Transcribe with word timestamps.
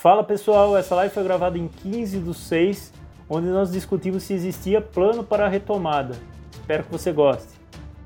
Fala 0.00 0.24
pessoal, 0.24 0.78
essa 0.78 0.94
live 0.94 1.12
foi 1.12 1.22
gravada 1.22 1.58
em 1.58 1.68
15 1.68 2.20
do 2.20 2.32
6, 2.32 2.90
onde 3.28 3.48
nós 3.48 3.70
discutimos 3.70 4.22
se 4.22 4.32
existia 4.32 4.80
plano 4.80 5.22
para 5.22 5.44
a 5.44 5.48
retomada. 5.48 6.16
Espero 6.50 6.84
que 6.84 6.90
você 6.90 7.12
goste. 7.12 7.52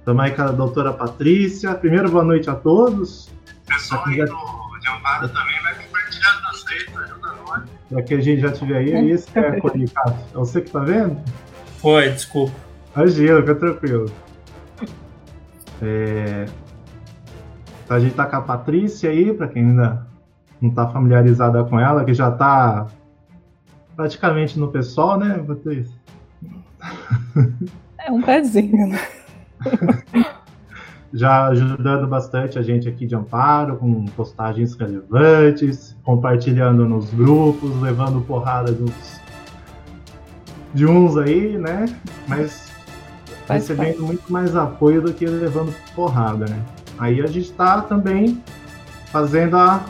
Estamos 0.00 0.24
aí 0.24 0.32
com 0.32 0.42
a 0.42 0.50
doutora 0.50 0.92
Patrícia. 0.92 1.72
Primeiro, 1.76 2.10
boa 2.10 2.24
noite 2.24 2.50
a 2.50 2.56
todos. 2.56 3.28
O 3.28 3.66
pessoal 3.68 4.02
aí 4.08 4.16
do 4.16 4.24
de 4.24 4.88
Amparo 4.88 5.28
também 5.28 5.62
vai 5.62 5.72
compartilhando 5.72 6.42
nas 6.42 6.64
redes, 6.64 6.96
ajuda 6.96 7.32
nós. 7.46 7.62
Já 7.92 8.02
que 8.02 8.14
a 8.14 8.20
gente 8.20 8.40
já 8.40 8.50
tiver 8.50 8.78
aí, 8.78 8.92
é 8.92 9.04
esse 9.04 9.30
que 9.30 9.38
é 9.38 9.60
comunicado. 9.60 10.16
É 10.32 10.34
você 10.34 10.62
que 10.62 10.72
tá 10.72 10.80
vendo? 10.80 11.16
Foi, 11.78 12.10
desculpa. 12.10 12.56
Imagina, 12.96 13.40
fica 13.40 13.54
tranquilo. 13.54 14.12
É... 15.80 16.46
A 17.88 18.00
gente 18.00 18.16
tá 18.16 18.26
com 18.26 18.34
a 18.34 18.40
Patrícia 18.40 19.10
aí, 19.10 19.32
para 19.32 19.46
quem 19.46 19.62
ainda 19.62 20.12
não 20.64 20.70
tá 20.70 20.88
familiarizada 20.88 21.62
com 21.64 21.78
ela, 21.78 22.04
que 22.04 22.14
já 22.14 22.30
tá 22.30 22.86
praticamente 23.94 24.58
no 24.58 24.68
pessoal, 24.68 25.18
né, 25.18 25.38
Patrícia? 25.46 25.94
É 27.98 28.10
um 28.10 28.22
pezinho, 28.22 28.88
né? 28.88 29.00
já 31.12 31.46
ajudando 31.48 32.08
bastante 32.08 32.58
a 32.58 32.62
gente 32.62 32.88
aqui 32.88 33.06
de 33.06 33.14
Amparo, 33.14 33.76
com 33.76 34.04
postagens 34.06 34.74
relevantes, 34.74 35.96
compartilhando 36.02 36.86
nos 36.88 37.12
grupos, 37.14 37.80
levando 37.80 38.20
porrada 38.26 38.72
de 38.72 38.82
uns, 38.82 39.20
de 40.74 40.86
uns 40.86 41.16
aí, 41.16 41.56
né? 41.56 41.86
Mas 42.26 42.72
Faz 43.46 43.62
recebendo 43.62 43.96
parte. 43.96 44.02
muito 44.02 44.32
mais 44.32 44.56
apoio 44.56 45.02
do 45.02 45.12
que 45.12 45.26
levando 45.26 45.74
porrada, 45.94 46.46
né? 46.46 46.60
Aí 46.98 47.20
a 47.20 47.26
gente 47.26 47.50
está 47.50 47.80
também 47.80 48.42
fazendo 49.06 49.56
a, 49.56 49.84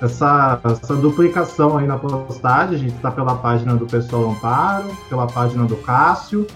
essa, 0.00 0.60
essa 0.64 0.96
duplicação 0.96 1.76
aí 1.76 1.86
na 1.86 1.98
postagem. 1.98 2.74
A 2.74 2.78
gente 2.78 2.96
está 2.96 3.10
pela 3.10 3.36
página 3.36 3.74
do 3.74 3.86
Pessoal 3.86 4.30
Amparo, 4.30 4.88
pela 5.08 5.26
página 5.26 5.64
do 5.64 5.76
Cássio. 5.76 6.46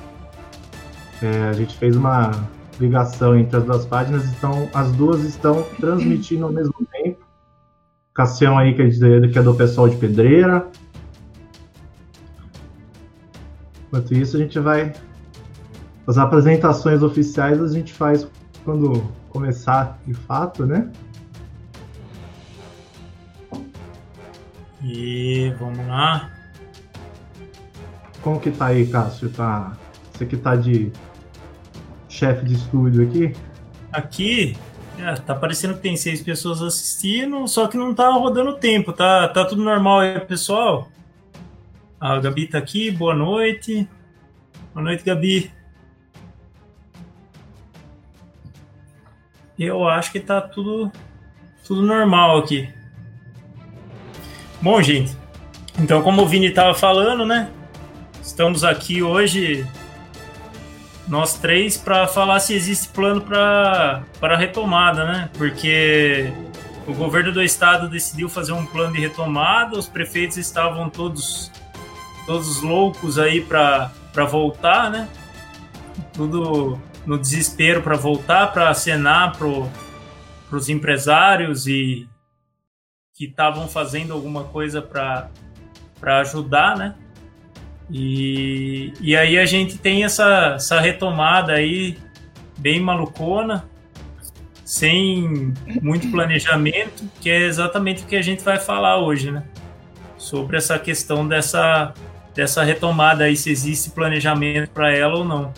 É, 1.23 1.49
a 1.49 1.53
gente 1.53 1.77
fez 1.77 1.97
uma 1.97 2.31
ligação 2.79 3.37
entre 3.37 3.59
as 3.59 3.65
duas 3.65 3.85
páginas, 3.85 4.25
então 4.31 4.69
as 4.73 4.91
duas 4.93 5.23
estão 5.23 5.63
transmitindo 5.79 6.47
ao 6.47 6.53
mesmo 6.53 6.75
tempo. 6.93 7.19
Cassião 8.15 8.59
aí, 8.59 8.75
que 8.75 8.83
é, 8.83 9.29
que 9.29 9.39
é 9.39 9.43
do 9.43 9.55
pessoal 9.55 9.89
de 9.89 9.97
Pedreira. 9.97 10.67
Enquanto 13.87 14.15
isso, 14.15 14.37
a 14.37 14.41
gente 14.41 14.59
vai. 14.59 14.93
As 16.07 16.19
apresentações 16.19 17.03
oficiais 17.03 17.63
a 17.63 17.69
gente 17.69 17.93
faz 17.93 18.27
quando 18.65 19.03
começar 19.29 19.99
de 20.07 20.15
fato, 20.15 20.67
né? 20.67 20.91
E 24.83 25.55
vamos 25.59 25.87
lá. 25.87 26.31
Como 28.23 28.41
que 28.41 28.51
tá 28.51 28.67
aí, 28.67 28.87
Cássio? 28.87 29.31
Tá... 29.31 29.77
Você 30.13 30.27
que 30.27 30.37
tá 30.37 30.55
de 30.55 30.93
chefe 32.09 32.45
de 32.45 32.55
estúdio 32.55 33.09
aqui? 33.09 33.35
Aqui, 33.93 34.57
é, 34.99 35.15
tá 35.15 35.35
parecendo 35.35 35.75
que 35.75 35.81
tem 35.81 35.97
seis 35.97 36.23
pessoas 36.23 36.61
assistindo, 36.61 37.49
só 37.49 37.67
que 37.67 37.77
não 37.77 37.95
tá 37.95 38.11
rodando 38.11 38.59
tempo, 38.59 38.93
tá, 38.93 39.27
tá 39.29 39.45
tudo 39.45 39.63
normal 39.63 40.01
aí, 40.01 40.21
pessoal? 40.21 40.91
A 41.99 42.19
Gabi 42.19 42.47
tá 42.47 42.59
aqui, 42.59 42.91
boa 42.91 43.15
noite. 43.15 43.89
Boa 44.75 44.85
noite, 44.85 45.05
Gabi. 45.05 45.51
Eu 49.59 49.87
acho 49.89 50.13
que 50.13 50.21
tá 50.21 50.41
tudo, 50.41 50.91
tudo 51.67 51.83
normal 51.83 52.39
aqui. 52.39 52.73
Bom, 54.63 54.83
gente, 54.83 55.17
então 55.79 56.03
como 56.03 56.21
o 56.21 56.27
Vini 56.27 56.49
estava 56.49 56.75
falando, 56.75 57.25
né? 57.25 57.49
Estamos 58.23 58.63
aqui 58.63 59.03
hoje 59.03 59.67
nós 61.09 61.39
três 61.39 61.79
para 61.79 62.07
falar 62.07 62.41
se 62.41 62.53
existe 62.53 62.89
plano 62.89 63.23
para 63.23 64.37
retomada, 64.37 65.07
né? 65.07 65.31
Porque 65.39 66.31
o 66.87 66.93
governo 66.93 67.33
do 67.33 67.43
estado 67.43 67.89
decidiu 67.89 68.29
fazer 68.29 68.53
um 68.53 68.67
plano 68.67 68.93
de 68.93 69.01
retomada, 69.01 69.79
os 69.79 69.89
prefeitos 69.89 70.37
estavam 70.37 70.91
todos 70.91 71.51
todos 72.27 72.61
loucos 72.61 73.19
aí 73.19 73.41
para 73.41 73.91
voltar, 74.29 74.91
né? 74.91 75.09
Tudo 76.13 76.79
no 77.07 77.19
desespero 77.19 77.81
para 77.81 77.97
voltar, 77.97 78.53
para 78.53 78.69
acenar 78.69 79.35
para 79.39 79.49
os 80.55 80.69
empresários 80.69 81.67
e 81.67 82.10
que 83.21 83.27
estavam 83.27 83.69
fazendo 83.69 84.15
alguma 84.15 84.45
coisa 84.45 84.81
para 84.81 85.29
para 86.01 86.21
ajudar, 86.21 86.75
né? 86.75 86.95
E, 87.91 88.95
e 88.99 89.15
aí 89.15 89.39
a 89.39 89.45
gente 89.45 89.77
tem 89.77 90.05
essa, 90.05 90.55
essa 90.55 90.81
retomada 90.81 91.53
aí 91.53 91.99
bem 92.57 92.81
malucona, 92.81 93.69
sem 94.65 95.53
muito 95.83 96.09
planejamento, 96.11 97.05
que 97.21 97.29
é 97.29 97.43
exatamente 97.43 98.05
o 98.05 98.07
que 98.07 98.17
a 98.17 98.23
gente 98.23 98.43
vai 98.43 98.59
falar 98.59 98.97
hoje, 98.97 99.31
né? 99.31 99.45
Sobre 100.17 100.57
essa 100.57 100.79
questão 100.79 101.29
dessa, 101.29 101.93
dessa 102.35 102.65
retomada 102.65 103.25
aí, 103.25 103.37
se 103.37 103.51
existe 103.51 103.91
planejamento 103.91 104.71
para 104.71 104.97
ela 104.97 105.19
ou 105.19 105.27
não. 105.27 105.53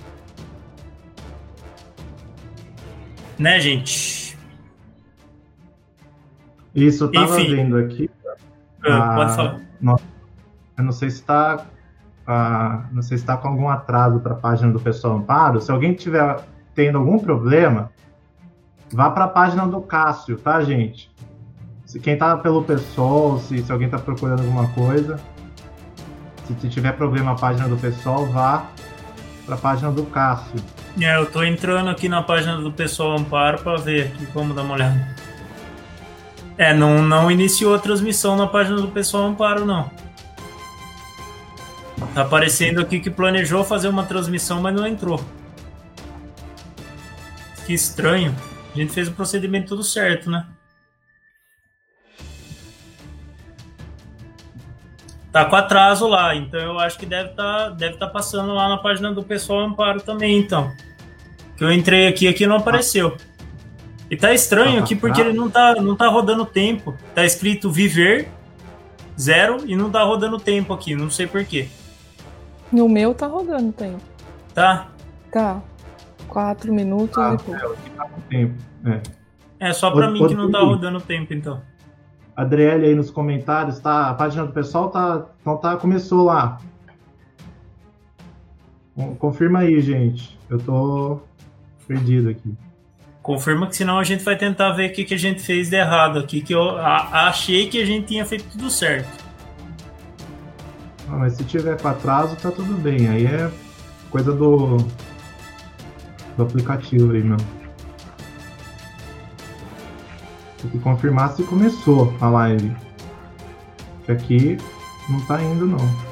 Né, 3.38 3.60
gente? 3.60 4.21
Isso, 6.74 7.04
eu 7.04 7.12
tava 7.12 7.40
Enfim. 7.40 7.56
vendo 7.56 7.76
aqui. 7.76 8.10
Ah, 8.84 9.14
pode 9.14 9.36
falar. 9.36 9.60
Eu 10.78 10.84
não 10.84 10.92
sei 10.92 11.10
se 11.10 11.16
está 11.16 11.66
ah, 12.26 12.84
não 12.92 13.02
sei 13.02 13.18
se 13.18 13.24
está 13.24 13.36
com 13.36 13.48
algum 13.48 13.68
atraso 13.68 14.20
para 14.20 14.32
a 14.32 14.36
página 14.36 14.72
do 14.72 14.80
Pessoal 14.80 15.16
Amparo. 15.16 15.60
Se 15.60 15.70
alguém 15.70 15.92
tiver 15.94 16.40
tendo 16.74 16.98
algum 16.98 17.18
problema, 17.18 17.90
vá 18.92 19.10
para 19.10 19.24
a 19.24 19.28
página 19.28 19.66
do 19.66 19.80
Cássio, 19.80 20.38
tá, 20.38 20.62
gente? 20.62 21.10
Se 21.84 22.00
quem 22.00 22.14
está 22.14 22.36
pelo 22.36 22.62
Pessoal, 22.62 23.38
se, 23.38 23.62
se 23.62 23.70
alguém 23.70 23.86
está 23.86 23.98
procurando 23.98 24.40
alguma 24.40 24.68
coisa, 24.68 25.20
se 26.60 26.68
tiver 26.68 26.92
problema 26.92 27.32
a 27.32 27.34
página 27.34 27.68
do 27.68 27.76
Pessoal, 27.76 28.26
vá 28.26 28.66
para 29.44 29.56
a 29.56 29.58
página 29.58 29.90
do 29.90 30.04
Cássio. 30.04 30.60
É, 31.00 31.16
eu 31.16 31.24
estou 31.24 31.44
entrando 31.44 31.90
aqui 31.90 32.08
na 32.08 32.22
página 32.22 32.58
do 32.58 32.70
Pessoal 32.70 33.18
Amparo 33.18 33.58
para 33.58 33.76
ver 33.78 34.06
aqui, 34.06 34.26
vamos 34.32 34.54
dar 34.54 34.62
uma 34.62 34.74
olhada. 34.74 35.16
É, 36.56 36.74
não, 36.74 37.02
não 37.02 37.30
iniciou 37.30 37.74
a 37.74 37.78
transmissão 37.78 38.36
na 38.36 38.46
página 38.46 38.76
do 38.76 38.88
Pessoal 38.88 39.24
Amparo, 39.24 39.64
não. 39.64 39.90
Tá 42.14 42.22
aparecendo 42.22 42.80
aqui 42.80 43.00
que 43.00 43.10
planejou 43.10 43.64
fazer 43.64 43.88
uma 43.88 44.04
transmissão, 44.04 44.60
mas 44.60 44.74
não 44.74 44.86
entrou. 44.86 45.24
Que 47.64 47.72
estranho. 47.72 48.34
A 48.74 48.78
gente 48.78 48.92
fez 48.92 49.08
o 49.08 49.12
procedimento 49.12 49.68
tudo 49.68 49.82
certo, 49.82 50.30
né? 50.30 50.46
Tá 55.32 55.46
com 55.46 55.56
atraso 55.56 56.06
lá, 56.06 56.34
então 56.34 56.60
eu 56.60 56.78
acho 56.78 56.98
que 56.98 57.06
deve 57.06 57.30
tá, 57.30 57.70
deve 57.70 57.96
tá 57.96 58.06
passando 58.06 58.52
lá 58.52 58.68
na 58.68 58.76
página 58.76 59.10
do 59.12 59.22
pessoal 59.22 59.60
Amparo 59.60 60.02
também, 60.02 60.38
então. 60.38 60.70
Que 61.56 61.64
eu 61.64 61.72
entrei 61.72 62.06
aqui, 62.06 62.28
aqui 62.28 62.46
não 62.46 62.56
apareceu. 62.56 63.16
E 64.12 64.16
tá 64.16 64.34
estranho 64.34 64.76
tá 64.76 64.84
aqui 64.84 64.94
porque 64.94 65.18
ele 65.18 65.32
não 65.32 65.48
tá, 65.48 65.74
não 65.76 65.96
tá 65.96 66.06
rodando 66.06 66.44
tempo. 66.44 66.94
Tá 67.14 67.24
escrito 67.24 67.70
viver 67.70 68.28
zero 69.18 69.66
e 69.66 69.74
não 69.74 69.90
tá 69.90 70.02
rodando 70.02 70.38
tempo 70.38 70.74
aqui, 70.74 70.94
não 70.94 71.08
sei 71.08 71.26
porquê. 71.26 71.66
No 72.70 72.90
meu 72.90 73.14
tá 73.14 73.26
rodando 73.26 73.72
tempo. 73.72 74.02
Tá? 74.52 74.90
Tá. 75.32 75.62
Quatro 76.28 76.74
minutos 76.74 77.16
ah, 77.16 77.32
e 77.32 77.42
pouco. 77.42 77.58
É, 77.58 77.90
tá 77.96 78.04
com 78.04 78.20
tempo. 78.20 78.54
É, 78.84 79.68
é 79.68 79.72
só 79.72 79.90
pra 79.90 80.10
mim 80.10 80.28
que 80.28 80.34
não 80.34 80.50
tá 80.50 80.60
rodando 80.60 81.00
tempo, 81.00 81.32
então. 81.32 81.62
Adriele 82.36 82.88
aí 82.88 82.94
nos 82.94 83.10
comentários, 83.10 83.80
tá? 83.80 84.10
A 84.10 84.14
página 84.14 84.44
do 84.44 84.52
pessoal 84.52 84.90
tá. 84.90 85.24
Então 85.40 85.56
tá, 85.56 85.74
começou 85.78 86.22
lá. 86.22 86.60
Confirma 89.18 89.60
aí, 89.60 89.80
gente. 89.80 90.38
Eu 90.50 90.58
tô 90.58 91.20
perdido 91.88 92.28
aqui. 92.28 92.54
Confirma 93.22 93.68
que 93.68 93.76
senão 93.76 93.98
a 93.98 94.04
gente 94.04 94.24
vai 94.24 94.36
tentar 94.36 94.72
ver 94.72 94.90
o 94.90 94.92
que, 94.92 95.04
que 95.04 95.14
a 95.14 95.18
gente 95.18 95.40
fez 95.40 95.70
de 95.70 95.76
errado 95.76 96.18
aqui, 96.18 96.40
que 96.40 96.52
eu 96.52 96.76
a, 96.76 97.28
achei 97.28 97.68
que 97.68 97.80
a 97.80 97.86
gente 97.86 98.08
tinha 98.08 98.26
feito 98.26 98.44
tudo 98.50 98.68
certo. 98.68 99.22
Ah, 101.08 101.18
mas 101.18 101.34
se 101.34 101.44
tiver 101.44 101.80
com 101.80 101.86
atraso, 101.86 102.34
tá 102.36 102.50
tudo 102.50 102.74
bem. 102.74 103.08
Aí 103.08 103.26
é 103.26 103.48
coisa 104.10 104.32
do, 104.32 104.78
do 106.36 106.42
aplicativo 106.42 107.12
aí, 107.12 107.22
meu. 107.22 107.36
Tem 110.60 110.70
que 110.70 110.78
confirmar 110.80 111.32
se 111.32 111.44
começou 111.44 112.12
a 112.20 112.28
live. 112.28 112.74
Que 114.04 114.12
aqui 114.12 114.58
não 115.08 115.20
tá 115.26 115.40
indo, 115.40 115.66
não. 115.66 116.11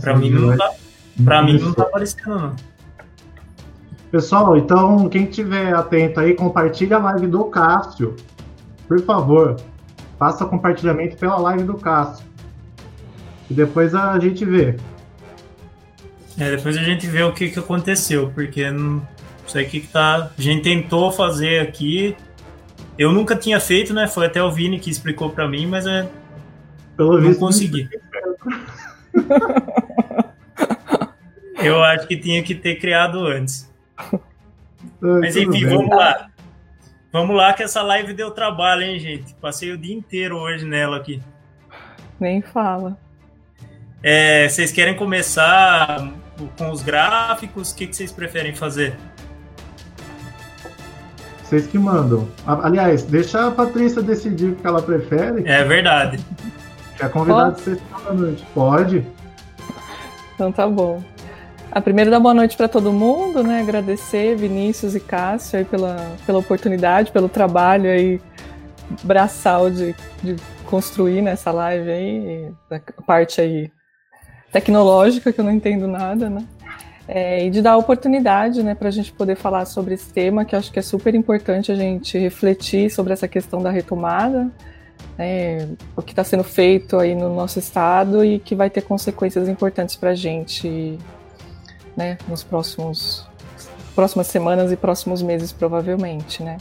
Pra 0.00 0.16
mim 0.16 0.30
não 0.30 0.56
tá, 0.56 0.72
pra 1.24 1.42
mim 1.42 1.58
não 1.58 1.72
tá 1.72 1.82
aparecendo, 1.82 2.28
não. 2.28 2.56
Pessoal, 4.10 4.56
então 4.56 5.08
quem 5.08 5.26
tiver 5.26 5.72
atento 5.72 6.18
aí, 6.18 6.34
compartilha 6.34 6.96
a 6.96 7.00
live 7.00 7.28
do 7.28 7.44
Cássio. 7.44 8.16
Por 8.88 9.00
favor, 9.02 9.56
faça 10.18 10.44
compartilhamento 10.44 11.16
pela 11.16 11.36
live 11.38 11.62
do 11.62 11.74
Cássio. 11.74 12.26
E 13.48 13.54
depois 13.54 13.94
a 13.94 14.18
gente 14.18 14.44
vê. 14.44 14.76
É, 16.38 16.56
depois 16.56 16.76
a 16.76 16.82
gente 16.82 17.06
vê 17.06 17.22
o 17.22 17.32
que, 17.32 17.50
que 17.50 17.58
aconteceu, 17.58 18.30
porque 18.34 18.70
não 18.70 19.06
sei 19.46 19.64
o 19.64 19.68
que, 19.68 19.80
que 19.80 19.88
tá. 19.88 20.30
A 20.36 20.42
gente 20.42 20.62
tentou 20.62 21.12
fazer 21.12 21.60
aqui. 21.60 22.16
Eu 22.98 23.12
nunca 23.12 23.36
tinha 23.36 23.60
feito, 23.60 23.94
né? 23.94 24.06
Foi 24.06 24.26
até 24.26 24.42
o 24.42 24.50
Vini 24.50 24.78
que 24.78 24.90
explicou 24.90 25.30
para 25.30 25.48
mim, 25.48 25.66
mas 25.66 25.86
é, 25.86 26.08
Pelo 26.96 27.14
não 27.14 27.28
visto, 27.28 27.40
consegui. 27.40 27.88
Eu 31.62 31.82
acho 31.84 32.06
que 32.06 32.16
tinha 32.16 32.42
que 32.42 32.54
ter 32.54 32.76
criado 32.76 33.26
antes. 33.26 33.70
Ah, 33.98 34.18
Mas 35.00 35.36
enfim, 35.36 35.50
bem. 35.50 35.66
vamos 35.66 35.90
lá. 35.94 36.30
Vamos 37.12 37.36
lá 37.36 37.52
que 37.52 37.62
essa 37.62 37.82
live 37.82 38.14
deu 38.14 38.30
trabalho, 38.30 38.82
hein, 38.82 38.98
gente? 38.98 39.34
Passei 39.34 39.72
o 39.72 39.76
dia 39.78 39.94
inteiro 39.94 40.38
hoje 40.38 40.64
nela 40.64 40.96
aqui. 40.96 41.20
Nem 42.18 42.40
fala. 42.40 42.96
É, 44.02 44.48
vocês 44.48 44.72
querem 44.72 44.96
começar 44.96 46.10
com 46.56 46.70
os 46.70 46.82
gráficos? 46.82 47.72
O 47.72 47.76
que, 47.76 47.86
que 47.86 47.96
vocês 47.96 48.12
preferem 48.12 48.54
fazer? 48.54 48.96
Vocês 51.42 51.66
que 51.66 51.78
mandam. 51.78 52.28
Aliás, 52.46 53.02
deixa 53.02 53.48
a 53.48 53.50
Patrícia 53.50 54.00
decidir 54.00 54.52
o 54.52 54.56
que 54.56 54.66
ela 54.66 54.80
prefere, 54.80 55.42
É 55.46 55.64
verdade. 55.64 56.24
É 57.04 57.08
convidado 57.08 57.52
Posso? 57.52 57.64
sexta 57.64 57.98
da 58.04 58.12
noite. 58.12 58.46
Pode? 58.54 59.06
Então 60.34 60.50
tá 60.52 60.66
bom. 60.66 61.02
A 61.72 61.80
primeira 61.80 62.10
dar 62.10 62.18
boa 62.18 62.34
noite 62.34 62.56
para 62.56 62.66
todo 62.66 62.92
mundo, 62.92 63.44
né? 63.44 63.60
Agradecer 63.60 64.34
Vinícius 64.36 64.94
e 64.94 65.00
Cássio 65.00 65.58
aí 65.58 65.64
pela, 65.64 65.96
pela 66.26 66.38
oportunidade, 66.38 67.12
pelo 67.12 67.28
trabalho 67.28 67.88
aí 67.88 68.20
braçal 69.04 69.70
de, 69.70 69.94
de 70.22 70.36
construir 70.66 71.22
nessa 71.22 71.52
live 71.52 71.90
aí, 71.90 72.52
da 72.68 72.80
parte 73.06 73.40
aí 73.40 73.70
tecnológica 74.50 75.32
que 75.32 75.40
eu 75.40 75.44
não 75.44 75.52
entendo 75.52 75.86
nada, 75.86 76.28
né? 76.28 76.44
É, 77.06 77.44
e 77.44 77.50
de 77.50 77.60
dar 77.60 77.72
a 77.72 77.76
oportunidade, 77.76 78.62
né, 78.62 78.74
para 78.74 78.86
a 78.86 78.90
gente 78.92 79.12
poder 79.12 79.34
falar 79.34 79.64
sobre 79.64 79.94
esse 79.94 80.12
tema, 80.12 80.44
que 80.44 80.54
acho 80.54 80.70
que 80.70 80.78
é 80.78 80.82
super 80.82 81.12
importante 81.12 81.72
a 81.72 81.74
gente 81.74 82.16
refletir 82.16 82.88
sobre 82.88 83.12
essa 83.12 83.26
questão 83.26 83.60
da 83.60 83.70
retomada, 83.70 84.48
né, 85.18 85.68
o 85.96 86.02
que 86.02 86.12
está 86.12 86.24
sendo 86.24 86.44
feito 86.44 86.98
aí 86.98 87.14
no 87.14 87.34
nosso 87.34 87.58
estado 87.58 88.24
e 88.24 88.38
que 88.38 88.54
vai 88.54 88.70
ter 88.70 88.82
consequências 88.82 89.48
importantes 89.48 89.96
para 89.96 90.10
a 90.10 90.14
gente, 90.14 90.98
né, 91.96 92.18
nos 92.28 92.42
próximos 92.42 93.28
próximas 93.94 94.28
semanas 94.28 94.72
e 94.72 94.76
próximos 94.76 95.20
meses 95.20 95.52
provavelmente, 95.52 96.42
né. 96.42 96.58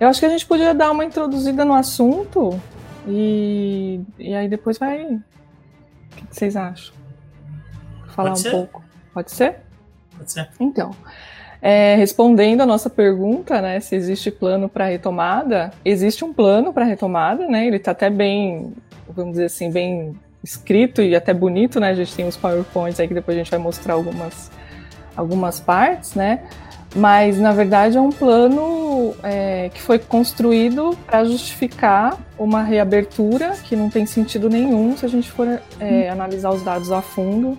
Eu 0.00 0.08
acho 0.08 0.18
que 0.18 0.26
a 0.26 0.30
gente 0.30 0.46
podia 0.46 0.74
dar 0.74 0.90
uma 0.90 1.04
introduzida 1.04 1.64
no 1.64 1.74
assunto 1.74 2.60
e, 3.06 4.00
e 4.18 4.34
aí 4.34 4.48
depois 4.48 4.78
vai. 4.78 5.04
O 5.04 5.22
que 6.16 6.26
vocês 6.30 6.56
acham? 6.56 6.94
Falar 8.08 8.30
Pode 8.30 8.40
um 8.40 8.42
ser. 8.42 8.50
pouco. 8.50 8.82
Pode 9.14 9.30
ser? 9.30 9.60
Pode 10.16 10.32
ser? 10.32 10.48
Então, 10.58 10.90
é, 11.62 11.94
respondendo 11.94 12.60
a 12.60 12.66
nossa 12.66 12.90
pergunta, 12.90 13.62
né, 13.62 13.78
se 13.78 13.94
existe 13.94 14.32
plano 14.32 14.68
para 14.68 14.86
retomada, 14.86 15.70
existe 15.84 16.24
um 16.24 16.32
plano 16.32 16.72
para 16.72 16.84
retomada, 16.84 17.46
né? 17.46 17.68
Ele 17.68 17.76
está 17.76 17.92
até 17.92 18.10
bem, 18.10 18.72
vamos 19.08 19.34
dizer 19.34 19.44
assim, 19.44 19.70
bem 19.70 20.12
escrito 20.42 21.00
e 21.00 21.14
até 21.14 21.32
bonito, 21.32 21.78
né? 21.78 21.90
A 21.90 21.94
gente 21.94 22.12
tem 22.16 22.26
os 22.26 22.36
powerpoints 22.36 22.98
aí 22.98 23.06
que 23.06 23.14
depois 23.14 23.36
a 23.36 23.38
gente 23.38 23.50
vai 23.50 23.60
mostrar 23.60 23.94
algumas 23.94 24.50
algumas 25.16 25.60
partes, 25.60 26.14
né? 26.14 26.40
Mas 26.96 27.38
na 27.38 27.52
verdade 27.52 27.96
é 27.96 28.00
um 28.00 28.10
plano 28.10 29.14
é, 29.22 29.70
que 29.72 29.80
foi 29.80 30.00
construído 30.00 30.98
para 31.06 31.24
justificar 31.24 32.18
uma 32.36 32.62
reabertura 32.62 33.52
que 33.62 33.76
não 33.76 33.88
tem 33.88 34.04
sentido 34.04 34.50
nenhum 34.50 34.96
se 34.96 35.06
a 35.06 35.08
gente 35.08 35.30
for 35.30 35.46
é, 35.78 36.10
analisar 36.10 36.50
os 36.50 36.62
dados 36.62 36.90
a 36.90 37.00
fundo 37.00 37.56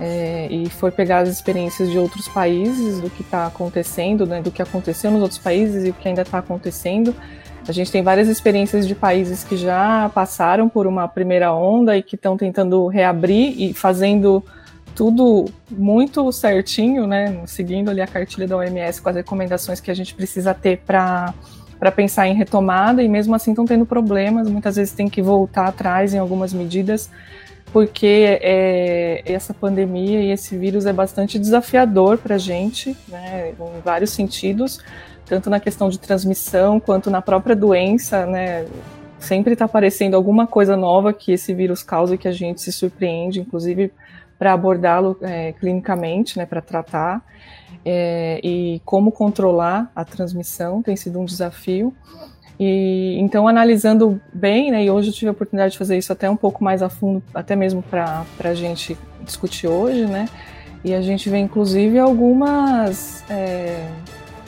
é, 0.00 0.48
e 0.50 0.68
for 0.68 0.92
pegar 0.92 1.18
as 1.18 1.28
experiências 1.28 1.90
de 1.90 1.98
outros 1.98 2.28
países, 2.28 3.00
do 3.00 3.08
que 3.08 3.22
está 3.22 3.46
acontecendo, 3.46 4.26
né, 4.26 4.42
do 4.42 4.50
que 4.50 4.60
aconteceu 4.60 5.10
nos 5.10 5.22
outros 5.22 5.38
países 5.38 5.84
e 5.84 5.90
o 5.90 5.94
que 5.94 6.08
ainda 6.08 6.22
está 6.22 6.38
acontecendo. 6.38 7.14
A 7.68 7.72
gente 7.72 7.90
tem 7.90 8.02
várias 8.02 8.28
experiências 8.28 8.86
de 8.86 8.94
países 8.94 9.42
que 9.42 9.56
já 9.56 10.10
passaram 10.14 10.68
por 10.68 10.86
uma 10.86 11.08
primeira 11.08 11.52
onda 11.52 11.96
e 11.96 12.02
que 12.02 12.14
estão 12.14 12.36
tentando 12.36 12.86
reabrir 12.86 13.60
e 13.60 13.74
fazendo 13.74 14.44
tudo 14.94 15.46
muito 15.70 16.30
certinho, 16.30 17.06
né, 17.06 17.42
seguindo 17.46 17.90
ali 17.90 18.00
a 18.00 18.06
cartilha 18.06 18.46
da 18.46 18.56
OMS 18.56 19.02
com 19.02 19.08
as 19.08 19.16
recomendações 19.16 19.80
que 19.80 19.90
a 19.90 19.94
gente 19.94 20.14
precisa 20.14 20.54
ter 20.54 20.78
para 20.86 21.34
para 21.78 21.92
pensar 21.92 22.26
em 22.26 22.34
retomada 22.34 23.02
e 23.02 23.08
mesmo 23.08 23.34
assim 23.34 23.50
estão 23.50 23.66
tendo 23.66 23.84
problemas, 23.84 24.48
muitas 24.48 24.76
vezes 24.76 24.94
tem 24.94 25.10
que 25.10 25.20
voltar 25.20 25.66
atrás 25.66 26.14
em 26.14 26.18
algumas 26.18 26.50
medidas 26.54 27.10
porque 27.72 28.38
é, 28.40 29.22
essa 29.24 29.52
pandemia 29.52 30.22
e 30.22 30.30
esse 30.30 30.56
vírus 30.56 30.86
é 30.86 30.92
bastante 30.92 31.38
desafiador 31.38 32.18
para 32.18 32.36
a 32.36 32.38
gente, 32.38 32.96
né, 33.08 33.50
em 33.50 33.80
vários 33.84 34.10
sentidos, 34.10 34.80
tanto 35.24 35.50
na 35.50 35.60
questão 35.60 35.88
de 35.88 35.98
transmissão 35.98 36.78
quanto 36.78 37.10
na 37.10 37.20
própria 37.20 37.56
doença, 37.56 38.24
né, 38.26 38.66
sempre 39.18 39.54
está 39.54 39.64
aparecendo 39.64 40.14
alguma 40.14 40.46
coisa 40.46 40.76
nova 40.76 41.12
que 41.12 41.32
esse 41.32 41.52
vírus 41.52 41.82
causa 41.82 42.14
e 42.14 42.18
que 42.18 42.28
a 42.28 42.32
gente 42.32 42.60
se 42.60 42.72
surpreende, 42.72 43.40
inclusive 43.40 43.92
para 44.38 44.52
abordá-lo 44.52 45.16
é, 45.22 45.52
clinicamente, 45.52 46.38
né, 46.38 46.46
para 46.46 46.60
tratar, 46.60 47.24
é, 47.84 48.40
e 48.42 48.80
como 48.84 49.12
controlar 49.12 49.90
a 49.94 50.04
transmissão 50.04 50.82
tem 50.82 50.96
sido 50.96 51.20
um 51.20 51.24
desafio. 51.24 51.94
E 52.58 53.16
então, 53.18 53.46
analisando 53.46 54.20
bem, 54.32 54.70
né, 54.70 54.84
e 54.84 54.90
hoje 54.90 55.10
eu 55.10 55.12
tive 55.14 55.28
a 55.28 55.32
oportunidade 55.32 55.72
de 55.72 55.78
fazer 55.78 55.98
isso 55.98 56.12
até 56.12 56.28
um 56.28 56.36
pouco 56.36 56.64
mais 56.64 56.82
a 56.82 56.88
fundo, 56.88 57.22
até 57.34 57.54
mesmo 57.54 57.82
para 57.82 58.24
a 58.42 58.54
gente 58.54 58.96
discutir 59.22 59.68
hoje, 59.68 60.06
né? 60.06 60.28
E 60.84 60.94
a 60.94 61.02
gente 61.02 61.28
vê, 61.28 61.38
inclusive, 61.38 61.98
algumas 61.98 63.24
é, 63.28 63.88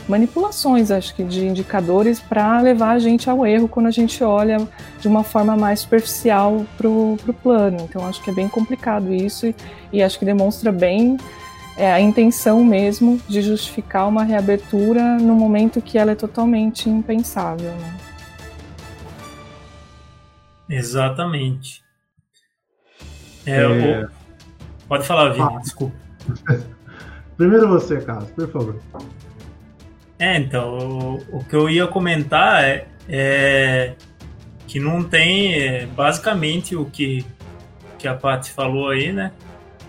manipulações, 0.09 0.91
acho 0.91 1.15
que, 1.15 1.23
de 1.23 1.47
indicadores 1.47 2.21
para 2.21 2.61
levar 2.61 2.93
a 2.93 2.99
gente 2.99 3.29
ao 3.29 3.47
erro 3.47 3.69
quando 3.69 3.87
a 3.87 3.91
gente 3.91 4.23
olha 4.25 4.57
de 5.01 5.09
uma 5.09 5.23
forma 5.23 5.57
mais 5.57 5.81
superficial 5.81 6.65
para 6.77 6.89
o 6.89 7.19
plano. 7.43 7.79
Então, 7.83 8.07
acho 8.07 8.23
que 8.23 8.31
é 8.31 8.33
bem 8.33 8.49
complicado 8.49 9.13
isso 9.13 9.47
e, 9.47 9.55
e 9.93 10.03
acho 10.03 10.19
que 10.19 10.25
demonstra 10.25 10.73
bem 10.73 11.19
é, 11.79 11.91
a 11.93 12.01
intenção 12.01 12.63
mesmo 12.65 13.19
de 13.29 13.41
justificar 13.41 14.07
uma 14.09 14.25
reabertura 14.25 15.17
no 15.17 15.35
momento 15.35 15.81
que 15.81 15.97
ela 15.97 16.11
é 16.11 16.15
totalmente 16.15 16.91
impensável. 16.91 17.71
Né? 17.73 17.97
Exatamente. 20.69 21.83
É, 23.47 23.61
É. 23.63 23.67
o- 24.05 24.19
Pode 24.89 25.07
falar, 25.07 25.31
Vini, 25.31 25.45
Ah. 25.55 25.59
desculpa. 25.61 25.95
Primeiro 27.37 27.69
você, 27.69 28.01
Carlos, 28.01 28.31
por 28.31 28.51
favor. 28.51 28.81
É, 30.19 30.37
então, 30.39 30.79
o, 30.79 31.39
o 31.39 31.45
que 31.45 31.55
eu 31.55 31.69
ia 31.71 31.87
comentar 31.87 32.65
é, 32.65 32.87
é 33.09 33.95
que 34.67 34.81
não 34.81 35.05
tem 35.05 35.55
é, 35.63 35.87
basicamente 35.87 36.75
o 36.75 36.87
que, 36.87 37.25
que 37.99 38.09
a 38.09 38.15
Paty 38.15 38.51
falou 38.51 38.89
aí, 38.89 39.13
né? 39.13 39.31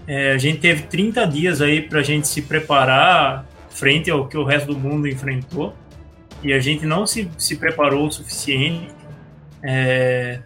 É, 0.10 0.32
a 0.32 0.40
gente 0.40 0.60
teve 0.60 0.88
30 0.88 1.24
dias 1.28 1.62
aí 1.62 1.84
para 1.84 2.00
a 2.00 2.04
gente 2.04 2.28
se 2.28 2.42
preparar 2.42 3.46
frente 3.70 4.10
ao 4.10 4.28
que 4.28 4.36
o 4.36 4.44
resto 4.44 4.74
do 4.74 4.80
mundo 4.80 5.08
enfrentou 5.08 5.76
e 6.42 6.52
a 6.52 6.60
gente 6.60 6.84
não 6.84 7.06
se, 7.06 7.30
se 7.38 7.58
preparou 7.58 8.08
o 8.08 8.12
suficiente. 8.12 8.88
É, 9.62 10.40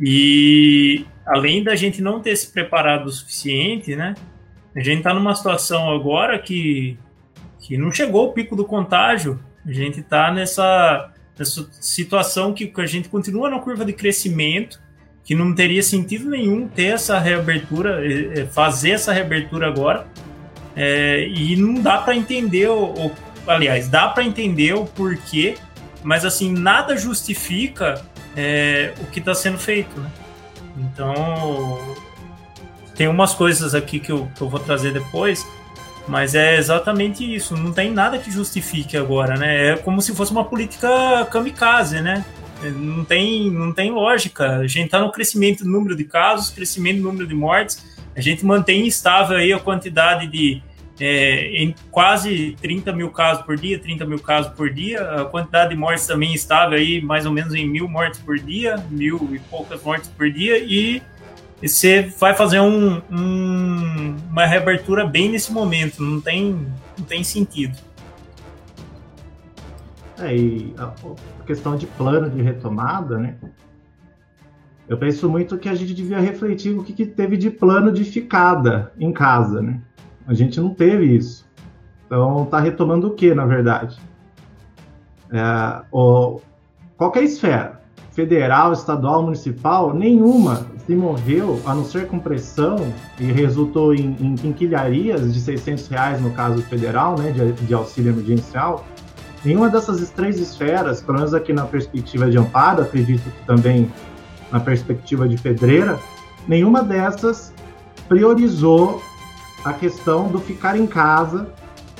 e 0.00 1.06
além 1.24 1.62
da 1.62 1.76
gente 1.76 2.02
não 2.02 2.20
ter 2.20 2.34
se 2.34 2.50
preparado 2.50 3.06
o 3.06 3.12
suficiente, 3.12 3.94
né? 3.94 4.14
A 4.74 4.80
gente 4.80 4.98
está 4.98 5.14
numa 5.14 5.32
situação 5.36 5.88
agora 5.92 6.36
que 6.40 6.98
que 7.60 7.78
não 7.78 7.92
chegou 7.92 8.28
o 8.28 8.32
pico 8.32 8.56
do 8.56 8.64
contágio. 8.64 9.38
A 9.64 9.72
gente 9.72 10.00
está 10.00 10.32
nessa, 10.32 11.12
nessa 11.38 11.66
situação 11.80 12.52
que 12.52 12.70
a 12.76 12.86
gente 12.86 13.08
continua 13.08 13.48
na 13.48 13.60
curva 13.60 13.84
de 13.84 13.92
crescimento, 13.92 14.82
que 15.24 15.34
não 15.34 15.54
teria 15.54 15.82
sentido 15.82 16.28
nenhum 16.28 16.68
ter 16.68 16.86
essa 16.94 17.18
reabertura, 17.18 18.00
fazer 18.52 18.90
essa 18.90 19.12
reabertura 19.12 19.66
agora. 19.66 20.06
É, 20.76 21.26
e 21.28 21.56
não 21.56 21.74
dá 21.80 21.98
para 21.98 22.14
entender, 22.14 22.68
o- 22.68 23.10
aliás, 23.46 23.88
dá 23.88 24.08
para 24.08 24.24
entender 24.24 24.74
o 24.74 24.84
porquê, 24.84 25.54
mas 26.02 26.24
assim, 26.24 26.52
nada 26.52 26.96
justifica 26.96 28.02
é, 28.36 28.92
o 29.00 29.06
que 29.06 29.20
está 29.20 29.34
sendo 29.34 29.56
feito. 29.58 29.98
Né? 29.98 30.10
Então, 30.76 31.78
tem 32.96 33.06
umas 33.08 33.32
coisas 33.34 33.74
aqui 33.74 33.98
que 34.00 34.10
eu, 34.10 34.28
que 34.34 34.42
eu 34.42 34.48
vou 34.48 34.58
trazer 34.60 34.92
depois, 34.92 35.46
mas 36.08 36.34
é 36.34 36.56
exatamente 36.56 37.24
isso. 37.34 37.56
Não 37.56 37.72
tem 37.72 37.90
nada 37.92 38.18
que 38.18 38.30
justifique 38.30 38.96
agora, 38.96 39.36
né? 39.36 39.70
É 39.70 39.76
como 39.76 40.02
se 40.02 40.14
fosse 40.14 40.32
uma 40.32 40.44
política 40.44 41.24
kamikaze, 41.30 42.00
né? 42.00 42.24
Não 42.70 43.04
tem, 43.04 43.50
não 43.50 43.72
tem 43.72 43.90
lógica. 43.90 44.58
A 44.58 44.66
gente 44.66 44.86
está 44.86 45.00
no 45.00 45.12
crescimento 45.12 45.64
do 45.64 45.70
número 45.70 45.96
de 45.96 46.04
casos, 46.04 46.50
crescimento 46.50 46.98
do 46.98 47.04
número 47.04 47.26
de 47.26 47.34
mortes. 47.34 47.84
A 48.16 48.20
gente 48.20 48.44
mantém 48.44 48.86
estável 48.86 49.36
aí 49.36 49.52
a 49.52 49.58
quantidade 49.58 50.26
de, 50.26 50.62
é, 51.00 51.62
em 51.62 51.74
quase 51.90 52.56
30 52.60 52.92
mil 52.92 53.10
casos 53.10 53.44
por 53.44 53.56
dia, 53.56 53.78
30 53.78 54.04
mil 54.04 54.18
casos 54.18 54.52
por 54.52 54.70
dia, 54.70 55.00
a 55.00 55.24
quantidade 55.24 55.70
de 55.70 55.76
mortes 55.76 56.06
também 56.06 56.32
estava 56.32 56.76
aí 56.76 57.00
mais 57.00 57.26
ou 57.26 57.32
menos 57.32 57.54
em 57.54 57.68
mil 57.68 57.88
mortes 57.88 58.20
por 58.20 58.38
dia, 58.38 58.76
mil 58.90 59.28
e 59.32 59.38
poucas 59.38 59.82
mortes 59.82 60.08
por 60.08 60.30
dia, 60.30 60.58
e 60.58 61.02
você 61.60 62.02
vai 62.18 62.34
fazer 62.34 62.60
um, 62.60 63.00
um, 63.10 64.16
uma 64.30 64.46
reabertura 64.46 65.04
bem 65.04 65.28
nesse 65.28 65.52
momento, 65.52 66.02
não 66.02 66.20
tem, 66.20 66.66
não 66.96 67.04
tem 67.04 67.24
sentido. 67.24 67.76
É, 70.18 70.36
e 70.36 70.74
a 70.78 70.92
questão 71.44 71.76
de 71.76 71.86
plano 71.86 72.30
de 72.30 72.40
retomada, 72.40 73.18
né? 73.18 73.36
Eu 74.88 74.98
penso 74.98 75.28
muito 75.28 75.56
que 75.56 75.68
a 75.68 75.74
gente 75.74 75.94
devia 75.94 76.20
refletir 76.20 76.76
o 76.76 76.84
que, 76.84 76.92
que 76.92 77.06
teve 77.06 77.36
de 77.36 77.50
plano 77.50 77.90
de 77.90 78.04
ficada 78.04 78.92
em 78.98 79.12
casa, 79.12 79.62
né? 79.62 79.80
A 80.26 80.34
gente 80.34 80.60
não 80.60 80.70
teve 80.74 81.06
isso. 81.06 81.46
Então 82.06 82.44
tá 82.46 82.60
retomando 82.60 83.08
o 83.08 83.10
que, 83.14 83.34
na 83.34 83.46
verdade? 83.46 83.98
É, 85.32 85.82
o, 85.90 86.40
qualquer 86.96 87.24
esfera, 87.24 87.82
federal, 88.12 88.72
estadual, 88.72 89.22
municipal, 89.22 89.92
nenhuma 89.92 90.66
se 90.86 90.94
morreu, 90.94 91.60
a 91.66 91.74
não 91.74 91.84
ser 91.84 92.06
com 92.06 92.18
pressão, 92.18 92.76
e 93.18 93.24
resultou 93.24 93.94
em, 93.94 94.16
em 94.20 94.34
quinquilharias 94.34 95.32
de 95.32 95.40
600 95.40 95.88
reais 95.88 96.20
no 96.20 96.30
caso 96.30 96.62
federal, 96.62 97.18
né, 97.18 97.32
de, 97.32 97.52
de 97.52 97.74
auxílio 97.74 98.12
emergencial. 98.12 98.84
Nenhuma 99.44 99.68
dessas 99.68 100.08
três 100.10 100.40
esferas, 100.40 101.02
pelo 101.02 101.18
menos 101.18 101.34
aqui 101.34 101.52
na 101.52 101.66
perspectiva 101.66 102.30
de 102.30 102.38
Amparo, 102.38 102.82
acredito 102.82 103.22
que 103.22 103.46
também 103.46 103.92
na 104.50 104.58
perspectiva 104.58 105.28
de 105.28 105.36
Pedreira, 105.36 105.98
nenhuma 106.48 106.82
dessas 106.82 107.52
priorizou 108.08 109.02
a 109.64 109.72
questão 109.72 110.28
do 110.28 110.38
ficar 110.38 110.78
em 110.78 110.86
casa, 110.86 111.48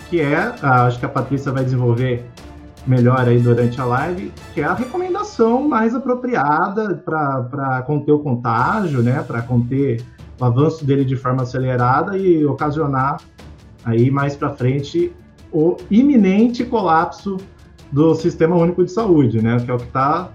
que 0.09 0.21
é, 0.21 0.55
acho 0.63 0.99
que 0.99 1.05
a 1.05 1.09
Patrícia 1.09 1.53
vai 1.53 1.65
desenvolver 1.65 2.25
melhor 2.87 3.27
aí 3.27 3.39
durante 3.39 3.81
a 3.81 3.85
live, 3.85 4.33
que 4.53 4.61
é 4.61 4.65
a 4.65 4.75
recomendação 4.75 5.67
mais 5.67 5.95
apropriada 5.95 6.95
para 6.95 7.83
conter 7.87 8.13
o 8.13 8.19
contágio, 8.19 9.03
né, 9.03 9.23
para 9.27 9.43
conter 9.43 10.03
o 10.39 10.45
avanço 10.45 10.85
dele 10.85 11.05
de 11.05 11.17
forma 11.17 11.43
acelerada 11.43 12.17
e 12.17 12.45
ocasionar 12.45 13.21
aí 13.85 14.11
mais 14.11 14.37
para 14.37 14.51
frente 14.51 15.13
o 15.55 15.77
iminente 15.89 16.65
colapso 16.65 17.37
do 17.93 18.13
Sistema 18.17 18.57
Único 18.57 18.85
de 18.85 18.91
Saúde, 18.91 19.41
né, 19.41 19.57
que 19.65 19.71
é 19.71 19.75
o 19.75 19.79
que 19.79 19.85
está 19.85 20.33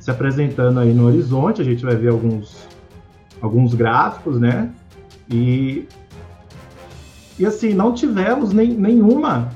se 0.00 0.10
apresentando 0.10 0.80
aí 0.80 0.92
no 0.92 1.06
horizonte. 1.06 1.62
A 1.62 1.64
gente 1.64 1.84
vai 1.84 1.94
ver 1.94 2.08
alguns 2.08 2.66
alguns 3.40 3.74
gráficos, 3.74 4.40
né, 4.40 4.70
e 5.30 5.86
e 7.38 7.46
assim 7.46 7.74
não 7.74 7.92
tivemos 7.92 8.52
nem, 8.52 8.70
nenhuma 8.72 9.52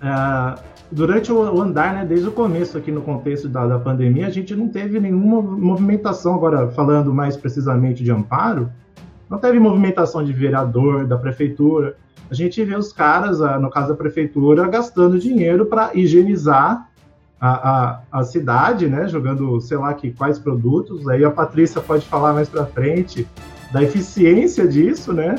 uh, 0.00 0.58
durante 0.90 1.30
o 1.30 1.60
andar, 1.60 1.92
né, 1.92 2.06
desde 2.06 2.28
o 2.28 2.32
começo 2.32 2.78
aqui 2.78 2.90
no 2.90 3.02
contexto 3.02 3.46
da, 3.46 3.66
da 3.66 3.78
pandemia, 3.78 4.26
a 4.26 4.30
gente 4.30 4.54
não 4.54 4.68
teve 4.68 5.00
nenhuma 5.00 5.42
movimentação, 5.42 6.34
agora 6.34 6.68
falando 6.68 7.12
mais 7.12 7.36
precisamente 7.36 8.02
de 8.02 8.10
amparo, 8.10 8.70
não 9.28 9.38
teve 9.38 9.58
movimentação 9.58 10.24
de 10.24 10.32
vereador, 10.32 11.06
da 11.06 11.18
prefeitura. 11.18 11.96
A 12.32 12.34
gente 12.34 12.64
vê 12.64 12.74
os 12.74 12.94
caras, 12.94 13.40
no 13.60 13.68
caso 13.68 13.88
da 13.88 13.94
prefeitura, 13.94 14.66
gastando 14.66 15.18
dinheiro 15.18 15.66
para 15.66 15.90
higienizar 15.92 16.88
a, 17.38 17.50
a, 17.50 18.00
a, 18.10 18.24
cidade, 18.24 18.88
né, 18.88 19.06
jogando, 19.06 19.60
sei 19.60 19.76
lá, 19.76 19.92
que, 19.92 20.10
quais 20.12 20.38
produtos. 20.38 21.06
Aí 21.10 21.22
a 21.26 21.30
Patrícia 21.30 21.78
pode 21.82 22.06
falar 22.06 22.32
mais 22.32 22.48
para 22.48 22.64
frente 22.64 23.28
da 23.70 23.82
eficiência 23.82 24.66
disso, 24.66 25.12
né? 25.12 25.34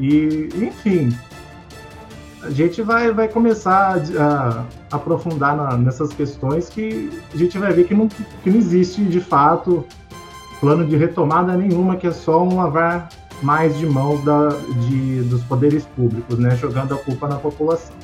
E, 0.00 0.48
enfim, 0.56 1.16
a 2.42 2.50
gente 2.50 2.82
vai, 2.82 3.12
vai 3.12 3.28
começar 3.28 3.96
a, 3.96 4.64
a 4.90 4.96
aprofundar 4.96 5.56
na, 5.56 5.76
nessas 5.76 6.12
questões 6.12 6.68
que 6.68 7.08
a 7.32 7.36
gente 7.36 7.56
vai 7.56 7.72
ver 7.72 7.86
que 7.86 7.94
não, 7.94 8.08
que 8.08 8.50
não 8.50 8.58
existe 8.58 9.04
de 9.04 9.20
fato 9.20 9.84
plano 10.58 10.84
de 10.84 10.96
retomada 10.96 11.56
nenhuma, 11.56 11.94
que 11.94 12.08
é 12.08 12.12
só 12.12 12.42
um 12.42 12.56
lavar 12.56 13.10
mais 13.42 13.76
de 13.76 13.86
mãos 13.86 14.24
da, 14.24 14.48
de, 14.88 15.22
dos 15.22 15.42
poderes 15.44 15.84
públicos, 15.84 16.38
né, 16.38 16.56
jogando 16.56 16.94
a 16.94 16.98
culpa 16.98 17.28
na 17.28 17.36
população. 17.36 17.94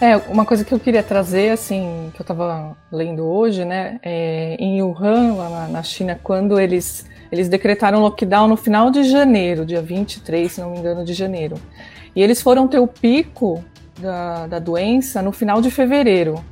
É, 0.00 0.16
uma 0.16 0.46
coisa 0.46 0.64
que 0.64 0.72
eu 0.72 0.80
queria 0.80 1.02
trazer, 1.02 1.50
assim, 1.50 2.10
que 2.14 2.20
eu 2.20 2.24
estava 2.24 2.74
lendo 2.90 3.22
hoje, 3.22 3.64
né, 3.64 4.00
é, 4.02 4.56
em 4.58 4.82
Wuhan, 4.82 5.34
lá 5.34 5.50
na, 5.50 5.68
na 5.68 5.82
China, 5.82 6.18
quando 6.22 6.58
eles, 6.58 7.06
eles 7.30 7.48
decretaram 7.50 8.00
lockdown 8.00 8.48
no 8.48 8.56
final 8.56 8.90
de 8.90 9.04
janeiro, 9.04 9.66
dia 9.66 9.82
23, 9.82 10.50
se 10.50 10.60
não 10.60 10.70
me 10.70 10.78
engano, 10.78 11.04
de 11.04 11.12
janeiro. 11.12 11.56
E 12.16 12.22
eles 12.22 12.40
foram 12.40 12.66
ter 12.66 12.78
o 12.78 12.86
pico 12.86 13.62
da, 14.00 14.46
da 14.46 14.58
doença 14.58 15.20
no 15.20 15.32
final 15.32 15.60
de 15.60 15.70
fevereiro. 15.70 16.42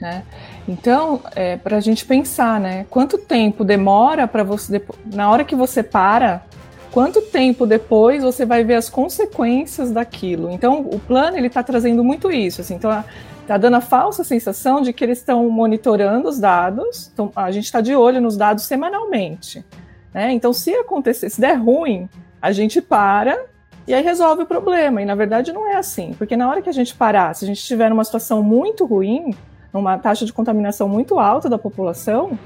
Né? 0.00 0.22
Então, 0.68 1.20
é, 1.34 1.56
para 1.56 1.76
a 1.76 1.80
gente 1.80 2.04
pensar, 2.04 2.58
né? 2.58 2.86
Quanto 2.90 3.18
tempo 3.18 3.64
demora 3.64 4.26
para 4.26 4.42
você, 4.42 4.82
na 5.04 5.30
hora 5.30 5.44
que 5.44 5.54
você 5.54 5.82
para, 5.82 6.42
quanto 6.90 7.22
tempo 7.22 7.66
depois 7.66 8.22
você 8.22 8.44
vai 8.44 8.64
ver 8.64 8.74
as 8.74 8.90
consequências 8.90 9.92
daquilo? 9.92 10.50
Então, 10.50 10.80
o 10.80 10.98
plano 10.98 11.36
ele 11.36 11.46
está 11.46 11.62
trazendo 11.62 12.02
muito 12.02 12.32
isso. 12.32 12.60
Assim, 12.60 12.74
então, 12.74 13.04
está 13.42 13.56
dando 13.56 13.76
a 13.76 13.80
falsa 13.80 14.24
sensação 14.24 14.80
de 14.80 14.92
que 14.92 15.04
eles 15.04 15.18
estão 15.18 15.48
monitorando 15.48 16.28
os 16.28 16.40
dados. 16.40 17.10
Então, 17.12 17.30
a 17.36 17.50
gente 17.52 17.66
está 17.66 17.80
de 17.80 17.94
olho 17.94 18.20
nos 18.20 18.36
dados 18.36 18.64
semanalmente. 18.64 19.64
Né? 20.12 20.32
Então, 20.32 20.52
se 20.52 20.74
acontecer, 20.74 21.30
se 21.30 21.40
der 21.40 21.54
ruim, 21.54 22.08
a 22.42 22.50
gente 22.50 22.82
para 22.82 23.38
e 23.86 23.94
aí 23.94 24.02
resolve 24.02 24.42
o 24.42 24.46
problema. 24.46 25.00
E 25.00 25.04
na 25.04 25.14
verdade 25.14 25.52
não 25.52 25.68
é 25.68 25.76
assim, 25.76 26.14
porque 26.18 26.36
na 26.36 26.48
hora 26.48 26.60
que 26.60 26.68
a 26.68 26.72
gente 26.72 26.94
parar, 26.94 27.34
se 27.34 27.44
a 27.44 27.48
gente 27.48 27.58
estiver 27.58 27.88
numa 27.88 28.04
situação 28.04 28.42
muito 28.42 28.84
ruim, 28.84 29.34
numa 29.76 29.98
taxa 29.98 30.24
de 30.24 30.32
contaminação 30.32 30.88
muito 30.88 31.18
alta 31.18 31.48
da 31.48 31.58
população, 31.58 32.38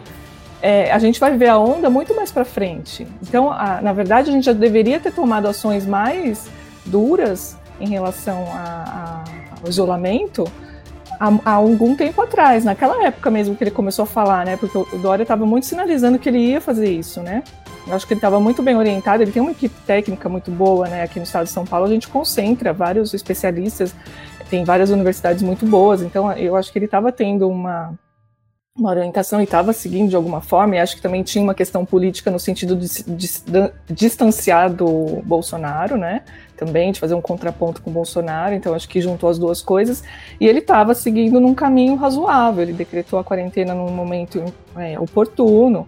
é, 0.60 0.90
a 0.92 0.99
gente 0.99 1.18
vai 1.18 1.37
ver 1.37 1.49
a 1.49 1.58
onda 1.58 1.88
muito 1.88 2.14
mais 2.14 2.30
para 2.30 2.44
frente. 2.44 3.06
Então, 3.22 3.50
a, 3.50 3.80
na 3.80 3.92
verdade, 3.92 4.30
a 4.30 4.32
gente 4.32 4.44
já 4.44 4.52
deveria 4.52 4.99
ter 5.00 5.12
tomado 5.12 5.46
ações 5.46 5.87
mais 5.87 6.50
duras 6.84 7.56
em 7.80 7.88
relação 7.88 8.44
a, 8.52 8.58
a, 8.58 9.25
ao 9.62 9.68
isolamento 9.68 10.44
há, 11.18 11.32
há, 11.44 11.52
algum 11.52 11.94
tempo 11.94 12.20
atrás, 12.20 12.64
naquela 12.64 13.06
época 13.06 13.30
mesmo 13.30 13.54
que 13.54 13.62
ele 13.64 13.70
começou 13.70 14.02
a 14.02 14.06
falar, 14.06 14.44
né? 14.44 14.56
Porque 14.56 14.76
o 14.76 14.99
Dória 14.99 15.22
estava 15.22 15.46
muito 15.46 15.66
sinalizando 15.66 16.18
que 16.18 16.28
ele 16.28 16.38
ia 16.38 16.60
fazer 16.60 16.90
isso, 16.90 17.22
né? 17.22 17.42
Eu 17.87 17.94
acho 17.94 18.06
que 18.06 18.12
ele 18.12 18.18
estava 18.18 18.38
muito 18.38 18.62
bem 18.62 18.76
orientado, 18.76 19.22
ele 19.22 19.32
tem 19.32 19.40
uma 19.40 19.52
equipe 19.52 19.75
técnica 19.87 20.28
muito 20.28 20.50
boa, 20.50 20.88
né? 20.88 21.02
Aqui 21.02 21.18
no 21.18 21.25
estado 21.25 21.44
de 21.44 21.50
São 21.50 21.64
Paulo 21.64 21.87
a 21.87 21.88
gente 21.88 22.08
concentra 22.08 22.72
vários 22.72 23.14
especialistas, 23.14 23.94
tem 24.50 24.64
várias 24.64 24.90
universidades 24.90 25.42
muito 25.42 25.64
boas, 25.64 26.02
então 26.02 26.33
eu 26.33 26.57
acho 26.57 26.73
que 26.73 26.78
ele 26.78 26.87
estava 26.87 27.12
tendo 27.12 27.49
uma, 27.49 27.97
uma 28.76 28.90
orientação 28.90 29.40
e 29.40 29.45
estava 29.45 29.73
seguindo 29.73 30.11
de 30.11 30.16
alguma 30.16 30.40
forma, 30.40 30.75
e 30.75 30.78
acho 30.80 30.97
que 30.97 31.02
também 31.02 31.23
tinha 31.23 31.42
uma 31.42 31.54
questão 31.54 31.85
política 31.87 32.30
no 32.30 32.38
sentido 32.38 32.75
de, 32.75 32.88
de, 33.04 33.28
de 33.45 33.73
distanciar 33.88 34.73
do 34.73 35.23
Bolsonaro, 35.25 35.97
né? 35.97 36.23
Também 36.57 36.90
de 36.90 36.99
fazer 36.99 37.14
um 37.14 37.23
contraponto 37.23 37.80
com 37.80 37.90
o 37.90 37.92
Bolsonaro, 37.92 38.52
então 38.52 38.75
acho 38.75 38.88
que 38.88 39.00
juntou 39.00 39.30
as 39.30 39.38
duas 39.38 39.62
coisas, 39.62 40.02
e 40.40 40.47
ele 40.47 40.59
estava 40.59 40.95
seguindo 40.95 41.38
num 41.38 41.54
caminho 41.54 41.95
razoável, 41.95 42.62
ele 42.62 42.73
decretou 42.73 43.19
a 43.19 43.25
quarentena 43.25 43.73
num 43.73 43.90
momento 43.90 44.45
é, 44.76 44.99
oportuno 44.99 45.87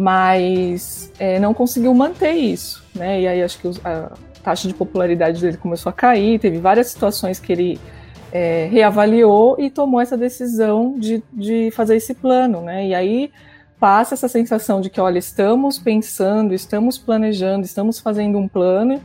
mas 0.00 1.12
é, 1.18 1.40
não 1.40 1.52
conseguiu 1.52 1.92
manter 1.92 2.30
isso, 2.30 2.84
né? 2.94 3.20
E 3.20 3.26
aí 3.26 3.42
acho 3.42 3.58
que 3.58 3.68
a 3.84 4.12
taxa 4.48 4.66
de 4.66 4.72
popularidade 4.72 5.42
dele 5.42 5.58
começou 5.58 5.90
a 5.90 5.92
cair, 5.92 6.38
teve 6.38 6.56
várias 6.56 6.86
situações 6.86 7.38
que 7.38 7.52
ele 7.52 7.78
é, 8.32 8.66
reavaliou 8.72 9.56
e 9.58 9.68
tomou 9.68 10.00
essa 10.00 10.16
decisão 10.16 10.98
de, 10.98 11.22
de 11.30 11.70
fazer 11.72 11.96
esse 11.96 12.14
plano, 12.14 12.62
né? 12.62 12.86
E 12.86 12.94
aí 12.94 13.30
passa 13.78 14.14
essa 14.14 14.26
sensação 14.26 14.80
de 14.80 14.88
que, 14.88 14.98
olha, 14.98 15.18
estamos 15.18 15.78
pensando, 15.78 16.54
estamos 16.54 16.96
planejando, 16.96 17.66
estamos 17.66 17.98
fazendo 17.98 18.38
um 18.38 18.48
plano, 18.48 19.02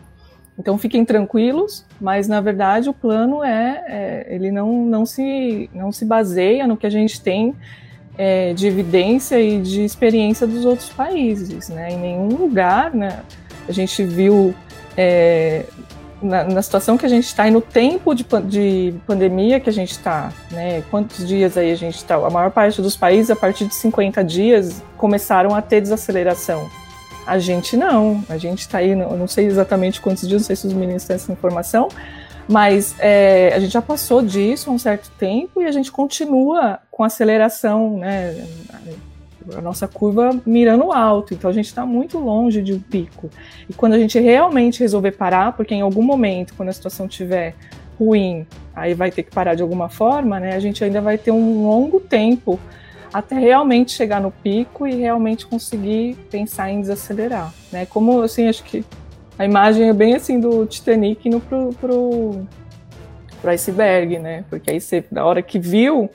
então 0.57 0.77
fiquem 0.77 1.03
tranquilos, 1.03 1.85
mas 1.99 2.29
na 2.29 2.39
verdade 2.39 2.89
o 2.89 2.93
plano 2.93 3.43
é, 3.43 3.83
é 3.85 4.27
ele 4.33 4.49
não, 4.49 4.85
não, 4.85 5.05
se, 5.05 5.69
não 5.73 5.91
se 5.91 6.05
baseia 6.05 6.65
no 6.65 6.77
que 6.77 6.87
a 6.87 6.89
gente 6.89 7.19
tem 7.19 7.53
é, 8.17 8.53
de 8.53 8.65
evidência 8.65 9.41
e 9.41 9.59
de 9.59 9.83
experiência 9.83 10.47
dos 10.47 10.63
outros 10.63 10.87
países. 10.87 11.67
Né? 11.67 11.91
Em 11.91 11.97
nenhum 11.97 12.29
lugar 12.29 12.93
né, 12.93 13.23
a 13.67 13.71
gente 13.71 14.03
viu, 14.03 14.53
é, 14.97 15.65
na, 16.21 16.43
na, 16.43 16.61
situação 16.61 16.97
que 16.97 17.05
a 17.05 17.09
gente 17.09 17.25
está 17.25 17.47
e 17.47 17.51
no 17.51 17.61
tempo 17.61 18.13
de, 18.15 18.25
de 18.45 18.95
pandemia 19.05 19.59
que 19.59 19.69
a 19.69 19.73
gente 19.73 19.91
está, 19.91 20.31
né, 20.51 20.83
quantos 20.89 21.27
dias 21.27 21.57
aí 21.57 21.71
a 21.71 21.75
gente 21.75 21.95
está? 21.95 22.15
A 22.15 22.29
maior 22.29 22.51
parte 22.51 22.81
dos 22.81 22.95
países, 22.95 23.29
a 23.29 23.35
partir 23.35 23.65
de 23.65 23.75
50 23.75 24.23
dias, 24.23 24.81
começaram 24.97 25.53
a 25.55 25.61
ter 25.61 25.81
desaceleração. 25.81 26.69
A 27.25 27.39
gente 27.39 27.77
não, 27.77 28.23
a 28.29 28.37
gente 28.37 28.59
está 28.59 28.79
aí, 28.79 28.95
não 28.95 29.27
sei 29.27 29.45
exatamente 29.45 30.01
quantos 30.01 30.27
dias, 30.27 30.41
não 30.41 30.47
sei 30.47 30.55
se 30.55 30.67
os 30.67 30.73
meninos 30.73 31.05
têm 31.05 31.15
essa 31.15 31.31
informação, 31.31 31.87
mas 32.47 32.95
é, 32.99 33.53
a 33.55 33.59
gente 33.59 33.71
já 33.71 33.81
passou 33.81 34.21
disso 34.21 34.69
há 34.69 34.73
um 34.73 34.79
certo 34.79 35.09
tempo 35.17 35.61
e 35.61 35.65
a 35.65 35.71
gente 35.71 35.91
continua 35.91 36.79
com 36.91 37.03
aceleração, 37.03 37.97
né? 37.97 38.45
A 39.55 39.61
nossa 39.61 39.87
curva 39.87 40.39
mirando 40.45 40.91
alto, 40.91 41.33
então 41.33 41.49
a 41.49 41.53
gente 41.53 41.67
está 41.67 41.85
muito 41.85 42.17
longe 42.17 42.61
de 42.61 42.73
um 42.73 42.79
pico. 42.79 43.29
E 43.69 43.73
quando 43.73 43.93
a 43.93 43.99
gente 43.99 44.19
realmente 44.19 44.79
resolver 44.79 45.11
parar, 45.11 45.53
porque 45.53 45.73
em 45.73 45.81
algum 45.81 46.03
momento, 46.03 46.53
quando 46.55 46.69
a 46.69 46.73
situação 46.73 47.05
estiver 47.05 47.55
ruim, 47.99 48.45
aí 48.75 48.93
vai 48.93 49.11
ter 49.11 49.23
que 49.23 49.31
parar 49.31 49.55
de 49.55 49.61
alguma 49.61 49.89
forma, 49.89 50.39
né? 50.39 50.55
A 50.55 50.59
gente 50.59 50.83
ainda 50.83 51.01
vai 51.01 51.17
ter 51.17 51.31
um 51.31 51.63
longo 51.63 51.99
tempo 51.99 52.59
até 53.13 53.37
realmente 53.37 53.91
chegar 53.91 54.19
no 54.19 54.31
pico 54.31 54.87
e 54.87 54.95
realmente 54.95 55.45
conseguir 55.45 56.15
pensar 56.31 56.71
em 56.71 56.81
desacelerar, 56.81 57.53
né? 57.71 57.85
Como 57.85 58.21
assim, 58.21 58.47
acho 58.47 58.63
que 58.63 58.83
a 59.37 59.45
imagem 59.45 59.89
é 59.89 59.93
bem 59.93 60.15
assim 60.15 60.39
do 60.39 60.65
Titanic 60.65 61.27
indo 61.27 61.39
pro, 61.39 61.69
pro, 61.79 62.45
pro 63.41 63.51
iceberg, 63.51 64.19
né? 64.19 64.43
Porque 64.49 64.71
aí 64.71 64.81
você, 64.81 65.03
da 65.11 65.25
hora 65.25 65.41
que 65.41 65.59
viu, 65.59 66.09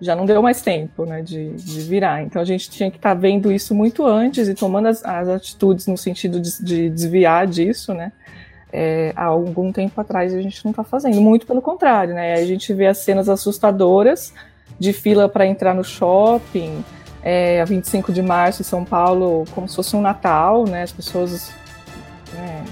já 0.00 0.14
não 0.14 0.24
deu 0.24 0.40
mais 0.42 0.62
tempo, 0.62 1.04
né, 1.04 1.22
de, 1.22 1.50
de 1.54 1.80
virar. 1.80 2.22
Então 2.22 2.40
a 2.40 2.44
gente 2.44 2.70
tinha 2.70 2.90
que 2.90 2.96
estar 2.96 3.14
tá 3.14 3.20
vendo 3.20 3.50
isso 3.50 3.74
muito 3.74 4.06
antes 4.06 4.48
e 4.48 4.54
tomando 4.54 4.88
as, 4.88 5.04
as 5.04 5.28
atitudes 5.28 5.86
no 5.86 5.96
sentido 5.96 6.40
de, 6.40 6.62
de 6.62 6.90
desviar 6.90 7.46
disso, 7.46 7.92
né? 7.92 8.12
É, 8.70 9.12
há 9.16 9.24
algum 9.24 9.72
tempo 9.72 9.98
atrás 9.98 10.34
a 10.34 10.42
gente 10.42 10.62
não 10.62 10.70
está 10.70 10.84
fazendo, 10.84 11.20
muito 11.20 11.46
pelo 11.46 11.62
contrário, 11.62 12.14
né? 12.14 12.34
A 12.34 12.44
gente 12.44 12.72
vê 12.74 12.86
as 12.86 12.98
cenas 12.98 13.28
assustadoras 13.28 14.32
de 14.78 14.92
fila 14.92 15.28
para 15.28 15.46
entrar 15.46 15.74
no 15.74 15.82
shopping, 15.82 16.84
é, 17.22 17.60
a 17.60 17.64
25 17.64 18.12
de 18.12 18.22
março 18.22 18.62
em 18.62 18.64
São 18.64 18.84
Paulo, 18.84 19.44
como 19.52 19.68
se 19.68 19.74
fosse 19.74 19.96
um 19.96 20.00
Natal, 20.00 20.64
né? 20.66 20.82
As 20.82 20.92
pessoas. 20.92 21.50
Né, 22.32 22.64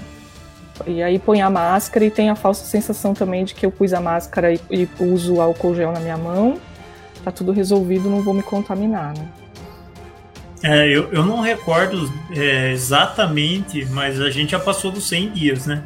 e 0.85 1.01
aí 1.01 1.17
põe 1.17 1.41
a 1.41 1.49
máscara 1.49 2.05
e 2.05 2.11
tem 2.11 2.29
a 2.29 2.35
falsa 2.35 2.63
sensação 2.63 3.13
também 3.13 3.43
de 3.43 3.55
que 3.55 3.65
eu 3.65 3.71
pus 3.71 3.93
a 3.93 3.99
máscara 3.99 4.53
e, 4.53 4.59
e 4.69 4.87
uso 4.99 5.41
álcool 5.41 5.75
gel 5.75 5.91
na 5.91 5.99
minha 5.99 6.17
mão, 6.17 6.59
tá 7.27 7.31
tudo 7.31 7.51
resolvido, 7.51 8.09
não 8.09 8.21
vou 8.21 8.33
me 8.33 8.41
contaminar, 8.41 9.13
né? 9.13 9.27
É, 10.63 10.87
eu, 10.87 11.11
eu 11.11 11.25
não 11.25 11.41
recordo 11.41 12.11
é, 12.31 12.71
exatamente, 12.71 13.85
mas 13.91 14.19
a 14.21 14.29
gente 14.29 14.51
já 14.51 14.59
passou 14.59 14.91
dos 14.91 15.07
100 15.07 15.31
dias, 15.31 15.67
né? 15.67 15.83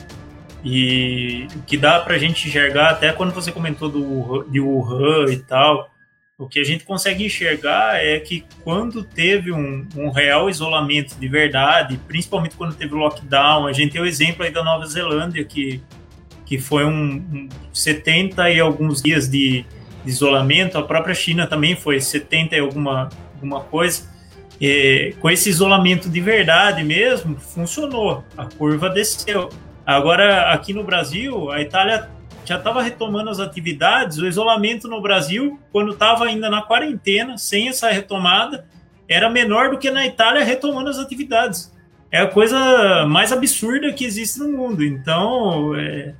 E 0.63 1.47
o 1.55 1.63
que 1.63 1.77
dá 1.77 1.99
pra 1.99 2.19
gente 2.19 2.47
enxergar, 2.47 2.91
até 2.91 3.11
quando 3.11 3.33
você 3.33 3.51
comentou 3.51 3.89
do, 3.89 4.43
de 4.43 4.59
Wuhan 4.59 5.31
e 5.31 5.37
tal, 5.37 5.89
o 6.37 6.47
que 6.47 6.59
a 6.59 6.63
gente 6.63 6.83
consegue 6.85 7.25
enxergar 7.25 7.95
é 7.95 8.19
que 8.19 8.45
quando 8.63 9.03
teve 9.03 9.51
um, 9.51 9.87
um, 9.97 10.11
real 10.11 10.47
isolamento 10.47 11.15
de 11.19 11.27
verdade, 11.27 11.99
principalmente 12.07 12.55
quando 12.55 12.75
teve 12.75 12.93
o 12.93 12.97
lockdown, 12.97 13.65
a 13.65 13.73
gente 13.73 13.93
tem 13.93 14.01
o 14.01 14.05
exemplo 14.05 14.43
aí 14.43 14.51
da 14.51 14.63
Nova 14.63 14.85
Zelândia, 14.85 15.43
que, 15.43 15.81
que 16.45 16.59
foi 16.59 16.85
um, 16.85 17.15
um 17.15 17.49
70 17.73 18.51
e 18.51 18.59
alguns 18.59 19.01
dias 19.01 19.27
de, 19.27 19.65
de, 20.03 20.09
isolamento, 20.09 20.77
a 20.77 20.83
própria 20.83 21.15
China 21.15 21.47
também 21.47 21.75
foi 21.75 21.99
70 21.99 22.55
e 22.55 22.59
alguma, 22.59 23.09
alguma 23.35 23.61
coisa. 23.61 24.09
Com 25.19 25.29
esse 25.29 25.49
isolamento 25.49 26.09
de 26.09 26.21
verdade 26.21 26.83
mesmo, 26.83 27.39
funcionou, 27.39 28.23
a 28.37 28.45
curva 28.45 28.89
desceu. 28.89 29.49
Agora, 29.85 30.51
aqui 30.51 30.73
no 30.73 30.83
Brasil, 30.83 31.51
a 31.51 31.59
Itália 31.59 32.07
já 32.45 32.57
estava 32.57 32.81
retomando 32.81 33.29
as 33.29 33.39
atividades, 33.39 34.17
o 34.17 34.27
isolamento 34.27 34.87
no 34.87 35.01
Brasil, 35.01 35.59
quando 35.71 35.93
estava 35.93 36.25
ainda 36.25 36.49
na 36.49 36.61
quarentena, 36.61 37.37
sem 37.37 37.69
essa 37.69 37.89
retomada, 37.89 38.65
era 39.07 39.29
menor 39.29 39.69
do 39.69 39.77
que 39.77 39.91
na 39.91 40.05
Itália 40.05 40.43
retomando 40.43 40.89
as 40.89 40.97
atividades. 40.97 41.71
É 42.11 42.19
a 42.19 42.27
coisa 42.27 43.05
mais 43.07 43.31
absurda 43.31 43.93
que 43.93 44.05
existe 44.05 44.39
no 44.39 44.49
mundo. 44.49 44.83
Então, 44.83 45.75
é, 45.75 46.13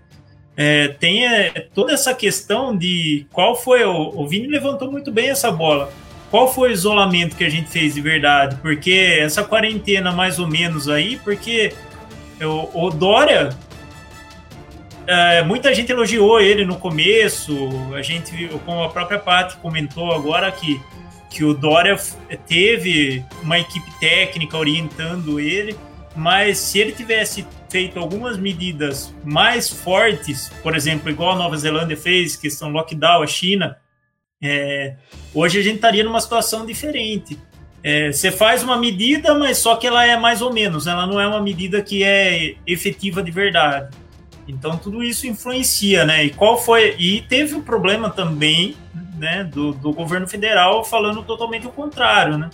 é, 0.55 0.89
tem 0.89 1.25
é, 1.25 1.67
toda 1.73 1.93
essa 1.93 2.13
questão 2.13 2.75
de 2.75 3.25
qual 3.31 3.55
foi. 3.55 3.83
O, 3.83 4.21
o 4.21 4.27
Vini 4.27 4.47
levantou 4.47 4.91
muito 4.91 5.11
bem 5.11 5.29
essa 5.29 5.51
bola. 5.51 5.91
Qual 6.29 6.51
foi 6.51 6.69
o 6.69 6.73
isolamento 6.73 7.35
que 7.35 7.43
a 7.43 7.49
gente 7.49 7.69
fez 7.69 7.93
de 7.93 8.01
verdade? 8.01 8.55
Porque 8.61 9.17
essa 9.19 9.43
quarentena, 9.43 10.11
mais 10.11 10.39
ou 10.39 10.47
menos 10.47 10.87
aí, 10.87 11.17
porque 11.17 11.73
o, 12.41 12.85
o 12.85 12.89
Dória 12.89 13.49
é, 15.07 15.43
muita 15.43 15.73
gente 15.73 15.91
elogiou 15.91 16.39
ele 16.39 16.63
no 16.65 16.77
começo. 16.77 17.53
A 17.93 18.01
gente, 18.01 18.49
como 18.65 18.83
a 18.83 18.89
própria 18.89 19.19
Paty 19.19 19.57
comentou 19.57 20.11
agora, 20.13 20.51
que, 20.51 20.81
que 21.29 21.43
o 21.43 21.53
Dória 21.53 21.97
teve 22.47 23.25
uma 23.41 23.59
equipe 23.59 23.91
técnica 23.99 24.57
orientando 24.57 25.39
ele, 25.39 25.75
mas 26.15 26.59
se 26.59 26.79
ele 26.79 26.91
tivesse 26.91 27.45
feito 27.71 27.97
algumas 27.97 28.37
medidas 28.37 29.15
mais 29.23 29.69
fortes, 29.69 30.51
por 30.61 30.75
exemplo, 30.75 31.09
igual 31.09 31.31
a 31.31 31.35
Nova 31.37 31.55
Zelândia 31.55 31.95
fez, 31.95 32.35
questão 32.35 32.69
lockdown, 32.69 33.23
a 33.23 33.27
China, 33.27 33.77
é, 34.43 34.95
hoje 35.33 35.57
a 35.57 35.63
gente 35.63 35.75
estaria 35.75 36.03
numa 36.03 36.19
situação 36.19 36.65
diferente. 36.65 37.39
É, 37.81 38.11
você 38.11 38.29
faz 38.29 38.61
uma 38.61 38.77
medida, 38.77 39.33
mas 39.33 39.57
só 39.57 39.77
que 39.77 39.87
ela 39.87 40.05
é 40.05 40.17
mais 40.17 40.41
ou 40.41 40.51
menos, 40.51 40.85
ela 40.85 41.07
não 41.07 41.19
é 41.19 41.25
uma 41.25 41.41
medida 41.41 41.81
que 41.81 42.03
é 42.03 42.55
efetiva 42.67 43.23
de 43.23 43.31
verdade. 43.31 43.95
Então 44.47 44.77
tudo 44.77 45.01
isso 45.01 45.25
influencia, 45.25 46.03
né? 46.03 46.25
E 46.25 46.29
qual 46.31 46.61
foi? 46.61 46.95
E 46.99 47.21
teve 47.21 47.55
o 47.55 47.59
um 47.59 47.61
problema 47.61 48.09
também, 48.09 48.75
né, 49.17 49.43
do, 49.45 49.71
do 49.71 49.93
governo 49.93 50.27
federal 50.27 50.83
falando 50.83 51.23
totalmente 51.23 51.65
o 51.67 51.71
contrário, 51.71 52.37
né? 52.37 52.49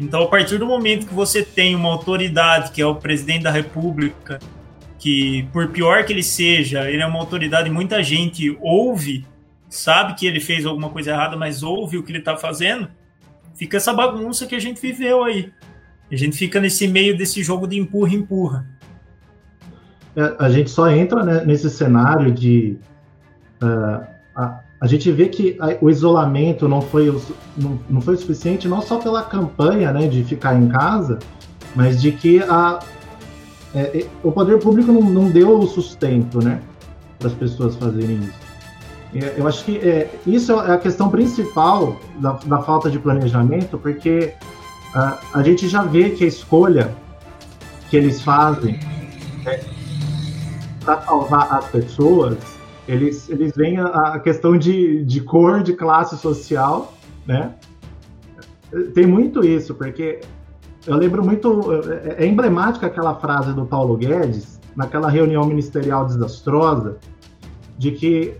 Então, 0.00 0.22
a 0.22 0.26
partir 0.28 0.56
do 0.56 0.66
momento 0.66 1.06
que 1.06 1.12
você 1.12 1.42
tem 1.42 1.76
uma 1.76 1.90
autoridade, 1.90 2.72
que 2.72 2.80
é 2.80 2.86
o 2.86 2.94
presidente 2.94 3.42
da 3.42 3.50
República, 3.50 4.38
que, 4.98 5.46
por 5.52 5.68
pior 5.68 6.04
que 6.04 6.12
ele 6.12 6.22
seja, 6.22 6.90
ele 6.90 7.02
é 7.02 7.06
uma 7.06 7.18
autoridade, 7.18 7.68
muita 7.68 8.02
gente 8.02 8.56
ouve, 8.62 9.26
sabe 9.68 10.14
que 10.14 10.26
ele 10.26 10.40
fez 10.40 10.64
alguma 10.64 10.88
coisa 10.88 11.10
errada, 11.10 11.36
mas 11.36 11.62
ouve 11.62 11.98
o 11.98 12.02
que 12.02 12.10
ele 12.12 12.18
está 12.18 12.34
fazendo, 12.34 12.88
fica 13.54 13.76
essa 13.76 13.92
bagunça 13.92 14.46
que 14.46 14.54
a 14.54 14.58
gente 14.58 14.80
viveu 14.80 15.22
aí. 15.22 15.52
A 16.10 16.16
gente 16.16 16.34
fica 16.34 16.58
nesse 16.58 16.88
meio 16.88 17.14
desse 17.14 17.42
jogo 17.42 17.66
de 17.66 17.78
empurra-empurra. 17.78 18.66
É, 20.16 20.34
a 20.38 20.48
gente 20.48 20.70
só 20.70 20.90
entra 20.90 21.22
né, 21.22 21.44
nesse 21.44 21.68
cenário 21.68 22.32
de. 22.32 22.78
Uh, 23.62 24.04
a, 24.34 24.60
a, 24.80 24.86
gente 24.86 25.10
vê 25.12 25.28
que 25.28 25.56
a, 25.60 25.76
o 25.80 25.90
isolamento 25.90 26.68
não 26.68 26.80
foi, 26.80 27.06
não, 27.56 27.78
não 27.88 28.00
foi 28.00 28.16
suficiente, 28.16 28.66
não 28.68 28.80
só 28.80 28.98
pela 28.98 29.22
campanha 29.22 29.92
né, 29.92 30.06
de 30.08 30.24
ficar 30.24 30.54
em 30.56 30.68
casa, 30.68 31.18
mas 31.74 32.00
de 32.00 32.12
que 32.12 32.42
a, 32.42 32.80
é, 33.74 34.06
o 34.22 34.32
poder 34.32 34.58
público 34.58 34.90
não, 34.90 35.02
não 35.02 35.30
deu 35.30 35.58
o 35.58 35.66
sustento 35.66 36.42
né, 36.42 36.60
para 37.18 37.28
as 37.28 37.34
pessoas 37.34 37.76
fazerem 37.76 38.16
isso. 38.16 38.50
Eu 39.36 39.46
acho 39.48 39.64
que 39.64 39.76
é, 39.78 40.08
isso 40.24 40.52
é 40.52 40.72
a 40.72 40.78
questão 40.78 41.08
principal 41.08 41.96
da, 42.20 42.32
da 42.46 42.62
falta 42.62 42.88
de 42.88 42.98
planejamento, 42.98 43.76
porque 43.76 44.34
uh, 44.94 45.18
a 45.34 45.42
gente 45.42 45.68
já 45.68 45.82
vê 45.82 46.10
que 46.10 46.22
a 46.22 46.28
escolha 46.28 46.94
que 47.88 47.96
eles 47.96 48.22
fazem 48.22 48.78
é, 49.44 49.60
para 50.84 51.02
salvar 51.02 51.52
as 51.52 51.66
pessoas, 51.66 52.38
eles, 52.90 53.28
eles 53.28 53.52
veem 53.54 53.78
a, 53.78 53.86
a, 53.86 54.18
questão 54.18 54.58
de, 54.58 55.04
de 55.04 55.20
cor, 55.20 55.62
de 55.62 55.74
classe 55.74 56.18
social, 56.18 56.92
né? 57.24 57.54
Tem 58.94 59.06
muito 59.06 59.44
isso, 59.46 59.74
porque 59.76 60.20
eu 60.84 60.96
lembro 60.96 61.24
muito. 61.24 61.60
É, 61.92 62.24
é 62.24 62.26
emblemática 62.26 62.86
aquela 62.86 63.14
frase 63.14 63.52
do 63.52 63.64
Paulo 63.64 63.96
Guedes, 63.96 64.60
naquela 64.74 65.08
reunião 65.08 65.44
ministerial 65.44 66.04
desastrosa, 66.04 66.98
de 67.78 67.92
que 67.92 68.34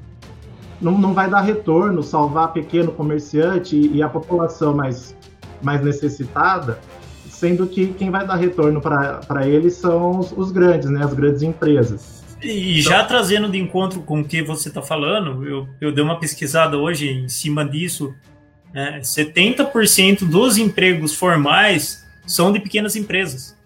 não, 0.80 0.98
não 0.98 1.14
vai 1.14 1.30
dar 1.30 1.42
retorno 1.42 2.02
salvar 2.02 2.52
pequeno 2.52 2.90
comerciante 2.90 3.76
e, 3.76 3.98
e 3.98 4.02
a 4.02 4.08
população 4.08 4.74
mais, 4.74 5.16
mais 5.62 5.80
necessitada, 5.80 6.80
sendo 7.28 7.68
que 7.68 7.92
quem 7.92 8.10
vai 8.10 8.26
dar 8.26 8.34
retorno 8.34 8.80
para 8.80 9.46
eles 9.46 9.74
são 9.74 10.18
os, 10.18 10.32
os 10.32 10.50
grandes, 10.50 10.90
né, 10.90 11.04
as 11.04 11.14
grandes 11.14 11.42
empresas. 11.42 12.19
E 12.42 12.80
já 12.80 13.04
trazendo 13.04 13.48
de 13.48 13.58
encontro 13.58 14.00
com 14.02 14.20
o 14.20 14.24
que 14.24 14.42
você 14.42 14.68
está 14.68 14.80
falando, 14.80 15.46
eu, 15.46 15.68
eu 15.80 15.92
dei 15.92 16.02
uma 16.02 16.18
pesquisada 16.18 16.76
hoje 16.78 17.08
em 17.08 17.28
cima 17.28 17.64
disso. 17.64 18.14
Né, 18.72 19.00
70% 19.00 20.24
dos 20.28 20.56
empregos 20.56 21.14
formais 21.14 22.06
são 22.26 22.52
de 22.52 22.60
pequenas 22.60 22.96
empresas. 22.96 23.58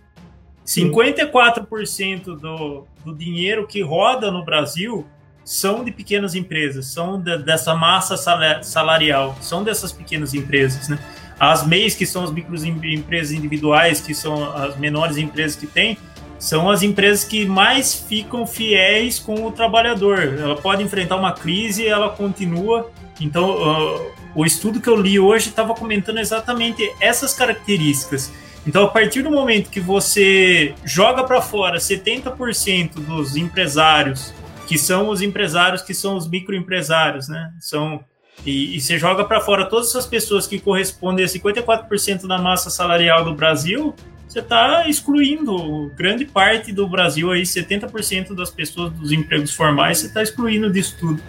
54% 0.66 2.24
do, 2.38 2.86
do 3.04 3.14
dinheiro 3.14 3.66
que 3.66 3.82
roda 3.82 4.30
no 4.30 4.44
Brasil 4.44 5.06
são 5.44 5.84
de 5.84 5.92
pequenas 5.92 6.34
empresas, 6.34 6.86
são 6.86 7.20
de, 7.20 7.36
dessa 7.38 7.74
massa 7.74 8.16
salarial, 8.62 9.36
são 9.40 9.62
dessas 9.62 9.92
pequenas 9.92 10.32
empresas. 10.32 10.88
Né? 10.88 10.98
As 11.38 11.66
MEIs, 11.66 11.94
que 11.94 12.06
são 12.06 12.24
as 12.24 12.30
microempresas 12.32 13.32
individuais, 13.32 14.00
que 14.00 14.14
são 14.14 14.54
as 14.54 14.76
menores 14.78 15.18
empresas 15.18 15.56
que 15.56 15.66
tem, 15.66 15.98
são 16.38 16.70
as 16.70 16.82
empresas 16.82 17.24
que 17.24 17.46
mais 17.46 17.94
ficam 17.94 18.46
fiéis 18.46 19.18
com 19.18 19.46
o 19.46 19.52
trabalhador. 19.52 20.18
Ela 20.18 20.56
pode 20.56 20.82
enfrentar 20.82 21.16
uma 21.16 21.32
crise 21.32 21.86
ela 21.86 22.10
continua. 22.10 22.90
Então, 23.20 23.50
uh, 23.50 24.12
o 24.34 24.44
estudo 24.44 24.80
que 24.80 24.88
eu 24.88 24.96
li 24.96 25.18
hoje 25.18 25.48
estava 25.48 25.74
comentando 25.74 26.18
exatamente 26.18 26.82
essas 27.00 27.32
características. 27.32 28.32
Então, 28.66 28.84
a 28.84 28.88
partir 28.88 29.22
do 29.22 29.30
momento 29.30 29.70
que 29.70 29.80
você 29.80 30.74
joga 30.84 31.22
para 31.22 31.40
fora 31.40 31.78
70% 31.78 32.94
dos 32.94 33.36
empresários, 33.36 34.32
que 34.66 34.78
são 34.78 35.08
os 35.08 35.20
empresários 35.20 35.82
que 35.82 35.92
são 35.92 36.16
os 36.16 36.26
microempresários, 36.26 37.28
né? 37.28 37.52
São 37.60 38.02
e, 38.44 38.76
e 38.76 38.80
você 38.80 38.98
joga 38.98 39.24
para 39.24 39.40
fora 39.40 39.66
todas 39.66 39.90
essas 39.90 40.06
pessoas 40.06 40.46
que 40.46 40.58
correspondem 40.58 41.24
a 41.24 41.28
54% 41.28 42.26
da 42.26 42.38
massa 42.38 42.68
salarial 42.68 43.24
do 43.24 43.34
Brasil, 43.34 43.94
você 44.34 44.40
está 44.40 44.88
excluindo 44.88 45.92
grande 45.94 46.24
parte 46.24 46.72
do 46.72 46.88
Brasil 46.88 47.30
aí, 47.30 47.42
70% 47.42 48.34
das 48.34 48.50
pessoas 48.50 48.92
dos 48.92 49.12
empregos 49.12 49.54
formais, 49.54 49.98
você 49.98 50.06
está 50.06 50.22
excluindo 50.22 50.72
disso 50.72 50.96
tudo. 50.98 51.22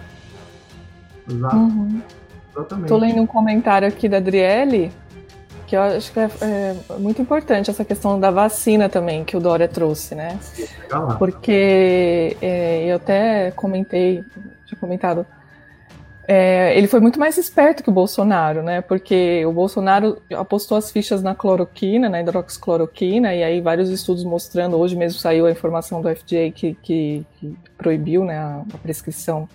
Exato. 1.30 1.56
Uhum. 1.56 2.02
Exatamente. 2.50 2.88
Tô 2.88 2.96
lendo 2.96 3.22
um 3.22 3.26
comentário 3.26 3.86
aqui 3.86 4.08
da 4.08 4.16
Adriele, 4.16 4.90
que 5.68 5.76
eu 5.76 5.82
acho 5.82 6.12
que 6.12 6.18
é, 6.18 6.28
é, 6.40 6.76
muito 6.98 7.22
importante 7.22 7.70
essa 7.70 7.84
questão 7.84 8.18
da 8.18 8.32
vacina 8.32 8.88
também, 8.88 9.24
que 9.24 9.36
o 9.36 9.40
Dória 9.40 9.68
trouxe, 9.68 10.16
né? 10.16 10.36
Porque 11.16 12.36
é, 12.42 12.86
eu 12.86 12.96
até 12.96 13.52
comentei, 13.52 14.24
tinha 14.64 14.80
comentado, 14.80 15.24
é, 16.28 16.76
ele 16.76 16.88
foi 16.88 16.98
muito 16.98 17.20
mais 17.20 17.38
esperto 17.38 17.82
que 17.82 17.88
o 17.88 17.92
Bolsonaro, 17.92 18.62
né? 18.62 18.80
Porque 18.80 19.44
o 19.46 19.52
Bolsonaro 19.52 20.20
apostou 20.34 20.76
as 20.76 20.90
fichas 20.90 21.22
na 21.22 21.34
cloroquina, 21.34 22.08
na 22.08 22.20
hidroxicloroquina, 22.20 23.34
e 23.34 23.44
aí 23.44 23.60
vários 23.60 23.90
estudos 23.90 24.24
mostrando, 24.24 24.76
hoje 24.76 24.96
mesmo 24.96 25.20
saiu 25.20 25.46
a 25.46 25.50
informação 25.50 26.02
do 26.02 26.08
FDA 26.08 26.50
que, 26.52 26.74
que, 26.82 27.24
que 27.38 27.56
proibiu 27.78 28.24
né, 28.24 28.38
a, 28.38 28.62
a 28.74 28.78
prescrição 28.78 29.48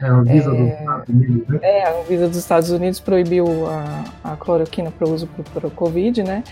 é, 0.00 0.06
a 0.06 0.12
Anvisa 0.12 0.50
é, 0.50 0.56
dos 0.56 0.68
Estados 0.68 1.08
Unidos, 1.08 1.48
né? 1.48 1.58
É, 1.62 1.84
a 1.84 2.00
Anvisa 2.00 2.28
dos 2.28 2.36
Estados 2.36 2.70
Unidos 2.70 3.00
proibiu 3.00 3.46
a, 3.66 4.32
a 4.32 4.36
cloroquina 4.36 4.90
para 4.90 5.08
uso 5.08 5.28
para 5.52 5.66
o 5.66 5.70
Covid, 5.70 6.22
né? 6.22 6.44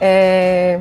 É, 0.00 0.78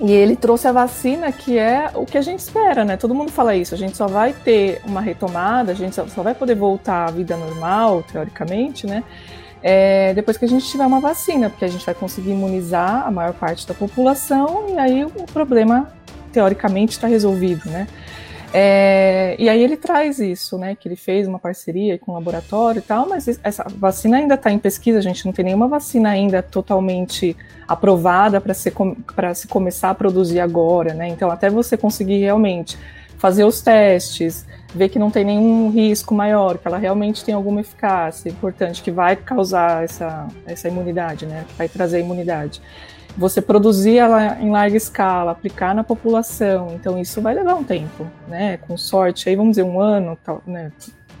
e 0.00 0.10
ele 0.10 0.34
trouxe 0.34 0.66
a 0.66 0.72
vacina, 0.72 1.30
que 1.30 1.56
é 1.56 1.90
o 1.94 2.04
que 2.04 2.18
a 2.18 2.22
gente 2.22 2.40
espera, 2.40 2.84
né? 2.84 2.96
Todo 2.96 3.14
mundo 3.14 3.30
fala 3.30 3.54
isso. 3.54 3.74
A 3.74 3.78
gente 3.78 3.96
só 3.96 4.08
vai 4.08 4.32
ter 4.32 4.80
uma 4.84 5.00
retomada, 5.00 5.72
a 5.72 5.74
gente 5.74 5.94
só, 5.94 6.04
vai 6.22 6.34
poder 6.34 6.56
voltar 6.56 7.08
à 7.08 7.10
vida 7.10 7.36
normal, 7.36 8.02
teoricamente, 8.02 8.86
né? 8.86 9.04
É, 9.62 10.12
depois 10.12 10.36
que 10.36 10.44
a 10.44 10.48
gente 10.48 10.66
tiver 10.66 10.84
uma 10.84 11.00
vacina, 11.00 11.48
porque 11.48 11.64
a 11.64 11.68
gente 11.68 11.86
vai 11.86 11.94
conseguir 11.94 12.32
imunizar 12.32 13.06
a 13.06 13.10
maior 13.10 13.32
parte 13.32 13.66
da 13.66 13.72
população 13.72 14.66
e 14.68 14.78
aí 14.78 15.04
o 15.04 15.24
problema, 15.32 15.90
teoricamente, 16.32 16.92
está 16.92 17.06
resolvido, 17.06 17.70
né? 17.70 17.86
É, 18.56 19.34
e 19.36 19.48
aí 19.48 19.60
ele 19.60 19.76
traz 19.76 20.20
isso, 20.20 20.56
né? 20.56 20.76
Que 20.76 20.86
ele 20.86 20.94
fez 20.94 21.26
uma 21.26 21.40
parceria 21.40 21.98
com 21.98 22.12
o 22.12 22.14
laboratório 22.14 22.78
e 22.78 22.82
tal, 22.82 23.08
mas 23.08 23.26
essa 23.42 23.64
vacina 23.68 24.18
ainda 24.18 24.36
está 24.36 24.48
em 24.48 24.60
pesquisa, 24.60 25.00
a 25.00 25.02
gente 25.02 25.26
não 25.26 25.32
tem 25.32 25.46
nenhuma 25.46 25.66
vacina 25.66 26.10
ainda 26.10 26.40
totalmente 26.40 27.36
aprovada 27.66 28.40
para 28.40 28.54
se, 28.54 28.72
começar 29.48 29.90
a 29.90 29.94
produzir 29.94 30.38
agora, 30.38 30.94
né? 30.94 31.08
Então, 31.08 31.32
até 31.32 31.50
você 31.50 31.76
conseguir 31.76 32.18
realmente 32.18 32.78
fazer 33.18 33.42
os 33.42 33.60
testes, 33.60 34.46
ver 34.72 34.88
que 34.88 35.00
não 35.00 35.10
tem 35.10 35.24
nenhum 35.24 35.70
risco 35.70 36.14
maior, 36.14 36.56
que 36.56 36.68
ela 36.68 36.78
realmente 36.78 37.24
tem 37.24 37.34
alguma 37.34 37.60
eficácia 37.60 38.28
importante, 38.28 38.84
que 38.84 38.90
vai 38.92 39.16
causar 39.16 39.82
essa, 39.82 40.28
essa 40.46 40.68
imunidade, 40.68 41.26
né? 41.26 41.44
Vai 41.58 41.68
trazer 41.68 41.98
imunidade 41.98 42.62
você 43.16 43.40
produzir 43.40 43.96
ela 43.96 44.40
em 44.40 44.50
larga 44.50 44.76
escala, 44.76 45.30
aplicar 45.30 45.74
na 45.74 45.84
população, 45.84 46.72
então 46.74 46.98
isso 46.98 47.20
vai 47.20 47.34
levar 47.34 47.54
um 47.54 47.64
tempo, 47.64 48.06
né? 48.28 48.56
Com 48.58 48.76
sorte, 48.76 49.28
aí 49.28 49.36
vamos 49.36 49.52
dizer 49.52 49.62
um 49.62 49.80
ano, 49.80 50.18
tal, 50.24 50.42
né? 50.46 50.72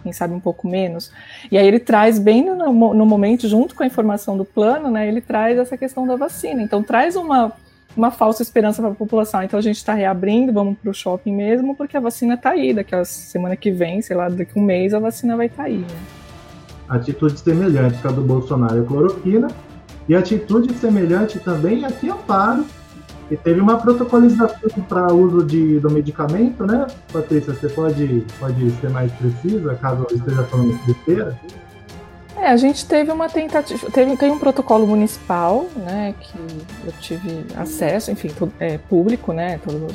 Quem 0.02 0.12
sabe 0.12 0.34
um 0.34 0.40
pouco 0.40 0.68
menos. 0.68 1.10
E 1.50 1.56
aí 1.56 1.66
ele 1.66 1.78
traz 1.78 2.18
bem 2.18 2.44
no, 2.44 2.94
no 2.94 3.06
momento, 3.06 3.48
junto 3.48 3.74
com 3.74 3.82
a 3.82 3.86
informação 3.86 4.36
do 4.36 4.44
plano, 4.44 4.90
né? 4.90 5.08
Ele 5.08 5.20
traz 5.20 5.58
essa 5.58 5.78
questão 5.78 6.06
da 6.06 6.14
vacina. 6.14 6.62
Então 6.62 6.82
traz 6.82 7.16
uma 7.16 7.52
uma 7.96 8.10
falsa 8.10 8.42
esperança 8.42 8.82
para 8.82 8.90
a 8.90 8.94
população. 8.94 9.42
Então 9.42 9.58
a 9.58 9.62
gente 9.62 9.76
está 9.76 9.94
reabrindo, 9.94 10.52
vamos 10.52 10.76
para 10.78 10.90
o 10.90 10.94
shopping 10.94 11.34
mesmo, 11.34 11.74
porque 11.74 11.96
a 11.96 12.00
vacina 12.00 12.34
está 12.34 12.50
aí. 12.50 12.74
Daqui 12.74 12.94
a 12.94 13.04
semana 13.04 13.56
que 13.56 13.70
vem, 13.70 14.02
sei 14.02 14.16
lá, 14.16 14.28
daqui 14.28 14.58
a 14.58 14.60
um 14.60 14.64
mês, 14.64 14.92
a 14.92 14.98
vacina 14.98 15.36
vai 15.36 15.46
estar 15.46 15.62
tá 15.62 15.68
aí. 15.68 15.78
Né? 15.78 15.86
Atitude 16.88 17.38
semelhante 17.38 18.06
à 18.06 18.10
do 18.10 18.20
Bolsonaro 18.20 18.78
e 18.78 18.80
a 18.80 18.84
cloroquina, 18.84 19.48
e 20.08 20.14
atitude 20.14 20.72
semelhante 20.74 21.38
também 21.38 21.84
aqui 21.84 22.10
Amparo, 22.10 22.64
que 23.28 23.36
teve 23.36 23.60
uma 23.60 23.78
protocolização 23.78 24.70
para 24.88 25.12
uso 25.12 25.44
de, 25.44 25.80
do 25.80 25.90
medicamento, 25.90 26.66
né? 26.66 26.86
Patrícia, 27.12 27.54
você 27.54 27.68
pode, 27.68 28.26
pode 28.38 28.70
ser 28.72 28.90
mais 28.90 29.10
precisa, 29.12 29.74
caso 29.76 30.06
eu 30.10 30.16
esteja 30.16 30.42
falando 30.44 30.78
besteira? 30.86 31.38
É, 32.36 32.48
a 32.48 32.56
gente 32.56 32.84
teve 32.84 33.10
uma 33.12 33.28
tentativa, 33.28 33.90
teve, 33.90 34.16
tem 34.16 34.30
um 34.30 34.38
protocolo 34.38 34.86
municipal, 34.86 35.66
né, 35.76 36.14
que 36.20 36.36
eu 36.84 36.92
tive 37.00 37.46
acesso, 37.56 38.10
enfim, 38.10 38.28
é 38.58 38.76
público, 38.76 39.32
né, 39.32 39.58
todo, 39.64 39.86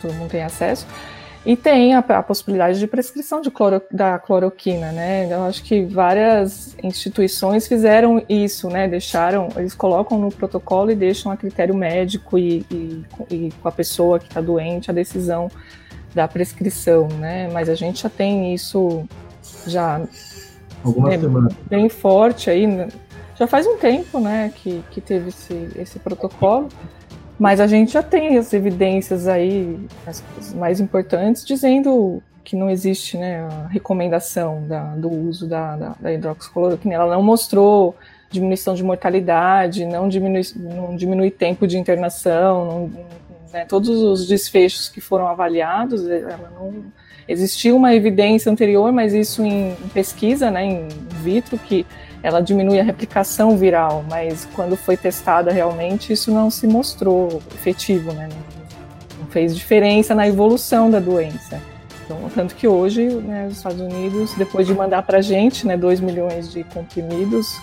todo 0.00 0.14
mundo 0.14 0.30
tem 0.30 0.42
acesso, 0.44 0.86
e 1.46 1.56
tem 1.56 1.94
a, 1.94 1.98
a 1.98 2.22
possibilidade 2.22 2.78
de 2.78 2.86
prescrição 2.86 3.40
de 3.40 3.50
cloro, 3.50 3.82
da 3.90 4.18
cloroquina, 4.18 4.92
né? 4.92 5.32
Eu 5.32 5.44
acho 5.44 5.62
que 5.62 5.84
várias 5.84 6.74
instituições 6.82 7.68
fizeram 7.68 8.22
isso, 8.28 8.68
né? 8.70 8.88
Deixaram, 8.88 9.48
eles 9.56 9.74
colocam 9.74 10.18
no 10.18 10.30
protocolo 10.30 10.90
e 10.90 10.94
deixam 10.94 11.30
a 11.30 11.36
critério 11.36 11.74
médico 11.74 12.38
e, 12.38 12.64
e, 12.70 13.04
e 13.30 13.52
com 13.60 13.68
a 13.68 13.72
pessoa 13.72 14.18
que 14.18 14.26
está 14.26 14.40
doente 14.40 14.90
a 14.90 14.94
decisão 14.94 15.50
da 16.14 16.26
prescrição, 16.26 17.08
né? 17.08 17.48
Mas 17.52 17.68
a 17.68 17.74
gente 17.74 18.02
já 18.02 18.08
tem 18.08 18.54
isso 18.54 19.04
já 19.66 19.98
né, 19.98 21.18
bem 21.68 21.88
forte 21.88 22.48
aí, 22.48 22.66
né? 22.66 22.88
já 23.36 23.46
faz 23.46 23.66
um 23.66 23.76
tempo, 23.76 24.20
né? 24.20 24.52
Que, 24.54 24.82
que 24.90 25.00
teve 25.00 25.28
esse, 25.28 25.68
esse 25.76 25.98
protocolo. 25.98 26.68
Mas 27.38 27.60
a 27.60 27.66
gente 27.66 27.92
já 27.92 28.02
tem 28.02 28.38
as 28.38 28.52
evidências 28.52 29.26
aí, 29.26 29.78
as 30.06 30.22
mais 30.54 30.80
importantes, 30.80 31.44
dizendo 31.44 32.22
que 32.44 32.54
não 32.54 32.70
existe 32.70 33.16
né, 33.16 33.40
a 33.40 33.66
recomendação 33.68 34.66
da, 34.68 34.94
do 34.94 35.10
uso 35.10 35.48
da, 35.48 35.76
da, 35.76 35.96
da 35.98 36.12
hidroxicloroquina. 36.12 36.94
Ela 36.94 37.14
não 37.14 37.22
mostrou 37.22 37.96
diminuição 38.30 38.74
de 38.74 38.84
mortalidade, 38.84 39.86
não 39.86 40.08
diminui, 40.08 40.42
não 40.56 40.94
diminui 40.94 41.30
tempo 41.30 41.66
de 41.66 41.78
internação, 41.78 42.64
não, 42.66 42.90
né, 43.52 43.64
todos 43.64 43.88
os 43.88 44.26
desfechos 44.26 44.88
que 44.88 45.00
foram 45.00 45.26
avaliados, 45.28 46.08
ela 46.08 46.50
não 46.54 46.84
existiu 47.26 47.76
uma 47.76 47.94
evidência 47.94 48.50
anterior, 48.50 48.92
mas 48.92 49.14
isso 49.14 49.42
em, 49.42 49.70
em 49.70 49.88
pesquisa, 49.88 50.50
né, 50.50 50.64
em 50.64 50.88
vitro, 51.22 51.56
que 51.56 51.86
ela 52.24 52.40
diminui 52.40 52.80
a 52.80 52.82
replicação 52.82 53.54
viral, 53.54 54.02
mas 54.08 54.48
quando 54.54 54.78
foi 54.78 54.96
testada 54.96 55.52
realmente 55.52 56.10
isso 56.10 56.32
não 56.32 56.50
se 56.50 56.66
mostrou 56.66 57.42
efetivo, 57.54 58.14
né? 58.14 58.30
Não 59.20 59.26
fez 59.26 59.54
diferença 59.54 60.14
na 60.14 60.26
evolução 60.26 60.90
da 60.90 60.98
doença. 60.98 61.60
Então, 62.02 62.18
tanto 62.34 62.54
que 62.54 62.66
hoje, 62.66 63.06
né, 63.08 63.46
os 63.50 63.58
Estados 63.58 63.80
Unidos, 63.80 64.32
depois 64.38 64.66
de 64.66 64.72
mandar 64.72 65.02
para 65.02 65.18
a 65.18 65.20
gente, 65.20 65.66
né, 65.66 65.76
2 65.76 66.00
milhões 66.00 66.50
de 66.50 66.64
comprimidos, 66.64 67.60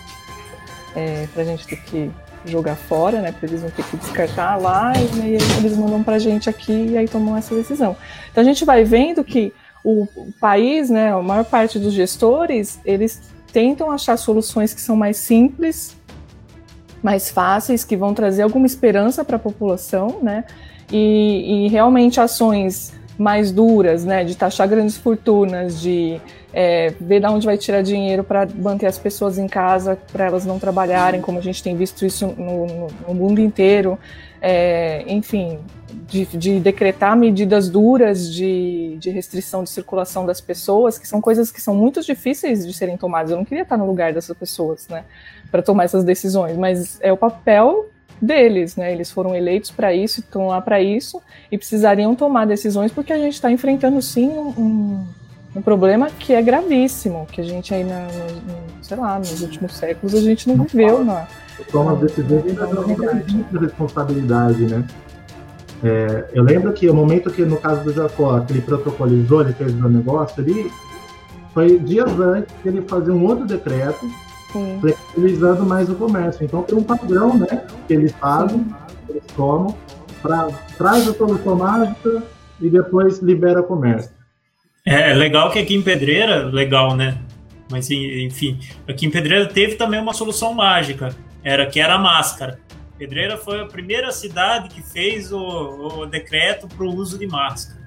é, 0.95 1.27
para 1.33 1.41
a 1.41 1.45
gente 1.45 1.65
ter 1.65 1.77
que 1.77 2.11
jogar 2.45 2.75
fora, 2.75 3.19
né, 3.19 3.31
para 3.31 3.49
eles 3.49 3.63
não 3.63 3.71
ter 3.71 3.83
que 3.83 3.97
descartar 3.97 4.57
lá, 4.57 4.93
e 4.95 5.21
aí 5.21 5.37
eles 5.57 5.75
mandam 5.75 6.03
para 6.03 6.17
a 6.17 6.19
gente 6.19 6.47
aqui 6.47 6.89
e 6.91 6.97
aí 6.99 7.07
tomam 7.07 7.35
essa 7.35 7.55
decisão. 7.55 7.97
Então 8.31 8.41
a 8.41 8.45
gente 8.45 8.63
vai 8.63 8.83
vendo 8.83 9.23
que 9.23 9.51
o 9.83 10.07
país, 10.39 10.91
né, 10.91 11.11
a 11.11 11.21
maior 11.21 11.45
parte 11.45 11.79
dos 11.79 11.93
gestores, 11.93 12.79
eles 12.85 13.19
tentam 13.51 13.91
achar 13.91 14.17
soluções 14.17 14.73
que 14.73 14.81
são 14.81 14.95
mais 14.95 15.17
simples, 15.17 15.95
mais 17.01 17.29
fáceis, 17.29 17.83
que 17.83 17.95
vão 17.95 18.13
trazer 18.13 18.43
alguma 18.43 18.65
esperança 18.65 19.25
para 19.25 19.35
a 19.35 19.39
população, 19.39 20.19
né? 20.21 20.43
E, 20.91 21.65
e, 21.65 21.67
realmente 21.69 22.19
ações 22.19 22.93
mais 23.17 23.51
duras, 23.51 24.03
né? 24.03 24.23
De 24.23 24.35
taxar 24.35 24.67
grandes 24.67 24.97
fortunas, 24.97 25.79
de 25.81 26.19
é, 26.53 26.93
ver 26.99 27.19
de 27.19 27.27
onde 27.27 27.45
vai 27.45 27.57
tirar 27.57 27.81
dinheiro 27.81 28.23
para 28.23 28.47
manter 28.55 28.87
as 28.87 28.97
pessoas 28.97 29.37
em 29.37 29.47
casa, 29.47 29.97
para 30.11 30.25
elas 30.25 30.45
não 30.45 30.59
trabalharem, 30.59 31.21
como 31.21 31.39
a 31.39 31.41
gente 31.41 31.63
tem 31.63 31.75
visto 31.75 32.05
isso 32.05 32.27
no, 32.27 32.67
no, 32.67 32.87
no 33.07 33.13
mundo 33.13 33.39
inteiro. 33.39 33.97
É, 34.41 35.03
enfim, 35.05 35.59
de, 36.07 36.25
de, 36.25 36.59
decretar 36.59 37.15
medidas 37.15 37.69
duras 37.69 38.33
de, 38.33 38.97
de, 38.99 39.11
restrição 39.11 39.63
de 39.63 39.69
circulação 39.69 40.25
das 40.25 40.41
pessoas, 40.41 40.97
que 40.97 41.07
são 41.07 41.21
coisas 41.21 41.51
que 41.51 41.61
são 41.61 41.75
muito 41.75 42.01
difíceis 42.01 42.65
de 42.65 42.73
serem 42.73 42.97
tomadas. 42.97 43.31
Eu 43.31 43.37
não 43.37 43.45
queria 43.45 43.61
estar 43.61 43.77
no 43.77 43.85
lugar 43.85 44.13
dessas 44.13 44.35
pessoas, 44.35 44.87
né, 44.87 45.03
para 45.51 45.61
tomar 45.61 45.83
essas 45.83 46.03
decisões, 46.03 46.57
mas 46.57 46.97
é 47.01 47.13
o 47.13 47.17
papel 47.17 47.91
deles, 48.21 48.75
né? 48.75 48.91
Eles 48.91 49.11
foram 49.11 49.35
eleitos 49.35 49.71
para 49.71 49.93
isso, 49.93 50.19
estão 50.19 50.47
lá 50.47 50.61
para 50.61 50.81
isso 50.81 51.21
e 51.51 51.57
precisariam 51.57 52.13
tomar 52.15 52.45
decisões 52.45 52.91
porque 52.91 53.11
a 53.11 53.17
gente 53.17 53.33
está 53.33 53.51
enfrentando 53.51 54.01
sim 54.01 54.29
um, 54.29 55.05
um, 55.55 55.61
problema 55.61 56.09
que 56.11 56.33
é 56.33 56.41
gravíssimo, 56.41 57.25
que 57.31 57.41
a 57.41 57.43
gente 57.43 57.73
aí, 57.73 57.83
na, 57.83 58.03
no, 58.03 58.83
sei 58.83 58.97
lá, 58.97 59.17
nos 59.17 59.41
últimos 59.41 59.75
séculos 59.75 60.13
a 60.13 60.21
gente 60.21 60.47
não 60.47 60.63
viveu 60.63 61.03
na 61.03 61.27
toma 61.65 61.95
decisões 61.95 62.45
ainda 62.45 62.67
não 62.67 63.59
responsabilidade, 63.59 64.65
né? 64.65 64.85
É, 65.83 66.25
eu 66.33 66.43
lembro 66.43 66.71
que 66.73 66.87
o 66.89 66.93
momento 66.93 67.31
que, 67.31 67.43
no 67.43 67.57
caso 67.57 67.83
do 67.83 67.91
Jacó, 67.91 68.39
que 68.41 68.53
ele 68.53 68.61
protocolizou, 68.61 69.41
ele 69.41 69.53
fez 69.53 69.73
o 69.73 69.89
negócio 69.89 70.41
ali, 70.41 70.71
foi 71.53 71.79
dias 71.79 72.19
antes 72.19 72.53
que 72.61 72.69
ele 72.69 72.81
fazer 72.83 73.11
um 73.11 73.25
outro 73.25 73.45
decreto 73.45 74.05
Sim. 74.51 74.77
flexibilizando 74.79 75.65
mais 75.65 75.89
o 75.89 75.95
comércio. 75.95 76.45
Então 76.45 76.61
tem 76.61 76.77
um 76.77 76.83
padrão, 76.83 77.37
né, 77.37 77.63
que 77.87 77.93
eles 77.93 78.11
fazem, 78.13 78.59
Sim. 78.59 78.73
eles 79.09 79.23
tomam, 79.35 79.75
para 80.21 80.49
traz 80.77 81.07
a 81.07 81.13
solução 81.13 81.55
mágica 81.55 82.23
e 82.59 82.69
depois 82.69 83.19
libera 83.19 83.61
o 83.61 83.63
comércio. 83.63 84.11
É, 84.85 85.11
é 85.11 85.13
legal 85.13 85.49
que 85.49 85.59
aqui 85.59 85.75
em 85.75 85.81
Pedreira, 85.81 86.45
legal, 86.45 86.95
né? 86.95 87.17
Mas 87.71 87.89
enfim, 87.89 88.59
aqui 88.87 89.05
em 89.05 89.09
Pedreira 89.09 89.47
teve 89.47 89.75
também 89.75 89.99
uma 89.99 90.13
solução 90.13 90.53
mágica, 90.53 91.15
era 91.43 91.65
que 91.65 91.79
era 91.79 91.95
a 91.95 91.99
máscara. 91.99 92.59
Pedreira 92.97 93.37
foi 93.37 93.61
a 93.61 93.65
primeira 93.65 94.11
cidade 94.11 94.69
que 94.69 94.81
fez 94.81 95.31
o, 95.31 95.39
o 95.39 96.05
decreto 96.05 96.67
para 96.67 96.85
o 96.85 96.95
uso 96.95 97.17
de 97.17 97.25
máscara. 97.25 97.79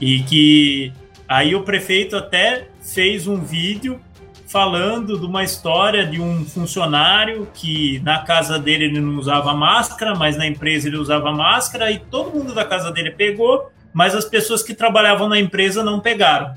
E 0.00 0.22
que 0.22 0.92
aí 1.26 1.54
o 1.54 1.62
prefeito 1.62 2.16
até 2.16 2.68
fez 2.80 3.26
um 3.26 3.40
vídeo 3.40 4.00
falando 4.46 5.18
de 5.18 5.26
uma 5.26 5.42
história 5.42 6.06
de 6.06 6.20
um 6.20 6.44
funcionário 6.44 7.48
que 7.52 7.98
na 8.04 8.20
casa 8.20 8.58
dele 8.58 8.84
ele 8.84 9.00
não 9.00 9.16
usava 9.18 9.52
máscara, 9.52 10.14
mas 10.14 10.36
na 10.36 10.46
empresa 10.46 10.86
ele 10.86 10.96
usava 10.96 11.32
máscara 11.32 11.90
e 11.90 11.98
todo 11.98 12.30
mundo 12.30 12.54
da 12.54 12.64
casa 12.64 12.92
dele 12.92 13.10
pegou, 13.10 13.70
mas 13.92 14.14
as 14.14 14.24
pessoas 14.24 14.62
que 14.62 14.74
trabalhavam 14.74 15.28
na 15.28 15.40
empresa 15.40 15.82
não 15.82 15.98
pegaram. 15.98 16.54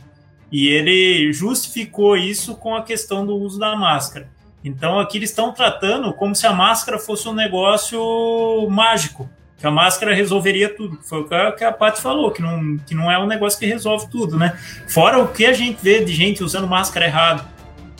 E 0.51 0.67
ele 0.67 1.33
justificou 1.33 2.15
isso 2.15 2.55
com 2.55 2.75
a 2.75 2.83
questão 2.83 3.25
do 3.25 3.35
uso 3.35 3.59
da 3.59 3.75
máscara. 3.75 4.29
Então 4.63 4.99
aqui 4.99 5.17
eles 5.17 5.29
estão 5.29 5.51
tratando 5.51 6.13
como 6.13 6.35
se 6.35 6.45
a 6.45 6.53
máscara 6.53 6.99
fosse 6.99 7.27
um 7.27 7.33
negócio 7.33 8.67
mágico, 8.69 9.29
que 9.57 9.65
a 9.65 9.71
máscara 9.71 10.13
resolveria 10.13 10.73
tudo. 10.73 10.99
Foi 11.01 11.21
o 11.21 11.55
que 11.55 11.63
a 11.63 11.71
Paty 11.71 12.01
falou, 12.01 12.31
que 12.31 12.41
não, 12.41 12.77
que 12.77 12.93
não 12.93 13.11
é 13.11 13.17
um 13.17 13.27
negócio 13.27 13.59
que 13.59 13.65
resolve 13.65 14.07
tudo, 14.09 14.37
né? 14.37 14.57
Fora 14.87 15.19
o 15.19 15.27
que 15.27 15.45
a 15.45 15.53
gente 15.53 15.79
vê 15.81 16.03
de 16.03 16.13
gente 16.13 16.43
usando 16.43 16.67
máscara 16.67 17.05
errado, 17.05 17.47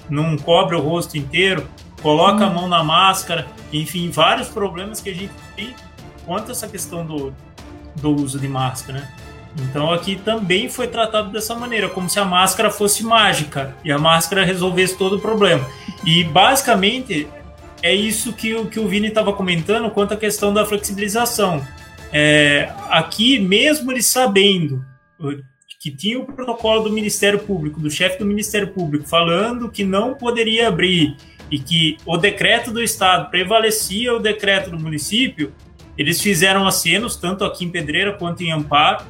não 0.09 0.37
cobre 0.37 0.75
o 0.75 0.81
rosto 0.81 1.17
inteiro, 1.17 1.67
coloca 2.01 2.45
hum. 2.45 2.47
a 2.47 2.49
mão 2.49 2.67
na 2.67 2.83
máscara, 2.83 3.47
enfim, 3.71 4.09
vários 4.09 4.49
problemas 4.49 5.01
que 5.01 5.09
a 5.09 5.15
gente 5.15 5.33
tem 5.55 5.75
quanto 6.25 6.49
a 6.49 6.51
essa 6.51 6.67
questão 6.67 7.05
do, 7.05 7.33
do 7.95 8.15
uso 8.15 8.39
de 8.39 8.47
máscara, 8.47 8.99
né? 8.99 9.09
Então 9.57 9.91
aqui 9.91 10.15
também 10.15 10.69
foi 10.69 10.87
tratado 10.87 11.31
dessa 11.31 11.55
maneira, 11.55 11.89
como 11.89 12.09
se 12.09 12.19
a 12.19 12.25
máscara 12.25 12.69
fosse 12.69 13.03
mágica 13.03 13.75
e 13.83 13.91
a 13.91 13.97
máscara 13.97 14.45
resolvesse 14.45 14.97
todo 14.97 15.17
o 15.17 15.19
problema. 15.19 15.67
E 16.05 16.23
basicamente 16.23 17.27
é 17.81 17.93
isso 17.93 18.33
que, 18.33 18.53
o, 18.53 18.65
que 18.65 18.79
o 18.79 18.87
Vini 18.87 19.07
estava 19.07 19.33
comentando 19.33 19.89
quanto 19.89 20.13
à 20.13 20.17
questão 20.17 20.53
da 20.53 20.65
flexibilização. 20.65 21.65
É, 22.11 22.71
aqui, 22.89 23.39
mesmo 23.39 23.91
eles 23.91 24.05
sabendo 24.05 24.83
que 25.79 25.89
tinha 25.89 26.19
o 26.19 26.25
protocolo 26.25 26.83
do 26.83 26.91
Ministério 26.91 27.39
Público, 27.39 27.79
do 27.79 27.89
chefe 27.89 28.19
do 28.19 28.25
Ministério 28.25 28.67
Público, 28.69 29.07
falando 29.07 29.69
que 29.69 29.83
não 29.83 30.13
poderia 30.13 30.67
abrir 30.67 31.15
e 31.49 31.57
que 31.57 31.97
o 32.05 32.17
decreto 32.17 32.71
do 32.71 32.81
Estado 32.81 33.29
prevalecia 33.29 34.13
o 34.13 34.19
decreto 34.19 34.69
do 34.69 34.79
município, 34.79 35.53
eles 35.97 36.21
fizeram 36.21 36.67
acenos, 36.67 37.15
tanto 37.15 37.43
aqui 37.43 37.65
em 37.65 37.69
Pedreira 37.69 38.13
quanto 38.13 38.41
em 38.41 38.51
Amparo, 38.51 39.05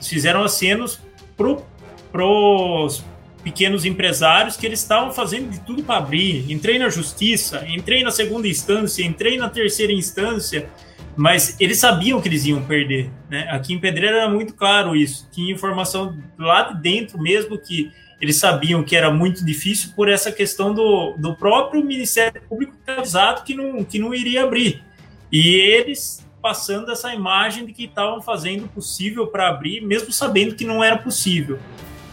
fizeram 0.00 0.42
acenos 0.42 1.00
para 1.36 2.24
os 2.24 3.04
pequenos 3.42 3.84
empresários 3.84 4.56
que 4.56 4.66
eles 4.66 4.80
estavam 4.80 5.12
fazendo 5.12 5.50
de 5.50 5.60
tudo 5.60 5.82
para 5.82 5.98
abrir. 5.98 6.50
Entrei 6.50 6.78
na 6.78 6.88
justiça, 6.88 7.64
entrei 7.66 8.02
na 8.02 8.10
segunda 8.10 8.46
instância, 8.46 9.02
entrei 9.02 9.36
na 9.36 9.48
terceira 9.48 9.92
instância, 9.92 10.68
mas 11.16 11.56
eles 11.58 11.78
sabiam 11.78 12.20
que 12.20 12.28
eles 12.28 12.44
iam 12.44 12.62
perder. 12.62 13.10
Né? 13.30 13.48
Aqui 13.50 13.72
em 13.72 13.78
Pedreira 13.78 14.18
era 14.18 14.28
muito 14.28 14.54
claro 14.54 14.94
isso. 14.94 15.28
Tinha 15.32 15.52
informação 15.52 16.16
lá 16.38 16.62
de 16.62 16.80
dentro 16.80 17.20
mesmo 17.20 17.58
que 17.58 17.90
eles 18.20 18.36
sabiam 18.36 18.82
que 18.82 18.96
era 18.96 19.10
muito 19.10 19.44
difícil 19.44 19.92
por 19.94 20.08
essa 20.08 20.32
questão 20.32 20.74
do, 20.74 21.14
do 21.16 21.36
próprio 21.36 21.84
Ministério 21.84 22.42
Público 22.48 22.74
avisado 22.86 23.44
que 23.44 23.54
não, 23.54 23.84
que 23.84 23.98
não 23.98 24.12
iria 24.12 24.42
abrir. 24.42 24.82
E 25.30 25.54
eles 25.54 26.26
passando 26.48 26.90
essa 26.90 27.12
imagem 27.12 27.66
de 27.66 27.74
que 27.74 27.84
estavam 27.84 28.22
fazendo 28.22 28.64
o 28.64 28.68
possível 28.68 29.26
para 29.26 29.48
abrir, 29.48 29.82
mesmo 29.82 30.10
sabendo 30.10 30.54
que 30.54 30.64
não 30.64 30.82
era 30.82 30.96
possível. 30.96 31.58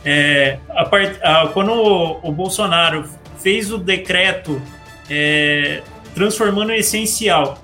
É, 0.03 0.59
a 0.71 0.83
part, 0.83 1.17
a, 1.23 1.47
quando 1.53 1.71
o, 1.71 2.19
o, 2.21 2.33
Bolsonaro 2.33 3.05
fez 3.39 3.71
o 3.71 3.77
decreto 3.77 4.61
é, 5.09 5.81
transformando 6.13 6.73
em 6.73 6.79
essencial 6.79 7.57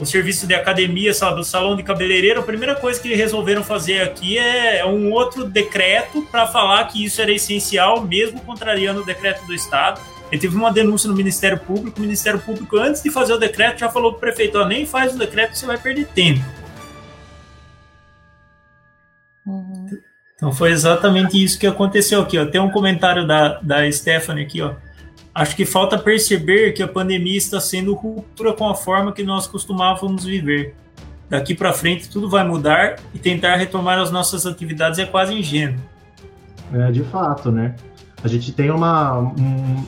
o 0.00 0.04
serviço 0.04 0.44
de 0.44 0.54
academia, 0.54 1.14
sabe, 1.14 1.46
salão 1.46 1.76
de 1.76 1.84
cabeleireiro, 1.84 2.40
a 2.40 2.42
primeira 2.42 2.74
coisa 2.74 3.00
que 3.00 3.14
resolveram 3.14 3.62
fazer 3.62 4.02
aqui 4.02 4.36
é 4.36 4.84
um 4.84 5.12
outro 5.12 5.44
decreto 5.44 6.20
para 6.32 6.48
falar 6.48 6.84
que 6.88 7.04
isso 7.04 7.22
era 7.22 7.30
essencial, 7.30 8.02
mesmo 8.02 8.40
contrariando 8.40 9.02
o 9.02 9.04
decreto 9.06 9.46
do 9.46 9.54
Estado 9.54 10.00
ele 10.30 10.40
teve 10.40 10.56
uma 10.56 10.72
denúncia 10.72 11.08
no 11.08 11.14
Ministério 11.14 11.58
Público. 11.58 11.98
O 11.98 12.00
Ministério 12.00 12.40
Público, 12.40 12.76
antes 12.76 13.02
de 13.02 13.10
fazer 13.10 13.32
o 13.32 13.38
decreto, 13.38 13.78
já 13.78 13.88
falou 13.88 14.12
para 14.12 14.16
o 14.16 14.20
prefeito: 14.20 14.64
nem 14.66 14.84
faz 14.84 15.14
o 15.14 15.18
decreto, 15.18 15.56
você 15.56 15.66
vai 15.66 15.78
perder 15.78 16.06
tempo. 16.08 16.44
Uhum. 19.46 19.86
Então 20.34 20.52
foi 20.52 20.70
exatamente 20.72 21.42
isso 21.42 21.58
que 21.58 21.66
aconteceu 21.66 22.20
aqui. 22.20 22.38
Ó. 22.38 22.44
Tem 22.44 22.60
um 22.60 22.70
comentário 22.70 23.26
da, 23.26 23.60
da 23.60 23.90
Stephanie 23.90 24.44
aqui. 24.44 24.60
Ó. 24.60 24.74
Acho 25.34 25.54
que 25.54 25.64
falta 25.64 25.98
perceber 25.98 26.72
que 26.72 26.82
a 26.82 26.88
pandemia 26.88 27.36
está 27.36 27.60
sendo 27.60 27.94
ruptura 27.94 28.52
com 28.52 28.68
a 28.68 28.74
forma 28.74 29.12
que 29.12 29.22
nós 29.22 29.46
costumávamos 29.46 30.24
viver. 30.24 30.74
Daqui 31.28 31.54
para 31.54 31.72
frente 31.72 32.08
tudo 32.08 32.28
vai 32.28 32.46
mudar 32.46 32.96
e 33.12 33.18
tentar 33.18 33.56
retomar 33.56 33.98
as 33.98 34.10
nossas 34.10 34.46
atividades 34.46 34.98
é 34.98 35.04
quase 35.04 35.34
ingênuo. 35.34 35.80
É, 36.72 36.90
de 36.90 37.02
fato, 37.04 37.50
né? 37.50 37.74
A 38.22 38.28
gente 38.28 38.52
tem 38.52 38.70
uma, 38.70 39.18
um, 39.18 39.84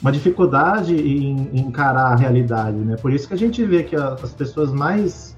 uma 0.00 0.12
dificuldade 0.12 0.94
em, 0.94 1.48
em, 1.52 1.60
encarar 1.60 2.12
a 2.12 2.16
realidade, 2.16 2.76
né? 2.76 2.96
Por 2.96 3.12
isso 3.12 3.26
que 3.26 3.34
a 3.34 3.38
gente 3.38 3.64
vê 3.64 3.82
que 3.82 3.96
as 3.96 4.32
pessoas 4.32 4.72
mais 4.72 5.34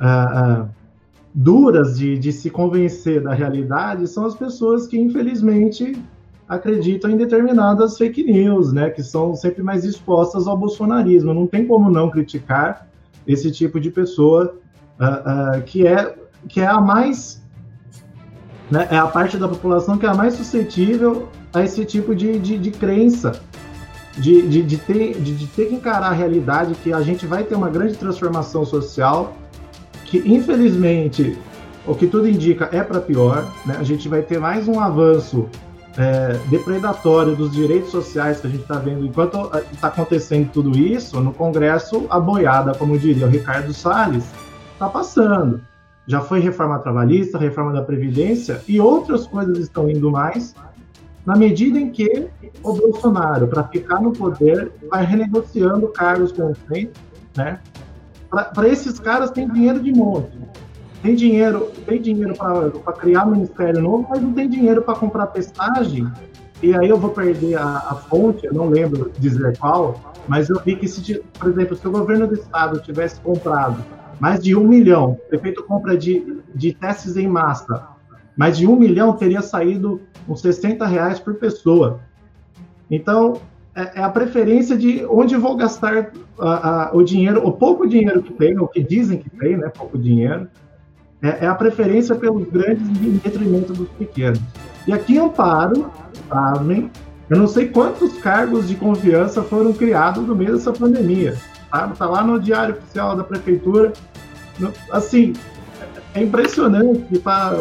uh, 0.00 0.62
uh, 0.62 0.68
duras 1.34 1.98
de, 1.98 2.18
de 2.18 2.32
se 2.32 2.50
convencer 2.50 3.22
da 3.22 3.32
realidade 3.32 4.06
são 4.06 4.26
as 4.26 4.34
pessoas 4.34 4.86
que, 4.86 4.98
infelizmente, 4.98 5.96
acreditam 6.48 7.10
em 7.10 7.16
determinadas 7.16 7.96
fake 7.96 8.22
news, 8.24 8.72
né? 8.72 8.90
Que 8.90 9.02
são 9.02 9.34
sempre 9.34 9.62
mais 9.62 9.84
expostas 9.84 10.46
ao 10.46 10.56
bolsonarismo. 10.56 11.32
Não 11.32 11.46
tem 11.46 11.66
como 11.66 11.90
não 11.90 12.10
criticar 12.10 12.86
esse 13.26 13.50
tipo 13.50 13.80
de 13.80 13.90
pessoa 13.90 14.54
uh, 15.00 15.62
que 15.62 15.86
é 15.86 16.16
que 16.48 16.60
é 16.60 16.66
a 16.66 16.80
mais 16.80 17.40
né, 18.70 18.88
é 18.90 18.96
a 18.96 19.06
parte 19.06 19.36
da 19.38 19.46
população 19.46 19.96
que 19.96 20.04
é 20.04 20.08
a 20.08 20.14
mais 20.14 20.34
suscetível 20.34 21.28
a 21.52 21.62
esse 21.62 21.84
tipo 21.84 22.14
de, 22.14 22.38
de, 22.38 22.58
de 22.58 22.70
crença 22.70 23.40
de, 24.16 24.42
de, 24.42 24.62
de, 24.62 24.76
ter, 24.76 25.20
de, 25.20 25.34
de 25.34 25.46
ter 25.46 25.66
que 25.66 25.74
encarar 25.74 26.08
a 26.08 26.12
realidade 26.12 26.74
que 26.74 26.92
a 26.92 27.00
gente 27.02 27.26
vai 27.26 27.44
ter 27.44 27.54
uma 27.54 27.70
grande 27.70 27.94
transformação 27.94 28.64
social, 28.64 29.34
que 30.04 30.18
infelizmente, 30.18 31.38
o 31.86 31.94
que 31.94 32.06
tudo 32.06 32.28
indica 32.28 32.68
é 32.72 32.82
para 32.82 33.00
pior, 33.00 33.50
né? 33.64 33.76
a 33.78 33.82
gente 33.82 34.08
vai 34.08 34.22
ter 34.22 34.38
mais 34.38 34.68
um 34.68 34.78
avanço 34.78 35.48
é, 35.96 36.38
depredatório 36.48 37.36
dos 37.36 37.52
direitos 37.52 37.90
sociais 37.90 38.40
que 38.40 38.46
a 38.46 38.50
gente 38.50 38.62
está 38.62 38.78
vendo 38.78 39.04
enquanto 39.04 39.50
está 39.72 39.88
acontecendo 39.88 40.50
tudo 40.50 40.76
isso 40.78 41.20
no 41.20 41.32
Congresso, 41.32 42.06
a 42.08 42.18
boiada, 42.18 42.74
como 42.74 42.98
diria 42.98 43.26
o 43.26 43.30
Ricardo 43.30 43.72
Salles, 43.72 44.24
está 44.72 44.88
passando. 44.88 45.60
Já 46.06 46.20
foi 46.20 46.40
reforma 46.40 46.78
trabalhista, 46.80 47.38
reforma 47.38 47.72
da 47.72 47.82
Previdência 47.82 48.60
e 48.66 48.80
outras 48.80 49.26
coisas 49.26 49.58
estão 49.58 49.88
indo 49.88 50.10
mais 50.10 50.54
na 51.24 51.36
medida 51.36 51.78
em 51.78 51.90
que 51.90 52.28
o 52.62 52.72
Bolsonaro, 52.72 53.46
para 53.46 53.64
ficar 53.64 54.00
no 54.00 54.12
poder, 54.12 54.72
vai 54.90 55.04
renegociando 55.04 55.88
cargos 55.88 56.32
com 56.32 56.50
o 56.50 56.54
frente, 56.54 56.92
né? 57.36 57.60
Para 58.30 58.68
esses 58.68 58.98
caras 58.98 59.30
tem 59.30 59.48
dinheiro 59.48 59.80
de 59.80 59.92
monte. 59.92 60.36
Tem 61.02 61.14
dinheiro, 61.14 61.70
tem 61.86 62.00
dinheiro 62.00 62.34
para 62.36 62.92
criar 62.94 63.26
ministério 63.26 63.82
novo, 63.82 64.06
mas 64.08 64.22
não 64.22 64.32
tem 64.32 64.48
dinheiro 64.48 64.82
para 64.82 64.94
comprar 64.94 65.26
testagem. 65.26 66.10
E 66.62 66.74
aí 66.74 66.88
eu 66.88 66.96
vou 66.96 67.10
perder 67.10 67.56
a, 67.56 67.64
a, 67.64 67.94
fonte, 67.94 68.46
eu 68.46 68.54
não 68.54 68.68
lembro 68.68 69.10
dizer 69.18 69.58
qual, 69.58 70.14
mas 70.28 70.48
eu 70.48 70.60
vi 70.64 70.76
que, 70.76 70.86
se, 70.86 71.20
por 71.38 71.50
exemplo, 71.50 71.76
se 71.76 71.86
o 71.86 71.90
governo 71.90 72.28
do 72.28 72.34
estado 72.34 72.80
tivesse 72.80 73.20
comprado 73.20 73.84
mais 74.20 74.40
de 74.40 74.54
um 74.54 74.62
milhão, 74.62 75.18
prefeito 75.28 75.64
compra 75.64 75.96
de, 75.96 76.40
de 76.54 76.72
testes 76.72 77.16
em 77.16 77.26
massa, 77.26 77.88
mais 78.36 78.56
de 78.56 78.66
um 78.66 78.76
milhão 78.76 79.12
teria 79.14 79.42
saído 79.42 80.00
uns 80.28 80.40
60 80.40 80.86
reais 80.86 81.18
por 81.18 81.34
pessoa. 81.34 82.00
Então, 82.90 83.40
é, 83.74 84.00
é 84.00 84.02
a 84.02 84.08
preferência 84.08 84.76
de 84.76 85.04
onde 85.06 85.36
vou 85.36 85.56
gastar 85.56 86.12
o 86.92 87.02
dinheiro, 87.02 87.46
o 87.46 87.52
pouco 87.52 87.86
dinheiro 87.86 88.22
que 88.22 88.32
tem, 88.32 88.58
o 88.58 88.66
que 88.66 88.82
dizem 88.82 89.18
que 89.18 89.30
tem, 89.30 89.56
né, 89.56 89.68
pouco 89.68 89.98
dinheiro, 89.98 90.48
é, 91.22 91.44
é 91.44 91.46
a 91.46 91.54
preferência 91.54 92.14
pelos 92.14 92.48
grandes 92.48 92.86
em 92.88 93.12
detrimento 93.12 93.72
dos 93.72 93.88
pequenos. 93.90 94.40
E 94.86 94.92
aqui 94.92 95.14
em 95.14 95.18
Amparo, 95.18 95.90
sabem, 96.28 96.90
eu 97.30 97.38
não 97.38 97.46
sei 97.46 97.68
quantos 97.68 98.18
cargos 98.18 98.68
de 98.68 98.74
confiança 98.74 99.42
foram 99.42 99.72
criados 99.72 100.26
no 100.26 100.34
meio 100.34 100.54
dessa 100.54 100.72
pandemia. 100.72 101.36
Tá, 101.70 101.88
tá 101.88 102.06
lá 102.06 102.24
no 102.24 102.38
Diário 102.38 102.74
Oficial 102.74 103.16
da 103.16 103.24
Prefeitura. 103.24 103.92
Assim, 104.90 105.32
é 106.14 106.22
impressionante 106.22 107.18
para 107.20 107.56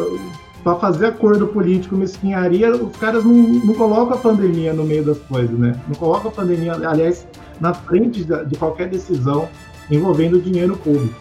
para 0.63 0.76
fazer 0.76 1.08
acordo 1.08 1.47
político, 1.47 1.95
mesquinharia, 1.95 2.71
os 2.71 2.95
caras 2.97 3.24
não, 3.24 3.34
não 3.34 3.74
colocam 3.74 4.15
a 4.15 4.19
pandemia 4.19 4.74
no 4.74 4.84
meio 4.84 5.04
das 5.04 5.17
coisas, 5.19 5.58
né? 5.58 5.80
Não 5.88 5.95
colocam 5.95 6.30
a 6.30 6.34
pandemia, 6.34 6.74
aliás, 6.74 7.28
na 7.60 7.74
frente 7.74 8.24
de, 8.24 8.58
qualquer 8.58 8.89
decisão 8.89 9.50
envolvendo 9.89 10.39
dinheiro 10.39 10.78
público. 10.78 11.15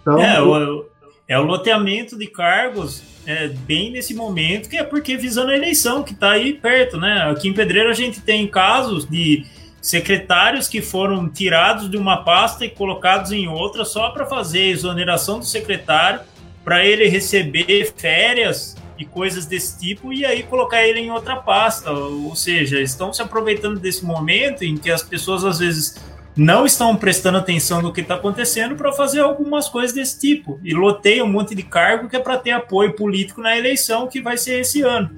Então, 0.00 0.20
é, 0.20 0.40
o, 0.40 0.84
É 1.28 1.38
o 1.38 1.42
loteamento 1.42 2.16
de 2.16 2.26
cargos 2.26 3.02
é, 3.26 3.48
bem 3.48 3.90
nesse 3.90 4.14
momento, 4.14 4.68
que 4.68 4.76
é 4.76 4.82
porque 4.82 5.16
visando 5.16 5.50
a 5.50 5.56
eleição, 5.56 6.02
que 6.02 6.12
está 6.12 6.32
aí 6.32 6.52
perto, 6.52 6.98
né? 6.98 7.30
Aqui 7.30 7.48
em 7.48 7.52
Pedreira 7.52 7.90
a 7.90 7.94
gente 7.94 8.20
tem 8.20 8.46
casos 8.46 9.08
de 9.08 9.44
secretários 9.80 10.68
que 10.68 10.80
foram 10.80 11.28
tirados 11.28 11.90
de 11.90 11.96
uma 11.96 12.18
pasta 12.18 12.64
e 12.64 12.70
colocados 12.70 13.32
em 13.32 13.48
outra 13.48 13.84
só 13.84 14.10
para 14.10 14.24
fazer 14.24 14.68
exoneração 14.68 15.40
do 15.40 15.44
secretário, 15.44 16.20
para 16.64 16.84
ele 16.84 17.08
receber 17.08 17.92
férias 17.96 18.76
e 18.98 19.04
coisas 19.04 19.46
desse 19.46 19.78
tipo 19.78 20.12
e 20.12 20.24
aí 20.24 20.42
colocar 20.44 20.86
ele 20.86 21.00
em 21.00 21.10
outra 21.10 21.36
pasta. 21.36 21.90
Ou 21.90 22.34
seja, 22.36 22.80
estão 22.80 23.12
se 23.12 23.22
aproveitando 23.22 23.78
desse 23.78 24.04
momento 24.04 24.64
em 24.64 24.76
que 24.76 24.90
as 24.90 25.02
pessoas 25.02 25.44
às 25.44 25.58
vezes 25.58 25.96
não 26.36 26.64
estão 26.64 26.96
prestando 26.96 27.38
atenção 27.38 27.82
no 27.82 27.92
que 27.92 28.00
está 28.00 28.14
acontecendo 28.14 28.74
para 28.74 28.92
fazer 28.92 29.20
algumas 29.20 29.68
coisas 29.68 29.94
desse 29.94 30.18
tipo 30.18 30.58
e 30.62 30.72
loteia 30.72 31.24
um 31.24 31.30
monte 31.30 31.54
de 31.54 31.62
cargo 31.62 32.08
que 32.08 32.16
é 32.16 32.20
para 32.20 32.38
ter 32.38 32.52
apoio 32.52 32.94
político 32.94 33.42
na 33.42 33.56
eleição 33.56 34.06
que 34.06 34.20
vai 34.20 34.36
ser 34.38 34.60
esse 34.60 34.82
ano. 34.82 35.10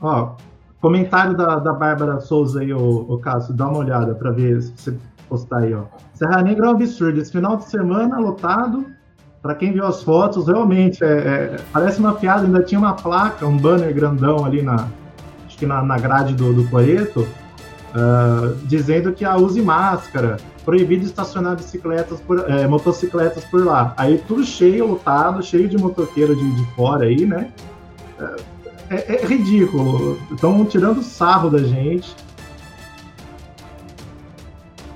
Ó, 0.00 0.34
comentário 0.80 1.36
da, 1.36 1.56
da 1.56 1.72
Bárbara 1.72 2.20
Souza 2.20 2.60
aí, 2.60 2.72
o, 2.72 3.06
o 3.08 3.18
Cássio, 3.18 3.54
dá 3.54 3.68
uma 3.68 3.78
olhada 3.78 4.14
para 4.14 4.32
ver 4.32 4.60
se 4.60 4.72
você 4.76 4.98
postar 5.28 5.58
aí, 5.58 5.74
ó. 5.74 5.84
Serra 6.14 6.42
Negra 6.42 6.66
é 6.66 6.68
um 6.68 6.72
absurdo. 6.72 7.20
Esse 7.20 7.32
final 7.32 7.56
de 7.56 7.64
semana 7.64 8.18
lotado. 8.18 8.86
Para 9.44 9.54
quem 9.54 9.72
viu 9.72 9.84
as 9.84 10.02
fotos, 10.02 10.46
realmente 10.46 11.04
é, 11.04 11.06
é, 11.06 11.56
parece 11.70 12.00
uma 12.00 12.14
piada. 12.14 12.46
Ainda 12.46 12.62
tinha 12.62 12.78
uma 12.78 12.94
placa, 12.94 13.46
um 13.46 13.58
banner 13.58 13.92
grandão 13.92 14.42
ali 14.42 14.62
na, 14.62 14.88
acho 15.46 15.58
que 15.58 15.66
na, 15.66 15.82
na 15.82 15.98
grade 15.98 16.32
do, 16.32 16.54
do 16.54 16.66
Coreto, 16.70 17.28
uh, 17.94 18.54
dizendo 18.64 19.12
que 19.12 19.22
a 19.22 19.36
use 19.36 19.60
máscara, 19.60 20.38
proibido 20.64 21.04
estacionar 21.04 21.56
bicicletas 21.56 22.22
por, 22.22 22.50
é, 22.50 22.66
motocicletas 22.66 23.44
por 23.44 23.66
lá. 23.66 23.92
Aí 23.98 24.16
tudo 24.26 24.42
cheio, 24.44 24.86
lotado, 24.86 25.42
cheio 25.42 25.68
de 25.68 25.76
motoqueiro 25.76 26.34
de, 26.34 26.50
de 26.50 26.64
fora 26.74 27.04
aí, 27.04 27.26
né? 27.26 27.50
É, 28.88 29.16
é 29.16 29.26
ridículo. 29.26 30.18
Estão 30.32 30.64
tirando 30.64 31.02
sarro 31.02 31.50
da 31.50 31.58
gente. 31.58 32.16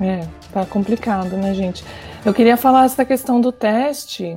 É, 0.01 0.27
tá 0.55 0.65
complicado, 0.65 1.37
né, 1.37 1.53
gente? 1.53 1.85
Eu 2.29 2.35
queria 2.35 2.59
falar 2.59 2.85
essa 2.85 3.07
questão 3.07 3.41
do 3.41 3.51
teste 3.51 4.37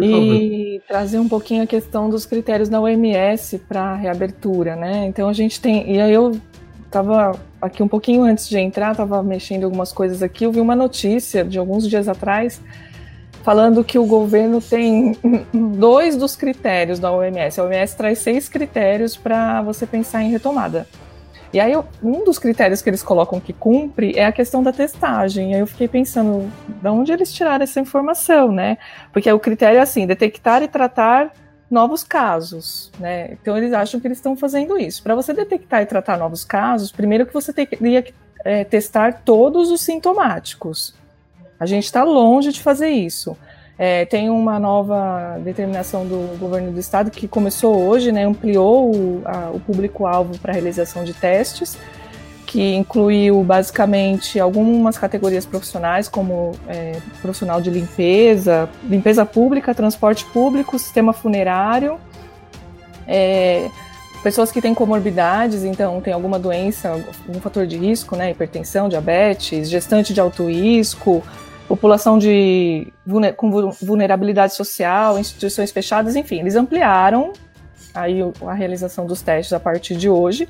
e 0.00 0.80
trazer 0.86 1.18
um 1.18 1.28
pouquinho 1.28 1.64
a 1.64 1.66
questão 1.66 2.08
dos 2.08 2.24
critérios 2.24 2.68
da 2.68 2.80
OMS 2.80 3.58
para 3.58 3.96
reabertura, 3.96 4.76
né? 4.76 5.04
Então 5.06 5.28
a 5.28 5.32
gente 5.32 5.60
tem. 5.60 5.96
E 5.96 6.00
aí 6.00 6.14
eu 6.14 6.40
tava 6.88 7.36
aqui 7.60 7.82
um 7.82 7.88
pouquinho 7.88 8.22
antes 8.22 8.48
de 8.48 8.56
entrar, 8.60 8.94
tava 8.94 9.20
mexendo 9.20 9.64
algumas 9.64 9.92
coisas 9.92 10.22
aqui, 10.22 10.44
eu 10.44 10.52
vi 10.52 10.60
uma 10.60 10.76
notícia 10.76 11.44
de 11.44 11.58
alguns 11.58 11.88
dias 11.88 12.06
atrás 12.06 12.60
falando 13.42 13.82
que 13.82 13.98
o 13.98 14.06
governo 14.06 14.60
tem 14.60 15.16
dois 15.76 16.16
dos 16.16 16.36
critérios 16.36 17.00
da 17.00 17.10
OMS. 17.10 17.60
A 17.60 17.64
OMS 17.64 17.96
traz 17.96 18.20
seis 18.20 18.48
critérios 18.48 19.16
para 19.16 19.60
você 19.62 19.88
pensar 19.88 20.22
em 20.22 20.30
retomada. 20.30 20.86
E 21.52 21.60
aí, 21.60 21.72
um 22.02 22.24
dos 22.24 22.38
critérios 22.38 22.82
que 22.82 22.90
eles 22.90 23.02
colocam 23.02 23.40
que 23.40 23.52
cumpre 23.52 24.12
é 24.16 24.26
a 24.26 24.32
questão 24.32 24.62
da 24.62 24.72
testagem. 24.72 25.52
E 25.52 25.54
aí 25.54 25.60
eu 25.60 25.66
fiquei 25.66 25.88
pensando, 25.88 26.50
de 26.68 26.88
onde 26.88 27.12
eles 27.12 27.32
tiraram 27.32 27.64
essa 27.64 27.80
informação, 27.80 28.52
né? 28.52 28.76
Porque 29.12 29.30
o 29.32 29.40
critério 29.40 29.78
é 29.78 29.80
assim, 29.80 30.06
detectar 30.06 30.62
e 30.62 30.68
tratar 30.68 31.32
novos 31.70 32.02
casos, 32.02 32.90
né? 32.98 33.32
Então 33.32 33.56
eles 33.56 33.72
acham 33.72 34.00
que 34.00 34.06
eles 34.06 34.18
estão 34.18 34.36
fazendo 34.36 34.78
isso. 34.78 35.02
Para 35.02 35.14
você 35.14 35.32
detectar 35.32 35.82
e 35.82 35.86
tratar 35.86 36.18
novos 36.18 36.44
casos, 36.44 36.92
primeiro 36.92 37.26
que 37.26 37.32
você 37.32 37.52
teria 37.52 38.02
que 38.02 38.14
é, 38.44 38.64
testar 38.64 39.22
todos 39.24 39.70
os 39.70 39.80
sintomáticos. 39.80 40.94
A 41.58 41.66
gente 41.66 41.84
está 41.84 42.04
longe 42.04 42.52
de 42.52 42.62
fazer 42.62 42.88
isso. 42.88 43.36
É, 43.78 44.04
tem 44.04 44.28
uma 44.28 44.58
nova 44.58 45.38
determinação 45.38 46.04
do 46.04 46.36
governo 46.36 46.72
do 46.72 46.80
estado 46.80 47.12
que 47.12 47.28
começou 47.28 47.86
hoje, 47.86 48.10
né, 48.10 48.24
ampliou 48.24 48.92
o, 48.92 49.22
o 49.54 49.60
público-alvo 49.60 50.36
para 50.38 50.50
a 50.50 50.54
realização 50.54 51.04
de 51.04 51.14
testes, 51.14 51.78
que 52.44 52.74
incluiu 52.74 53.44
basicamente 53.44 54.40
algumas 54.40 54.98
categorias 54.98 55.46
profissionais, 55.46 56.08
como 56.08 56.52
é, 56.66 56.96
profissional 57.22 57.60
de 57.60 57.70
limpeza, 57.70 58.68
limpeza 58.82 59.24
pública, 59.24 59.72
transporte 59.72 60.24
público, 60.24 60.76
sistema 60.76 61.12
funerário, 61.12 62.00
é, 63.06 63.68
pessoas 64.24 64.50
que 64.50 64.60
têm 64.60 64.74
comorbidades, 64.74 65.62
então 65.62 66.00
tem 66.00 66.12
alguma 66.12 66.38
doença, 66.38 66.90
algum 67.26 67.40
fator 67.40 67.64
de 67.64 67.76
risco, 67.76 68.16
né, 68.16 68.32
hipertensão, 68.32 68.88
diabetes, 68.88 69.70
gestante 69.70 70.12
de 70.12 70.20
alto 70.20 70.48
risco, 70.48 71.22
população 71.68 72.18
de, 72.18 72.90
com 73.36 73.70
vulnerabilidade 73.82 74.54
social, 74.54 75.18
instituições 75.18 75.70
fechadas, 75.70 76.16
enfim, 76.16 76.40
eles 76.40 76.56
ampliaram 76.56 77.32
aí 77.94 78.20
a 78.46 78.54
realização 78.54 79.06
dos 79.06 79.20
testes 79.20 79.52
a 79.52 79.60
partir 79.60 79.94
de 79.94 80.08
hoje. 80.08 80.48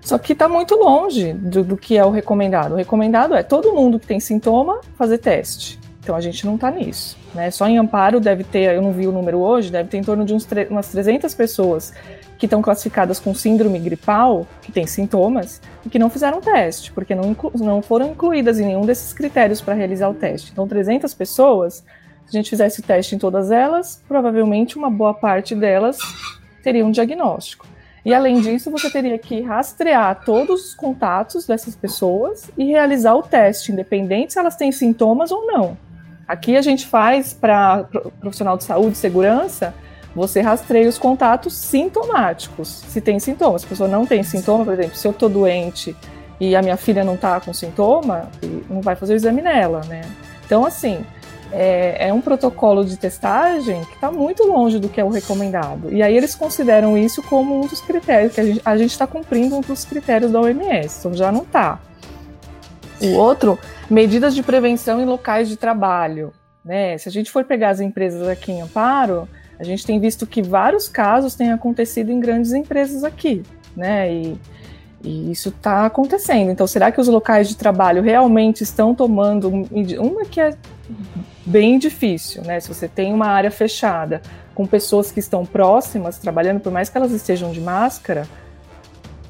Só 0.00 0.16
que 0.18 0.32
está 0.32 0.48
muito 0.48 0.74
longe 0.76 1.32
do, 1.34 1.62
do, 1.62 1.76
que 1.76 1.98
é 1.98 2.04
o 2.04 2.10
recomendado. 2.10 2.72
O 2.72 2.76
recomendado 2.76 3.34
é 3.34 3.42
todo 3.42 3.74
mundo 3.74 3.98
que 3.98 4.06
tem 4.06 4.20
sintoma 4.20 4.80
fazer 4.96 5.18
teste. 5.18 5.78
Então 6.00 6.14
a 6.14 6.20
gente 6.20 6.46
não 6.46 6.54
está 6.54 6.70
nisso. 6.70 7.18
Né? 7.34 7.50
Só 7.50 7.66
em 7.66 7.76
Amparo 7.76 8.20
deve 8.20 8.44
ter, 8.44 8.74
eu 8.74 8.80
não 8.80 8.92
vi 8.92 9.06
o 9.06 9.12
número 9.12 9.38
hoje, 9.38 9.70
deve 9.70 9.88
ter 9.88 9.98
em 9.98 10.04
torno 10.04 10.24
de 10.24 10.32
uns 10.32 10.46
umas 10.70 10.88
300 10.88 11.34
pessoas 11.34 11.92
que 12.38 12.46
estão 12.46 12.60
classificadas 12.60 13.18
com 13.18 13.34
síndrome 13.34 13.78
gripal, 13.78 14.46
que 14.62 14.70
tem 14.70 14.86
sintomas, 14.86 15.60
e 15.84 15.88
que 15.88 15.98
não 15.98 16.10
fizeram 16.10 16.40
teste, 16.40 16.92
porque 16.92 17.14
não, 17.14 17.36
não 17.54 17.80
foram 17.80 18.10
incluídas 18.10 18.60
em 18.60 18.66
nenhum 18.66 18.84
desses 18.84 19.12
critérios 19.12 19.60
para 19.60 19.74
realizar 19.74 20.08
o 20.08 20.14
teste. 20.14 20.50
Então, 20.52 20.68
300 20.68 21.12
pessoas, 21.14 21.84
se 22.26 22.36
a 22.36 22.38
gente 22.38 22.50
fizesse 22.50 22.80
o 22.80 22.82
teste 22.82 23.14
em 23.14 23.18
todas 23.18 23.50
elas, 23.50 24.02
provavelmente 24.06 24.76
uma 24.76 24.90
boa 24.90 25.14
parte 25.14 25.54
delas 25.54 25.98
teria 26.62 26.84
um 26.84 26.90
diagnóstico. 26.90 27.66
E 28.04 28.14
além 28.14 28.40
disso, 28.40 28.70
você 28.70 28.88
teria 28.88 29.18
que 29.18 29.40
rastrear 29.40 30.24
todos 30.24 30.66
os 30.66 30.74
contatos 30.74 31.44
dessas 31.44 31.74
pessoas 31.74 32.48
e 32.56 32.64
realizar 32.64 33.14
o 33.16 33.22
teste, 33.22 33.72
independente 33.72 34.32
se 34.32 34.38
elas 34.38 34.54
têm 34.54 34.70
sintomas 34.70 35.32
ou 35.32 35.44
não. 35.46 35.76
Aqui 36.28 36.56
a 36.56 36.62
gente 36.62 36.86
faz 36.86 37.32
para 37.32 37.84
profissional 38.20 38.56
de 38.56 38.64
saúde 38.64 38.92
e 38.92 38.96
segurança 38.96 39.74
você 40.16 40.40
rastreia 40.40 40.88
os 40.88 40.96
contatos 40.96 41.52
sintomáticos. 41.52 42.68
Se 42.88 43.02
tem 43.02 43.20
sintomas, 43.20 43.60
se 43.60 43.66
a 43.66 43.68
pessoa 43.68 43.88
não 43.88 44.06
tem 44.06 44.22
sintoma, 44.22 44.64
por 44.64 44.72
exemplo, 44.72 44.96
se 44.96 45.06
eu 45.06 45.12
estou 45.12 45.28
doente 45.28 45.94
e 46.40 46.56
a 46.56 46.62
minha 46.62 46.78
filha 46.78 47.04
não 47.04 47.16
está 47.16 47.38
com 47.38 47.52
sintoma, 47.52 48.30
não 48.70 48.80
vai 48.80 48.96
fazer 48.96 49.12
o 49.12 49.16
exame 49.16 49.42
nela, 49.42 49.82
né? 49.86 50.00
Então, 50.46 50.64
assim, 50.64 51.04
é, 51.52 52.08
é 52.08 52.12
um 52.14 52.22
protocolo 52.22 52.82
de 52.82 52.96
testagem 52.96 53.84
que 53.84 53.94
está 53.94 54.10
muito 54.10 54.42
longe 54.44 54.78
do 54.78 54.88
que 54.88 54.98
é 54.98 55.04
o 55.04 55.10
recomendado. 55.10 55.92
E 55.92 56.02
aí 56.02 56.16
eles 56.16 56.34
consideram 56.34 56.96
isso 56.96 57.22
como 57.22 57.60
um 57.60 57.66
dos 57.66 57.82
critérios, 57.82 58.34
que 58.34 58.62
a 58.64 58.76
gente 58.78 58.92
está 58.92 59.06
cumprindo 59.06 59.54
um 59.54 59.60
dos 59.60 59.84
critérios 59.84 60.32
da 60.32 60.40
OMS, 60.40 60.98
então 60.98 61.12
já 61.12 61.30
não 61.30 61.42
está. 61.42 61.78
O 63.02 63.12
outro, 63.16 63.58
medidas 63.90 64.34
de 64.34 64.42
prevenção 64.42 64.98
em 64.98 65.04
locais 65.04 65.46
de 65.46 65.58
trabalho. 65.58 66.32
Né? 66.64 66.96
Se 66.96 67.06
a 67.06 67.12
gente 67.12 67.30
for 67.30 67.44
pegar 67.44 67.68
as 67.68 67.80
empresas 67.80 68.26
aqui 68.26 68.50
em 68.50 68.62
Amparo, 68.62 69.28
a 69.58 69.64
gente 69.64 69.86
tem 69.86 69.98
visto 69.98 70.26
que 70.26 70.42
vários 70.42 70.88
casos 70.88 71.34
têm 71.34 71.52
acontecido 71.52 72.10
em 72.10 72.20
grandes 72.20 72.52
empresas 72.52 73.04
aqui, 73.04 73.42
né? 73.76 74.12
E, 74.12 74.40
e 75.02 75.30
isso 75.30 75.48
está 75.50 75.86
acontecendo. 75.86 76.50
Então, 76.50 76.66
será 76.66 76.92
que 76.92 77.00
os 77.00 77.08
locais 77.08 77.48
de 77.48 77.56
trabalho 77.56 78.02
realmente 78.02 78.62
estão 78.62 78.94
tomando 78.94 79.48
uma 79.48 80.24
que 80.24 80.40
é 80.40 80.56
bem 81.44 81.78
difícil, 81.78 82.42
né? 82.42 82.60
Se 82.60 82.68
você 82.68 82.88
tem 82.88 83.14
uma 83.14 83.26
área 83.26 83.50
fechada 83.50 84.20
com 84.54 84.66
pessoas 84.66 85.12
que 85.12 85.20
estão 85.20 85.44
próximas 85.44 86.18
trabalhando, 86.18 86.60
por 86.60 86.72
mais 86.72 86.88
que 86.88 86.96
elas 86.96 87.12
estejam 87.12 87.52
de 87.52 87.60
máscara, 87.60 88.26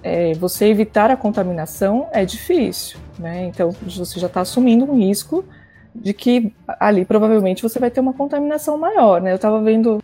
é, 0.03 0.35
você 0.35 0.67
evitar 0.67 1.11
a 1.11 1.17
contaminação 1.17 2.09
é 2.13 2.25
difícil, 2.25 2.99
né? 3.19 3.47
Então 3.47 3.75
você 3.85 4.21
já 4.21 4.29
está 4.29 4.41
assumindo 4.41 4.85
um 4.85 4.97
risco 4.97 5.45
de 5.93 6.13
que 6.13 6.53
ali 6.79 7.05
provavelmente 7.05 7.63
você 7.63 7.79
vai 7.79 7.91
ter 7.91 8.01
uma 8.01 8.13
contaminação 8.13 8.79
maior, 8.79 9.21
né? 9.21 9.33
Eu 9.33 9.37
estava 9.37 9.61
vendo 9.61 10.01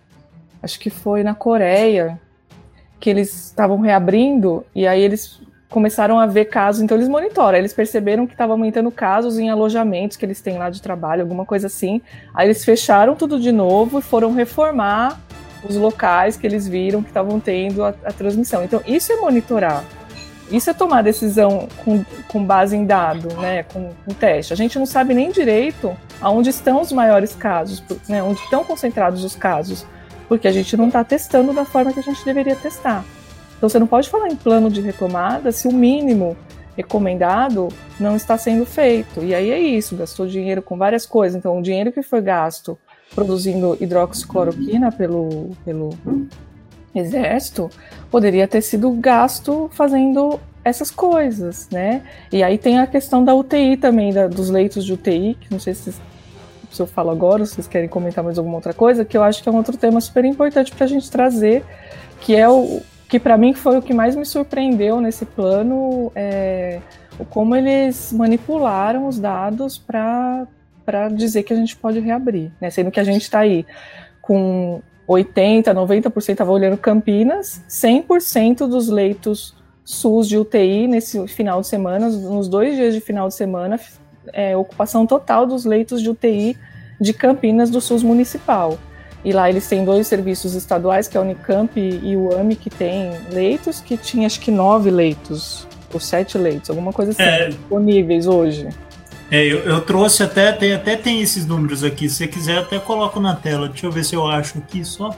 acho 0.63 0.79
que 0.79 0.91
foi 0.91 1.23
na 1.23 1.35
Coreia, 1.35 2.21
que 3.01 3.11
eles 3.11 3.47
estavam 3.47 3.81
reabrindo 3.81 4.65
e 4.75 4.87
aí 4.87 5.01
eles 5.01 5.41
começaram 5.69 6.21
a 6.21 6.27
ver 6.27 6.45
casos, 6.45 6.83
então 6.83 6.97
eles 6.97 7.09
monitoram, 7.09 7.59
eles 7.59 7.73
perceberam 7.73 8.27
que 8.27 8.35
estava 8.35 8.53
aumentando 8.53 8.91
casos 8.93 9.39
em 9.39 9.51
alojamentos 9.51 10.17
que 10.17 10.25
eles 10.25 10.41
têm 10.41 10.59
lá 10.59 10.71
de 10.71 10.81
trabalho, 10.81 11.23
alguma 11.23 11.45
coisa 11.45 11.67
assim. 11.67 12.01
Aí 12.35 12.47
eles 12.47 12.65
fecharam 12.65 13.17
tudo 13.17 13.41
de 13.41 13.51
novo 13.51 13.99
e 13.99 14.03
foram 14.03 14.33
reformar 14.35 15.19
os 15.69 15.75
locais 15.77 16.37
que 16.37 16.47
eles 16.47 16.69
viram 16.69 17.03
que 17.03 17.09
estavam 17.09 17.41
tendo 17.41 17.83
a, 17.83 17.89
a, 18.05 18.13
transmissão. 18.13 18.63
Então 18.63 18.83
isso 18.87 19.13
é 19.13 19.17
monitorar. 19.17 19.83
Isso 20.51 20.69
é 20.69 20.75
tomar 20.75 21.03
decisão 21.03 21.67
com, 21.83 22.05
com 22.29 22.45
base 22.45 22.77
em 22.77 22.85
dado, 22.85 23.33
né, 23.41 23.63
com, 23.63 23.91
com 24.05 24.13
teste. 24.13 24.53
A 24.53 24.57
gente 24.57 24.79
não 24.79 24.85
sabe 24.85 25.15
nem 25.15 25.31
direito 25.31 25.97
aonde 26.21 26.51
estão 26.51 26.83
os 26.83 26.93
maiores 26.93 27.35
casos, 27.35 27.83
né, 28.07 28.23
onde 28.23 28.41
estão 28.41 28.63
concentrados 28.63 29.25
os 29.25 29.35
casos 29.35 29.87
porque 30.33 30.49
a 30.49 30.53
gente 30.53 30.79
não 30.79 30.87
está 30.87 31.05
testando 31.05 31.53
da 31.53 31.63
forma 31.63 31.93
que 31.93 32.01
a 32.01 32.03
gente 32.03 32.25
deveria 32.25 32.57
testar. 32.57 33.05
Então 33.59 33.69
você 33.69 33.79
não 33.79 33.87
pode 33.87 34.09
falar 34.09 34.29
em 34.29 34.35
plano 34.35 34.71
de 34.71 34.81
retomada 34.81 35.53
se 35.53 35.69
o 35.69 35.73
mínimo 35.73 36.35
recomendado 36.75 37.69
não 38.01 38.17
está 38.17 38.39
sendo 38.39 38.65
feito. 38.65 39.23
E 39.23 39.35
aí 39.35 39.51
é 39.51 39.61
isso, 39.61 39.95
gastou 39.95 40.27
dinheiro 40.27 40.63
com 40.63 40.79
várias 40.79 41.05
coisas. 41.05 41.39
Então 41.39 41.59
o 41.59 41.63
dinheiro 41.63 41.93
que 41.93 42.03
foi 42.03 42.23
gasto 42.23 42.79
produzindo 43.15 43.77
hidroxicloroquina 43.79 44.91
pelo, 44.91 45.51
pelo 45.67 45.91
exército, 46.95 47.69
poderia 48.11 48.49
ter 48.49 48.63
sido 48.63 48.91
gasto 48.93 49.69
fazendo 49.75 50.41
essas 50.65 50.91
coisas, 50.91 51.69
né? 51.71 52.01
E 52.33 52.43
aí 52.43 52.57
tem 52.57 52.79
a 52.79 52.87
questão 52.87 53.23
da 53.23 53.35
UTI 53.35 53.77
também, 53.77 54.15
da, 54.15 54.29
dos 54.29 54.49
leitos 54.49 54.83
de 54.87 54.95
UTI, 54.95 55.37
que 55.39 55.53
não 55.53 55.61
sei 55.61 55.75
se, 55.75 55.93
se 56.73 56.81
eu 56.81 56.87
falo 56.87 57.11
agora, 57.11 57.45
se 57.45 57.55
vocês 57.55 57.69
querem 57.69 57.89
comentar 57.89 58.25
mais 58.25 58.39
alguma 58.39 58.57
outra 58.57 58.73
coisa, 58.73 59.05
que 59.05 59.17
eu 59.17 59.23
acho 59.23 59.43
que 59.43 59.49
é 59.49 59.53
um 59.53 59.57
outro 59.57 59.77
tema 59.77 60.01
super 60.01 60.25
importante 60.25 60.73
para 60.73 60.85
a 60.85 60.89
gente 60.89 61.11
trazer, 61.11 61.65
que 62.21 62.35
é 62.35 62.49
o 62.49 62.81
que 63.09 63.21
para 63.21 63.37
mim 63.37 63.53
foi 63.53 63.77
o 63.77 63.83
que 63.83 63.93
mais 63.93 64.17
me 64.17 64.25
surpreendeu 64.25 64.99
nesse 64.99 65.27
plano, 65.27 66.11
é, 66.15 66.81
como 67.29 67.55
eles 67.55 68.11
manipularam 68.13 69.07
os 69.07 69.19
dados 69.19 69.77
para 69.77 70.47
para 70.85 71.09
dizer 71.09 71.45
que 71.45 71.53
a 71.53 71.57
gente 71.57 71.77
pode 71.77 72.01
reabrir, 72.01 72.51
né? 72.61 72.69
Sendo 72.69 72.91
que 72.91 72.99
a 72.99 73.05
gente 73.05 73.23
está 73.23 73.41
aí 73.41 73.65
com 74.21 74.83
80, 75.07 75.73
90%, 75.73 76.31
estava 76.31 76.51
olhando 76.51 76.77
Campinas, 76.77 77.63
100% 77.69 78.67
dos 78.67 78.89
leitos 78.89 79.55
SUS 79.85 80.29
de 80.29 80.39
UTI 80.39 80.87
nesse 80.89 81.27
final 81.29 81.61
de 81.61 81.69
semana, 81.69 82.09
nos 82.09 82.49
dois 82.49 82.77
dias 82.77 82.95
de 82.95 83.01
final 83.01 83.29
de 83.29 83.35
semana, 83.35 83.79
é, 84.33 84.57
ocupação 84.57 85.07
total 85.07 85.47
dos 85.47 85.65
leitos 85.65 86.03
de 86.03 86.11
UTI 86.11 86.57
de 87.01 87.13
Campinas 87.13 87.71
do 87.71 87.81
SUS 87.81 88.03
municipal. 88.03 88.79
E 89.25 89.33
lá 89.33 89.49
eles 89.49 89.69
têm 89.69 89.85
dois 89.85 90.07
serviços 90.07 90.55
estaduais, 90.55 91.07
que 91.07 91.17
é 91.17 91.21
a 91.21 91.23
Unicamp 91.23 91.79
e 91.79 92.17
o 92.17 92.37
AMI, 92.37 92.57
que 92.57 92.71
tem 92.71 93.13
leitos, 93.31 93.81
que 93.81 93.97
tinha 93.97 94.27
acho 94.27 94.41
que 94.41 94.51
nove 94.51 94.91
leitos, 94.91 95.67
ou 95.93 96.01
sete 96.01 96.37
leitos, 96.37 96.71
alguma 96.71 96.93
coisa 96.93 97.13
assim, 97.13 97.23
é... 97.23 97.49
disponíveis 97.49 98.27
hoje. 98.27 98.69
É, 99.31 99.43
eu, 99.47 99.61
eu, 99.61 99.81
trouxe 99.81 100.23
até 100.23 100.53
tem, 100.53 100.75
até 100.75 100.95
tem 100.95 101.23
esses 101.23 101.47
números 101.47 101.83
aqui. 101.83 102.07
Se 102.07 102.17
você 102.17 102.29
quiser, 102.29 102.59
até 102.59 102.79
coloco 102.79 103.19
na 103.19 103.35
tela. 103.35 103.67
Deixa 103.67 103.87
eu 103.87 103.91
ver 103.91 104.05
se 104.05 104.15
eu 104.15 104.27
acho 104.27 104.59
aqui 104.59 104.85
só. 104.85 105.17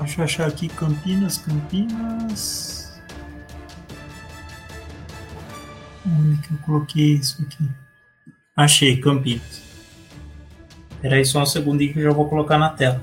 Deixa 0.00 0.20
eu 0.20 0.24
achar 0.24 0.48
aqui 0.48 0.68
Campinas, 0.68 1.38
Campinas. 1.38 2.79
Onde 6.06 6.40
que 6.40 6.54
eu 6.54 6.58
coloquei 6.58 7.14
isso 7.14 7.42
aqui? 7.42 7.68
Achei, 8.56 8.96
Campinas. 9.00 9.62
Espera 10.92 11.16
aí 11.16 11.24
só 11.24 11.42
um 11.42 11.46
segundinho 11.46 11.92
que 11.92 11.98
eu 11.98 12.04
já 12.04 12.12
vou 12.12 12.28
colocar 12.28 12.58
na 12.58 12.70
tela. 12.70 13.00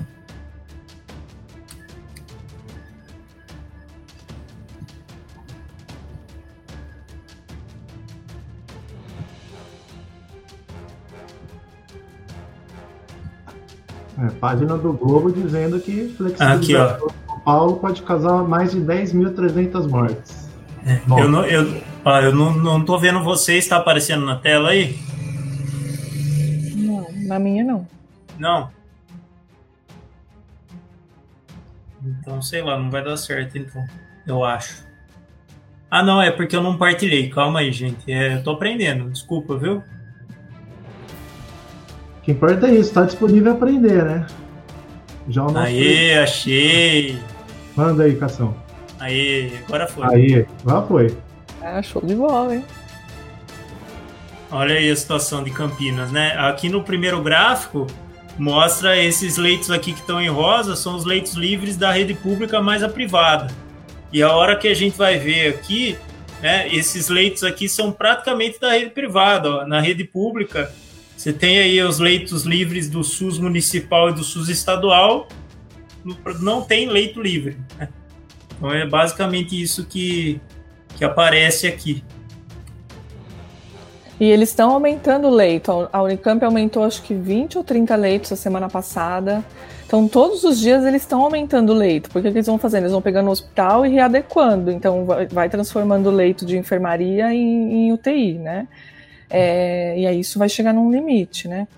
É, 14.20 14.30
página 14.40 14.76
do 14.76 14.92
Globo 14.92 15.30
dizendo 15.30 15.78
que 15.78 16.12
flexibilização 16.16 17.08
de 17.08 17.26
São 17.26 17.38
Paulo 17.40 17.76
pode 17.76 18.02
causar 18.02 18.42
mais 18.42 18.72
de 18.72 18.80
10.300 18.80 19.88
mortes. 19.88 20.48
É, 20.84 21.00
eu 21.08 21.28
não, 21.28 21.44
eu, 21.44 21.80
ó, 22.08 22.20
eu 22.20 22.34
não, 22.34 22.52
não 22.52 22.84
tô 22.84 22.98
vendo 22.98 23.22
vocês, 23.22 23.64
está 23.64 23.76
aparecendo 23.76 24.24
na 24.24 24.36
tela 24.36 24.70
aí? 24.70 24.98
Não, 26.76 27.06
na 27.26 27.38
minha 27.38 27.62
não. 27.62 27.86
Não? 28.38 28.70
Então, 32.04 32.40
sei 32.40 32.62
lá, 32.62 32.78
não 32.78 32.90
vai 32.90 33.02
dar 33.04 33.16
certo, 33.16 33.58
então. 33.58 33.84
Eu 34.26 34.44
acho. 34.44 34.86
Ah, 35.90 36.02
não, 36.02 36.20
é 36.20 36.30
porque 36.30 36.54
eu 36.54 36.62
não 36.62 36.76
partilhei. 36.76 37.28
Calma 37.30 37.60
aí, 37.60 37.72
gente. 37.72 38.10
É, 38.10 38.34
eu 38.34 38.42
tô 38.42 38.52
aprendendo. 38.52 39.10
Desculpa, 39.10 39.56
viu? 39.56 39.82
que 42.28 42.32
importa 42.32 42.66
é 42.66 42.74
isso, 42.74 42.92
tá 42.92 43.04
disponível 43.04 43.52
a 43.52 43.54
aprender, 43.54 44.04
né? 44.04 44.26
Já 45.30 45.44
o 45.44 45.50
nosso 45.50 45.66
Aê, 45.66 46.18
achei! 46.18 47.18
Manda 47.74 48.02
aí, 48.02 48.16
Cação. 48.16 48.54
Aê, 49.00 49.50
agora 49.66 49.86
foi. 49.86 50.04
Aí, 50.14 50.46
agora 50.62 50.86
foi. 50.86 51.16
Ah, 51.70 51.82
show 51.82 52.00
de 52.02 52.14
bola, 52.14 52.56
hein? 52.56 52.64
Olha 54.50 54.76
aí 54.76 54.90
a 54.90 54.96
situação 54.96 55.44
de 55.44 55.50
Campinas, 55.50 56.10
né? 56.10 56.34
Aqui 56.38 56.70
no 56.70 56.82
primeiro 56.82 57.22
gráfico 57.22 57.86
mostra 58.38 58.96
esses 58.96 59.36
leitos 59.36 59.70
aqui 59.70 59.92
que 59.92 60.00
estão 60.00 60.20
em 60.20 60.28
rosa, 60.28 60.74
são 60.74 60.94
os 60.96 61.04
leitos 61.04 61.34
livres 61.34 61.76
da 61.76 61.92
rede 61.92 62.14
pública 62.14 62.62
mais 62.62 62.82
a 62.82 62.88
privada. 62.88 63.48
E 64.10 64.22
a 64.22 64.32
hora 64.32 64.56
que 64.56 64.66
a 64.66 64.74
gente 64.74 64.96
vai 64.96 65.18
ver 65.18 65.50
aqui, 65.50 65.98
né, 66.40 66.72
esses 66.72 67.08
leitos 67.08 67.44
aqui 67.44 67.68
são 67.68 67.92
praticamente 67.92 68.58
da 68.58 68.72
rede 68.72 68.90
privada. 68.90 69.50
Ó. 69.50 69.66
Na 69.66 69.80
rede 69.80 70.04
pública, 70.04 70.72
você 71.14 71.32
tem 71.32 71.58
aí 71.58 71.82
os 71.82 71.98
leitos 71.98 72.44
livres 72.44 72.88
do 72.88 73.04
SUS 73.04 73.38
municipal 73.38 74.08
e 74.08 74.14
do 74.14 74.24
SUS 74.24 74.48
estadual, 74.48 75.28
não 76.40 76.62
tem 76.62 76.88
leito 76.88 77.20
livre. 77.20 77.58
Né? 77.76 77.88
Então 78.56 78.72
é 78.72 78.86
basicamente 78.86 79.60
isso 79.60 79.84
que, 79.84 80.40
que 80.98 81.04
aparece 81.04 81.68
aqui. 81.68 82.02
E 84.20 84.24
eles 84.24 84.48
estão 84.48 84.72
aumentando 84.72 85.28
o 85.28 85.30
leito. 85.30 85.88
A 85.92 86.02
Unicamp 86.02 86.44
aumentou 86.44 86.82
acho 86.82 87.00
que 87.02 87.14
20 87.14 87.56
ou 87.56 87.64
30 87.64 87.94
leitos 87.94 88.32
a 88.32 88.36
semana 88.36 88.68
passada. 88.68 89.44
Então, 89.86 90.08
todos 90.08 90.42
os 90.42 90.58
dias 90.58 90.84
eles 90.84 91.02
estão 91.02 91.22
aumentando 91.22 91.72
o 91.72 91.74
leito. 91.74 92.10
Porque 92.10 92.26
o 92.28 92.32
que 92.32 92.38
eles 92.38 92.48
vão 92.48 92.58
fazendo? 92.58 92.82
Eles 92.82 92.92
vão 92.92 93.00
pegando 93.00 93.28
o 93.28 93.30
hospital 93.30 93.86
e 93.86 93.90
readequando. 93.90 94.72
Então, 94.72 95.06
vai, 95.30 95.48
transformando 95.48 96.08
o 96.08 96.12
leito 96.12 96.44
de 96.44 96.58
enfermaria 96.58 97.32
em, 97.32 97.86
em 97.86 97.92
UTI, 97.92 98.34
né? 98.34 98.66
É, 99.30 99.96
e 99.96 100.06
aí 100.06 100.18
isso 100.18 100.36
vai 100.36 100.48
chegar 100.48 100.74
num 100.74 100.90
limite, 100.90 101.46
né? 101.46 101.68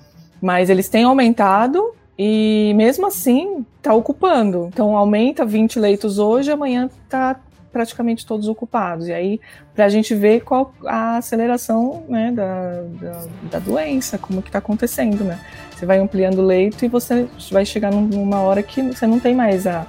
Mas 0.41 0.71
eles 0.71 0.89
têm 0.89 1.05
aumentado 1.05 1.95
e 2.19 2.73
mesmo 2.75 3.07
assim 3.07 3.67
está 3.77 3.93
ocupando. 3.93 4.69
Então 4.73 4.97
aumenta 4.97 5.45
20 5.45 5.79
leitos 5.79 6.19
hoje, 6.19 6.51
amanhã 6.51 6.89
está 7.05 7.39
praticamente 7.73 8.27
todos 8.27 8.49
ocupados. 8.49 9.09
E 9.09 9.13
aí, 9.13 9.41
para 9.75 9.85
a 9.85 9.89
gente 9.89 10.15
ver 10.15 10.41
qual 10.41 10.75
a 10.85 11.17
aceleração 11.17 12.05
né, 12.09 12.33
da, 12.33 12.83
da, 13.01 13.27
da 13.53 13.59
doença, 13.59 14.19
como 14.19 14.43
que 14.43 14.49
está 14.49 14.59
acontecendo, 14.59 15.25
né? 15.25 15.39
Você 15.75 15.87
vai 15.87 15.99
ampliando 15.99 16.39
o 16.39 16.47
leito 16.47 16.85
e 16.85 16.89
você 16.89 17.29
vai 17.51 17.65
chegar 17.65 17.91
numa 17.91 18.41
hora 18.41 18.63
que 18.63 18.83
você 18.83 19.07
não 19.07 19.19
tem 19.19 19.35
mais 19.35 19.67
a, 19.67 19.87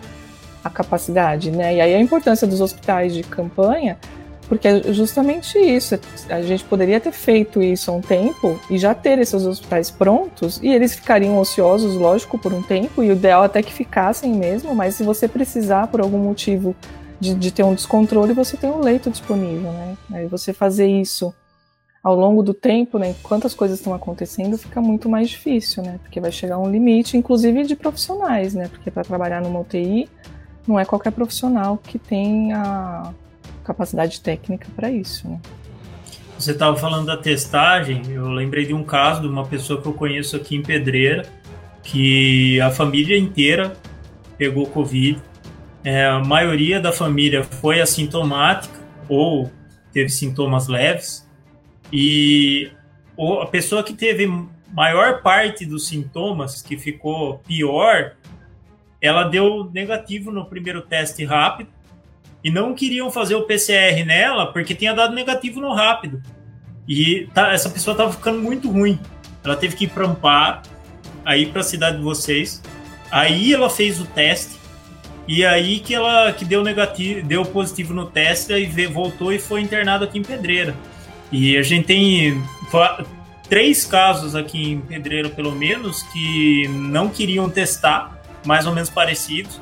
a 0.64 0.70
capacidade, 0.70 1.52
né? 1.52 1.76
E 1.76 1.82
aí 1.82 1.94
a 1.94 2.00
importância 2.00 2.48
dos 2.48 2.62
hospitais 2.62 3.14
de 3.14 3.24
campanha 3.24 3.98
porque 4.52 4.68
é 4.68 4.92
justamente 4.92 5.58
isso. 5.58 5.98
A 6.30 6.42
gente 6.42 6.66
poderia 6.66 7.00
ter 7.00 7.14
feito 7.14 7.64
isso 7.64 7.90
há 7.90 7.94
um 7.94 8.02
tempo 8.02 8.60
e 8.70 8.78
já 8.78 8.94
ter 8.94 9.18
esses 9.18 9.46
hospitais 9.46 9.90
prontos, 9.90 10.60
e 10.62 10.68
eles 10.68 10.94
ficariam 10.94 11.38
ociosos, 11.38 11.96
lógico, 11.96 12.38
por 12.38 12.52
um 12.52 12.62
tempo, 12.62 13.02
e 13.02 13.08
o 13.12 13.14
ideal 13.14 13.44
é 13.44 13.46
até 13.46 13.64
que 13.64 13.72
ficassem 13.72 14.34
mesmo, 14.34 14.76
mas 14.76 14.96
se 14.96 15.06
você 15.06 15.26
precisar, 15.26 15.88
por 15.88 16.02
algum 16.02 16.18
motivo, 16.18 16.76
de, 17.22 17.36
de 17.36 17.52
ter 17.52 17.64
um 17.64 17.74
descontrole, 17.74 18.34
você 18.34 18.58
tem 18.58 18.70
um 18.70 18.82
leito 18.82 19.10
disponível, 19.10 19.72
né? 19.72 19.96
Aí 20.12 20.28
você 20.28 20.52
fazer 20.52 20.88
isso 20.88 21.34
ao 22.04 22.16
longo 22.16 22.42
do 22.42 22.52
tempo, 22.52 22.98
né, 22.98 23.12
enquanto 23.12 23.46
as 23.46 23.54
coisas 23.54 23.78
estão 23.78 23.94
acontecendo, 23.94 24.58
fica 24.58 24.82
muito 24.82 25.08
mais 25.08 25.30
difícil, 25.30 25.84
né? 25.84 26.00
Porque 26.02 26.20
vai 26.20 26.32
chegar 26.32 26.58
um 26.58 26.70
limite, 26.70 27.16
inclusive 27.16 27.64
de 27.64 27.76
profissionais, 27.76 28.56
né? 28.56 28.68
Porque 28.68 28.90
para 28.90 29.04
trabalhar 29.04 29.40
numa 29.40 29.60
UTI 29.60 30.10
não 30.68 30.80
é 30.80 30.84
qualquer 30.84 31.12
profissional 31.12 31.78
que 31.78 32.00
tem 32.00 32.54
a, 32.54 33.14
capacidade 33.64 34.20
técnica 34.22 34.68
para 34.76 34.92
isso. 34.92 35.28
Né? 35.28 35.40
Você 36.38 36.52
estava 36.52 36.76
falando 36.76 37.06
da 37.06 37.18
testagem, 37.18 38.02
eu 38.10 38.28
lembrei 38.30 38.66
de 38.66 38.74
um 38.74 38.84
caso 38.84 39.22
de 39.22 39.28
uma 39.28 39.46
pessoa 39.46 39.82
que 39.82 39.88
eu 39.88 39.94
conheço 39.94 40.36
aqui 40.36 40.56
em 40.56 40.62
Pedreira, 40.62 41.26
que 41.84 42.60
a 42.62 42.72
família 42.72 43.18
inteira 43.18 43.74
pegou 44.38 44.66
Covid. 44.68 45.20
É, 45.84 46.06
a 46.06 46.20
maioria 46.20 46.80
da 46.80 46.92
família 46.92 47.44
foi 47.44 47.82
assintomática 47.82 48.80
ou 49.10 49.52
teve 49.92 50.10
sintomas 50.10 50.68
leves. 50.68 51.28
E 51.92 52.72
a 53.42 53.46
pessoa 53.46 53.84
que 53.84 53.94
teve 53.94 54.28
maior 54.72 55.22
parte 55.22 55.66
dos 55.66 55.88
sintomas, 55.88 56.62
que 56.62 56.78
ficou 56.78 57.40
pior, 57.40 58.14
ela 59.02 59.24
deu 59.24 59.70
negativo 59.74 60.32
no 60.32 60.46
primeiro 60.46 60.82
teste 60.82 61.26
rápido 61.26 61.70
e 62.44 62.50
não 62.50 62.74
queriam 62.74 63.12
fazer 63.12 63.36
o 63.36 63.44
PCR 63.44 64.06
nela 64.06 64.52
porque 64.52 64.74
tinha 64.74 64.94
dado 64.94 65.14
negativo 65.14 65.60
no 65.60 65.74
rápido. 65.74 66.22
E 66.88 67.28
tá, 67.34 67.54
essa 67.54 67.70
pessoa 67.70 67.96
tava 67.96 68.12
ficando 68.12 68.40
muito 68.40 68.70
ruim. 68.70 69.00
Ela 69.44 69.56
teve 69.56 69.76
que 69.76 69.86
ir 69.86 69.90
para 69.90 70.06
Amparo, 70.06 70.62
aí 71.26 71.48
para 71.48 71.62
a 71.62 71.64
cidade 71.64 71.98
de 71.98 72.04
vocês. 72.04 72.62
Aí 73.12 73.54
ela 73.54 73.70
fez 73.70 74.00
o 74.00 74.06
teste 74.06 74.61
e 75.28 75.46
aí 75.46 75.80
que 75.80 75.94
ela 75.94 76.32
que 76.34 76.44
deu 76.44 76.64
negativo, 76.64 77.26
deu 77.26 77.46
positivo 77.46 77.94
no 77.94 78.06
teste 78.06 78.54
e 78.54 78.88
voltou 78.88 79.32
e 79.32 79.40
foi 79.40 79.62
internada 79.62 80.06
aqui 80.06 80.20
em 80.20 80.24
Pedreira. 80.24 80.76
E 81.32 81.58
a 81.58 81.62
gente 81.62 81.86
tem 81.86 82.44
três 83.48 83.86
casos 83.86 84.36
aqui 84.36 84.72
em 84.72 84.82
Pedreira 84.82 85.30
pelo 85.30 85.52
menos 85.52 86.04
que 86.04 86.68
não 86.70 87.10
queriam 87.10 87.50
testar, 87.50 88.22
mais 88.46 88.66
ou 88.66 88.74
menos 88.74 88.90
parecidos. 88.90 89.62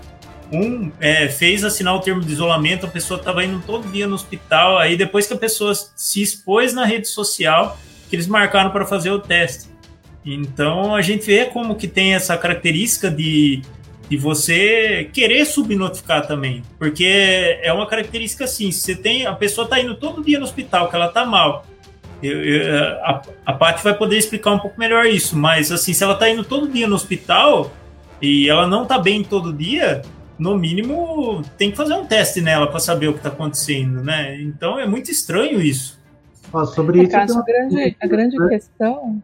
Um 0.51 0.91
é, 0.99 1.27
fez 1.27 1.63
assinar 1.63 1.95
o 1.95 1.99
termo 1.99 2.21
de 2.21 2.31
isolamento, 2.31 2.87
a 2.87 2.89
pessoa 2.89 3.19
estava 3.19 3.43
indo 3.43 3.61
todo 3.65 3.91
dia 3.91 4.07
no 4.07 4.15
hospital. 4.15 4.79
Aí 4.79 4.97
depois 4.97 5.27
que 5.27 5.33
a 5.33 5.37
pessoa 5.37 5.73
se 5.75 6.21
expôs 6.21 6.73
na 6.73 6.85
rede 6.85 7.07
social, 7.07 7.77
que 8.09 8.15
eles 8.15 8.25
marcaram 8.25 8.71
para 8.71 8.85
fazer 8.85 9.11
o 9.11 9.19
teste. 9.19 9.69
Então 10.25 10.95
a 10.95 11.01
gente 11.01 11.25
vê 11.25 11.45
como 11.45 11.75
que 11.75 11.87
tem 11.87 12.15
essa 12.15 12.35
característica 12.37 13.11
de, 13.11 13.61
de 14.09 14.17
você 14.17 15.09
querer 15.13 15.45
subnotificar 15.45 16.25
também, 16.25 16.63
porque 16.79 17.59
é 17.61 17.71
uma 17.71 17.85
característica 17.85 18.45
assim, 18.45 18.71
se 18.71 18.81
você 18.81 18.95
tem 18.95 19.25
a 19.25 19.33
pessoa 19.33 19.65
está 19.65 19.79
indo 19.79 19.95
todo 19.95 20.23
dia 20.23 20.39
no 20.39 20.45
hospital, 20.45 20.89
que 20.89 20.95
ela 20.95 21.07
está 21.07 21.25
mal, 21.25 21.65
eu, 22.21 22.43
eu, 22.43 22.93
a, 23.03 23.21
a 23.45 23.53
Paty 23.53 23.83
vai 23.83 23.93
poder 23.93 24.17
explicar 24.17 24.51
um 24.51 24.59
pouco 24.59 24.79
melhor 24.79 25.05
isso, 25.05 25.37
mas 25.37 25.71
assim, 25.71 25.93
se 25.93 26.03
ela 26.03 26.13
está 26.13 26.29
indo 26.29 26.43
todo 26.43 26.67
dia 26.67 26.87
no 26.87 26.95
hospital 26.95 27.71
e 28.21 28.49
ela 28.49 28.67
não 28.67 28.83
está 28.83 28.97
bem 28.97 29.23
todo 29.23 29.53
dia, 29.53 30.01
no 30.37 30.57
mínimo 30.57 31.43
tem 31.57 31.69
que 31.69 31.77
fazer 31.77 31.93
um 31.93 32.05
teste 32.05 32.41
nela 32.41 32.67
para 32.67 32.79
saber 32.79 33.09
o 33.09 33.13
que 33.13 33.19
está 33.19 33.29
acontecendo, 33.29 34.01
né? 34.03 34.41
Então 34.41 34.79
é 34.79 34.87
muito 34.87 35.11
estranho 35.11 35.61
isso. 35.61 35.99
Ó, 36.51 36.65
sobre 36.65 36.99
É, 36.99 37.03
isso. 37.03 37.11
Cássio, 37.11 37.43
tem 37.43 37.55
a 37.55 37.59
grande, 37.59 37.97
a 38.01 38.07
grande 38.07 38.47
questão. 38.47 39.21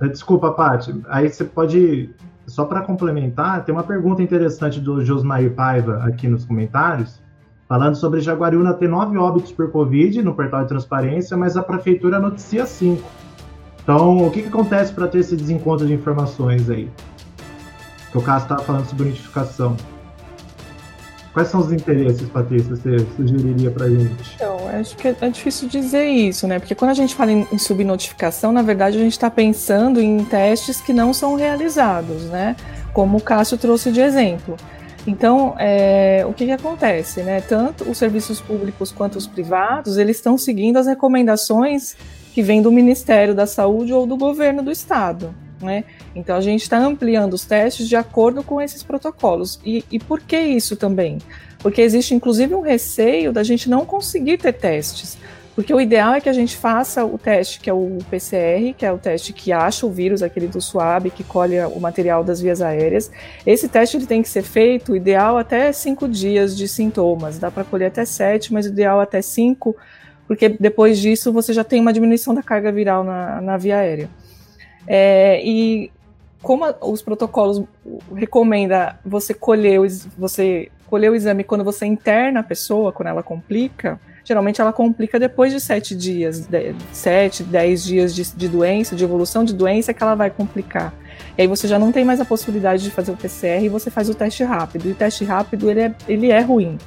Desculpa, 0.00 0.50
Paty. 0.52 0.94
Aí 1.08 1.28
você 1.28 1.44
pode. 1.44 2.10
Só 2.54 2.64
para 2.64 2.82
complementar, 2.82 3.64
tem 3.64 3.74
uma 3.74 3.82
pergunta 3.82 4.22
interessante 4.22 4.78
do 4.80 5.04
Josmair 5.04 5.52
Paiva 5.54 6.04
aqui 6.04 6.28
nos 6.28 6.44
comentários, 6.44 7.20
falando 7.68 7.96
sobre 7.96 8.20
Jaguariúna 8.20 8.72
ter 8.74 8.88
nove 8.88 9.18
óbitos 9.18 9.50
por 9.50 9.72
Covid 9.72 10.22
no 10.22 10.36
portal 10.36 10.62
de 10.62 10.68
transparência, 10.68 11.36
mas 11.36 11.56
a 11.56 11.64
prefeitura 11.64 12.20
noticia 12.20 12.64
cinco. 12.64 13.02
Então, 13.82 14.24
o 14.24 14.30
que, 14.30 14.42
que 14.42 14.46
acontece 14.46 14.92
para 14.92 15.08
ter 15.08 15.18
esse 15.18 15.34
desencontro 15.34 15.84
de 15.84 15.94
informações 15.94 16.70
aí? 16.70 16.88
Que 18.12 18.18
o 18.18 18.22
Cássio 18.22 18.44
estava 18.44 18.62
falando 18.62 18.84
sobre 18.84 19.06
unificação. 19.06 19.76
Quais 21.34 21.48
são 21.48 21.60
os 21.60 21.72
interesses, 21.72 22.28
Patrícia, 22.28 22.76
você 22.76 22.96
sugeriria 23.16 23.68
para 23.68 23.90
gente? 23.90 24.34
Então, 24.36 24.56
acho 24.68 24.96
que 24.96 25.08
é, 25.08 25.16
é 25.20 25.28
difícil 25.28 25.68
dizer 25.68 26.06
isso, 26.06 26.46
né? 26.46 26.60
Porque 26.60 26.76
quando 26.76 26.92
a 26.92 26.94
gente 26.94 27.12
fala 27.12 27.32
em, 27.32 27.44
em 27.52 27.58
subnotificação, 27.58 28.52
na 28.52 28.62
verdade 28.62 28.96
a 28.96 29.00
gente 29.00 29.12
está 29.12 29.28
pensando 29.28 30.00
em 30.00 30.24
testes 30.24 30.80
que 30.80 30.92
não 30.92 31.12
são 31.12 31.34
realizados, 31.34 32.22
né? 32.26 32.54
Como 32.92 33.18
o 33.18 33.20
Cássio 33.20 33.58
trouxe 33.58 33.90
de 33.90 34.00
exemplo. 34.00 34.56
Então, 35.08 35.56
é, 35.58 36.24
o 36.24 36.32
que, 36.32 36.46
que 36.46 36.52
acontece, 36.52 37.24
né? 37.24 37.40
Tanto 37.40 37.90
os 37.90 37.98
serviços 37.98 38.40
públicos 38.40 38.92
quanto 38.92 39.16
os 39.16 39.26
privados, 39.26 39.98
eles 39.98 40.18
estão 40.18 40.38
seguindo 40.38 40.76
as 40.76 40.86
recomendações 40.86 41.96
que 42.32 42.42
vêm 42.42 42.62
do 42.62 42.70
Ministério 42.70 43.34
da 43.34 43.44
Saúde 43.44 43.92
ou 43.92 44.06
do 44.06 44.16
governo 44.16 44.62
do 44.62 44.70
Estado, 44.70 45.34
né? 45.60 45.84
Então, 46.14 46.36
a 46.36 46.40
gente 46.40 46.62
está 46.62 46.78
ampliando 46.78 47.34
os 47.34 47.44
testes 47.44 47.88
de 47.88 47.96
acordo 47.96 48.42
com 48.42 48.60
esses 48.60 48.82
protocolos. 48.82 49.60
E, 49.64 49.84
e 49.90 49.98
por 49.98 50.20
que 50.20 50.38
isso 50.38 50.76
também? 50.76 51.18
Porque 51.58 51.80
existe, 51.80 52.14
inclusive, 52.14 52.54
um 52.54 52.60
receio 52.60 53.32
da 53.32 53.42
gente 53.42 53.70
não 53.70 53.86
conseguir 53.86 54.38
ter 54.38 54.52
testes. 54.52 55.16
Porque 55.54 55.72
o 55.72 55.80
ideal 55.80 56.14
é 56.14 56.20
que 56.20 56.28
a 56.28 56.32
gente 56.32 56.56
faça 56.56 57.04
o 57.04 57.16
teste, 57.16 57.60
que 57.60 57.70
é 57.70 57.72
o 57.72 57.98
PCR, 58.10 58.74
que 58.76 58.84
é 58.84 58.90
o 58.90 58.98
teste 58.98 59.32
que 59.32 59.52
acha 59.52 59.86
o 59.86 59.90
vírus, 59.90 60.20
aquele 60.20 60.48
do 60.48 60.60
SWAB, 60.60 61.10
que 61.10 61.22
colhe 61.22 61.60
o 61.66 61.78
material 61.78 62.24
das 62.24 62.40
vias 62.40 62.60
aéreas. 62.60 63.10
Esse 63.46 63.68
teste 63.68 63.96
ele 63.96 64.06
tem 64.06 64.20
que 64.20 64.28
ser 64.28 64.42
feito, 64.42 64.92
o 64.92 64.96
ideal 64.96 65.38
até 65.38 65.72
cinco 65.72 66.08
dias 66.08 66.56
de 66.56 66.66
sintomas. 66.66 67.38
Dá 67.38 67.52
para 67.52 67.62
colher 67.62 67.86
até 67.86 68.04
sete, 68.04 68.52
mas 68.52 68.66
o 68.66 68.70
ideal 68.70 69.00
até 69.00 69.22
cinco, 69.22 69.76
porque 70.26 70.48
depois 70.48 70.98
disso 70.98 71.32
você 71.32 71.52
já 71.52 71.62
tem 71.62 71.80
uma 71.80 71.92
diminuição 71.92 72.34
da 72.34 72.42
carga 72.42 72.72
viral 72.72 73.04
na, 73.04 73.40
na 73.40 73.56
via 73.56 73.78
aérea. 73.78 74.10
É, 74.86 75.40
e 75.44 75.90
como 76.42 76.64
a, 76.64 76.74
os 76.82 77.02
protocolos 77.02 77.64
recomenda 78.14 78.98
você 79.04 79.32
colher, 79.32 79.80
o, 79.80 79.86
você 80.16 80.70
colher 80.86 81.10
o 81.10 81.14
exame 81.14 81.42
quando 81.42 81.64
você 81.64 81.86
interna 81.86 82.40
a 82.40 82.42
pessoa, 82.42 82.92
quando 82.92 83.08
ela 83.08 83.22
complica, 83.22 83.98
geralmente 84.24 84.60
ela 84.60 84.72
complica 84.72 85.18
depois 85.18 85.52
de 85.52 85.60
sete 85.60 85.94
dias, 85.94 86.46
de, 86.46 86.74
sete, 86.92 87.42
dez 87.42 87.84
dias 87.84 88.14
de, 88.14 88.24
de, 88.36 88.48
doença, 88.48 88.94
de 88.94 89.04
evolução 89.04 89.44
de 89.44 89.54
doença, 89.54 89.92
que 89.92 90.02
ela 90.02 90.14
vai 90.14 90.30
complicar. 90.30 90.94
E 91.36 91.42
aí 91.42 91.48
você 91.48 91.66
já 91.66 91.78
não 91.78 91.90
tem 91.90 92.04
mais 92.04 92.20
a 92.20 92.24
possibilidade 92.24 92.82
de 92.82 92.90
fazer 92.90 93.12
o 93.12 93.16
PCR 93.16 93.64
e 93.64 93.68
você 93.68 93.90
faz 93.90 94.08
o 94.08 94.14
teste 94.14 94.44
rápido. 94.44 94.88
E 94.88 94.92
o 94.92 94.94
teste 94.94 95.24
rápido 95.24 95.70
ele 95.70 95.80
é, 95.80 95.94
ele 96.08 96.30
é 96.30 96.40
ruim. 96.40 96.78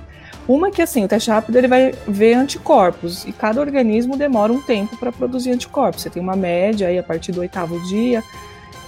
Uma 0.47 0.71
que 0.71 0.81
assim, 0.81 1.03
o 1.03 1.07
teste 1.07 1.29
rápido 1.29 1.57
ele 1.57 1.67
vai 1.67 1.93
ver 2.07 2.35
anticorpos 2.35 3.25
e 3.25 3.33
cada 3.33 3.59
organismo 3.59 4.15
demora 4.15 4.53
um 4.53 4.61
tempo 4.61 4.95
para 4.95 5.11
produzir 5.11 5.51
anticorpos. 5.51 6.01
Você 6.01 6.09
tem 6.09 6.21
uma 6.23 6.35
média 6.35 6.87
aí 6.87 6.97
a 6.97 7.03
partir 7.03 7.33
do 7.33 7.41
oitavo 7.41 7.77
dia, 7.87 8.23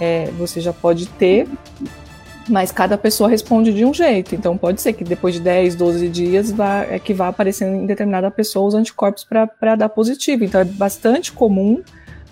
é, 0.00 0.30
você 0.38 0.58
já 0.58 0.72
pode 0.72 1.06
ter, 1.06 1.46
mas 2.48 2.72
cada 2.72 2.96
pessoa 2.96 3.28
responde 3.28 3.74
de 3.74 3.84
um 3.84 3.92
jeito. 3.92 4.34
Então 4.34 4.56
pode 4.56 4.80
ser 4.80 4.94
que 4.94 5.04
depois 5.04 5.34
de 5.34 5.40
10, 5.40 5.74
12 5.74 6.08
dias 6.08 6.50
vá, 6.50 6.82
é 6.82 6.98
que 6.98 7.12
vá 7.12 7.28
aparecendo 7.28 7.74
em 7.76 7.84
determinada 7.84 8.30
pessoa 8.30 8.66
os 8.66 8.74
anticorpos 8.74 9.24
para 9.24 9.76
dar 9.76 9.90
positivo. 9.90 10.44
Então 10.44 10.62
é 10.62 10.64
bastante 10.64 11.30
comum 11.30 11.82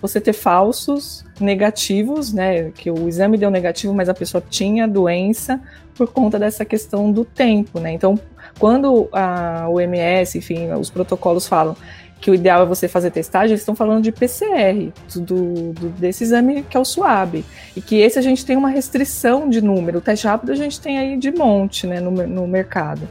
você 0.01 0.19
ter 0.19 0.33
falsos 0.33 1.25
negativos, 1.39 2.33
né? 2.33 2.71
Que 2.71 2.89
o 2.89 3.07
exame 3.07 3.37
deu 3.37 3.51
negativo, 3.51 3.93
mas 3.93 4.09
a 4.09 4.13
pessoa 4.13 4.43
tinha 4.49 4.87
doença 4.87 5.59
por 5.95 6.07
conta 6.07 6.39
dessa 6.39 6.63
questão 6.63 7.11
do 7.11 7.25
tempo, 7.25 7.79
né? 7.79 7.91
Então, 7.91 8.17
quando 8.59 9.09
a 9.13 9.67
OMS, 9.69 10.37
enfim, 10.37 10.71
os 10.73 10.89
protocolos 10.89 11.47
falam 11.47 11.75
que 12.19 12.29
o 12.29 12.35
ideal 12.35 12.63
é 12.63 12.65
você 12.65 12.87
fazer 12.87 13.11
testagem, 13.11 13.51
eles 13.51 13.61
estão 13.61 13.75
falando 13.75 14.03
de 14.03 14.11
PCR, 14.11 14.91
do, 15.15 15.71
do, 15.71 15.89
desse 15.89 16.25
exame 16.25 16.63
que 16.63 16.75
é 16.75 16.79
o 16.79 16.83
SWAB. 16.83 17.45
E 17.75 17.81
que 17.81 17.95
esse 17.95 18.19
a 18.19 18.21
gente 18.21 18.45
tem 18.45 18.57
uma 18.57 18.69
restrição 18.69 19.49
de 19.49 19.61
número. 19.61 19.99
O 19.99 20.01
teste 20.01 20.27
rápido 20.27 20.51
a 20.51 20.55
gente 20.55 20.79
tem 20.81 20.97
aí 20.99 21.17
de 21.17 21.31
monte 21.31 21.87
né, 21.87 22.01
no, 22.01 22.11
no 22.11 22.45
mercado. 22.45 23.07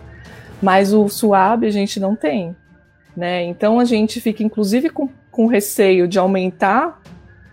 Mas 0.60 0.92
o 0.92 1.08
SWAB 1.08 1.64
a 1.64 1.70
gente 1.70 1.98
não 1.98 2.14
tem. 2.14 2.54
Né? 3.16 3.44
Então 3.44 3.80
a 3.80 3.84
gente 3.84 4.20
fica, 4.20 4.42
inclusive, 4.42 4.90
com, 4.90 5.08
com 5.30 5.46
receio 5.46 6.06
de 6.06 6.18
aumentar 6.18 7.00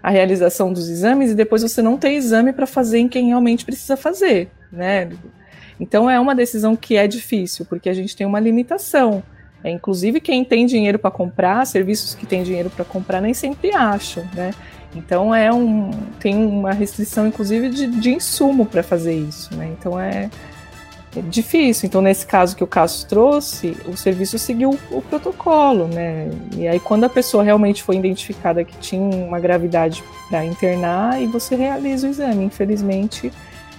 a 0.04 0.10
realização 0.10 0.72
dos 0.72 0.89
exames 0.89 1.32
e 1.32 1.36
depois 1.36 1.62
você 1.62 1.82
não 1.82 1.98
ter 1.98 2.12
exame 2.12 2.52
para 2.52 2.68
fazer 2.68 3.00
em 3.00 3.08
quem 3.08 3.28
realmente 3.28 3.64
precisa 3.64 3.96
fazer. 3.96 4.52
Né? 4.72 5.10
Então 5.80 6.10
é 6.10 6.20
uma 6.20 6.36
decisão 6.36 6.76
que 6.76 6.96
é 6.96 7.08
difícil, 7.08 7.66
porque 7.66 7.90
a 7.90 7.94
gente 7.94 8.16
tem 8.16 8.26
uma 8.26 8.40
limitação. 8.40 9.24
É, 9.66 9.72
inclusive, 9.72 10.22
quem 10.22 10.46
tem 10.46 10.68
dinheiro 10.68 11.00
para 11.00 11.10
comprar, 11.10 11.66
serviços 11.66 12.14
que 12.14 12.26
tem 12.28 12.44
dinheiro 12.44 12.70
para 12.70 12.86
comprar, 12.86 13.20
nem 13.20 13.34
sempre 13.34 13.74
acham, 13.74 14.24
né? 14.36 14.52
Então, 14.96 15.34
é 15.34 15.52
um, 15.52 15.90
tem 16.20 16.36
uma 16.36 16.72
restrição, 16.72 17.26
inclusive, 17.26 17.70
de, 17.70 17.88
de 17.88 18.14
insumo 18.14 18.68
para 18.68 18.84
fazer 18.84 19.16
isso, 19.16 19.54
né? 19.56 19.76
Então, 19.78 20.00
é, 20.00 20.30
é, 21.16 21.22
difícil. 21.22 21.88
Então, 21.88 22.00
nesse 22.00 22.28
caso 22.28 22.56
que 22.56 22.64
o 22.64 22.68
Cássio 22.68 23.08
trouxe, 23.08 23.76
o 23.88 23.98
serviço 23.98 24.38
seguiu 24.38 24.78
o, 24.92 24.98
o 25.00 25.02
protocolo, 25.02 25.88
né? 25.88 26.30
E 26.56 26.68
aí, 26.68 26.80
quando 26.80 27.06
a 27.06 27.10
pessoa 27.10 27.44
realmente 27.44 27.82
foi 27.82 27.98
identificada 27.98 28.64
que 28.64 28.78
tinha 28.78 29.02
uma 29.02 29.40
gravidade 29.40 30.04
para 30.30 30.46
internar, 30.46 31.20
e 31.20 31.26
você 31.26 31.56
realiza 31.56 32.06
o 32.06 32.10
exame. 32.12 32.46
Infelizmente, 32.46 33.34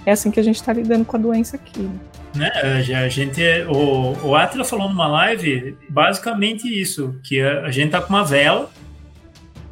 é 0.07 0.13
assim 0.13 0.31
que 0.31 0.39
a 0.39 0.43
gente 0.43 0.55
está 0.55 0.71
lidando 0.71 1.03
com 1.03 1.17
a 1.17 1.19
doença 1.19 1.57
aqui. 1.57 1.89
Né, 2.33 2.49
a 2.95 3.09
gente, 3.09 3.41
o, 3.67 4.27
o 4.27 4.35
Atila 4.35 4.63
falou 4.63 4.87
numa 4.87 5.07
live 5.07 5.75
basicamente 5.89 6.65
isso, 6.65 7.19
que 7.23 7.41
a, 7.41 7.63
a 7.63 7.71
gente 7.71 7.91
tá 7.91 7.99
com 7.99 8.13
uma 8.13 8.23
vela 8.23 8.69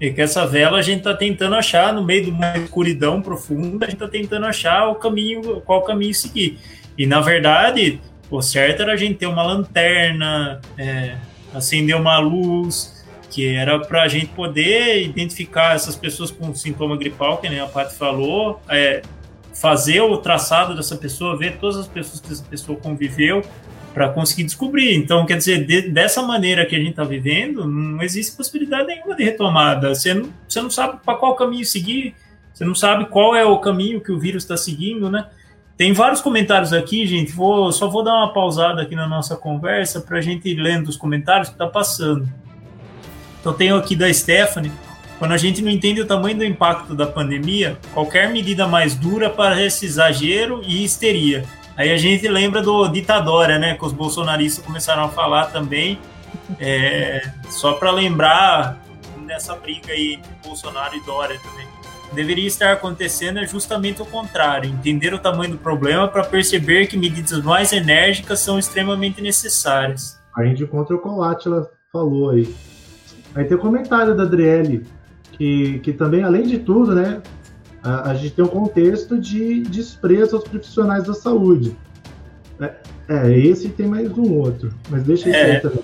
e 0.02 0.12
que 0.12 0.20
essa 0.20 0.46
vela 0.46 0.78
a 0.78 0.82
gente 0.82 1.04
tá 1.04 1.14
tentando 1.14 1.56
achar 1.56 1.94
no 1.94 2.04
meio 2.04 2.26
de 2.26 2.32
uma 2.32 2.58
escuridão 2.58 3.22
profunda, 3.22 3.86
a 3.86 3.90
gente 3.90 4.00
tá 4.00 4.10
tentando 4.10 4.46
achar 4.46 4.90
o 4.90 4.96
caminho, 4.96 5.62
qual 5.62 5.84
caminho 5.84 6.14
seguir. 6.14 6.60
E 6.98 7.06
na 7.06 7.22
verdade, 7.22 8.02
o 8.30 8.42
certo 8.42 8.82
era 8.82 8.92
a 8.92 8.98
gente 8.98 9.16
ter 9.16 9.28
uma 9.28 9.44
lanterna, 9.44 10.60
é, 10.78 11.16
acender 11.54 11.96
uma 11.96 12.20
luz, 12.20 13.06
que 13.30 13.56
era 13.56 13.80
para 13.80 14.04
a 14.04 14.08
gente 14.10 14.28
poder 14.28 15.02
identificar 15.02 15.76
essas 15.76 15.96
pessoas 15.96 16.30
com 16.30 16.54
sintoma 16.54 16.98
gripal, 16.98 17.38
que 17.38 17.48
nem 17.48 17.62
a 17.62 17.68
Paty 17.68 17.96
falou, 17.96 18.62
é, 18.68 19.02
fazer 19.56 20.02
o 20.02 20.18
traçado 20.18 20.76
dessa 20.76 20.96
pessoa, 20.98 21.38
ver 21.38 21.58
todas 21.58 21.78
as 21.78 21.88
pessoas 21.88 22.20
que 22.20 22.32
essa 22.32 22.44
pessoa 22.44 22.78
conviveu 22.78 23.42
para 23.94 24.10
conseguir 24.10 24.44
descobrir. 24.44 24.94
Então, 24.94 25.26
quer 25.26 25.38
dizer, 25.38 25.66
de, 25.66 25.90
dessa 25.90 26.22
maneira 26.22 26.66
que 26.66 26.76
a 26.76 26.80
gente 26.80 26.90
está 26.90 27.06
vivendo, 27.06 27.66
não 27.66 28.04
existe 28.04 28.36
possibilidade 28.36 28.88
nenhuma 28.88 29.16
de 29.16 29.24
retomada. 29.24 29.96
Você 29.96 30.14
não, 30.14 30.30
você 30.48 30.62
não 30.62 30.70
sabe 30.70 31.00
para 31.04 31.18
qual 31.18 31.34
caminho 31.36 31.66
seguir, 31.66 32.14
você 32.54 32.66
não 32.66 32.76
sabe 32.76 33.06
qual 33.06 33.34
é 33.34 33.46
o 33.46 33.58
caminho 33.60 34.02
que 34.02 34.12
o 34.12 34.20
vírus 34.20 34.44
está 34.44 34.58
seguindo, 34.58 35.10
né? 35.10 35.26
Tem 35.78 35.94
vários 35.94 36.22
comentários 36.22 36.74
aqui, 36.74 37.06
gente. 37.06 37.32
Vou, 37.32 37.72
só 37.72 37.90
vou 37.90 38.04
dar 38.04 38.14
uma 38.14 38.34
pausada 38.34 38.82
aqui 38.82 38.96
na 38.96 39.08
nossa 39.08 39.36
conversa 39.36 40.02
para 40.02 40.18
a 40.18 40.22
gente 40.22 40.48
ir 40.50 40.56
lendo 40.56 40.88
os 40.88 40.98
comentários 40.98 41.48
que 41.48 41.56
está 41.56 41.68
passando. 41.68 42.28
Então, 43.40 43.54
tenho 43.54 43.76
aqui 43.78 43.96
da 43.96 44.14
Stephanie. 44.14 44.72
Quando 45.18 45.32
a 45.32 45.38
gente 45.38 45.62
não 45.62 45.72
entende 45.72 46.02
o 46.02 46.06
tamanho 46.06 46.38
do 46.38 46.44
impacto 46.44 46.94
da 46.94 47.08
pandemia, 47.08 47.78
qualquer 47.94 48.30
medida 48.30 48.68
mais 48.68 48.96
dura 48.96 49.30
parece 49.30 49.86
exagero 49.86 50.62
e 50.64 50.84
histeria. 50.84 51.46
Aí 51.78 51.92
a 51.92 51.98
gente 51.98 52.28
lembra 52.28 52.62
do 52.62 52.88
ditadora, 52.88 53.58
né? 53.60 53.76
Que 53.76 53.86
os 53.86 53.92
bolsonaristas 53.94 54.64
começaram 54.64 55.04
a 55.04 55.10
falar 55.10 55.48
também. 55.48 56.00
É, 56.60 57.30
só 57.50 57.74
para 57.74 57.92
lembrar 57.92 58.82
nessa 59.26 59.56
briga 59.56 59.92
aí 59.92 60.14
entre 60.14 60.32
Bolsonaro 60.44 60.96
e 60.96 61.02
Dória 61.06 61.40
também. 61.40 61.66
Deveria 62.14 62.48
estar 62.48 62.72
acontecendo 62.72 63.40
é 63.40 63.48
justamente 63.48 64.02
o 64.02 64.06
contrário, 64.06 64.70
entender 64.70 65.14
o 65.14 65.20
tamanho 65.20 65.52
do 65.52 65.58
problema 65.58 66.08
para 66.08 66.24
perceber 66.24 66.88
que 66.88 66.96
medidas 66.96 67.44
mais 67.44 67.74
enérgicas 67.74 68.40
são 68.40 68.58
extremamente 68.58 69.22
necessárias. 69.22 70.18
A 70.36 70.46
gente 70.46 70.64
encontra 70.64 70.96
o 70.96 71.24
Atila 71.24 71.70
falou 71.92 72.30
aí. 72.30 72.56
Aí 73.34 73.44
tem 73.44 73.58
o 73.58 73.60
comentário 73.60 74.16
da 74.16 74.24
Adriele, 74.24 74.86
que, 75.38 75.80
que 75.80 75.94
também, 75.94 76.24
além 76.24 76.44
de 76.44 76.60
tudo, 76.60 76.96
né, 76.96 77.22
a, 77.84 78.12
a 78.12 78.16
gente 78.16 78.34
tem 78.34 78.44
um 78.44 78.50
contexto 78.50 79.20
de 79.20 79.62
desprezo 79.62 80.38
aos 80.38 80.48
profissionais 80.48 81.04
da 81.04 81.14
saúde. 81.14 81.76
É, 82.60 82.74
é 83.10 83.38
esse 83.38 83.70
tem 83.70 83.88
mais 83.88 84.10
um 84.18 84.34
outro, 84.34 84.74
mas 84.90 85.04
deixa 85.04 85.30
esse 85.30 85.38
É. 85.38 85.56
aí 85.56 85.62
também. 85.62 85.84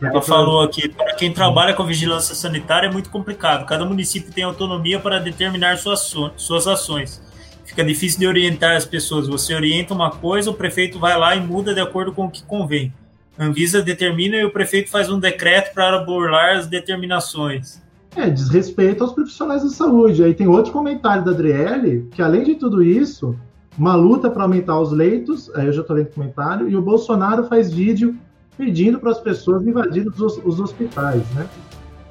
Ela 0.00 0.20
falou 0.20 0.62
aqui, 0.62 0.88
para 0.88 1.14
quem 1.14 1.32
trabalha 1.32 1.74
com 1.74 1.84
vigilância 1.84 2.34
sanitária 2.34 2.88
é 2.88 2.90
muito 2.90 3.08
complicado. 3.08 3.64
Cada 3.66 3.84
município 3.84 4.32
tem 4.32 4.42
autonomia 4.42 4.98
para 4.98 5.20
determinar 5.20 5.78
suas, 5.78 6.12
suas 6.36 6.66
ações. 6.66 7.22
Fica 7.64 7.84
difícil 7.84 8.18
de 8.18 8.26
orientar 8.26 8.74
as 8.76 8.84
pessoas. 8.84 9.28
Você 9.28 9.54
orienta 9.54 9.94
uma 9.94 10.10
coisa, 10.10 10.50
o 10.50 10.54
prefeito 10.54 10.98
vai 10.98 11.16
lá 11.16 11.36
e 11.36 11.40
muda 11.40 11.72
de 11.72 11.80
acordo 11.80 12.12
com 12.12 12.24
o 12.24 12.30
que 12.30 12.42
convém. 12.42 12.92
A 13.38 13.44
Anvisa 13.44 13.80
determina 13.80 14.36
e 14.36 14.44
o 14.44 14.50
prefeito 14.50 14.90
faz 14.90 15.08
um 15.08 15.20
decreto 15.20 15.72
para 15.72 15.98
burlar 15.98 16.56
as 16.56 16.66
determinações. 16.66 17.80
É, 18.14 18.28
desrespeito 18.28 19.02
aos 19.02 19.12
profissionais 19.12 19.62
da 19.62 19.70
saúde. 19.70 20.22
Aí 20.22 20.34
tem 20.34 20.46
outro 20.46 20.72
comentário 20.72 21.24
da 21.24 21.30
Adriele, 21.30 22.08
que 22.10 22.20
além 22.20 22.44
de 22.44 22.56
tudo 22.56 22.82
isso, 22.82 23.34
uma 23.78 23.94
luta 23.94 24.30
para 24.30 24.42
aumentar 24.42 24.78
os 24.78 24.92
leitos, 24.92 25.50
aí 25.54 25.66
eu 25.66 25.72
já 25.72 25.80
estou 25.80 25.96
lendo 25.96 26.08
o 26.08 26.12
comentário, 26.12 26.68
e 26.68 26.76
o 26.76 26.82
Bolsonaro 26.82 27.44
faz 27.44 27.72
vídeo 27.72 28.14
pedindo 28.56 28.98
para 28.98 29.12
as 29.12 29.20
pessoas 29.20 29.66
invadirem 29.66 30.08
os, 30.08 30.20
os 30.44 30.60
hospitais, 30.60 31.22
né? 31.34 31.48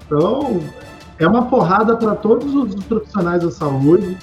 Então, 0.06 0.60
é 1.20 1.28
uma 1.28 1.46
porrada 1.46 1.96
para 1.96 2.16
todos 2.16 2.54
os 2.56 2.84
profissionais 2.86 3.44
da 3.44 3.52
saúde, 3.52 4.18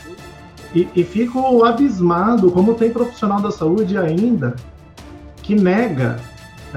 e, 0.74 0.88
e 0.94 1.04
fico 1.04 1.64
abismado 1.64 2.50
como 2.50 2.74
tem 2.74 2.90
profissional 2.90 3.40
da 3.40 3.50
saúde 3.50 3.96
ainda 3.96 4.54
que 5.42 5.54
nega, 5.54 6.20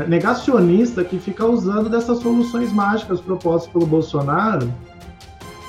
negacionista 0.08 1.04
que 1.04 1.20
fica 1.20 1.46
usando 1.46 1.90
dessas 1.90 2.20
soluções 2.20 2.72
mágicas 2.72 3.20
propostas 3.20 3.70
pelo 3.72 3.86
Bolsonaro, 3.86 4.72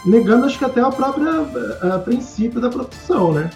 negando 0.05 0.47
acho 0.47 0.59
que 0.59 0.65
até 0.65 0.85
o 0.85 0.91
próprio 0.91 1.29
eh, 1.29 1.99
princípio 2.05 2.61
da 2.61 2.69
profissão, 2.69 3.33
né? 3.33 3.51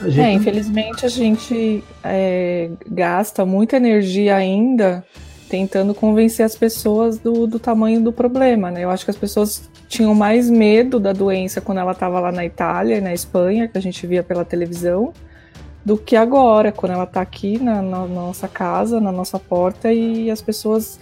A 0.00 0.06
É, 0.06 0.10
gente- 0.10 0.34
infelizmente 0.36 1.06
a 1.06 1.08
gente 1.08 1.82
é, 2.02 2.70
gasta 2.90 3.44
muita 3.46 3.76
energia 3.76 4.36
ainda 4.36 5.04
tentando 5.48 5.94
convencer 5.94 6.44
as 6.44 6.56
pessoas 6.56 7.18
do, 7.18 7.46
do 7.46 7.58
tamanho 7.58 8.00
do 8.02 8.12
problema, 8.12 8.70
né? 8.70 8.82
Eu 8.84 8.90
acho 8.90 9.04
que 9.04 9.10
as 9.10 9.16
pessoas 9.16 9.70
tinham 9.88 10.14
mais 10.14 10.50
medo 10.50 10.98
da 10.98 11.12
doença 11.12 11.60
quando 11.60 11.78
ela 11.78 11.92
estava 11.92 12.18
lá 12.18 12.32
na 12.32 12.44
Itália 12.44 12.96
e 12.96 13.00
na 13.00 13.14
Espanha, 13.14 13.68
que 13.68 13.78
a 13.78 13.80
gente 13.80 14.06
via 14.06 14.22
pela 14.22 14.44
televisão, 14.44 15.12
do 15.84 15.96
que 15.96 16.16
agora, 16.16 16.72
quando 16.72 16.92
ela 16.92 17.04
está 17.04 17.20
aqui 17.20 17.58
na, 17.62 17.80
na 17.82 18.04
nossa 18.06 18.48
casa, 18.48 19.00
na 19.00 19.12
nossa 19.12 19.38
porta 19.38 19.92
e 19.92 20.30
as 20.30 20.42
pessoas 20.42 20.98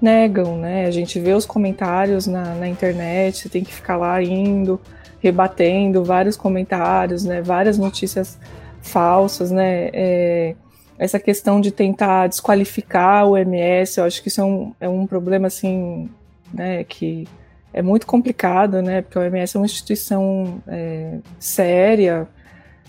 negam, 0.00 0.56
né? 0.58 0.86
A 0.86 0.90
gente 0.90 1.18
vê 1.18 1.32
os 1.32 1.46
comentários 1.46 2.26
na, 2.26 2.54
na 2.54 2.68
internet, 2.68 3.38
você 3.38 3.48
tem 3.48 3.64
que 3.64 3.72
ficar 3.72 3.96
lá 3.96 4.22
indo, 4.22 4.80
rebatendo 5.20 6.04
vários 6.04 6.36
comentários, 6.36 7.24
né? 7.24 7.40
Várias 7.40 7.78
notícias 7.78 8.38
falsas, 8.82 9.50
né? 9.50 9.90
É, 9.92 10.54
essa 10.98 11.18
questão 11.18 11.60
de 11.60 11.70
tentar 11.70 12.28
desqualificar 12.28 13.26
o 13.26 13.36
MS, 13.36 13.98
eu 13.98 14.04
acho 14.04 14.22
que 14.22 14.28
isso 14.28 14.40
é 14.40 14.44
um, 14.44 14.72
é 14.80 14.88
um 14.88 15.06
problema 15.06 15.46
assim, 15.46 16.08
né? 16.52 16.84
Que 16.84 17.26
é 17.72 17.82
muito 17.82 18.06
complicado, 18.06 18.80
né? 18.82 19.02
Porque 19.02 19.18
o 19.18 19.22
MS 19.22 19.56
é 19.56 19.60
uma 19.60 19.66
instituição 19.66 20.62
é, 20.68 21.18
séria, 21.38 22.28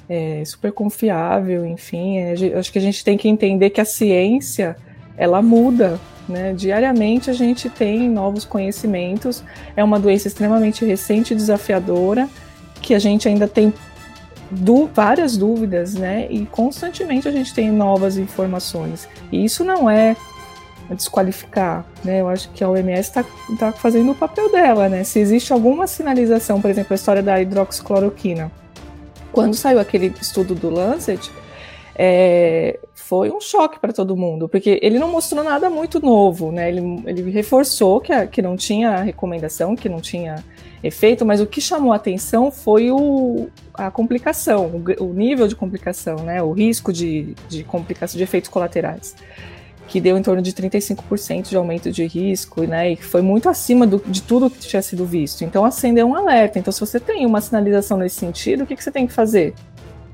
é, 0.08 0.44
super 0.46 0.72
confiável, 0.72 1.66
enfim. 1.66 2.20
é, 2.20 2.34
acho 2.58 2.72
que 2.72 2.78
a 2.78 2.82
gente 2.82 3.04
tem 3.04 3.18
que 3.18 3.28
entender 3.28 3.72
que 3.72 3.82
a 3.82 3.86
ciência 3.86 4.76
ela 5.18 5.42
muda, 5.42 6.00
né? 6.28 6.54
Diariamente 6.54 7.30
a 7.30 7.34
gente 7.34 7.70
tem 7.70 8.10
novos 8.10 8.46
conhecimentos. 8.46 9.44
É 9.76 9.84
uma 9.84 10.00
doença 10.00 10.28
extremamente 10.28 10.84
recente 10.86 11.34
e 11.34 11.36
desafiadora 11.36 12.28
que 12.82 12.94
a 12.94 13.00
gente 13.00 13.28
ainda 13.28 13.48
tem 13.48 13.74
du 14.52 14.90
várias 14.94 15.38
dúvidas, 15.38 15.96
né? 15.96 16.28
E 16.30 16.46
constantemente 16.46 17.28
a 17.28 17.32
gente 17.32 17.54
tem 17.54 17.72
novas 17.72 18.18
informações. 18.18 19.08
E 19.32 19.44
isso 19.44 19.64
não 19.64 19.90
é 19.90 20.16
desqualificar, 20.90 21.86
né? 22.04 22.22
Eu 22.22 22.30
acho 22.30 22.50
que 22.50 22.64
a 22.64 22.70
OMS 22.70 23.00
está 23.10 23.26
tá 23.58 23.72
fazendo 23.72 24.12
o 24.12 24.16
papel 24.16 24.52
dela, 24.52 24.88
né? 24.88 25.04
Se 25.04 25.20
existe 25.20 25.52
alguma 25.52 25.88
sinalização, 25.88 26.62
por 26.62 26.70
exemplo, 26.70 26.94
a 26.94 26.96
história 26.96 27.24
da 27.24 27.42
hidroxicloroquina, 27.42 28.52
quando 29.32 29.56
saiu 29.56 29.80
aquele 29.80 30.14
estudo 30.22 30.54
do 30.54 30.70
Lancet, 30.70 31.32
é, 31.96 32.80
foi 33.08 33.30
um 33.30 33.40
choque 33.40 33.80
para 33.80 33.94
todo 33.94 34.18
mundo, 34.18 34.50
porque 34.50 34.80
ele 34.82 34.98
não 34.98 35.08
mostrou 35.08 35.44
nada 35.44 35.70
muito 35.70 36.00
novo, 36.00 36.52
né? 36.52 36.70
Ele, 36.70 37.04
ele 37.06 37.30
reforçou 37.30 38.02
que, 38.02 38.12
a, 38.12 38.26
que 38.26 38.42
não 38.42 38.58
tinha 38.58 39.00
recomendação, 39.04 39.76
que 39.76 39.88
não 39.88 40.02
tinha 40.02 40.44
efeito, 40.84 41.24
mas 41.24 41.40
o 41.40 41.46
que 41.46 41.62
chamou 41.62 41.94
a 41.94 41.98
atenção 41.98 42.50
foi 42.50 42.90
o, 42.90 43.48
a 43.76 43.92
complicação, 43.92 44.66
o, 44.66 45.04
o 45.04 45.14
nível 45.14 45.48
de 45.48 45.56
complicação, 45.56 46.16
né? 46.24 46.42
O 46.42 46.52
risco 46.52 46.92
de, 46.92 47.36
de 47.48 47.64
complicação, 47.64 48.18
de 48.18 48.24
efeitos 48.24 48.50
colaterais 48.50 49.16
que 49.88 50.02
deu 50.02 50.18
em 50.18 50.24
torno 50.24 50.42
de 50.42 50.52
35% 50.52 51.50
de 51.50 51.56
aumento 51.56 51.92
de 51.92 52.08
risco, 52.08 52.64
né, 52.64 52.94
e 52.94 52.96
foi 52.96 53.22
muito 53.22 53.48
acima 53.48 53.86
do, 53.86 54.02
de 54.08 54.24
tudo 54.24 54.50
que 54.50 54.58
tinha 54.58 54.82
sido 54.82 55.06
visto. 55.06 55.44
Então, 55.44 55.64
acendeu 55.64 56.08
um 56.08 56.16
alerta. 56.16 56.58
Então, 56.58 56.74
se 56.74 56.80
você 56.80 57.00
tem 57.00 57.24
uma 57.24 57.40
sinalização 57.40 57.96
nesse 57.96 58.16
sentido, 58.16 58.64
o 58.64 58.66
que, 58.66 58.76
que 58.76 58.84
você 58.84 58.92
tem 58.92 59.06
que 59.06 59.14
fazer? 59.14 59.54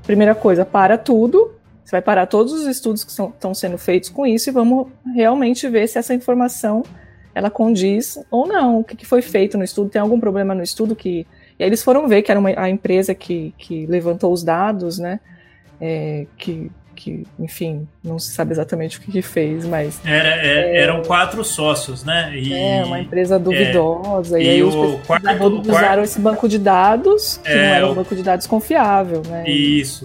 Primeira 0.02 0.34
coisa, 0.34 0.66
para 0.66 0.98
tudo, 0.98 1.52
você 1.92 1.96
vai 1.96 2.02
parar 2.02 2.26
todos 2.26 2.54
os 2.54 2.66
estudos 2.66 3.04
que 3.04 3.10
estão 3.10 3.54
sendo 3.54 3.76
feitos 3.76 4.08
com 4.08 4.26
isso 4.26 4.48
e 4.48 4.52
vamos 4.52 4.88
realmente 5.14 5.68
ver 5.68 5.86
se 5.86 5.98
essa 5.98 6.14
informação 6.14 6.82
ela 7.34 7.50
condiz 7.50 8.18
ou 8.30 8.46
não. 8.46 8.80
O 8.80 8.84
que, 8.84 8.96
que 8.96 9.04
foi 9.04 9.20
feito 9.20 9.58
no 9.58 9.64
estudo? 9.64 9.90
Tem 9.90 10.00
algum 10.00 10.18
problema 10.18 10.54
no 10.54 10.62
estudo 10.62 10.96
que... 10.96 11.26
E 11.58 11.62
aí 11.62 11.68
eles 11.68 11.82
foram 11.82 12.08
ver 12.08 12.22
que 12.22 12.30
era 12.30 12.40
uma, 12.40 12.48
a 12.56 12.70
empresa 12.70 13.14
que, 13.14 13.54
que 13.58 13.84
levantou 13.84 14.32
os 14.32 14.42
dados, 14.42 14.98
né, 14.98 15.20
é, 15.78 16.26
que 16.38 16.70
que, 17.02 17.26
enfim, 17.36 17.88
não 18.02 18.16
se 18.16 18.30
sabe 18.30 18.52
exatamente 18.52 18.96
o 18.96 19.00
que, 19.00 19.10
que 19.10 19.22
fez, 19.22 19.66
mas. 19.66 20.00
Era, 20.04 20.36
é, 20.36 20.78
eram 20.78 21.02
quatro 21.02 21.42
sócios, 21.42 22.04
né? 22.04 22.30
E, 22.32 22.52
é, 22.54 22.84
uma 22.84 23.00
empresa 23.00 23.40
duvidosa. 23.40 24.38
É, 24.38 24.44
e, 24.44 24.48
aí 24.48 24.58
e 24.58 24.62
os 24.62 24.72
o 24.72 24.98
quarto, 25.04 25.26
usaram 25.26 25.62
quarto, 25.64 26.00
esse 26.04 26.20
banco 26.20 26.48
de 26.48 26.58
dados, 26.58 27.40
que 27.42 27.52
não 27.52 27.60
era 27.60 27.90
um 27.90 27.94
banco 27.94 28.14
de 28.14 28.22
dados 28.22 28.46
confiável, 28.46 29.22
né? 29.26 29.50
Isso. 29.50 30.04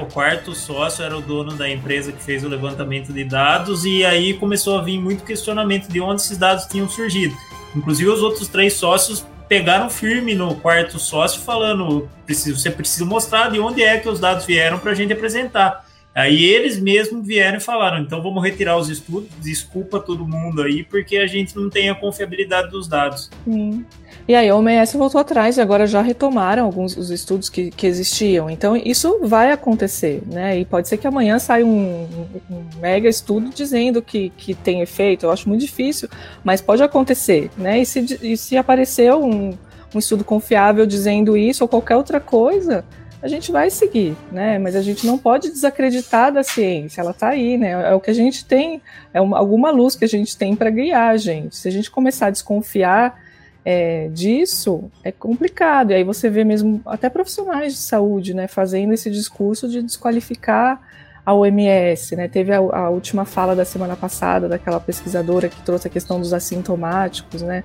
O 0.00 0.06
quarto 0.06 0.54
sócio 0.54 1.04
era 1.04 1.16
o 1.16 1.20
dono 1.20 1.52
da 1.52 1.68
empresa 1.68 2.12
que 2.12 2.22
fez 2.22 2.42
o 2.42 2.48
levantamento 2.48 3.12
de 3.12 3.24
dados, 3.24 3.84
e 3.84 4.04
aí 4.06 4.32
começou 4.32 4.78
a 4.78 4.82
vir 4.82 4.98
muito 4.98 5.24
questionamento 5.24 5.88
de 5.88 6.00
onde 6.00 6.22
esses 6.22 6.38
dados 6.38 6.64
tinham 6.64 6.88
surgido. 6.88 7.36
Inclusive, 7.76 8.08
os 8.08 8.22
outros 8.22 8.48
três 8.48 8.72
sócios 8.72 9.26
pegaram 9.46 9.90
firme 9.90 10.34
no 10.34 10.54
quarto 10.54 10.98
sócio, 10.98 11.42
falando: 11.42 12.08
você 12.26 12.70
precisa 12.70 13.04
mostrar 13.04 13.50
de 13.50 13.60
onde 13.60 13.82
é 13.82 13.98
que 13.98 14.08
os 14.08 14.18
dados 14.18 14.46
vieram 14.46 14.78
para 14.78 14.92
a 14.92 14.94
gente 14.94 15.12
apresentar. 15.12 15.86
Aí 16.18 16.42
eles 16.42 16.80
mesmos 16.80 17.24
vieram 17.24 17.58
e 17.58 17.60
falaram: 17.60 18.00
então 18.00 18.20
vamos 18.20 18.42
retirar 18.42 18.76
os 18.76 18.88
estudos, 18.88 19.28
desculpa 19.40 20.00
todo 20.00 20.26
mundo 20.26 20.62
aí, 20.62 20.82
porque 20.82 21.16
a 21.16 21.28
gente 21.28 21.54
não 21.54 21.70
tem 21.70 21.90
a 21.90 21.94
confiabilidade 21.94 22.72
dos 22.72 22.88
dados. 22.88 23.30
Sim. 23.44 23.86
E 24.26 24.34
aí 24.34 24.48
a 24.48 24.56
OMS 24.56 24.96
voltou 24.96 25.20
atrás 25.20 25.56
e 25.56 25.60
agora 25.60 25.86
já 25.86 26.02
retomaram 26.02 26.64
alguns 26.64 26.96
os 26.96 27.10
estudos 27.10 27.48
que, 27.48 27.70
que 27.70 27.86
existiam. 27.86 28.50
Então 28.50 28.76
isso 28.76 29.20
vai 29.22 29.52
acontecer, 29.52 30.20
né? 30.26 30.58
E 30.58 30.64
pode 30.64 30.88
ser 30.88 30.96
que 30.96 31.06
amanhã 31.06 31.38
saia 31.38 31.64
um, 31.64 32.08
um 32.50 32.64
mega 32.80 33.08
estudo 33.08 33.50
dizendo 33.50 34.02
que, 34.02 34.30
que 34.30 34.54
tem 34.54 34.80
efeito. 34.80 35.24
Eu 35.24 35.30
acho 35.30 35.48
muito 35.48 35.60
difícil, 35.60 36.08
mas 36.42 36.60
pode 36.60 36.82
acontecer, 36.82 37.48
né? 37.56 37.78
E 37.78 37.86
se, 37.86 38.18
e 38.20 38.36
se 38.36 38.56
aparecer 38.56 39.14
um, 39.14 39.56
um 39.94 39.98
estudo 40.00 40.24
confiável 40.24 40.84
dizendo 40.84 41.36
isso 41.36 41.62
ou 41.62 41.68
qualquer 41.68 41.96
outra 41.96 42.18
coisa, 42.18 42.84
a 43.20 43.28
gente 43.28 43.50
vai 43.50 43.70
seguir, 43.70 44.16
né? 44.30 44.58
Mas 44.58 44.76
a 44.76 44.82
gente 44.82 45.06
não 45.06 45.18
pode 45.18 45.50
desacreditar 45.50 46.32
da 46.32 46.42
ciência, 46.42 47.00
ela 47.00 47.10
está 47.10 47.28
aí, 47.28 47.58
né? 47.58 47.70
É 47.90 47.94
o 47.94 48.00
que 48.00 48.10
a 48.10 48.14
gente 48.14 48.44
tem, 48.44 48.80
é 49.12 49.20
uma, 49.20 49.38
alguma 49.38 49.70
luz 49.70 49.96
que 49.96 50.04
a 50.04 50.08
gente 50.08 50.36
tem 50.36 50.54
para 50.54 50.70
guiar 50.70 51.10
a 51.10 51.16
gente. 51.16 51.56
Se 51.56 51.68
a 51.68 51.70
gente 51.70 51.90
começar 51.90 52.26
a 52.26 52.30
desconfiar 52.30 53.20
é, 53.64 54.08
disso, 54.08 54.90
é 55.02 55.10
complicado. 55.10 55.90
E 55.90 55.94
aí 55.94 56.04
você 56.04 56.30
vê 56.30 56.44
mesmo 56.44 56.80
até 56.86 57.08
profissionais 57.08 57.72
de 57.74 57.80
saúde, 57.80 58.34
né, 58.34 58.46
fazendo 58.46 58.92
esse 58.92 59.10
discurso 59.10 59.68
de 59.68 59.82
desqualificar 59.82 60.80
a 61.26 61.34
OMS, 61.34 62.16
né? 62.16 62.26
Teve 62.26 62.54
a, 62.54 62.56
a 62.56 62.88
última 62.88 63.26
fala 63.26 63.54
da 63.54 63.64
semana 63.64 63.94
passada 63.94 64.48
daquela 64.48 64.80
pesquisadora 64.80 65.50
que 65.50 65.60
trouxe 65.60 65.86
a 65.86 65.90
questão 65.90 66.18
dos 66.18 66.32
assintomáticos, 66.32 67.42
né? 67.42 67.64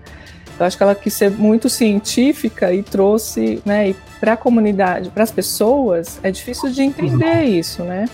Eu 0.60 0.66
acho 0.66 0.78
que 0.78 0.84
ela 0.84 0.96
quis 0.96 1.14
ser 1.14 1.32
muito 1.32 1.70
científica 1.70 2.74
e 2.74 2.84
trouxe, 2.84 3.62
né, 3.66 3.90
e 3.90 3.96
para 4.20 4.34
a 4.34 4.38
comunidade, 4.38 5.10
para 5.10 5.24
as 5.24 5.32
pessoas, 5.32 6.20
é 6.24 6.32
difícil 6.32 6.70
de 6.70 6.82
entender 6.82 7.44
isso, 7.44 7.84
né? 7.84 8.06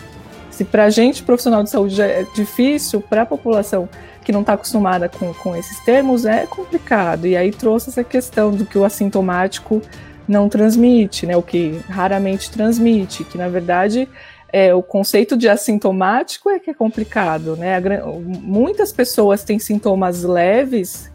Se 0.50 0.66
para 0.66 0.86
a 0.86 0.90
gente, 0.90 1.24
profissional 1.24 1.64
de 1.64 1.70
saúde, 1.70 2.02
é 2.02 2.26
difícil, 2.36 3.00
para 3.00 3.22
a 3.22 3.26
população 3.26 3.88
que 4.24 4.32
não 4.32 4.42
está 4.42 4.54
acostumada 4.54 5.08
com, 5.08 5.34
com 5.36 5.56
esses 5.56 5.80
termos, 5.82 6.26
é 6.26 6.46
complicado. 6.46 7.26
E 7.26 7.38
aí 7.38 7.52
trouxe 7.52 7.90
essa 7.90 8.04
questão 8.04 8.52
do 8.52 8.66
que 8.66 8.78
o 8.78 8.84
assintomático 8.84 9.82
não 10.28 10.50
transmite, 10.50 11.26
né? 11.26 11.38
O 11.38 11.42
que 11.42 11.80
raramente 11.88 12.52
transmite, 12.52 13.24
que 13.24 13.38
na 13.38 13.48
verdade 13.48 14.08
é, 14.52 14.74
o 14.74 14.82
conceito 14.82 15.38
de 15.38 15.48
assintomático 15.48 16.50
é 16.50 16.60
que 16.60 16.70
é 16.70 16.74
complicado, 16.74 17.56
né? 17.56 17.78
A, 17.78 17.82
muitas 18.06 18.92
pessoas 18.92 19.44
têm 19.44 19.60
sintomas 19.60 20.24
leves 20.24 21.10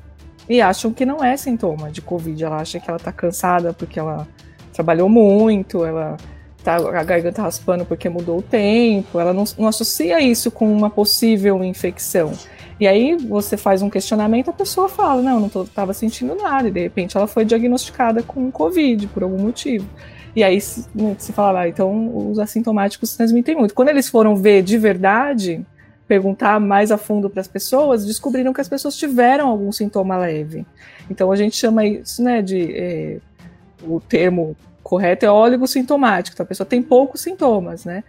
e 0.49 0.61
acham 0.61 0.93
que 0.93 1.07
não 1.07 1.23
é 1.23 1.37
sintoma 1.37 1.91
de 1.91 2.01
Covid. 2.01 2.45
Ela 2.45 2.57
acha 2.59 2.79
que 2.81 2.89
ela 2.89 2.99
está 2.99 3.13
cansada 3.13 3.73
porque 3.73 3.99
ela 3.99 4.27
trabalhou 4.73 5.09
muito, 5.09 5.85
ela 5.85 6.17
tá 6.63 6.77
a 6.77 7.05
garganta 7.05 7.43
raspando 7.43 7.85
porque 7.85 8.09
mudou 8.09 8.39
o 8.39 8.43
tempo, 8.43 9.21
ela 9.21 9.33
não, 9.33 9.45
não 9.59 9.69
associa 9.69 10.21
isso 10.21 10.51
com 10.51 10.73
uma 10.73 10.89
possível 10.89 11.63
infecção. 11.63 12.33
E 12.81 12.89
aí 12.89 13.17
você 13.17 13.57
faz 13.57 13.83
um 13.83 13.91
questionamento, 13.91 14.51
a 14.51 14.53
pessoa 14.53 14.89
fala, 14.89 15.23
não, 15.23 15.39
não 15.41 15.63
estava 15.63 15.93
sentindo 15.93 16.35
nada, 16.35 16.69
e 16.69 16.73
de 16.73 16.81
repente 16.81 17.17
ela 17.17 17.27
foi 17.27 17.45
diagnosticada 17.45 18.23
com 18.23 18.51
Covid 18.51 19.07
por 19.09 19.23
algum 19.23 19.39
motivo. 19.39 19.87
E 20.35 20.43
aí 20.43 20.61
se, 20.61 20.89
né, 20.95 21.15
fala, 21.33 21.61
ah, 21.61 21.69
então 21.69 22.31
os 22.31 22.39
assintomáticos 22.39 23.17
transmitem 23.17 23.55
muito. 23.55 23.75
Quando 23.75 23.91
eles 23.91 24.09
foram 24.09 24.35
ver 24.35 24.63
de 24.63 24.77
verdade, 24.77 25.65
perguntar 26.15 26.61
mais 26.61 26.93
a 26.93 26.97
fundo 26.97 27.29
para 27.29 27.41
as 27.41 27.49
pessoas, 27.49 28.07
descobriram 28.07 28.53
que 28.53 28.61
as 28.61 28.69
pessoas 28.69 28.97
tiveram 28.97 29.49
algum 29.49 29.73
sintoma 29.73 30.17
leve. 30.17 30.65
Então 31.11 31.33
a 31.33 31.37
gente 31.37 31.57
chama 31.57 31.85
isso, 31.85 32.23
né, 32.23 32.41
de 32.41 32.73
é, 32.73 33.19
o 33.83 34.01
termo 34.01 34.57
correto 34.81 35.27
é 35.27 35.31
óligo 35.31 35.67
sintomático. 35.67 36.35
Então 36.35 36.45
a 36.45 36.47
pessoa 36.47 36.65
tem 36.65 36.81
poucos 36.81 37.21
sintomas, 37.21 37.85
né? 37.85 38.05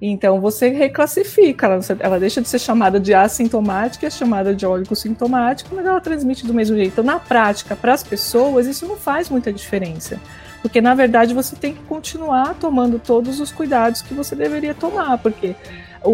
Então 0.00 0.40
você 0.40 0.70
reclassifica, 0.70 1.66
ela, 1.66 1.80
ela 1.98 2.18
deixa 2.18 2.40
de 2.40 2.48
ser 2.48 2.58
chamada 2.58 2.98
de 2.98 3.12
assintomática, 3.12 4.06
é 4.06 4.10
chamada 4.10 4.54
de 4.54 4.64
ólico 4.64 4.96
sintomático, 4.96 5.74
mas 5.74 5.84
ela 5.84 6.00
transmite 6.00 6.46
do 6.46 6.54
mesmo 6.54 6.74
jeito. 6.74 6.92
Então, 6.92 7.04
na 7.04 7.18
prática, 7.18 7.76
para 7.76 7.92
as 7.92 8.02
pessoas, 8.02 8.66
isso 8.66 8.86
não 8.86 8.96
faz 8.96 9.28
muita 9.28 9.52
diferença. 9.52 10.18
Porque, 10.62 10.80
na 10.80 10.94
verdade, 10.94 11.34
você 11.34 11.54
tem 11.54 11.74
que 11.74 11.82
continuar 11.82 12.54
tomando 12.54 12.98
todos 12.98 13.40
os 13.40 13.52
cuidados 13.52 14.00
que 14.00 14.14
você 14.14 14.34
deveria 14.34 14.74
tomar, 14.74 15.18
porque 15.18 15.54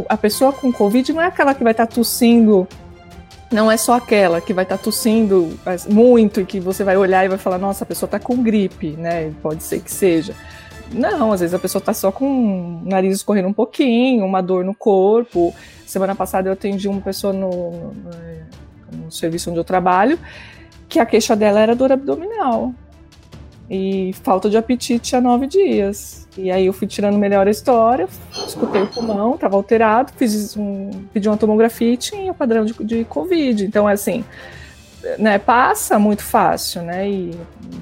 a 0.08 0.16
pessoa 0.16 0.52
com 0.52 0.72
Covid 0.72 1.12
não 1.12 1.22
é 1.22 1.26
aquela 1.26 1.54
que 1.54 1.62
vai 1.62 1.72
estar 1.72 1.86
tá 1.86 1.94
tossindo, 1.94 2.66
não 3.50 3.70
é 3.70 3.76
só 3.76 3.94
aquela 3.94 4.40
que 4.40 4.52
vai 4.52 4.64
estar 4.64 4.78
tá 4.78 4.82
tossindo 4.82 5.58
muito 5.88 6.40
e 6.40 6.46
que 6.46 6.60
você 6.60 6.82
vai 6.84 6.96
olhar 6.96 7.24
e 7.24 7.28
vai 7.28 7.38
falar, 7.38 7.58
nossa, 7.58 7.84
a 7.84 7.86
pessoa 7.86 8.06
está 8.06 8.18
com 8.18 8.42
gripe, 8.42 8.90
né? 8.90 9.32
Pode 9.42 9.62
ser 9.62 9.80
que 9.80 9.90
seja. 9.90 10.34
Não, 10.92 11.32
às 11.32 11.40
vezes 11.40 11.54
a 11.54 11.58
pessoa 11.58 11.80
está 11.80 11.92
só 11.92 12.12
com 12.12 12.82
o 12.84 12.88
nariz 12.88 13.16
escorrendo 13.16 13.48
um 13.48 13.52
pouquinho, 13.52 14.24
uma 14.24 14.40
dor 14.40 14.64
no 14.64 14.74
corpo. 14.74 15.54
Semana 15.84 16.14
passada 16.14 16.48
eu 16.48 16.52
atendi 16.52 16.88
uma 16.88 17.00
pessoa 17.00 17.32
no, 17.32 17.92
no, 17.92 19.04
no 19.04 19.10
serviço 19.10 19.50
onde 19.50 19.58
eu 19.58 19.64
trabalho, 19.64 20.18
que 20.88 21.00
a 21.00 21.06
queixa 21.06 21.34
dela 21.34 21.60
era 21.60 21.74
dor 21.74 21.92
abdominal 21.92 22.72
e 23.70 24.12
falta 24.22 24.48
de 24.48 24.56
apetite 24.56 25.16
há 25.16 25.20
nove 25.20 25.46
dias. 25.46 26.26
E 26.36 26.50
aí 26.50 26.66
eu 26.66 26.72
fui 26.72 26.86
tirando 26.86 27.16
melhor 27.16 27.46
a 27.46 27.50
história, 27.50 28.08
escutei 28.46 28.82
o 28.82 28.86
pulmão, 28.86 29.34
estava 29.34 29.56
alterado, 29.56 30.12
fiz 30.16 30.56
um, 30.56 30.90
pedi 31.12 31.28
uma 31.28 31.36
tomografia 31.36 31.94
e 31.94 31.96
tinha 31.96 32.30
o 32.30 32.34
padrão 32.34 32.64
de, 32.64 32.72
de 32.84 33.04
Covid. 33.04 33.64
Então, 33.64 33.88
é 33.88 33.94
assim, 33.94 34.24
né, 35.18 35.38
passa 35.38 35.98
muito 35.98 36.22
fácil, 36.22 36.82
né? 36.82 37.08
E 37.08 37.30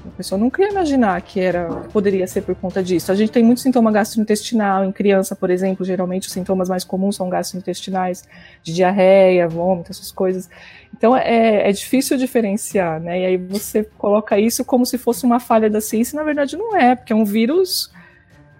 a 0.07 0.16
pessoa 0.16 0.39
não 0.39 0.51
queria 0.51 0.70
imaginar 0.70 1.20
que 1.22 1.41
era 1.41 1.68
poderia 1.93 2.27
ser 2.27 2.43
por 2.43 2.55
conta 2.55 2.83
disso. 2.83 3.11
A 3.11 3.14
gente 3.14 3.33
tem 3.33 3.43
muito 3.43 3.61
sintoma 3.61 3.91
gastrointestinal 3.91 4.85
em 4.85 4.93
criança, 4.93 5.35
por 5.35 5.51
exemplo, 5.51 5.85
geralmente 5.85 6.27
os 6.29 6.33
sintomas 6.33 6.68
mais 6.68 6.85
comuns 6.85 7.16
são 7.16 7.29
gastrointestinais, 7.29 8.25
de 8.62 8.72
diarreia, 8.72 9.49
vômito, 9.49 9.91
essas 9.91 10.11
coisas. 10.11 10.49
Então 10.97 11.16
é, 11.16 11.68
é 11.68 11.72
difícil 11.72 12.16
diferenciar, 12.16 13.01
né? 13.01 13.20
E 13.20 13.27
aí 13.27 13.37
você 13.37 13.85
coloca 13.99 14.39
isso 14.39 14.64
como 14.64 14.87
se 14.87 14.99
fosse 14.99 15.25
uma 15.25 15.41
falha 15.41 15.68
da 15.68 15.81
ciência, 15.81 16.14
e 16.14 16.18
na 16.18 16.25
verdade 16.25 16.57
não 16.57 16.77
é, 16.77 16.95
porque 16.95 17.12
é 17.12 17.16
um 17.16 17.25
vírus 17.25 17.91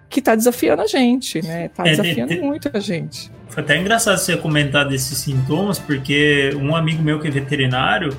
que 0.09 0.19
está 0.19 0.35
desafiando 0.35 0.81
a 0.81 0.87
gente, 0.87 1.41
né? 1.41 1.65
Está 1.65 1.85
é, 1.85 1.91
desafiando 1.91 2.33
é, 2.33 2.41
muito 2.41 2.69
a 2.73 2.79
gente. 2.79 3.31
Foi 3.49 3.63
até 3.63 3.77
engraçado 3.77 4.17
você 4.17 4.37
comentar 4.37 4.87
desses 4.87 5.17
sintomas, 5.17 5.79
porque 5.79 6.51
um 6.55 6.75
amigo 6.75 7.01
meu 7.01 7.19
que 7.19 7.27
é 7.27 7.31
veterinário, 7.31 8.15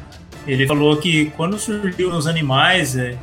ele 0.46 0.66
falou 0.66 0.96
que 0.96 1.26
quando 1.36 1.58
surgiu 1.58 2.10
nos 2.10 2.26
animais 2.26 2.96
é, 2.96 3.16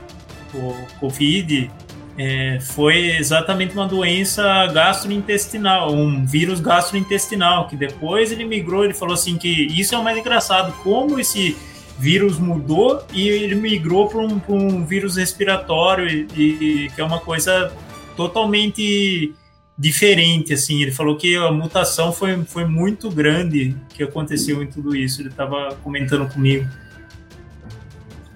o 0.54 0.76
Covid, 1.00 1.72
é, 2.18 2.60
foi 2.62 3.18
exatamente 3.18 3.74
uma 3.74 3.88
doença 3.88 4.68
gastrointestinal, 4.68 5.94
um 5.94 6.26
vírus 6.26 6.60
gastrointestinal, 6.60 7.68
que 7.68 7.76
depois 7.76 8.32
ele 8.32 8.46
migrou, 8.46 8.84
ele 8.84 8.94
falou 8.94 9.14
assim 9.14 9.38
que 9.38 9.50
isso 9.50 9.96
é 9.96 9.98
o 9.98 10.04
mais 10.04 10.18
engraçado, 10.18 10.74
como 10.84 11.20
esse 11.20 11.58
vírus 11.98 12.38
mudou 12.38 13.04
e 13.14 13.28
ele 13.28 13.56
migrou 13.56 14.08
para 14.08 14.20
um, 14.20 14.42
um, 14.50 14.86
vírus 14.86 15.16
respiratório, 15.16 16.08
e, 16.08 16.44
e, 16.44 16.92
que 16.94 17.02
é 17.02 17.04
uma 17.04 17.20
coisa 17.20 17.72
totalmente 18.16 19.34
diferente, 19.76 20.54
assim, 20.54 20.84
ele 20.84 20.92
falou 20.92 21.18
que 21.18 21.36
a 21.36 21.52
mutação 21.52 22.12
foi, 22.12 22.44
foi 22.44 22.66
muito 22.66 23.10
grande 23.10 23.76
que 23.90 24.04
aconteceu 24.04 24.62
em 24.62 24.68
tudo 24.68 24.96
isso, 24.96 25.22
ele 25.22 25.30
estava 25.30 25.76
comentando 25.84 26.32
comigo. 26.32 26.68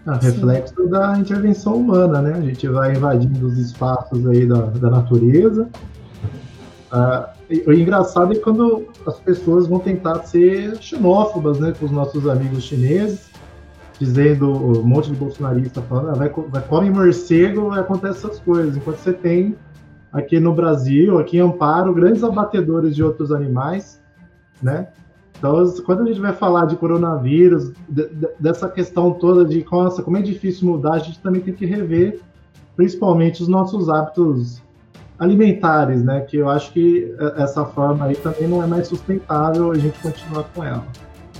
É 0.07 0.25
reflexo 0.25 0.87
da 0.87 1.17
intervenção 1.17 1.75
humana, 1.75 2.21
né? 2.21 2.33
A 2.33 2.41
gente 2.41 2.65
vai 2.67 2.95
invadindo 2.95 3.45
os 3.45 3.57
espaços 3.57 4.25
aí 4.25 4.45
da, 4.45 4.61
da 4.61 4.89
natureza. 4.89 5.67
Ah, 6.89 7.33
o 7.65 7.73
engraçado 7.73 8.31
é 8.33 8.37
quando 8.37 8.87
as 9.05 9.19
pessoas 9.19 9.67
vão 9.67 9.79
tentar 9.79 10.23
ser 10.23 10.77
xenófobas, 10.77 11.59
né, 11.59 11.73
com 11.77 11.85
os 11.85 11.91
nossos 11.91 12.27
amigos 12.27 12.63
chineses, 12.63 13.29
dizendo 13.99 14.49
um 14.49 14.83
monte 14.83 15.11
de 15.11 15.17
bolsonarista 15.17 15.81
falando, 15.81 16.09
ah, 16.11 16.13
vai, 16.13 16.29
vai 16.29 16.61
come 16.61 16.89
morcego, 16.89 17.69
vai 17.69 17.81
acontecer 17.81 18.27
essas 18.27 18.39
coisas. 18.39 18.77
Enquanto 18.77 18.97
você 18.99 19.11
tem 19.11 19.55
aqui 20.13 20.39
no 20.39 20.53
Brasil, 20.53 21.19
aqui 21.19 21.37
em 21.37 21.41
Amparo, 21.41 21.93
grandes 21.93 22.23
abatedores 22.23 22.95
de 22.95 23.03
outros 23.03 23.31
animais, 23.31 24.01
né? 24.61 24.87
Então, 25.37 25.63
quando 25.85 26.01
a 26.01 26.05
gente 26.05 26.19
vai 26.19 26.33
falar 26.33 26.65
de 26.65 26.75
coronavírus, 26.75 27.71
de, 27.87 28.07
de, 28.07 28.27
dessa 28.39 28.67
questão 28.67 29.11
toda 29.11 29.45
de 29.45 29.65
nossa, 29.71 30.01
como 30.01 30.17
é 30.17 30.21
difícil 30.21 30.67
mudar, 30.67 30.93
a 30.93 30.99
gente 30.99 31.19
também 31.19 31.41
tem 31.41 31.53
que 31.53 31.65
rever, 31.65 32.19
principalmente, 32.75 33.41
os 33.41 33.47
nossos 33.47 33.87
hábitos 33.87 34.61
alimentares, 35.19 36.03
né? 36.03 36.21
Que 36.21 36.37
eu 36.37 36.49
acho 36.49 36.71
que 36.71 37.13
essa 37.37 37.65
forma 37.65 38.05
aí 38.05 38.15
também 38.15 38.47
não 38.47 38.63
é 38.63 38.67
mais 38.67 38.87
sustentável 38.87 39.71
a 39.71 39.77
gente 39.77 39.97
continuar 39.99 40.43
com 40.55 40.63
ela. 40.63 40.85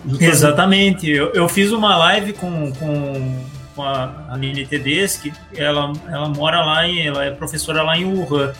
Justamente. 0.06 0.32
Exatamente. 0.32 1.10
Eu, 1.10 1.32
eu 1.34 1.50
fiz 1.50 1.72
uma 1.72 1.98
live 1.98 2.34
com, 2.34 2.72
com, 2.74 3.43
com 3.76 3.84
a 3.84 4.26
Aline 4.30 4.66
Tedeschi, 4.66 5.34
ela, 5.56 5.91
ela 6.08 6.30
mora 6.30 6.64
lá, 6.64 6.88
em, 6.88 7.06
ela 7.08 7.26
é 7.26 7.32
professora 7.32 7.82
lá 7.84 7.98
em 7.98 8.06
Wuhan. 8.06 8.54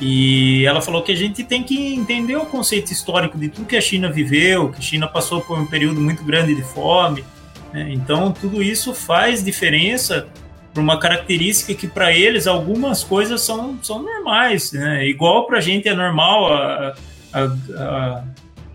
E 0.00 0.64
ela 0.64 0.80
falou 0.80 1.02
que 1.02 1.10
a 1.10 1.16
gente 1.16 1.42
tem 1.42 1.62
que 1.62 1.94
entender 1.94 2.36
o 2.36 2.46
conceito 2.46 2.92
histórico 2.92 3.36
de 3.36 3.48
tudo 3.48 3.66
que 3.66 3.76
a 3.76 3.80
China 3.80 4.10
viveu, 4.10 4.70
que 4.70 4.78
a 4.78 4.82
China 4.82 5.08
passou 5.08 5.40
por 5.40 5.58
um 5.58 5.66
período 5.66 6.00
muito 6.00 6.22
grande 6.22 6.54
de 6.54 6.62
fome. 6.62 7.24
Né? 7.72 7.90
Então, 7.92 8.30
tudo 8.32 8.62
isso 8.62 8.94
faz 8.94 9.44
diferença 9.44 10.28
por 10.72 10.80
uma 10.80 11.00
característica 11.00 11.74
que 11.74 11.88
para 11.88 12.12
eles 12.12 12.46
algumas 12.46 13.02
coisas 13.02 13.40
são, 13.40 13.78
são 13.82 14.00
normais. 14.00 14.72
Né? 14.72 15.08
Igual 15.08 15.46
para 15.46 15.58
a 15.58 15.60
gente 15.60 15.88
é 15.88 15.94
normal 15.94 16.52
a, 16.52 16.94
a, 17.32 17.42
a, 17.42 18.24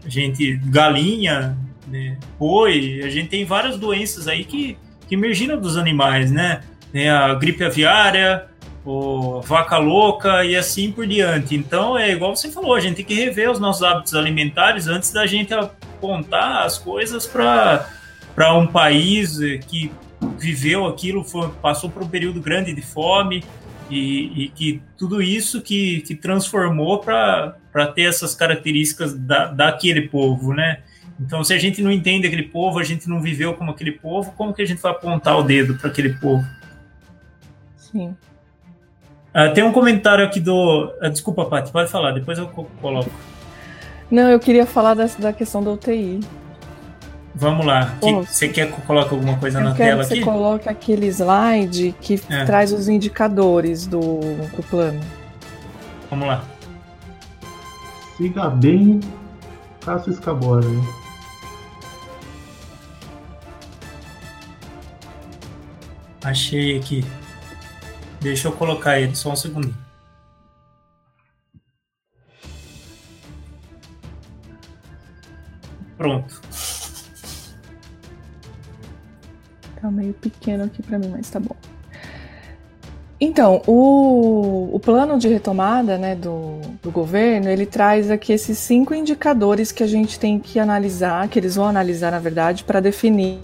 a 0.06 0.10
gente 0.10 0.58
galinha, 0.66 1.58
né? 1.88 2.18
boi, 2.38 3.02
a 3.02 3.10
gente 3.10 3.30
tem 3.30 3.46
várias 3.46 3.78
doenças 3.78 4.28
aí 4.28 4.44
que, 4.44 4.78
que 5.08 5.16
emergiram 5.16 5.58
dos 5.58 5.78
animais, 5.78 6.32
né? 6.32 6.62
A 7.10 7.34
gripe 7.34 7.64
aviária, 7.64 8.46
o 8.86 9.42
vaca 9.42 9.78
louca 9.78 10.44
e 10.44 10.56
assim 10.56 10.92
por 10.92 11.08
diante. 11.08 11.56
Então 11.56 11.98
é 11.98 12.12
igual 12.12 12.36
você 12.36 12.52
falou, 12.52 12.76
a 12.76 12.80
gente 12.80 12.98
tem 12.98 13.06
que 13.06 13.14
rever 13.14 13.50
os 13.50 13.60
nossos 13.60 13.84
hábitos 13.84 14.14
alimentares 14.14 14.88
antes 14.88 15.12
da 15.12 15.26
gente 15.26 15.54
apontar 15.54 16.66
as 16.66 16.78
coisas 16.78 17.26
para 17.26 18.54
um 18.54 18.68
país 18.68 19.38
que 19.68 19.92
viveu 20.38 20.86
aquilo, 20.86 21.24
foi, 21.24 21.50
passou 21.62 21.90
por 21.90 22.04
um 22.04 22.08
período 22.08 22.42
grande 22.42 22.74
de 22.74 22.82
fome 22.82 23.44
e, 23.90 24.44
e 24.44 24.50
que 24.50 24.82
tudo 24.98 25.22
isso 25.22 25.62
que, 25.62 26.02
que 26.02 26.16
transformou 26.16 27.00
para 27.00 27.56
ter 27.94 28.04
essas 28.04 28.34
características 28.36 29.14
da, 29.14 29.48
daquele 29.48 30.04
povo, 30.04 30.54
né? 30.54 30.80
Então, 31.20 31.44
se 31.44 31.54
a 31.54 31.60
gente 31.60 31.82
não 31.82 31.92
entende 31.92 32.26
aquele 32.26 32.44
povo, 32.44 32.80
a 32.80 32.84
gente 32.84 33.08
não 33.08 33.22
viveu 33.22 33.54
como 33.54 33.72
aquele 33.72 33.92
povo, 33.92 34.32
como 34.32 34.54
que 34.54 34.62
a 34.62 34.66
gente 34.66 34.82
vai 34.82 34.92
apontar 34.92 35.38
o 35.38 35.44
dedo 35.44 35.76
para 35.76 35.90
aquele 35.90 36.14
povo? 36.16 36.46
Sim. 37.78 38.16
Uh, 39.34 39.52
tem 39.54 39.64
um 39.64 39.72
comentário 39.72 40.24
aqui 40.24 40.40
do. 40.40 40.94
Uh, 41.02 41.10
desculpa, 41.10 41.46
Paty, 41.46 41.72
pode 41.72 41.90
falar, 41.90 42.12
depois 42.12 42.38
eu 42.38 42.48
coloco. 42.82 43.10
Não, 44.12 44.30
eu 44.30 44.40
queria 44.40 44.66
falar 44.66 44.94
da, 44.94 45.06
da 45.18 45.34
questão 45.34 45.64
da 45.64 45.72
UTI. 45.72 46.20
Vamos 47.34 47.66
lá. 47.66 47.96
Que, 48.00 48.14
você 48.14 48.48
quer 48.48 48.68
que 48.68 48.74
eu 48.74 48.86
coloque 48.86 49.12
alguma 49.12 49.38
coisa 49.40 49.60
na 49.60 49.74
tela 49.74 50.04
aqui? 50.04 50.14
Que 50.14 50.20
você 50.20 50.24
coloque 50.24 50.70
aquele 50.70 51.08
slide 51.08 51.96
que 52.00 52.22
é. 52.30 52.46
traz 52.46 52.72
os 52.72 52.88
indicadores 52.88 53.88
do, 53.88 54.20
do 54.56 54.64
plano. 54.70 55.02
Vamos 56.12 56.28
lá. 56.28 56.44
Siga 58.18 58.50
bem 58.52 59.00
Cássio 59.84 60.12
Escabora. 60.12 60.68
Achei 66.24 66.78
aqui. 66.78 67.04
Deixa 68.24 68.48
eu 68.48 68.54
colocar 68.54 68.98
ele, 68.98 69.14
só 69.18 69.34
um 69.34 69.36
segundinho. 69.36 69.76
Pronto. 75.98 76.42
Tá 79.82 79.92
meio 79.92 80.14
pequeno 80.14 80.64
aqui 80.64 80.82
para 80.82 80.98
mim, 80.98 81.10
mas 81.10 81.30
tá 81.30 81.38
bom. 81.38 81.56
Então, 83.20 83.62
o, 83.68 84.70
o 84.74 84.80
plano 84.80 85.20
de 85.20 85.28
retomada 85.28 85.98
né, 85.98 86.16
do, 86.16 86.62
do 86.82 86.92
governo, 86.92 87.50
ele 87.50 87.66
traz 87.66 88.10
aqui 88.10 88.32
esses 88.32 88.58
cinco 88.58 88.94
indicadores 88.94 89.74
que 89.74 89.84
a 89.84 89.88
gente 89.88 90.18
tem 90.18 90.40
que 90.40 90.60
analisar, 90.60 91.28
que 91.28 91.38
eles 91.38 91.56
vão 91.56 91.66
analisar, 91.66 92.12
na 92.12 92.20
verdade, 92.20 92.64
para 92.64 92.80
definir 92.80 93.40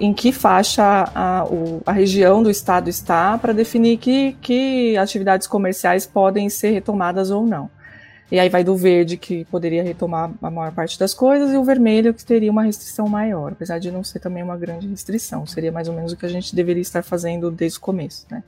em 0.00 0.12
que 0.12 0.32
faixa 0.32 0.82
a, 1.14 1.44
o, 1.44 1.82
a 1.84 1.92
região 1.92 2.42
do 2.42 2.50
estado 2.50 2.88
está, 2.88 3.36
para 3.38 3.52
definir 3.52 3.98
que, 3.98 4.36
que 4.40 4.96
atividades 4.96 5.46
comerciais 5.46 6.06
podem 6.06 6.48
ser 6.48 6.70
retomadas 6.70 7.30
ou 7.30 7.46
não. 7.46 7.70
E 8.30 8.40
aí 8.40 8.48
vai 8.48 8.64
do 8.64 8.76
verde, 8.76 9.16
que 9.16 9.44
poderia 9.44 9.84
retomar 9.84 10.30
a 10.42 10.50
maior 10.50 10.72
parte 10.72 10.98
das 10.98 11.14
coisas, 11.14 11.52
e 11.52 11.56
o 11.56 11.62
vermelho, 11.62 12.12
que 12.12 12.24
teria 12.24 12.50
uma 12.50 12.64
restrição 12.64 13.08
maior, 13.08 13.52
apesar 13.52 13.78
de 13.78 13.90
não 13.92 14.02
ser 14.02 14.18
também 14.18 14.42
uma 14.42 14.56
grande 14.56 14.88
restrição. 14.88 15.46
Seria 15.46 15.70
mais 15.70 15.88
ou 15.88 15.94
menos 15.94 16.12
o 16.12 16.16
que 16.16 16.26
a 16.26 16.28
gente 16.28 16.54
deveria 16.54 16.82
estar 16.82 17.02
fazendo 17.02 17.50
desde 17.50 17.78
o 17.78 17.80
começo, 17.80 18.26
né? 18.30 18.42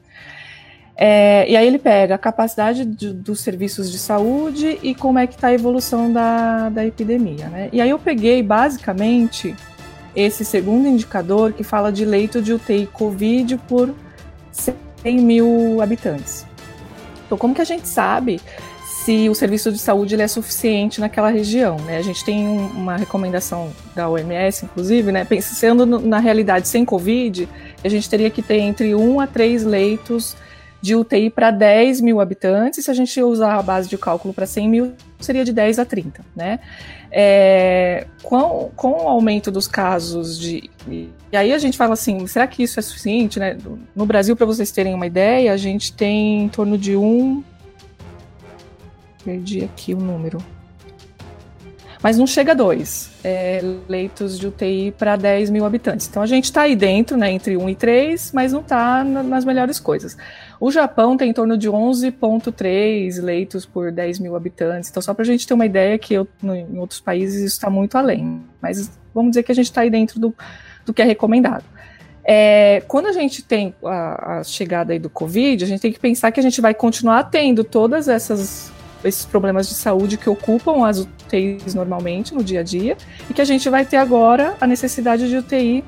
É, 1.01 1.49
e 1.49 1.57
aí 1.57 1.65
ele 1.65 1.79
pega 1.79 2.17
a 2.17 2.19
capacidade 2.19 2.85
de, 2.85 3.13
dos 3.13 3.41
serviços 3.41 3.89
de 3.89 4.01
saúde 4.01 4.81
e 4.83 4.97
como 4.97 5.21
é 5.21 5.29
que 5.29 5.37
está 5.37 5.47
a 5.47 5.55
evolução 5.55 6.13
da, 6.13 6.71
da 6.71 6.85
epidemia, 6.85 7.49
né? 7.49 7.69
E 7.73 7.81
aí 7.81 7.89
eu 7.89 8.01
peguei, 8.01 8.43
basicamente, 8.43 9.55
esse 10.21 10.45
segundo 10.45 10.89
indicador 10.89 11.53
que 11.53 11.63
fala 11.63 11.93
de 11.93 12.05
leito 12.05 12.43
de 12.43 12.53
UTI 12.53 12.89
COVID 12.93 13.57
por 13.69 13.95
100 14.51 15.19
mil 15.19 15.81
habitantes. 15.81 16.45
Então, 17.27 17.39
como 17.39 17.55
que 17.55 17.61
a 17.61 17.65
gente 17.65 17.87
sabe 17.87 18.41
se 19.05 19.29
o 19.29 19.35
serviço 19.35 19.73
de 19.73 19.79
saúde 19.79 20.15
ele 20.15 20.23
é 20.23 20.29
suficiente 20.29 21.01
naquela 21.01 21.31
região. 21.31 21.77
Né? 21.79 21.97
A 21.97 22.03
gente 22.03 22.23
tem 22.23 22.47
um, 22.47 22.67
uma 22.67 22.97
recomendação 22.97 23.73
da 23.95 24.07
OMS, 24.07 24.67
inclusive, 24.67 25.11
né? 25.11 25.25
pensando 25.25 25.87
na 25.87 26.19
realidade 26.19 26.69
sem 26.69 26.85
Covid, 26.85 27.49
a 27.83 27.89
gente 27.89 28.11
teria 28.11 28.29
que 28.29 28.43
ter 28.43 28.59
entre 28.59 28.95
1 28.95 29.21
a 29.21 29.27
3 29.27 29.65
leitos 29.65 30.37
de 30.83 30.95
UTI 30.95 31.31
para 31.31 31.51
10 31.51 32.03
mil 32.03 32.21
habitantes. 32.21 32.85
Se 32.85 32.91
a 32.91 32.95
gente 32.95 33.23
usar 33.23 33.55
a 33.55 33.63
base 33.63 33.89
de 33.89 33.97
cálculo 33.97 34.35
para 34.35 34.47
100 34.47 34.69
mil, 34.69 34.93
seria 35.21 35.45
de 35.45 35.53
10 35.55 35.79
a 35.79 35.85
30. 35.87 36.23
Né? 36.37 36.59
É, 37.11 38.07
com, 38.23 38.71
com 38.77 39.05
o 39.05 39.09
aumento 39.09 39.51
dos 39.51 39.67
casos 39.67 40.39
de. 40.39 40.71
E 40.87 41.37
aí 41.37 41.53
a 41.53 41.59
gente 41.59 41.77
fala 41.77 41.95
assim: 41.95 42.27
será 42.27 42.47
que 42.47 42.63
isso 42.63 42.79
é 42.79 42.83
suficiente? 42.83 43.39
Né? 43.39 43.57
No 43.95 44.05
Brasil, 44.05 44.37
para 44.37 44.47
vocês 44.47 44.71
terem 44.71 44.95
uma 44.95 45.07
ideia, 45.07 45.53
a 45.53 45.57
gente 45.57 45.93
tem 45.93 46.45
em 46.45 46.49
torno 46.49 46.77
de 46.77 46.97
1 46.97 47.43
perdi 49.29 49.63
aqui 49.63 49.93
o 49.93 49.99
número. 49.99 50.39
Mas 52.03 52.17
não 52.17 52.27
chega 52.27 52.53
a 52.53 52.55
dois 52.55 53.11
é, 53.25 53.61
leitos 53.89 54.39
de 54.39 54.47
UTI 54.47 54.95
para 54.97 55.17
10 55.17 55.51
mil 55.51 55.65
habitantes. 55.65 56.07
Então 56.07 56.23
a 56.23 56.27
gente 56.27 56.45
está 56.45 56.63
aí 56.63 56.77
dentro, 56.77 57.17
né, 57.17 57.31
entre 57.31 57.57
1 57.57 57.69
e 57.69 57.75
3, 57.75 58.33
mas 58.33 58.53
não 58.53 58.61
está 58.61 59.03
nas 59.03 59.45
melhores 59.45 59.81
coisas. 59.81 60.17
O 60.61 60.71
Japão 60.71 61.17
tem 61.17 61.31
em 61.31 61.33
torno 61.33 61.57
de 61.57 61.69
11,3 61.69 63.21
leitos 63.23 63.67
por 63.67 63.93
10 63.93 64.19
mil 64.19 64.35
habitantes. 64.37 64.91
Então, 64.91 65.03
só 65.03 65.15
para 65.15 65.23
a 65.23 65.27
gente 65.27 65.47
ter 65.47 65.55
uma 65.55 65.67
ideia 65.67 65.99
que 65.99 66.15
eu, 66.15 66.27
no, 66.43 66.55
em 66.55 66.79
outros 66.79 67.01
países 67.01 67.43
isso 67.43 67.57
está 67.57 67.71
muito 67.71 67.97
além. 67.97 68.43
Mas 68.61 68.91
vamos 69.15 69.33
dizer 69.33 69.43
que 69.43 69.53
a 69.53 69.55
gente 69.55 69.67
está 69.67 69.83
aí 69.83 69.91
dentro 69.91 70.19
do, 70.19 70.35
do 70.85 70.93
que 70.93 71.03
é 71.03 71.05
recomendado. 71.05 71.65
É, 72.25 72.83
quando 72.87 73.07
a 73.07 73.13
gente 73.13 73.43
tem 73.43 73.75
a, 73.85 74.39
a, 74.39 74.45
chegada 74.45 74.93
aí 74.93 74.99
do 74.99 75.09
Covid, 75.09 75.65
a 75.65 75.67
gente 75.67 75.81
tem 75.81 75.93
que 75.93 75.99
pensar 75.99 76.31
que 76.31 76.39
a 76.39 76.43
gente 76.43 76.61
vai 76.61 76.75
continuar 76.75 77.25
tendo 77.25 77.65
todas 77.65 78.07
essas 78.07 78.71
esses 79.05 79.25
problemas 79.25 79.69
de 79.69 79.75
saúde 79.75 80.17
que 80.17 80.29
ocupam 80.29 80.87
as 80.87 80.99
UTIs 80.99 81.75
normalmente 81.75 82.35
no 82.35 82.43
dia 82.43 82.61
a 82.61 82.63
dia 82.63 82.97
e 83.29 83.35
que 83.35 83.41
a 83.41 83.45
gente 83.45 83.69
vai 83.69 83.85
ter 83.85 83.97
agora 83.97 84.57
a 84.61 84.67
necessidade 84.67 85.29
de 85.29 85.37
UTI 85.37 85.85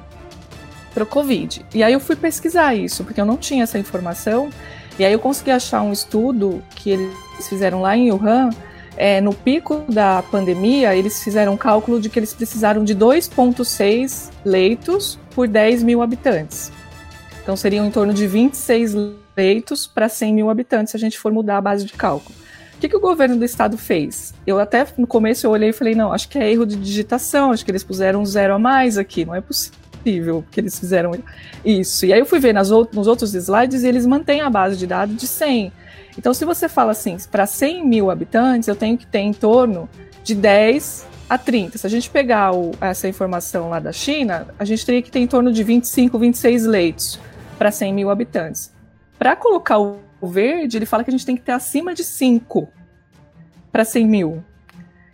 para 0.92 1.04
o 1.04 1.06
Covid. 1.06 1.64
E 1.74 1.82
aí 1.82 1.92
eu 1.92 2.00
fui 2.00 2.16
pesquisar 2.16 2.74
isso, 2.74 3.04
porque 3.04 3.20
eu 3.20 3.26
não 3.26 3.36
tinha 3.36 3.62
essa 3.62 3.78
informação, 3.78 4.50
e 4.98 5.04
aí 5.04 5.12
eu 5.12 5.18
consegui 5.18 5.50
achar 5.50 5.82
um 5.82 5.92
estudo 5.92 6.62
que 6.74 6.90
eles 6.90 7.48
fizeram 7.48 7.80
lá 7.80 7.96
em 7.96 8.10
Wuhan, 8.12 8.50
é, 8.96 9.20
no 9.20 9.32
pico 9.32 9.84
da 9.88 10.22
pandemia, 10.22 10.94
eles 10.94 11.22
fizeram 11.22 11.54
um 11.54 11.56
cálculo 11.56 12.00
de 12.00 12.10
que 12.10 12.18
eles 12.18 12.34
precisaram 12.34 12.84
de 12.84 12.94
2,6 12.94 14.30
leitos 14.44 15.18
por 15.34 15.48
10 15.48 15.82
mil 15.82 16.02
habitantes. 16.02 16.70
Então 17.42 17.56
seriam 17.56 17.86
em 17.86 17.90
torno 17.90 18.12
de 18.12 18.26
26 18.26 18.94
leitos 19.36 19.86
para 19.86 20.08
100 20.08 20.34
mil 20.34 20.50
habitantes 20.50 20.90
se 20.90 20.96
a 20.96 21.00
gente 21.00 21.18
for 21.18 21.32
mudar 21.32 21.56
a 21.56 21.60
base 21.60 21.86
de 21.86 21.94
cálculo. 21.94 22.39
O 22.80 22.88
que, 22.88 22.88
que 22.88 22.96
o 22.96 23.00
governo 23.00 23.36
do 23.36 23.44
estado 23.44 23.76
fez? 23.76 24.32
Eu 24.46 24.58
até 24.58 24.86
no 24.96 25.06
começo 25.06 25.46
eu 25.46 25.50
olhei 25.50 25.68
e 25.68 25.72
falei, 25.72 25.94
não, 25.94 26.14
acho 26.14 26.26
que 26.30 26.38
é 26.38 26.50
erro 26.50 26.64
de 26.64 26.76
digitação, 26.76 27.52
acho 27.52 27.62
que 27.62 27.70
eles 27.70 27.84
puseram 27.84 28.22
um 28.22 28.24
zero 28.24 28.54
a 28.54 28.58
mais 28.58 28.96
aqui, 28.96 29.22
não 29.22 29.34
é 29.34 29.40
possível 29.42 30.42
que 30.50 30.58
eles 30.58 30.78
fizeram 30.78 31.12
isso. 31.62 32.06
E 32.06 32.12
aí 32.14 32.18
eu 32.18 32.24
fui 32.24 32.40
ver 32.40 32.54
nas, 32.54 32.70
nos 32.70 33.06
outros 33.06 33.34
slides 33.34 33.82
e 33.82 33.86
eles 33.86 34.06
mantêm 34.06 34.40
a 34.40 34.48
base 34.48 34.78
de 34.78 34.86
dados 34.86 35.14
de 35.14 35.26
100. 35.26 35.70
Então, 36.16 36.32
se 36.32 36.42
você 36.46 36.70
fala 36.70 36.92
assim, 36.92 37.18
para 37.30 37.44
100 37.44 37.86
mil 37.86 38.10
habitantes, 38.10 38.66
eu 38.66 38.74
tenho 38.74 38.96
que 38.96 39.06
ter 39.06 39.18
em 39.18 39.34
torno 39.34 39.86
de 40.24 40.34
10 40.34 41.06
a 41.28 41.36
30. 41.36 41.76
Se 41.76 41.86
a 41.86 41.90
gente 41.90 42.08
pegar 42.08 42.54
o, 42.54 42.70
essa 42.80 43.06
informação 43.06 43.68
lá 43.68 43.78
da 43.78 43.92
China, 43.92 44.46
a 44.58 44.64
gente 44.64 44.86
teria 44.86 45.02
que 45.02 45.10
ter 45.10 45.18
em 45.18 45.26
torno 45.26 45.52
de 45.52 45.62
25, 45.62 46.18
26 46.18 46.64
leitos 46.64 47.20
para 47.58 47.70
100 47.70 47.92
mil 47.92 48.08
habitantes. 48.08 48.72
Para 49.18 49.36
colocar 49.36 49.76
o 49.76 49.98
o 50.09 50.09
verde, 50.28 50.76
ele 50.76 50.86
fala 50.86 51.02
que 51.04 51.10
a 51.10 51.12
gente 51.12 51.26
tem 51.26 51.36
que 51.36 51.42
ter 51.42 51.52
acima 51.52 51.94
de 51.94 52.04
5 52.04 52.68
para 53.72 53.84
100 53.84 54.06
mil. 54.06 54.44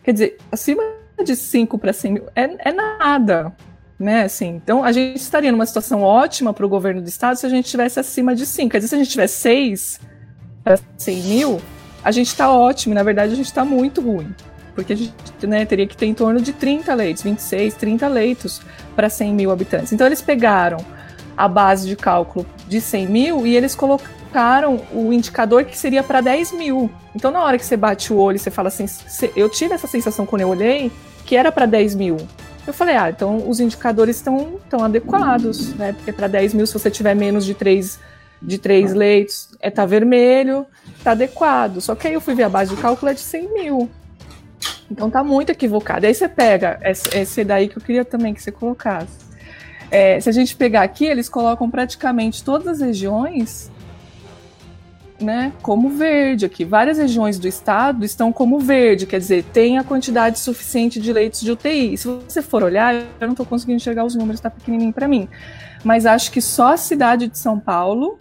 Quer 0.03 0.13
dizer, 0.13 0.39
acima 0.51 0.83
de 1.25 1.35
5 1.35 1.79
para 1.79 1.93
100 1.93 2.13
mil 2.13 2.25
é, 2.35 2.71
é 2.71 2.73
nada. 2.73 3.53
Né, 3.99 4.25
assim, 4.25 4.49
então 4.49 4.85
a 4.85 4.93
gente 4.93 5.17
estaria 5.17 5.51
numa 5.51 5.65
situação 5.65 6.03
ótima 6.03 6.53
para 6.53 6.67
o 6.67 6.69
governo 6.69 7.01
do 7.01 7.09
estado 7.09 7.37
se 7.37 7.47
a 7.47 7.49
gente 7.49 7.71
tivesse 7.71 7.99
acima 7.99 8.35
de 8.35 8.45
5. 8.45 8.71
Quer 8.71 8.79
dizer, 8.79 8.89
se 8.89 8.95
a 8.95 8.99
gente 8.99 9.11
tiver 9.11 9.27
6 9.27 10.01
para 10.63 10.79
100 10.99 11.23
mil, 11.23 11.61
a 12.05 12.13
gente 12.13 12.29
está 12.29 12.53
ótimo. 12.53 12.95
Na 12.95 13.03
verdade, 13.03 13.33
a 13.33 13.37
gente 13.37 13.47
está 13.47 13.65
muito 13.65 14.01
ruim. 14.01 14.35
Porque 14.75 14.93
a 14.93 14.97
gente 14.97 15.15
né, 15.47 15.65
teria 15.65 15.87
que 15.87 15.97
ter 15.97 16.07
em 16.07 16.13
torno 16.13 16.41
de 16.41 16.53
30 16.53 16.93
leitos, 16.93 17.23
26, 17.23 17.75
30 17.75 18.07
leitos 18.09 18.61
para 18.95 19.09
100 19.09 19.35
mil 19.35 19.51
habitantes. 19.51 19.93
Então, 19.93 20.07
eles 20.07 20.21
pegaram 20.21 20.79
a 21.37 21.49
base 21.49 21.89
de 21.89 21.97
cálculo 21.97 22.47
de 22.69 22.81
100 22.81 23.07
mil 23.07 23.47
e 23.47 23.57
eles 23.57 23.75
colocaram 23.75 24.15
colocaram 24.37 24.83
o 24.93 25.15
indicador 25.15 25.65
que 25.65 25.79
seria 25.79 26.03
para 26.03 26.21
10 26.21 26.53
mil. 26.53 26.91
Então, 27.15 27.31
na 27.31 27.43
hora 27.43 27.57
que 27.57 27.65
você 27.65 27.77
bate 27.77 28.13
o 28.13 28.19
olho 28.19 28.39
você 28.39 28.51
fala 28.51 28.69
assim, 28.69 28.85
eu 29.35 29.49
tive 29.49 29.73
essa 29.73 29.87
sensação 29.87 30.27
quando 30.27 30.43
eu 30.43 30.49
olhei, 30.49 30.93
que 31.25 31.35
era 31.35 31.51
para 31.51 31.65
10 31.65 31.95
mil. 31.95 32.19
Eu 32.67 32.75
falei, 32.75 32.97
ah, 32.97 33.09
então 33.09 33.49
os 33.49 33.61
indicadores 33.61 34.17
estão 34.17 34.61
tão 34.69 34.85
adequados, 34.85 35.73
né? 35.77 35.95
Porque 35.95 36.13
para 36.13 36.29
10 36.29 36.53
mil, 36.53 36.67
se 36.67 36.75
você 36.75 36.91
tiver 36.91 37.15
menos 37.15 37.47
de 37.47 37.55
3, 37.55 37.99
de 38.43 38.59
3 38.59 38.93
leitos, 38.93 39.49
é 39.59 39.71
tá 39.71 39.87
vermelho, 39.87 40.67
tá 41.03 41.13
adequado. 41.13 41.81
Só 41.81 41.95
que 41.95 42.07
aí 42.07 42.13
eu 42.13 42.21
fui 42.21 42.35
ver 42.35 42.43
a 42.43 42.49
base 42.51 42.75
de 42.75 42.81
cálculo 42.81 43.11
é 43.11 43.15
de 43.15 43.21
100 43.21 43.55
mil. 43.55 43.89
Então 44.91 45.09
tá 45.09 45.25
muito 45.25 45.51
equivocado. 45.51 46.05
Aí 46.05 46.15
você 46.15 46.29
pega 46.29 46.79
esse 46.83 47.43
daí 47.43 47.69
que 47.69 47.79
eu 47.79 47.83
queria 47.83 48.05
também 48.05 48.35
que 48.35 48.43
você 48.43 48.53
colocasse. 48.53 49.25
É, 49.91 50.21
se 50.21 50.29
a 50.29 50.33
gente 50.33 50.55
pegar 50.57 50.83
aqui, 50.83 51.07
eles 51.07 51.27
colocam 51.27 51.71
praticamente 51.71 52.45
todas 52.45 52.67
as 52.67 52.81
regiões 52.81 53.71
né, 55.21 55.53
como 55.63 55.91
verde 55.91 56.45
aqui. 56.45 56.65
Várias 56.65 56.99
regiões 56.99 57.39
do 57.39 57.49
estado 57.49 58.05
estão 58.05 58.33
como 58.33 58.59
verde, 58.59 59.07
quer 59.07 59.19
dizer, 59.19 59.45
tem 59.45 59.79
a 59.79 59.85
quantidade 59.85 60.39
suficiente 60.39 61.01
de 61.01 61.13
leitos 61.13 61.41
de 61.41 61.51
UTI. 61.51 61.97
Se 61.97 62.07
você 62.07 62.43
for 62.43 62.63
olhar, 62.63 62.95
eu 62.95 63.05
não 63.23 63.31
estou 63.31 63.47
conseguindo 63.47 63.77
enxergar 63.77 64.05
os 64.05 64.15
números, 64.15 64.39
está 64.39 64.51
pequenininho 64.51 64.93
para 64.93 65.09
mim. 65.09 65.29
Mas 65.83 66.07
acho 66.07 66.31
que 66.31 66.41
só 66.41 66.73
a 66.73 66.77
cidade 66.77 67.29
de 67.29 67.39
São 67.39 67.59
Paulo, 67.59 68.19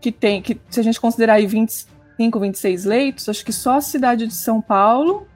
que 0.00 0.10
tem, 0.10 0.42
que 0.42 0.60
se 0.68 0.80
a 0.80 0.82
gente 0.82 1.00
considerar 1.00 1.34
aí 1.34 1.46
25, 1.46 2.40
26 2.40 2.84
leitos, 2.84 3.28
acho 3.28 3.44
que 3.44 3.52
só 3.52 3.76
a 3.76 3.80
cidade 3.80 4.26
de 4.26 4.34
São 4.34 4.60
Paulo. 4.60 5.26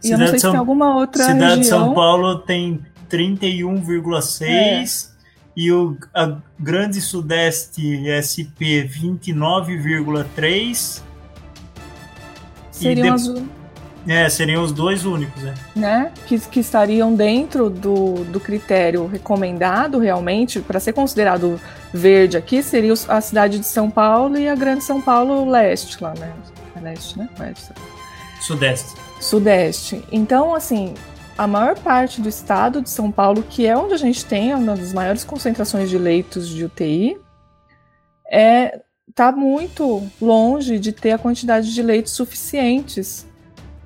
Cidade 0.00 0.06
e 0.06 0.10
eu 0.12 0.18
não 0.18 0.26
sei 0.28 0.38
São, 0.38 0.50
se 0.50 0.52
tem 0.52 0.58
alguma 0.58 0.96
outra 0.96 1.24
cidade 1.24 1.56
região. 1.56 1.60
de 1.60 1.66
São 1.66 1.94
Paulo 1.94 2.38
tem 2.38 2.80
31,6. 3.10 5.08
É 5.08 5.11
e 5.56 5.72
o 5.72 5.96
a 6.14 6.36
Grande 6.58 7.00
Sudeste 7.00 8.04
SP 8.08 8.88
29,3. 8.88 11.02
Seriam, 12.70 13.16
de... 13.16 13.30
as... 13.30 13.42
é, 14.08 14.28
seriam 14.28 14.62
os 14.62 14.70
dois 14.72 15.04
únicos, 15.04 15.42
né? 15.42 15.54
né? 15.74 16.12
Que, 16.26 16.38
que 16.38 16.60
estariam 16.60 17.14
dentro 17.14 17.70
do, 17.70 18.24
do 18.24 18.40
critério 18.40 19.06
recomendado 19.06 19.98
realmente 19.98 20.60
para 20.60 20.80
ser 20.80 20.92
considerado 20.92 21.60
verde 21.92 22.36
aqui 22.36 22.62
seria 22.62 22.92
a 23.08 23.20
cidade 23.20 23.58
de 23.58 23.66
São 23.66 23.90
Paulo 23.90 24.38
e 24.38 24.48
a 24.48 24.54
Grande 24.54 24.84
São 24.84 25.00
Paulo 25.00 25.48
Leste 25.48 26.02
lá, 26.02 26.14
né? 26.18 26.32
É 26.76 26.80
leste, 26.80 27.18
né? 27.18 27.28
Leste. 27.38 27.72
Sudeste. 28.40 28.94
Sudeste. 29.20 30.04
Então, 30.10 30.54
assim, 30.54 30.94
a 31.36 31.46
maior 31.46 31.78
parte 31.78 32.20
do 32.20 32.28
estado 32.28 32.82
de 32.82 32.90
São 32.90 33.10
Paulo, 33.10 33.42
que 33.42 33.66
é 33.66 33.76
onde 33.76 33.94
a 33.94 33.98
gente 33.98 34.24
tem 34.24 34.54
uma 34.54 34.76
das 34.76 34.92
maiores 34.92 35.24
concentrações 35.24 35.88
de 35.88 35.98
leitos 35.98 36.48
de 36.48 36.64
UTI, 36.64 37.16
é 38.30 38.80
está 39.08 39.30
muito 39.30 40.02
longe 40.20 40.78
de 40.78 40.90
ter 40.90 41.12
a 41.12 41.18
quantidade 41.18 41.72
de 41.72 41.82
leitos 41.82 42.12
suficientes 42.12 43.26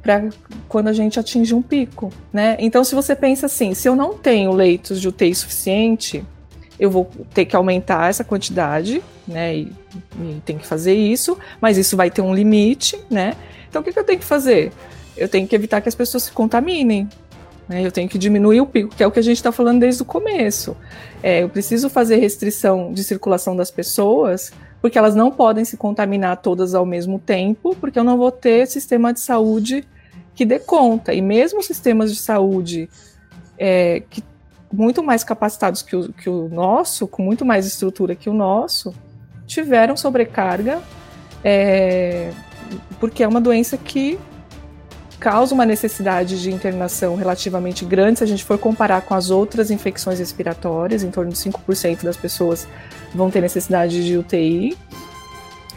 para 0.00 0.28
quando 0.68 0.86
a 0.86 0.92
gente 0.92 1.18
atinge 1.18 1.52
um 1.52 1.60
pico, 1.60 2.12
né? 2.32 2.56
Então, 2.60 2.84
se 2.84 2.94
você 2.94 3.16
pensa 3.16 3.46
assim, 3.46 3.74
se 3.74 3.88
eu 3.88 3.96
não 3.96 4.14
tenho 4.16 4.52
leitos 4.52 5.00
de 5.00 5.08
UTI 5.08 5.34
suficiente, 5.34 6.24
eu 6.78 6.88
vou 6.90 7.10
ter 7.34 7.44
que 7.44 7.56
aumentar 7.56 8.08
essa 8.08 8.22
quantidade, 8.22 9.02
né? 9.26 9.56
E, 9.56 9.72
e 10.20 10.42
tem 10.44 10.58
que 10.58 10.66
fazer 10.66 10.94
isso, 10.94 11.36
mas 11.60 11.76
isso 11.76 11.96
vai 11.96 12.08
ter 12.08 12.22
um 12.22 12.32
limite, 12.32 12.96
né? 13.10 13.34
Então, 13.68 13.82
o 13.82 13.84
que, 13.84 13.92
que 13.92 13.98
eu 13.98 14.04
tenho 14.04 14.20
que 14.20 14.24
fazer? 14.24 14.72
Eu 15.16 15.28
tenho 15.28 15.48
que 15.48 15.56
evitar 15.56 15.80
que 15.80 15.88
as 15.88 15.94
pessoas 15.94 16.24
se 16.24 16.32
contaminem? 16.32 17.08
Eu 17.68 17.90
tenho 17.90 18.08
que 18.08 18.16
diminuir 18.16 18.60
o 18.60 18.66
pico, 18.66 18.94
que 18.94 19.02
é 19.02 19.06
o 19.06 19.10
que 19.10 19.18
a 19.18 19.22
gente 19.22 19.38
está 19.38 19.50
falando 19.50 19.80
desde 19.80 20.02
o 20.02 20.04
começo. 20.04 20.76
É, 21.22 21.42
eu 21.42 21.48
preciso 21.48 21.90
fazer 21.90 22.16
restrição 22.16 22.92
de 22.92 23.02
circulação 23.02 23.56
das 23.56 23.70
pessoas, 23.70 24.52
porque 24.80 24.96
elas 24.96 25.16
não 25.16 25.32
podem 25.32 25.64
se 25.64 25.76
contaminar 25.76 26.36
todas 26.36 26.74
ao 26.74 26.86
mesmo 26.86 27.18
tempo, 27.18 27.74
porque 27.80 27.98
eu 27.98 28.04
não 28.04 28.16
vou 28.16 28.30
ter 28.30 28.66
sistema 28.66 29.12
de 29.12 29.18
saúde 29.18 29.84
que 30.34 30.44
dê 30.44 30.60
conta. 30.60 31.12
E 31.12 31.20
mesmo 31.20 31.60
sistemas 31.62 32.12
de 32.14 32.20
saúde 32.20 32.88
é, 33.58 34.02
que 34.08 34.22
muito 34.72 35.02
mais 35.02 35.24
capacitados 35.24 35.82
que 35.82 35.96
o, 35.96 36.12
que 36.12 36.28
o 36.28 36.48
nosso, 36.48 37.08
com 37.08 37.22
muito 37.22 37.44
mais 37.44 37.66
estrutura 37.66 38.14
que 38.14 38.28
o 38.28 38.34
nosso, 38.34 38.94
tiveram 39.46 39.96
sobrecarga, 39.96 40.80
é, 41.42 42.32
porque 43.00 43.22
é 43.22 43.28
uma 43.28 43.40
doença 43.40 43.76
que 43.76 44.18
causa 45.16 45.54
uma 45.54 45.66
necessidade 45.66 46.40
de 46.40 46.52
internação 46.52 47.16
relativamente 47.16 47.84
grande 47.84 48.18
se 48.18 48.24
a 48.24 48.26
gente 48.26 48.44
for 48.44 48.58
comparar 48.58 49.02
com 49.02 49.14
as 49.14 49.30
outras 49.30 49.70
infecções 49.70 50.18
respiratórias, 50.18 51.02
em 51.02 51.10
torno 51.10 51.32
de 51.32 51.38
5% 51.38 52.04
das 52.04 52.16
pessoas 52.16 52.66
vão 53.14 53.30
ter 53.30 53.40
necessidade 53.40 54.04
de 54.04 54.16
UTI. 54.16 54.76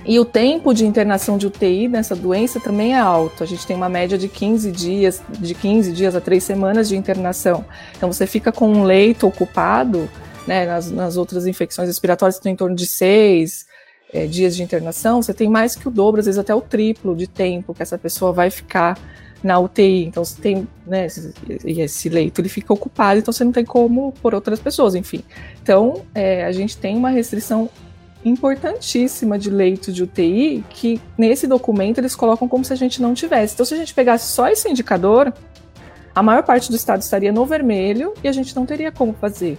E 0.06 0.18
o 0.20 0.26
tempo 0.26 0.74
de 0.74 0.86
internação 0.86 1.38
de 1.38 1.46
UTI 1.46 1.88
nessa 1.88 2.16
doença 2.16 2.60
também 2.60 2.94
é 2.94 3.00
alto. 3.00 3.44
A 3.44 3.48
gente 3.48 3.68
tem 3.68 3.76
uma 3.76 3.90
média 3.90 4.18
de 4.18 4.30
15 4.30 4.72
dias, 4.72 5.22
de 5.30 5.54
15 5.54 5.92
dias 5.92 6.16
a 6.16 6.22
3 6.22 6.42
semanas 6.44 6.88
de 6.88 6.96
internação. 6.96 7.66
Então 7.98 8.12
você 8.12 8.26
fica 8.26 8.52
com 8.52 8.72
um 8.72 8.84
leito 8.84 9.28
ocupado, 9.28 10.10
né, 10.48 10.66
nas, 10.66 10.90
nas 10.90 11.18
outras 11.18 11.46
infecções 11.46 11.88
respiratórias 11.88 12.40
tem 12.40 12.54
em 12.54 12.56
torno 12.56 12.76
de 12.76 12.88
6 12.88 13.68
é, 14.12 14.26
dias 14.26 14.56
de 14.56 14.64
internação, 14.64 15.22
você 15.22 15.34
tem 15.34 15.48
mais 15.48 15.76
que 15.76 15.88
o 15.88 15.92
dobro, 15.92 16.20
às 16.20 16.26
vezes 16.26 16.40
até 16.40 16.54
o 16.54 16.62
triplo 16.62 17.16
de 17.16 17.28
tempo 17.28 17.74
que 17.74 17.84
essa 17.84 17.98
pessoa 17.98 18.32
vai 18.32 18.50
ficar 18.50 18.98
na 19.44 19.60
UTI. 19.60 20.06
Então 20.06 20.24
você 20.24 20.42
tem, 20.42 20.68
né, 20.86 21.06
esse, 21.06 21.34
esse 21.66 22.10
leito 22.10 22.42
ele 22.42 22.50
fica 22.50 22.74
ocupado, 22.74 23.20
então 23.20 23.32
você 23.32 23.44
não 23.44 23.52
tem 23.52 23.66
como 23.66 24.12
por 24.22 24.36
outras 24.36 24.60
pessoas, 24.60 24.96
enfim. 24.96 25.24
Então 25.62 26.04
é, 26.14 26.46
a 26.46 26.52
gente 26.52 26.78
tem 26.78 26.96
uma 26.96 27.10
restrição 27.10 27.70
importantíssima 28.24 29.40
de 29.40 29.50
leito 29.50 29.94
de 29.94 30.04
UTI 30.04 30.64
que 30.70 31.02
nesse 31.18 31.48
documento 31.48 32.00
eles 32.00 32.16
colocam 32.16 32.48
como 32.48 32.66
se 32.66 32.74
a 32.74 32.76
gente 32.76 33.02
não 33.02 33.14
tivesse. 33.14 33.54
Então 33.54 33.66
se 33.66 33.74
a 33.74 33.78
gente 33.78 33.94
pegasse 33.94 34.32
só 34.32 34.50
esse 34.50 34.70
indicador, 34.70 35.34
a 36.14 36.22
maior 36.22 36.44
parte 36.44 36.70
do 36.70 36.76
estado 36.76 37.02
estaria 37.02 37.32
no 37.32 37.46
vermelho 37.46 38.14
e 38.24 38.28
a 38.28 38.32
gente 38.32 38.56
não 38.56 38.66
teria 38.66 38.92
como 38.92 39.14
fazer. 39.14 39.58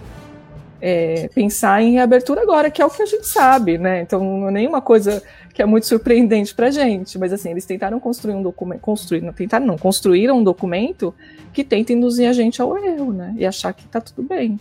É, 0.83 1.29
pensar 1.35 1.83
em 1.83 1.93
reabertura 1.93 2.41
agora, 2.41 2.71
que 2.71 2.81
é 2.81 2.85
o 2.85 2.89
que 2.89 3.03
a 3.03 3.05
gente 3.05 3.27
sabe, 3.27 3.77
né? 3.77 4.01
Então 4.01 4.49
nenhuma 4.49 4.81
coisa 4.81 5.21
que 5.61 5.63
é 5.63 5.65
muito 5.65 5.85
surpreendente 5.85 6.55
pra 6.55 6.71
gente. 6.71 7.19
Mas 7.19 7.31
assim, 7.31 7.51
eles 7.51 7.65
tentaram 7.65 7.99
construir 7.99 8.33
um 8.33 8.41
documento. 8.41 8.81
Construir, 8.81 9.21
não 9.21 9.31
tentaram, 9.31 9.65
não, 9.65 9.77
construíram 9.77 10.39
um 10.39 10.43
documento 10.43 11.13
que 11.53 11.63
tenta 11.63 11.93
induzir 11.93 12.27
a 12.27 12.33
gente 12.33 12.59
ao 12.61 12.75
erro, 12.77 13.13
né? 13.13 13.35
E 13.37 13.45
achar 13.45 13.71
que 13.71 13.85
tá 13.85 14.01
tudo 14.01 14.27
bem. 14.27 14.59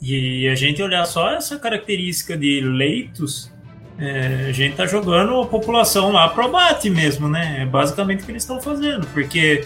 E 0.00 0.46
a 0.48 0.54
gente 0.54 0.80
olhar 0.80 1.04
só 1.06 1.30
essa 1.32 1.58
característica 1.58 2.36
de 2.36 2.60
leitos, 2.60 3.50
é, 3.98 4.46
a 4.48 4.52
gente 4.52 4.76
tá 4.76 4.86
jogando 4.86 5.40
a 5.40 5.46
população 5.46 6.12
lá 6.12 6.28
pro 6.28 6.44
abate 6.44 6.88
mesmo, 6.88 7.28
né? 7.28 7.62
É 7.62 7.66
basicamente 7.66 8.22
o 8.22 8.26
que 8.26 8.30
eles 8.30 8.42
estão 8.42 8.60
fazendo, 8.60 9.06
porque 9.08 9.64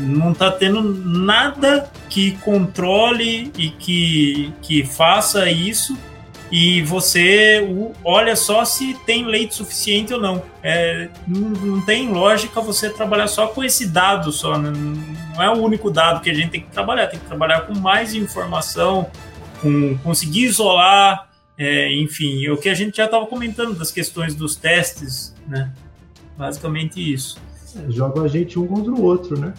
não 0.00 0.34
tá 0.34 0.50
tendo 0.50 0.82
nada 0.82 1.88
que 2.08 2.32
controle 2.38 3.52
e 3.56 3.70
que, 3.70 4.52
que 4.62 4.84
faça 4.84 5.48
isso 5.50 5.96
e 6.50 6.80
você 6.82 7.66
olha 8.02 8.34
só 8.34 8.64
se 8.64 8.94
tem 9.04 9.24
leite 9.26 9.54
suficiente 9.54 10.14
ou 10.14 10.20
não. 10.20 10.42
É, 10.62 11.08
não, 11.26 11.50
não, 11.50 11.80
tem 11.82 12.10
lógica 12.10 12.60
você 12.60 12.88
trabalhar 12.90 13.28
só 13.28 13.48
com 13.48 13.62
esse 13.62 13.86
dado 13.86 14.32
só. 14.32 14.58
Né? 14.58 14.70
Não 15.34 15.42
é 15.42 15.50
o 15.50 15.62
único 15.62 15.90
dado 15.90 16.20
que 16.20 16.30
a 16.30 16.34
gente 16.34 16.50
tem 16.50 16.60
que 16.62 16.70
trabalhar. 16.70 17.06
Tem 17.08 17.20
que 17.20 17.26
trabalhar 17.26 17.62
com 17.62 17.74
mais 17.74 18.14
informação, 18.14 19.10
com 19.60 19.98
conseguir 19.98 20.44
isolar, 20.44 21.28
é, 21.58 21.92
enfim, 21.92 22.46
é 22.46 22.52
o 22.52 22.56
que 22.56 22.68
a 22.68 22.74
gente 22.74 22.96
já 22.96 23.06
estava 23.06 23.26
comentando 23.26 23.74
das 23.74 23.90
questões 23.90 24.34
dos 24.34 24.54
testes, 24.54 25.34
né? 25.48 25.72
Basicamente 26.36 27.00
isso. 27.12 27.36
É, 27.76 27.90
joga 27.90 28.22
a 28.22 28.28
gente 28.28 28.58
um 28.58 28.66
contra 28.66 28.92
o 28.92 29.02
outro, 29.02 29.38
né? 29.38 29.52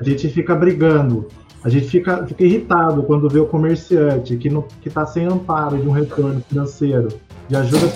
A 0.00 0.04
gente 0.04 0.28
fica 0.30 0.54
brigando 0.54 1.28
a 1.64 1.68
gente 1.68 1.86
fica, 1.86 2.26
fica 2.26 2.44
irritado 2.44 3.04
quando 3.04 3.28
vê 3.28 3.38
o 3.38 3.46
comerciante 3.46 4.36
que 4.36 4.88
está 4.88 5.06
sem 5.06 5.26
amparo 5.26 5.80
de 5.80 5.88
um 5.88 5.92
retorno 5.92 6.40
financeiro, 6.40 7.08
de 7.48 7.56
ajuda 7.56 7.86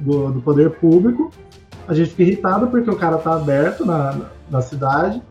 do, 0.00 0.32
do, 0.32 0.40
poder 0.42 0.70
público. 0.72 1.30
A 1.88 1.94
gente 1.94 2.10
fica 2.10 2.22
irritado 2.22 2.66
porque 2.66 2.90
o 2.90 2.96
cara 2.96 3.16
está 3.16 3.34
aberto 3.34 3.86
na, 3.86 4.30
na 4.50 4.60
cidade, 4.60 5.22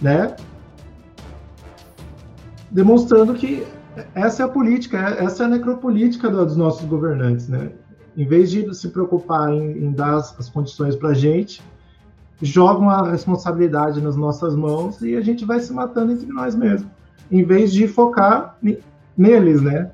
né? 0.00 0.36
Demonstrando 2.70 3.34
que 3.34 3.66
essa 4.14 4.44
é 4.44 4.46
a 4.46 4.48
política, 4.48 4.98
essa 5.18 5.42
é 5.42 5.46
a 5.46 5.48
necropolítica 5.48 6.30
dos 6.30 6.56
nossos 6.56 6.84
governantes, 6.86 7.48
né? 7.48 7.72
Em 8.16 8.26
vez 8.26 8.50
de 8.50 8.72
se 8.74 8.88
preocupar 8.90 9.52
em, 9.52 9.86
em 9.86 9.92
dar 9.92 10.16
as, 10.16 10.38
as 10.38 10.48
condições 10.48 10.94
para 10.94 11.10
a 11.10 11.14
gente, 11.14 11.62
jogam 12.42 12.88
a 12.88 13.10
responsabilidade 13.10 14.00
nas 14.00 14.16
nossas 14.16 14.54
mãos 14.54 15.00
e 15.02 15.16
a 15.16 15.20
gente 15.20 15.44
vai 15.44 15.60
se 15.60 15.72
matando 15.72 16.12
entre 16.12 16.26
nós 16.26 16.54
mesmos, 16.54 16.90
em 17.30 17.44
vez 17.44 17.72
de 17.72 17.86
focar 17.86 18.56
neles, 19.16 19.60
né? 19.60 19.90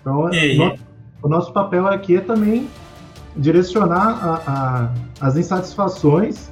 Então, 0.00 0.28
nosso, 0.56 0.82
o 1.22 1.28
nosso 1.28 1.52
papel 1.52 1.86
aqui 1.86 2.16
é 2.16 2.20
também 2.20 2.68
direcionar 3.36 4.18
a, 4.22 4.42
a, 4.46 5.26
as 5.26 5.36
insatisfações 5.36 6.50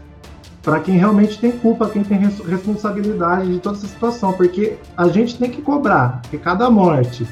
para 0.62 0.80
quem 0.80 0.96
realmente 0.96 1.38
tem 1.38 1.52
culpa, 1.52 1.88
quem 1.88 2.02
tem 2.02 2.18
responsabilidade 2.18 3.52
de 3.52 3.60
toda 3.60 3.76
essa 3.76 3.86
situação, 3.86 4.32
porque 4.32 4.76
a 4.96 5.06
gente 5.06 5.38
tem 5.38 5.48
que 5.48 5.62
cobrar, 5.62 6.20
porque 6.22 6.38
cada 6.38 6.68
morte, 6.68 7.24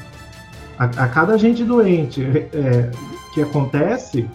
a, 0.79 0.85
a 0.85 1.07
cada 1.09 1.37
gente 1.37 1.61
doente 1.65 2.23
é, 2.23 2.89
que 3.33 3.41
acontece, 3.41 4.25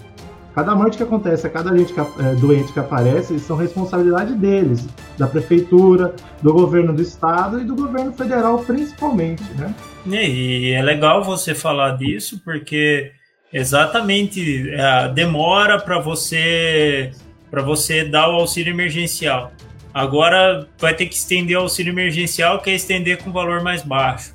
Cada 0.55 0.75
morte 0.75 0.97
que 0.97 1.03
acontece, 1.03 1.47
a 1.47 1.51
cada 1.51 1.77
gente 1.77 1.93
que, 1.93 2.01
é, 2.01 2.35
doente 2.41 2.73
que 2.73 2.81
aparece, 2.81 3.39
são 3.39 3.57
responsabilidade 3.57 4.35
deles, 4.35 4.87
da 5.17 5.27
prefeitura, 5.27 6.15
do 6.43 6.53
governo 6.53 6.93
do 6.93 7.01
estado 7.01 7.61
e 7.61 7.65
do 7.65 7.77
governo 7.77 8.13
federal 8.13 8.59
principalmente, 8.59 9.45
né? 9.55 9.75
E 10.07 10.73
é 10.73 10.83
legal 10.83 11.23
você 11.23 11.55
falar 11.55 11.97
disso 11.97 12.41
porque 12.45 13.13
exatamente 13.53 14.71
é, 14.71 15.09
demora 15.09 15.79
para 15.79 15.99
você 15.99 17.13
para 17.49 17.63
você 17.63 18.05
dar 18.05 18.29
o 18.29 18.33
auxílio 18.33 18.73
emergencial. 18.73 19.53
Agora 19.93 20.69
vai 20.79 20.95
ter 20.95 21.07
que 21.07 21.15
estender 21.17 21.57
o 21.57 21.63
auxílio 21.63 21.93
emergencial, 21.93 22.61
que 22.61 22.71
é 22.71 22.75
estender 22.75 23.19
com 23.19 23.33
valor 23.33 23.61
mais 23.61 23.83
baixo. 23.83 24.35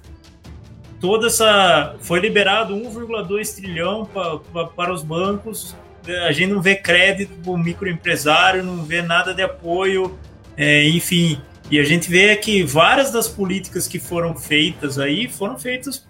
Toda 1.00 1.28
essa 1.28 1.96
foi 2.00 2.20
liberado 2.20 2.76
1,2 2.76 3.56
trilhão 3.56 4.06
pra, 4.06 4.38
pra, 4.38 4.66
para 4.66 4.94
os 4.94 5.02
bancos 5.02 5.76
a 6.08 6.32
gente 6.32 6.52
não 6.54 6.62
vê 6.62 6.76
crédito 6.76 7.34
para 7.44 7.52
o 7.52 7.58
microempresário, 7.58 8.64
não 8.64 8.84
vê 8.84 9.02
nada 9.02 9.34
de 9.34 9.42
apoio, 9.42 10.18
é, 10.58 10.88
enfim. 10.90 11.40
E 11.70 11.80
a 11.80 11.84
gente 11.84 12.10
vê 12.10 12.36
que 12.36 12.64
várias 12.64 13.12
das 13.12 13.28
políticas 13.28 13.88
que 13.88 13.98
foram 13.98 14.36
feitas 14.36 15.00
aí 15.00 15.28
foram 15.28 15.58
feitas. 15.58 16.06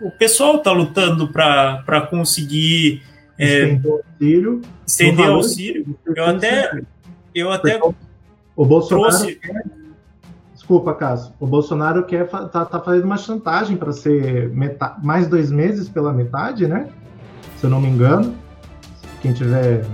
O 0.00 0.10
pessoal 0.10 0.56
está 0.56 0.72
lutando 0.72 1.28
para 1.28 2.06
conseguir. 2.08 3.02
É, 3.38 3.78
auxílio. 3.84 4.62
Estender 4.86 5.26
auxílio. 5.26 5.98
Eu 6.06 6.24
até. 6.24 6.80
Eu 7.34 7.52
até. 7.52 7.78
O 8.56 8.64
Bolsonaro. 8.64 9.10
Trouxe... 9.10 9.34
Quer, 9.34 9.64
desculpa, 10.54 10.94
Cássio. 10.94 11.34
O 11.38 11.46
Bolsonaro 11.46 12.04
quer 12.04 12.26
tá, 12.26 12.64
tá 12.64 12.80
fazendo 12.80 13.04
uma 13.04 13.18
chantagem 13.18 13.76
para 13.76 13.92
ser 13.92 14.48
metade, 14.50 15.04
mais 15.04 15.26
dois 15.28 15.50
meses 15.50 15.88
pela 15.88 16.12
metade, 16.12 16.66
né? 16.66 16.88
Se 17.58 17.66
eu 17.66 17.70
não 17.70 17.80
me 17.80 17.88
engano 17.88 18.43
quem 19.24 19.32
tiver, 19.32 19.86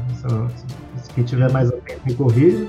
quem 1.14 1.22
tiver 1.22 1.52
mais 1.52 1.68
atento 1.68 2.00
me 2.04 2.14
corrija. 2.14 2.66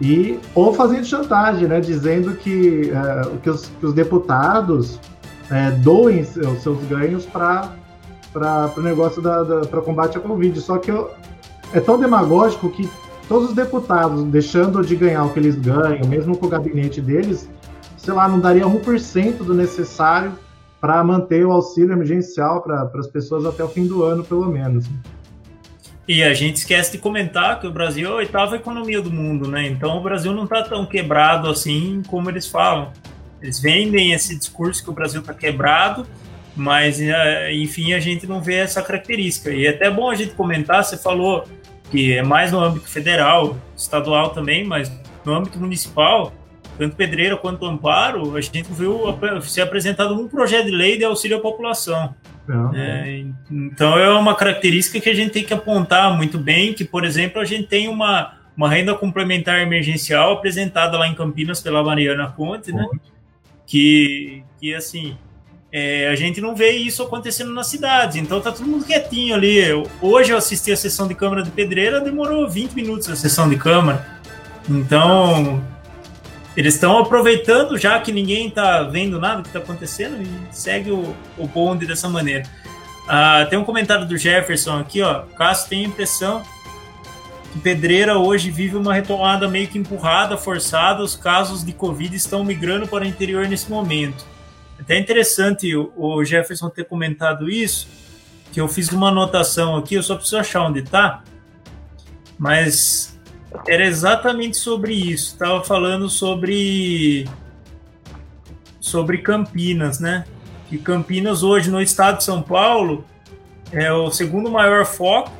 E, 0.00 0.40
ou 0.54 0.72
fazendo 0.72 1.04
chantagem, 1.04 1.68
né, 1.68 1.78
dizendo 1.78 2.34
que, 2.36 2.90
é, 2.90 3.36
que, 3.42 3.50
os, 3.50 3.66
que 3.66 3.84
os 3.84 3.92
deputados 3.92 4.98
é, 5.50 5.70
doem 5.72 6.22
os 6.22 6.62
seus 6.62 6.82
ganhos 6.88 7.26
para 7.26 7.70
o 8.76 8.80
negócio 8.80 9.20
da, 9.20 9.42
da 9.42 9.60
para 9.66 9.82
combate 9.82 10.16
à 10.16 10.20
Covid. 10.20 10.58
Só 10.58 10.78
que 10.78 10.90
eu, 10.90 11.10
é 11.74 11.80
tão 11.80 12.00
demagógico 12.00 12.70
que 12.70 12.88
todos 13.28 13.50
os 13.50 13.54
deputados, 13.54 14.24
deixando 14.24 14.82
de 14.82 14.96
ganhar 14.96 15.24
o 15.24 15.34
que 15.34 15.38
eles 15.38 15.56
ganham, 15.56 16.08
mesmo 16.08 16.34
com 16.34 16.46
o 16.46 16.48
gabinete 16.48 17.00
deles, 17.02 17.48
sei 17.98 18.14
lá, 18.14 18.26
não 18.26 18.40
daria 18.40 18.64
1% 18.64 19.36
do 19.36 19.52
necessário 19.52 20.32
para 20.80 21.04
manter 21.04 21.46
o 21.46 21.52
auxílio 21.52 21.92
emergencial 21.92 22.62
para 22.62 22.90
as 22.94 23.06
pessoas 23.06 23.44
até 23.44 23.62
o 23.62 23.68
fim 23.68 23.86
do 23.86 24.02
ano, 24.02 24.24
pelo 24.24 24.46
menos. 24.46 24.86
E 26.06 26.22
a 26.22 26.34
gente 26.34 26.56
esquece 26.56 26.92
de 26.92 26.98
comentar 26.98 27.58
que 27.60 27.66
o 27.66 27.70
Brasil 27.70 28.08
é 28.08 28.12
a 28.12 28.16
oitava 28.16 28.56
economia 28.56 29.00
do 29.00 29.10
mundo, 29.10 29.48
né? 29.48 29.66
Então 29.66 29.96
o 29.96 30.02
Brasil 30.02 30.32
não 30.32 30.44
está 30.44 30.62
tão 30.62 30.84
quebrado 30.84 31.48
assim 31.48 32.02
como 32.06 32.28
eles 32.28 32.46
falam. 32.46 32.92
Eles 33.40 33.58
vendem 33.58 34.12
esse 34.12 34.36
discurso 34.36 34.82
que 34.82 34.90
o 34.90 34.92
Brasil 34.92 35.20
está 35.20 35.32
quebrado, 35.32 36.06
mas 36.54 37.00
é, 37.00 37.54
enfim 37.54 37.94
a 37.94 38.00
gente 38.00 38.26
não 38.26 38.40
vê 38.40 38.56
essa 38.56 38.82
característica. 38.82 39.50
E 39.50 39.66
é 39.66 39.70
até 39.70 39.90
bom 39.90 40.10
a 40.10 40.14
gente 40.14 40.34
comentar. 40.34 40.84
Você 40.84 40.98
falou 40.98 41.46
que 41.90 42.12
é 42.12 42.22
mais 42.22 42.52
no 42.52 42.60
âmbito 42.60 42.88
federal, 42.88 43.56
estadual 43.74 44.30
também, 44.30 44.62
mas 44.62 44.92
no 45.24 45.34
âmbito 45.34 45.58
municipal, 45.58 46.34
tanto 46.76 46.96
Pedreira 46.96 47.36
quanto 47.36 47.64
Amparo, 47.64 48.36
a 48.36 48.40
gente 48.40 48.64
viu 48.72 49.00
ser 49.42 49.62
apresentado 49.62 50.14
um 50.14 50.28
projeto 50.28 50.66
de 50.66 50.70
lei 50.70 50.98
de 50.98 51.04
auxílio 51.04 51.38
à 51.38 51.40
população. 51.40 52.14
É, 52.74 53.24
então 53.50 53.98
é 53.98 54.12
uma 54.12 54.34
característica 54.34 55.00
que 55.00 55.08
a 55.08 55.14
gente 55.14 55.32
tem 55.32 55.44
que 55.44 55.54
apontar 55.54 56.14
muito 56.16 56.38
bem, 56.38 56.74
que, 56.74 56.84
por 56.84 57.04
exemplo, 57.04 57.40
a 57.40 57.44
gente 57.44 57.66
tem 57.66 57.88
uma, 57.88 58.34
uma 58.56 58.68
renda 58.68 58.94
complementar 58.94 59.60
emergencial 59.60 60.34
apresentada 60.34 60.98
lá 60.98 61.08
em 61.08 61.14
Campinas 61.14 61.60
pela 61.60 61.82
Mariana 61.82 62.26
Conte, 62.28 62.72
né? 62.72 62.86
Que, 63.66 64.42
que 64.60 64.74
assim, 64.74 65.16
é, 65.72 66.08
a 66.08 66.14
gente 66.14 66.40
não 66.40 66.54
vê 66.54 66.70
isso 66.72 67.02
acontecendo 67.02 67.52
na 67.52 67.64
cidade, 67.64 68.20
então 68.20 68.40
tá 68.40 68.52
todo 68.52 68.66
mundo 68.66 68.84
quietinho 68.84 69.34
ali. 69.34 69.60
Hoje 70.00 70.32
eu 70.32 70.36
assisti 70.36 70.70
a 70.70 70.76
sessão 70.76 71.08
de 71.08 71.14
Câmara 71.14 71.42
de 71.42 71.50
Pedreira, 71.50 72.00
demorou 72.00 72.48
20 72.48 72.72
minutos 72.72 73.08
a 73.08 73.16
sessão 73.16 73.48
de 73.48 73.56
Câmara. 73.56 74.06
Então, 74.68 75.62
eles 76.56 76.74
estão 76.74 76.98
aproveitando, 76.98 77.76
já 77.76 77.98
que 77.98 78.12
ninguém 78.12 78.48
está 78.48 78.82
vendo 78.84 79.18
nada 79.18 79.42
que 79.42 79.48
está 79.48 79.58
acontecendo, 79.58 80.22
e 80.22 80.54
segue 80.54 80.90
o, 80.90 81.14
o 81.36 81.46
bonde 81.48 81.86
dessa 81.86 82.08
maneira. 82.08 82.44
Ah, 83.08 83.46
tem 83.50 83.58
um 83.58 83.64
comentário 83.64 84.06
do 84.06 84.16
Jefferson 84.16 84.78
aqui, 84.78 85.02
ó. 85.02 85.22
Cássio 85.36 85.68
tem 85.68 85.84
a 85.84 85.88
impressão 85.88 86.42
que 87.52 87.58
Pedreira 87.58 88.18
hoje 88.18 88.50
vive 88.50 88.76
uma 88.76 88.94
retomada 88.94 89.48
meio 89.48 89.68
que 89.68 89.78
empurrada, 89.78 90.36
forçada. 90.36 91.02
Os 91.02 91.14
casos 91.14 91.64
de 91.64 91.72
Covid 91.72 92.14
estão 92.14 92.44
migrando 92.44 92.86
para 92.86 93.04
o 93.04 93.06
interior 93.06 93.46
nesse 93.46 93.70
momento. 93.70 94.24
Até 94.78 94.98
interessante 94.98 95.74
o, 95.76 95.92
o 95.96 96.24
Jefferson 96.24 96.68
ter 96.70 96.84
comentado 96.84 97.50
isso, 97.50 97.88
que 98.52 98.60
eu 98.60 98.68
fiz 98.68 98.90
uma 98.90 99.08
anotação 99.08 99.76
aqui, 99.76 99.94
eu 99.96 100.02
só 100.02 100.14
preciso 100.14 100.38
achar 100.38 100.62
onde 100.62 100.80
está. 100.80 101.22
Mas 102.38 103.13
era 103.66 103.84
exatamente 103.84 104.56
sobre 104.56 104.94
isso. 104.94 105.32
Estava 105.32 105.62
falando 105.62 106.08
sobre 106.08 107.26
sobre 108.80 109.18
Campinas, 109.18 109.98
né? 109.98 110.24
Que 110.68 110.78
Campinas 110.78 111.42
hoje 111.42 111.70
no 111.70 111.80
estado 111.80 112.18
de 112.18 112.24
São 112.24 112.42
Paulo 112.42 113.04
é 113.72 113.92
o 113.92 114.10
segundo 114.10 114.50
maior 114.50 114.84
foco. 114.84 115.32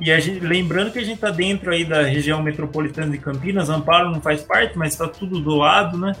E 0.00 0.06
gente, 0.20 0.40
lembrando 0.40 0.90
que 0.90 0.98
a 0.98 1.04
gente 1.04 1.14
está 1.14 1.30
dentro 1.30 1.70
aí 1.70 1.84
da 1.84 2.02
região 2.02 2.42
metropolitana 2.42 3.10
de 3.10 3.18
Campinas, 3.18 3.70
Amparo 3.70 4.10
não 4.10 4.20
faz 4.20 4.42
parte, 4.42 4.76
mas 4.76 4.92
está 4.92 5.06
tudo 5.06 5.40
do 5.40 5.54
lado, 5.54 5.96
né? 5.96 6.12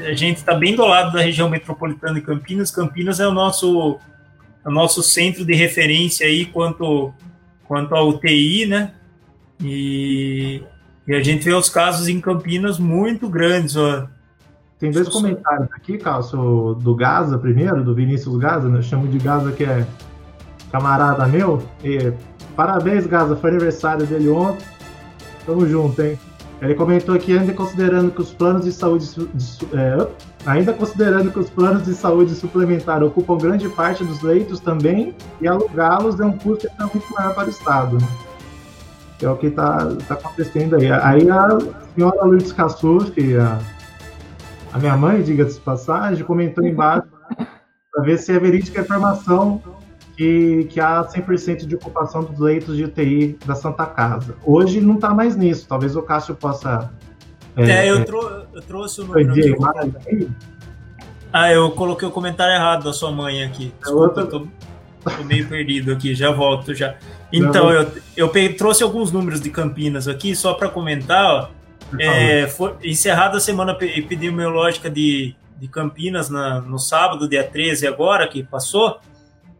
A 0.00 0.12
gente 0.12 0.36
está 0.36 0.54
bem 0.54 0.76
do 0.76 0.84
lado 0.84 1.12
da 1.12 1.20
região 1.20 1.48
metropolitana 1.48 2.14
de 2.14 2.20
Campinas. 2.20 2.70
Campinas 2.70 3.18
é 3.18 3.26
o 3.26 3.32
nosso, 3.32 3.98
é 4.64 4.68
o 4.68 4.72
nosso 4.72 5.02
centro 5.02 5.44
de 5.44 5.54
referência 5.54 6.26
aí 6.26 6.44
quanto, 6.44 7.12
quanto 7.66 7.94
à 7.94 8.02
UTI, 8.02 8.66
né? 8.66 8.92
E, 9.60 10.62
e 11.06 11.14
a 11.14 11.22
gente 11.22 11.44
vê 11.44 11.52
os 11.52 11.68
casos 11.68 12.08
em 12.08 12.20
Campinas 12.20 12.78
muito 12.78 13.28
grandes. 13.28 13.76
Ó. 13.76 14.06
Tem 14.78 14.90
dois 14.90 15.08
comentários 15.08 15.68
aqui, 15.72 15.98
Cássio, 15.98 16.74
do 16.74 16.94
Gaza 16.94 17.36
primeiro, 17.36 17.82
do 17.82 17.94
Vinícius 17.94 18.36
Gaza, 18.38 18.68
né? 18.68 18.78
eu 18.78 18.82
chamo 18.82 19.08
de 19.08 19.18
Gaza 19.18 19.50
que 19.50 19.64
é 19.64 19.84
camarada 20.70 21.26
meu. 21.26 21.62
E, 21.82 22.12
parabéns, 22.54 23.06
Gaza, 23.06 23.34
foi 23.34 23.50
aniversário 23.50 24.06
dele 24.06 24.28
ontem. 24.28 24.64
Tamo 25.44 25.66
junto, 25.66 26.00
hein? 26.02 26.18
Ele 26.60 26.74
comentou 26.74 27.14
aqui 27.14 27.36
ainda 27.36 27.52
considerando 27.52 28.10
que 28.10 28.20
os 28.20 28.32
planos 28.32 28.64
de 28.64 28.72
saúde 28.72 29.08
de, 29.32 29.76
é, 29.76 30.08
ainda 30.44 30.72
considerando 30.72 31.30
que 31.30 31.38
os 31.38 31.48
planos 31.48 31.84
de 31.84 31.94
saúde 31.94 32.34
suplementar 32.34 33.02
ocupam 33.02 33.38
grande 33.38 33.68
parte 33.68 34.04
dos 34.04 34.22
leitos 34.22 34.58
também 34.58 35.14
e 35.40 35.46
alugá-los 35.46 36.18
é 36.18 36.24
um 36.24 36.36
custo 36.36 36.68
muito 36.80 37.12
maior 37.14 37.34
para 37.34 37.46
o 37.46 37.50
Estado. 37.50 37.96
Né? 37.96 38.08
Que 39.18 39.26
é 39.26 39.30
o 39.30 39.36
que 39.36 39.48
está 39.48 39.94
tá 40.06 40.14
acontecendo 40.14 40.76
aí. 40.76 40.90
Aí 40.90 41.28
a 41.30 41.58
senhora 41.94 42.24
Lourdes 42.24 42.52
Cassuf, 42.52 43.12
a, 43.36 43.58
a 44.72 44.78
minha 44.78 44.96
mãe, 44.96 45.22
diga-se 45.22 45.54
de 45.54 45.60
passagem, 45.60 46.24
comentou 46.24 46.64
embaixo 46.64 47.08
para 47.92 48.04
ver 48.04 48.18
se 48.18 48.32
é 48.32 48.38
verídica 48.38 48.80
a 48.80 48.84
informação 48.84 49.60
que, 50.16 50.68
que 50.70 50.80
há 50.80 51.04
100% 51.04 51.66
de 51.66 51.74
ocupação 51.74 52.22
dos 52.22 52.38
leitos 52.38 52.76
de 52.76 52.84
UTI 52.84 53.38
da 53.44 53.54
Santa 53.54 53.86
Casa. 53.86 54.36
Hoje 54.44 54.80
não 54.80 54.94
está 54.94 55.12
mais 55.12 55.36
nisso, 55.36 55.66
talvez 55.68 55.96
o 55.96 56.02
Cássio 56.02 56.36
possa... 56.36 56.90
É, 57.56 57.86
é 57.86 57.90
eu, 57.90 58.04
trou 58.04 58.46
eu, 58.54 58.62
trouxe 58.62 59.00
o 59.00 59.04
número 59.04 59.32
aqui. 59.32 60.30
Ah, 61.32 61.52
eu 61.52 61.72
coloquei 61.72 62.06
o 62.06 62.10
comentário 62.10 62.54
errado 62.54 62.84
da 62.84 62.92
sua 62.92 63.10
mãe 63.10 63.42
aqui. 63.42 63.72
É 63.80 63.84
Desculpa, 63.84 64.20
eu 64.20 64.26
tô, 64.28 64.46
tô 65.04 65.24
meio 65.24 65.46
perdido 65.48 65.92
aqui, 65.92 66.14
já 66.14 66.30
volto 66.30 66.72
já. 66.72 66.94
Então, 67.32 67.70
eu, 67.70 67.92
eu 68.16 68.56
trouxe 68.56 68.82
alguns 68.82 69.12
números 69.12 69.40
de 69.40 69.50
Campinas 69.50 70.08
aqui, 70.08 70.34
só 70.34 70.54
para 70.54 70.68
comentar. 70.68 71.50
É, 71.98 72.46
foi 72.46 72.74
encerrada 72.82 73.38
a 73.38 73.40
semana 73.40 73.76
epidemiológica 73.80 74.90
de, 74.90 75.34
de 75.58 75.68
Campinas 75.68 76.28
na, 76.28 76.60
no 76.60 76.78
sábado, 76.78 77.28
dia 77.28 77.44
13, 77.44 77.86
agora 77.86 78.26
que 78.28 78.42
passou. 78.42 78.98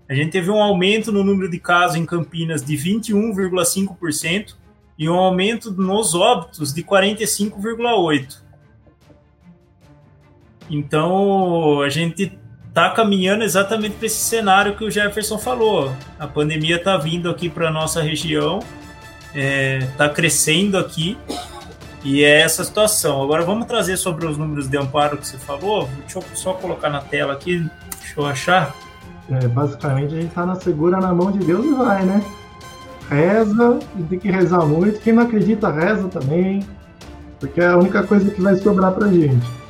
A 0.09 0.15
gente 0.15 0.33
teve 0.33 0.51
um 0.51 0.63
aumento 0.63 1.13
no 1.13 1.23
número 1.23 1.51
de 1.51 1.59
casos 1.59 1.97
em 1.97 2.07
Campinas 2.07 2.65
de 2.65 2.75
21,5% 2.75 4.55
e 4.99 5.09
um 5.09 5.15
aumento 5.15 5.71
nos 5.71 6.15
óbitos 6.15 6.73
de 6.73 6.83
45,8%. 6.83 8.39
Então, 10.71 11.81
a 11.81 11.89
gente 11.89 12.39
tá 12.79 12.91
caminhando 12.91 13.43
exatamente 13.43 13.97
para 13.97 14.07
esse 14.07 14.21
cenário 14.25 14.77
que 14.77 14.85
o 14.85 14.91
Jefferson 14.91 15.37
falou. 15.37 15.93
A 16.17 16.29
pandemia 16.29 16.77
está 16.77 16.97
vindo 16.97 17.29
aqui 17.29 17.49
para 17.49 17.73
nossa 17.73 18.01
região, 18.01 18.61
está 19.35 20.05
é, 20.05 20.09
crescendo 20.09 20.79
aqui 20.79 21.19
e 22.05 22.23
é 22.23 22.41
essa 22.41 22.63
situação. 22.63 23.21
Agora 23.21 23.45
vamos 23.45 23.67
trazer 23.67 23.97
sobre 23.97 24.27
os 24.27 24.39
números 24.39 24.69
de 24.69 24.77
amparo 24.77 25.17
que 25.19 25.27
você 25.27 25.37
falou. 25.39 25.91
Deixa 26.03 26.21
eu 26.21 26.25
só 26.35 26.53
colocar 26.53 26.89
na 26.89 27.01
tela 27.01 27.33
aqui, 27.33 27.69
deixa 27.99 28.15
eu 28.17 28.25
achar. 28.25 28.73
É, 29.29 29.49
basicamente 29.49 30.15
a 30.15 30.21
gente 30.21 30.29
está 30.29 30.47
na 30.47 30.55
segura 30.55 31.01
na 31.01 31.13
mão 31.13 31.33
de 31.33 31.41
Deus 31.41 31.67
e 31.67 31.75
vai, 31.75 32.05
né? 32.05 32.23
Reza, 33.11 33.81
tem 34.09 34.21
que 34.21 34.31
rezar 34.31 34.65
muito. 34.65 35.01
Quem 35.01 35.15
não 35.15 35.25
acredita, 35.25 35.69
reza 35.69 36.07
também. 36.07 36.65
Porque 37.41 37.61
é 37.61 37.67
a 37.67 37.77
única 37.77 38.05
coisa 38.05 38.31
que 38.31 38.41
vai 38.41 38.55
sobrar 38.55 38.93
pra 38.93 39.09
gente. 39.09 39.68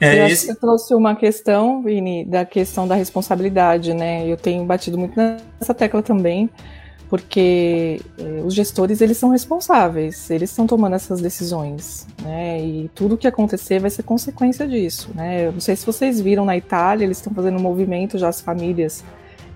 É, 0.00 0.30
esse... 0.30 0.46
Você 0.46 0.54
trouxe 0.54 0.94
uma 0.94 1.14
questão, 1.14 1.82
Vini, 1.82 2.24
da 2.24 2.44
questão 2.44 2.86
da 2.86 2.94
responsabilidade, 2.94 3.94
né? 3.94 4.26
Eu 4.26 4.36
tenho 4.36 4.64
batido 4.64 4.98
muito 4.98 5.16
nessa 5.16 5.72
tecla 5.72 6.02
também, 6.02 6.50
porque 7.08 8.00
eh, 8.18 8.42
os 8.44 8.54
gestores 8.54 9.00
eles 9.00 9.16
são 9.16 9.30
responsáveis, 9.30 10.28
eles 10.30 10.50
estão 10.50 10.66
tomando 10.66 10.96
essas 10.96 11.20
decisões, 11.20 12.06
né? 12.22 12.60
E 12.60 12.90
tudo 12.94 13.16
que 13.16 13.26
acontecer 13.26 13.78
vai 13.78 13.90
ser 13.90 14.02
consequência 14.02 14.66
disso, 14.66 15.10
né? 15.14 15.46
Eu 15.46 15.52
não 15.52 15.60
sei 15.60 15.76
se 15.76 15.86
vocês 15.86 16.20
viram 16.20 16.44
na 16.44 16.56
Itália, 16.56 17.04
eles 17.04 17.18
estão 17.18 17.32
fazendo 17.32 17.58
um 17.58 17.62
movimento 17.62 18.18
já 18.18 18.28
as 18.28 18.40
famílias 18.40 19.04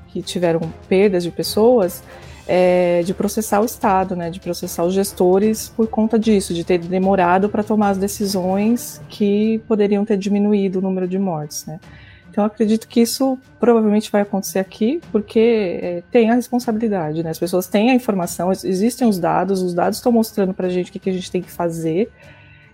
que 0.09 0.23
tiveram 0.23 0.61
perdas 0.89 1.23
de 1.23 1.31
pessoas 1.31 2.03
é, 2.49 3.03
de 3.03 3.13
processar 3.13 3.61
o 3.61 3.65
Estado, 3.67 4.17
né, 4.17 4.31
de 4.31 4.41
processar 4.41 4.83
os 4.83 4.95
gestores 4.95 5.69
por 5.69 5.87
conta 5.87 6.19
disso, 6.19 6.55
de 6.55 6.65
ter 6.65 6.79
demorado 6.79 7.51
para 7.51 7.63
tomar 7.63 7.91
as 7.91 7.99
decisões 7.99 9.03
que 9.09 9.61
poderiam 9.69 10.05
ter 10.05 10.17
diminuído 10.17 10.79
o 10.79 10.83
número 10.83 11.07
de 11.07 11.19
mortes. 11.19 11.67
Né. 11.67 11.79
Então, 12.31 12.47
acredito 12.47 12.89
que 12.89 13.01
isso 13.01 13.39
provavelmente 13.61 14.11
vai 14.11 14.23
acontecer 14.23 14.59
aqui, 14.59 15.01
porque 15.13 15.79
é, 15.83 16.03
tem 16.11 16.31
a 16.31 16.35
responsabilidade, 16.35 17.23
né? 17.23 17.31
As 17.31 17.39
pessoas 17.39 17.67
têm 17.67 17.91
a 17.91 17.95
informação, 17.95 18.51
existem 18.53 19.09
os 19.09 19.19
dados, 19.19 19.61
os 19.61 19.75
dados 19.75 19.99
estão 19.99 20.13
mostrando 20.13 20.55
para 20.55 20.69
a 20.69 20.71
gente 20.71 20.89
o 20.89 20.93
que, 20.93 20.99
que 20.99 21.11
a 21.11 21.13
gente 21.13 21.31
tem 21.31 21.43
que 21.43 21.51
fazer, 21.51 22.11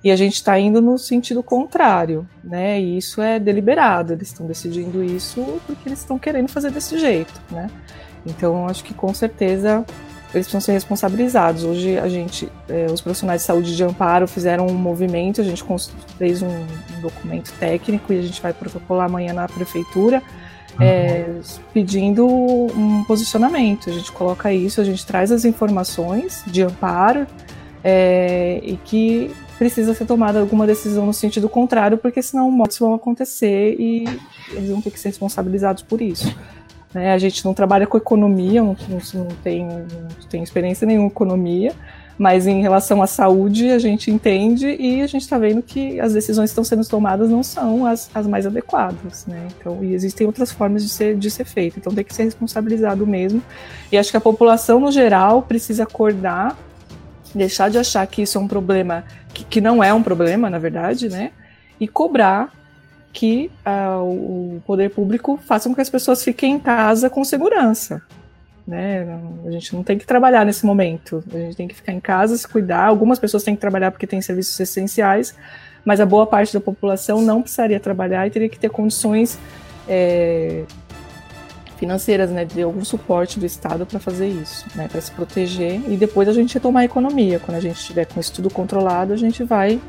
e 0.02 0.10
a 0.10 0.16
gente 0.16 0.34
está 0.34 0.58
indo 0.58 0.82
no 0.82 0.98
sentido 0.98 1.42
contrário, 1.42 2.28
né? 2.44 2.78
E 2.78 2.98
isso 2.98 3.22
é 3.22 3.40
deliberado, 3.40 4.12
eles 4.12 4.28
estão 4.28 4.46
decidindo 4.46 5.02
isso 5.02 5.42
porque 5.66 5.88
eles 5.88 6.00
estão 6.00 6.18
querendo 6.18 6.48
fazer 6.48 6.70
desse 6.70 6.98
jeito, 6.98 7.32
né? 7.50 7.70
Então, 8.26 8.66
acho 8.68 8.84
que 8.84 8.94
com 8.94 9.12
certeza 9.12 9.84
eles 10.34 10.46
precisam 10.46 10.60
ser 10.60 10.72
responsabilizados. 10.72 11.62
Hoje, 11.62 11.98
a 11.98 12.08
gente, 12.08 12.50
é, 12.68 12.86
os 12.86 13.00
profissionais 13.00 13.42
de 13.42 13.46
saúde 13.46 13.76
de 13.76 13.84
amparo 13.84 14.26
fizeram 14.26 14.66
um 14.66 14.74
movimento, 14.74 15.40
a 15.40 15.44
gente 15.44 15.64
fez 16.18 16.42
um, 16.42 16.48
um 16.48 17.00
documento 17.00 17.52
técnico 17.58 18.12
e 18.12 18.18
a 18.18 18.22
gente 18.22 18.42
vai 18.42 18.52
protocolar 18.52 19.06
amanhã 19.06 19.32
na 19.32 19.46
prefeitura. 19.46 20.22
É, 20.80 21.24
pedindo 21.72 22.26
um 22.26 23.04
posicionamento. 23.04 23.88
A 23.88 23.92
gente 23.92 24.10
coloca 24.10 24.52
isso, 24.52 24.80
a 24.80 24.84
gente 24.84 25.06
traz 25.06 25.30
as 25.30 25.44
informações 25.44 26.42
de 26.48 26.64
amparo 26.64 27.28
é, 27.84 28.60
e 28.60 28.76
que 28.84 29.30
precisa 29.56 29.94
ser 29.94 30.04
tomada 30.04 30.40
alguma 30.40 30.66
decisão 30.66 31.06
no 31.06 31.12
sentido 31.12 31.48
contrário, 31.48 31.96
porque 31.96 32.20
senão 32.20 32.50
mortes 32.50 32.78
vão 32.78 32.92
acontecer 32.94 33.76
e 33.78 34.04
eles 34.50 34.70
vão 34.70 34.80
ter 34.80 34.90
que 34.90 34.98
ser 34.98 35.10
responsabilizados 35.10 35.82
por 35.82 36.02
isso. 36.02 36.34
Né? 36.94 37.12
A 37.12 37.18
gente 37.18 37.44
não 37.44 37.52
trabalha 37.52 37.86
com 37.86 37.98
economia, 37.98 38.62
não, 38.62 38.76
não, 38.88 39.26
tem, 39.42 39.66
não 39.66 40.28
tem 40.30 40.42
experiência 40.42 40.86
nenhuma 40.86 41.08
em 41.08 41.10
economia, 41.10 41.72
mas 42.16 42.46
em 42.46 42.62
relação 42.62 43.02
à 43.02 43.06
saúde 43.06 43.70
a 43.70 43.78
gente 43.78 44.10
entende 44.10 44.68
e 44.68 45.02
a 45.02 45.06
gente 45.06 45.22
está 45.22 45.36
vendo 45.36 45.60
que 45.60 45.98
as 45.98 46.12
decisões 46.12 46.50
que 46.50 46.52
estão 46.52 46.62
sendo 46.62 46.86
tomadas 46.86 47.28
não 47.28 47.42
são 47.42 47.84
as, 47.84 48.08
as 48.14 48.26
mais 48.26 48.46
adequadas, 48.46 49.26
né? 49.26 49.48
Então, 49.58 49.82
e 49.82 49.92
existem 49.92 50.24
outras 50.24 50.52
formas 50.52 50.84
de 50.84 50.88
ser, 50.88 51.16
de 51.16 51.28
ser 51.28 51.44
feito. 51.44 51.78
Então 51.78 51.92
tem 51.92 52.04
que 52.04 52.14
ser 52.14 52.24
responsabilizado 52.24 53.04
mesmo. 53.04 53.42
E 53.90 53.98
acho 53.98 54.12
que 54.12 54.16
a 54.16 54.20
população 54.20 54.78
no 54.78 54.92
geral 54.92 55.42
precisa 55.42 55.82
acordar, 55.82 56.56
deixar 57.34 57.68
de 57.68 57.78
achar 57.78 58.06
que 58.06 58.22
isso 58.22 58.38
é 58.38 58.40
um 58.40 58.46
problema 58.46 59.04
que, 59.32 59.44
que 59.44 59.60
não 59.60 59.82
é 59.82 59.92
um 59.92 60.02
problema, 60.02 60.48
na 60.48 60.58
verdade, 60.58 61.08
né? 61.08 61.32
E 61.80 61.88
cobrar 61.88 62.52
que 63.14 63.48
uh, 63.64 64.02
o 64.02 64.62
poder 64.66 64.90
público 64.90 65.38
faça 65.46 65.68
com 65.68 65.74
que 65.74 65.80
as 65.80 65.88
pessoas 65.88 66.22
fiquem 66.22 66.54
em 66.54 66.58
casa 66.58 67.08
com 67.08 67.24
segurança. 67.24 68.02
Né? 68.66 69.06
A 69.46 69.50
gente 69.52 69.74
não 69.74 69.84
tem 69.84 69.96
que 69.96 70.04
trabalhar 70.04 70.44
nesse 70.44 70.66
momento. 70.66 71.22
A 71.32 71.38
gente 71.38 71.56
tem 71.56 71.68
que 71.68 71.74
ficar 71.74 71.92
em 71.92 72.00
casa, 72.00 72.36
se 72.36 72.46
cuidar. 72.46 72.86
Algumas 72.86 73.18
pessoas 73.18 73.44
têm 73.44 73.54
que 73.54 73.60
trabalhar 73.60 73.92
porque 73.92 74.06
têm 74.06 74.20
serviços 74.20 74.58
essenciais, 74.58 75.34
mas 75.84 76.00
a 76.00 76.06
boa 76.06 76.26
parte 76.26 76.52
da 76.52 76.60
população 76.60 77.22
não 77.22 77.40
precisaria 77.40 77.78
trabalhar 77.78 78.26
e 78.26 78.30
teria 78.30 78.48
que 78.48 78.58
ter 78.58 78.68
condições 78.68 79.38
é, 79.88 80.64
financeiras, 81.76 82.30
né, 82.30 82.44
de 82.44 82.62
algum 82.62 82.84
suporte 82.84 83.38
do 83.38 83.46
Estado 83.46 83.86
para 83.86 84.00
fazer 84.00 84.26
isso, 84.26 84.64
né, 84.74 84.88
para 84.90 85.00
se 85.00 85.12
proteger. 85.12 85.80
E 85.88 85.96
depois 85.96 86.28
a 86.28 86.32
gente 86.32 86.52
retomar 86.54 86.82
a 86.82 86.84
economia. 86.84 87.38
Quando 87.38 87.58
a 87.58 87.60
gente 87.60 87.76
estiver 87.76 88.06
com 88.06 88.18
isso 88.18 88.32
tudo 88.32 88.50
controlado, 88.50 89.12
a 89.12 89.16
gente 89.16 89.44
vai 89.44 89.80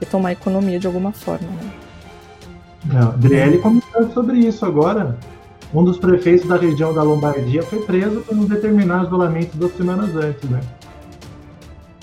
retomar 0.00 0.30
a 0.30 0.32
economia 0.32 0.80
de 0.80 0.86
alguma 0.88 1.12
forma. 1.12 1.46
Né? 1.46 1.85
Não, 2.92 3.08
Adriele 3.10 3.58
comentou 3.58 4.10
sobre 4.12 4.38
isso 4.38 4.64
agora. 4.64 5.16
Um 5.74 5.84
dos 5.84 5.98
prefeitos 5.98 6.46
da 6.48 6.56
região 6.56 6.94
da 6.94 7.02
Lombardia 7.02 7.62
foi 7.62 7.82
preso 7.82 8.20
por 8.20 8.34
não 8.34 8.44
determinar 8.44 9.04
isolamento 9.04 9.56
duas 9.56 9.76
semanas 9.76 10.14
antes, 10.14 10.48
né? 10.48 10.60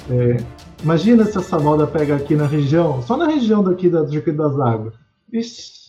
É, 0.10 0.38
imagina 0.84 1.26
se 1.26 1.38
essa 1.38 1.58
moda 1.58 1.88
pega 1.88 2.16
aqui 2.16 2.36
na 2.36 2.46
região, 2.46 3.02
só 3.02 3.16
na 3.16 3.26
região 3.28 3.64
daqui 3.64 3.90
da 3.90 4.06
Circuito 4.06 4.38
das 4.38 4.60
Águas. 4.60 4.94
Ixi. 5.32 5.84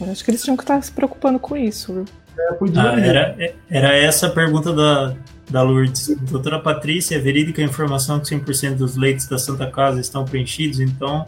Eu 0.00 0.10
acho 0.10 0.24
que 0.24 0.30
eles 0.30 0.42
tinham 0.42 0.56
que 0.56 0.62
estar 0.62 0.82
se 0.82 0.90
preocupando 0.90 1.38
com 1.38 1.56
isso, 1.56 1.92
viu? 1.92 2.04
É, 2.38 2.52
podia 2.54 2.82
ah, 2.82 3.00
era, 3.00 3.36
era 3.68 3.94
essa 3.94 4.26
a 4.26 4.30
pergunta 4.30 4.72
da, 4.72 5.14
da 5.50 5.62
Lourdes. 5.62 6.16
Doutora 6.30 6.58
Patrícia, 6.58 7.16
é 7.16 7.18
verídica 7.18 7.60
a 7.60 7.64
informação 7.64 8.18
que 8.18 8.34
100% 8.34 8.76
dos 8.76 8.96
leitos 8.96 9.26
da 9.26 9.38
Santa 9.38 9.70
Casa 9.70 10.00
estão 10.00 10.24
preenchidos? 10.24 10.80
Então, 10.80 11.26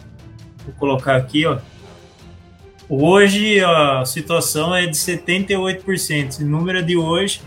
vou 0.64 0.74
colocar 0.78 1.16
aqui, 1.16 1.44
ó. 1.46 1.58
Hoje 2.88 3.60
a 3.64 4.04
situação 4.04 4.74
é 4.74 4.86
de 4.86 4.96
78%. 4.96 6.40
O 6.40 6.44
número 6.44 6.78
é 6.78 6.82
de 6.82 6.96
hoje, 6.96 7.40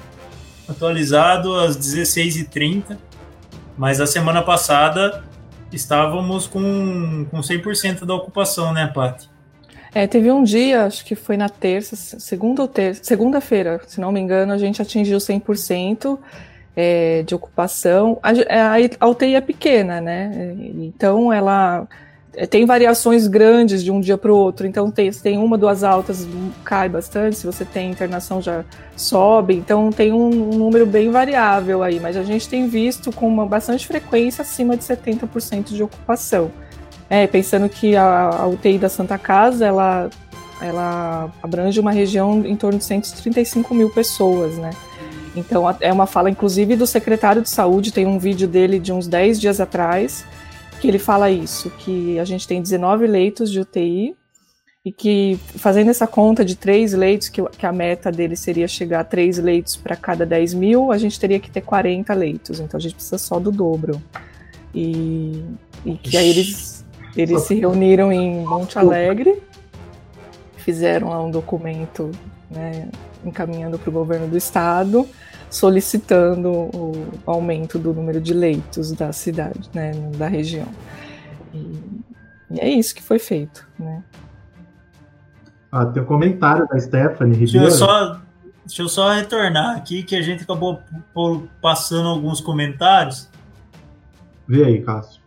atualizado 0.68 1.56
às 1.56 1.78
16h30, 1.78 2.98
mas 3.78 4.02
a 4.02 4.08
semana 4.08 4.42
passada 4.42 5.24
estávamos 5.72 6.48
com, 6.48 7.26
com 7.30 7.40
100% 7.40 8.06
da 8.06 8.14
ocupação, 8.14 8.74
né, 8.74 8.88
Paty? 8.94 9.30
É, 9.94 10.08
teve 10.08 10.32
um 10.32 10.44
dia, 10.44 10.86
acho 10.86 11.06
que 11.06 11.16
foi 11.16 11.38
na 11.38 11.48
terça, 11.48 11.96
segunda 11.96 12.62
ou 12.62 12.68
terça, 12.68 13.02
segunda-feira, 13.04 13.80
se 13.88 14.02
não 14.02 14.12
me 14.12 14.20
engano, 14.20 14.52
a 14.52 14.58
gente 14.58 14.82
atingiu 14.82 15.18
100% 15.18 16.20
é, 16.76 17.24
de 17.24 17.34
ocupação. 17.34 18.20
A, 18.22 18.32
a, 18.32 18.76
a 19.00 19.08
UTI 19.08 19.36
é 19.36 19.42
pequena, 19.42 20.02
né? 20.02 20.54
Então 20.76 21.32
ela 21.32 21.88
é, 21.88 22.05
tem 22.50 22.66
variações 22.66 23.28
grandes 23.28 23.84
de 23.84 23.92
um 23.92 24.02
dia 24.02 24.18
para 24.18 24.32
o 24.32 24.36
outro. 24.36 24.68
Então, 24.68 24.92
tem, 24.92 25.12
se 25.12 25.22
tem 25.22 25.38
uma, 25.38 25.58
duas 25.58 25.84
altas, 25.84 26.28
cai 26.64 26.90
bastante. 26.90 27.38
Se 27.38 27.46
você 27.46 27.64
tem 27.64 27.92
internação, 27.92 28.42
já 28.42 28.66
sobe. 28.96 29.56
Então, 29.56 29.90
tem 29.90 30.12
um, 30.12 30.54
um 30.54 30.58
número 30.58 30.86
bem 30.86 31.10
variável 31.10 31.82
aí. 31.82 32.00
Mas 32.00 32.18
a 32.18 32.24
gente 32.24 32.50
tem 32.50 32.68
visto 32.68 33.12
com 33.12 33.28
uma 33.28 33.46
bastante 33.46 33.88
frequência 33.88 34.42
acima 34.42 34.76
de 34.76 34.84
70% 34.84 35.74
de 35.74 35.82
ocupação. 35.82 36.52
É, 37.10 37.26
pensando 37.26 37.70
que 37.70 37.96
a, 37.96 38.30
a, 38.42 38.48
UTI 38.48 38.78
da 38.80 38.90
Santa 38.90 39.18
Casa, 39.18 39.66
ela, 39.66 40.10
ela 40.60 41.32
abrange 41.42 41.80
uma 41.80 41.92
região 41.92 42.46
em 42.46 42.56
torno 42.56 42.80
de 42.80 42.86
135 42.86 43.74
mil 43.74 43.90
pessoas, 43.92 44.58
né? 44.58 44.72
Então, 45.36 45.64
é 45.80 45.92
uma 45.92 46.08
fala, 46.08 46.30
inclusive, 46.30 46.76
do 46.76 46.88
secretário 46.88 47.42
de 47.42 47.50
saúde. 47.50 47.94
Tem 47.94 48.06
um 48.06 48.18
vídeo 48.18 48.48
dele 48.48 48.80
de 48.80 48.92
uns 48.92 49.08
10 49.08 49.40
dias 49.40 49.62
atrás 49.62 50.26
que 50.80 50.88
ele 50.88 51.00
fala 51.00 51.30
isso, 51.30 51.70
que 51.80 52.20
a 52.20 52.26
gente 52.26 52.48
tem 52.48 52.62
19 52.62 53.08
leitos 53.08 53.52
de 53.52 53.60
UTI 53.60 54.16
e 54.86 54.92
que 54.92 55.40
fazendo 55.58 55.90
essa 55.90 56.06
conta 56.06 56.46
de 56.46 56.56
três 56.56 56.94
leitos, 56.94 57.28
que, 57.28 57.42
que 57.42 57.66
a 57.66 57.72
meta 57.72 58.12
dele 58.12 58.36
seria 58.36 58.68
chegar 58.68 59.00
a 59.00 59.04
três 59.04 59.40
leitos 59.40 59.76
para 59.76 59.96
cada 59.96 60.26
10 60.26 60.54
mil, 60.54 60.92
a 60.92 60.98
gente 60.98 61.20
teria 61.20 61.40
que 61.40 61.50
ter 61.50 61.62
40 61.62 62.14
leitos, 62.14 62.60
então 62.60 62.78
a 62.78 62.82
gente 62.82 62.94
precisa 62.94 63.18
só 63.18 63.40
do 63.40 63.52
dobro. 63.52 64.00
E, 64.74 65.44
e 65.84 65.96
que 65.96 66.16
aí 66.16 66.30
eles, 66.30 66.86
eles 67.18 67.42
se 67.42 67.56
reuniram 67.56 68.12
em 68.12 68.46
Monte 68.46 68.78
Alegre, 68.78 69.42
fizeram 70.58 71.10
lá 71.10 71.24
um 71.24 71.32
documento 71.32 72.12
né, 72.52 72.90
encaminhando 73.24 73.80
para 73.80 73.90
o 73.90 73.94
governo 73.94 74.28
do 74.28 74.38
estado, 74.38 75.08
solicitando 75.50 76.50
o 76.52 77.08
aumento 77.26 77.80
do 77.80 77.94
número 77.94 78.20
de 78.20 78.34
leitos 78.34 78.92
da 78.92 79.12
cidade, 79.14 79.70
né, 79.74 79.92
da 80.18 80.28
região. 80.28 80.68
E, 81.54 81.58
e 82.52 82.60
é 82.60 82.70
isso 82.70 82.94
que 82.94 83.02
foi 83.02 83.20
feito, 83.20 83.68
né. 83.78 84.04
Ah, 85.72 85.86
tem 85.86 86.02
um 86.02 86.06
comentário 86.06 86.68
da 86.68 86.80
Stephanie 86.80 87.34
Ribeiro. 87.34 87.68
Deixa 87.68 87.84
eu, 87.84 87.88
só, 87.88 88.22
deixa 88.66 88.82
eu 88.82 88.90
só 88.90 89.12
retornar 89.12 89.76
aqui, 89.76 90.04
que 90.04 90.16
a 90.16 90.22
gente 90.22 90.44
acabou 90.44 90.82
passando 91.62 92.08
alguns 92.08 92.40
comentários. 92.40 93.30
Vê 94.48 94.64
aí, 94.64 94.82
Cássio. 94.82 95.22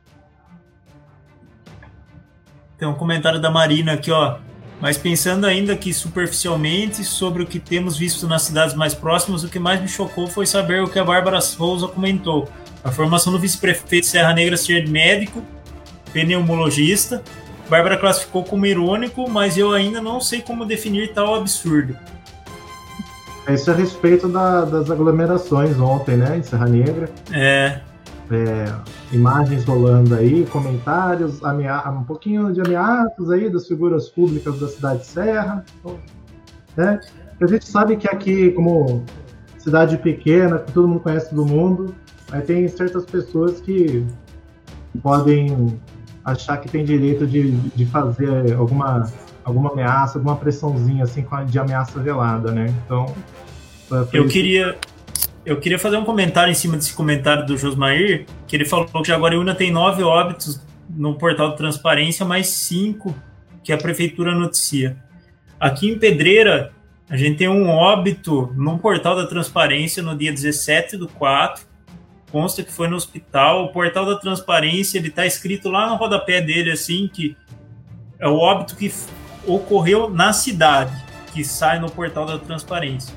Tem 2.78 2.86
um 2.86 2.94
comentário 2.94 3.40
da 3.40 3.50
Marina 3.50 3.92
aqui, 3.92 4.10
ó. 4.10 4.38
Mas 4.80 4.96
pensando 4.96 5.44
ainda 5.44 5.76
que 5.76 5.92
superficialmente 5.92 7.02
sobre 7.02 7.42
o 7.42 7.46
que 7.46 7.58
temos 7.58 7.96
visto 7.96 8.28
nas 8.28 8.42
cidades 8.42 8.74
mais 8.74 8.94
próximas, 8.94 9.42
o 9.42 9.48
que 9.48 9.58
mais 9.58 9.80
me 9.80 9.88
chocou 9.88 10.28
foi 10.28 10.46
saber 10.46 10.82
o 10.82 10.88
que 10.88 10.98
a 10.98 11.04
Bárbara 11.04 11.40
Souza 11.40 11.88
comentou. 11.88 12.48
A 12.84 12.92
formação 12.92 13.32
do 13.32 13.38
vice-prefeito 13.38 14.06
Serra 14.06 14.32
Negra 14.32 14.56
ser 14.56 14.88
médico, 14.88 15.42
pneumologista. 16.12 17.22
Bárbara 17.68 17.96
classificou 17.96 18.44
como 18.44 18.64
irônico, 18.66 19.28
mas 19.28 19.58
eu 19.58 19.72
ainda 19.72 20.00
não 20.00 20.20
sei 20.20 20.40
como 20.40 20.64
definir 20.64 21.12
tal 21.12 21.34
absurdo. 21.34 21.96
Isso 23.48 23.70
é 23.70 23.72
a 23.72 23.76
respeito 23.76 24.28
da, 24.28 24.64
das 24.64 24.90
aglomerações 24.90 25.78
ontem, 25.80 26.16
né, 26.16 26.36
em 26.36 26.42
Serra 26.42 26.66
Negra. 26.66 27.10
É 27.32 27.80
é, 28.30 28.74
imagens 29.12 29.64
rolando 29.64 30.14
aí, 30.14 30.46
comentários, 30.46 31.40
um 31.42 32.04
pouquinho 32.04 32.52
de 32.52 32.60
ameaças 32.60 33.30
aí 33.30 33.48
das 33.50 33.66
figuras 33.66 34.08
públicas 34.08 34.58
da 34.60 34.68
cidade 34.68 35.00
de 35.00 35.06
Serra. 35.06 35.64
Né? 36.76 37.00
A 37.40 37.46
gente 37.46 37.66
sabe 37.66 37.96
que 37.96 38.08
aqui, 38.08 38.50
como 38.50 39.04
cidade 39.58 39.96
pequena, 39.98 40.58
que 40.58 40.72
todo 40.72 40.88
mundo 40.88 41.00
conhece 41.00 41.34
do 41.34 41.44
mundo, 41.44 41.94
aí 42.30 42.42
tem 42.42 42.68
certas 42.68 43.04
pessoas 43.04 43.60
que 43.60 44.04
podem 45.02 45.78
achar 46.24 46.58
que 46.58 46.68
tem 46.68 46.84
direito 46.84 47.26
de, 47.26 47.50
de 47.50 47.86
fazer 47.86 48.54
alguma, 48.54 49.10
alguma 49.44 49.72
ameaça, 49.72 50.18
alguma 50.18 50.36
pressãozinha 50.36 51.04
assim 51.04 51.24
de 51.46 51.58
ameaça 51.58 51.98
velada, 52.00 52.52
né? 52.52 52.74
Então. 52.84 53.14
Eu 54.12 54.28
queria, 54.28 54.76
eu 55.48 55.58
queria 55.58 55.78
fazer 55.78 55.96
um 55.96 56.04
comentário 56.04 56.50
em 56.50 56.54
cima 56.54 56.76
desse 56.76 56.92
comentário 56.92 57.46
do 57.46 57.56
Josmair, 57.56 58.26
que 58.46 58.54
ele 58.54 58.66
falou 58.66 58.86
que 58.86 59.08
Jaguariúna 59.08 59.54
tem 59.54 59.70
nove 59.70 60.02
óbitos 60.02 60.60
no 60.90 61.14
portal 61.14 61.52
de 61.52 61.56
transparência, 61.56 62.26
mais 62.26 62.48
cinco 62.48 63.14
que 63.64 63.72
a 63.72 63.78
prefeitura 63.78 64.34
noticia. 64.34 65.02
Aqui 65.58 65.88
em 65.88 65.98
Pedreira, 65.98 66.70
a 67.08 67.16
gente 67.16 67.38
tem 67.38 67.48
um 67.48 67.66
óbito 67.66 68.52
no 68.56 68.78
portal 68.78 69.16
da 69.16 69.26
transparência 69.26 70.02
no 70.02 70.14
dia 70.14 70.30
17 70.30 70.98
do 70.98 71.08
4. 71.08 71.66
Consta 72.30 72.62
que 72.62 72.70
foi 72.70 72.86
no 72.86 72.96
hospital. 72.96 73.64
O 73.64 73.68
portal 73.72 74.04
da 74.04 74.16
transparência, 74.16 74.98
ele 74.98 75.08
está 75.08 75.24
escrito 75.24 75.70
lá 75.70 75.88
no 75.88 75.96
rodapé 75.96 76.42
dele, 76.42 76.72
assim, 76.72 77.08
que 77.10 77.34
é 78.18 78.28
o 78.28 78.36
óbito 78.36 78.76
que 78.76 78.92
ocorreu 79.46 80.10
na 80.10 80.34
cidade, 80.34 80.92
que 81.32 81.42
sai 81.42 81.80
no 81.80 81.90
portal 81.90 82.26
da 82.26 82.36
transparência. 82.36 83.16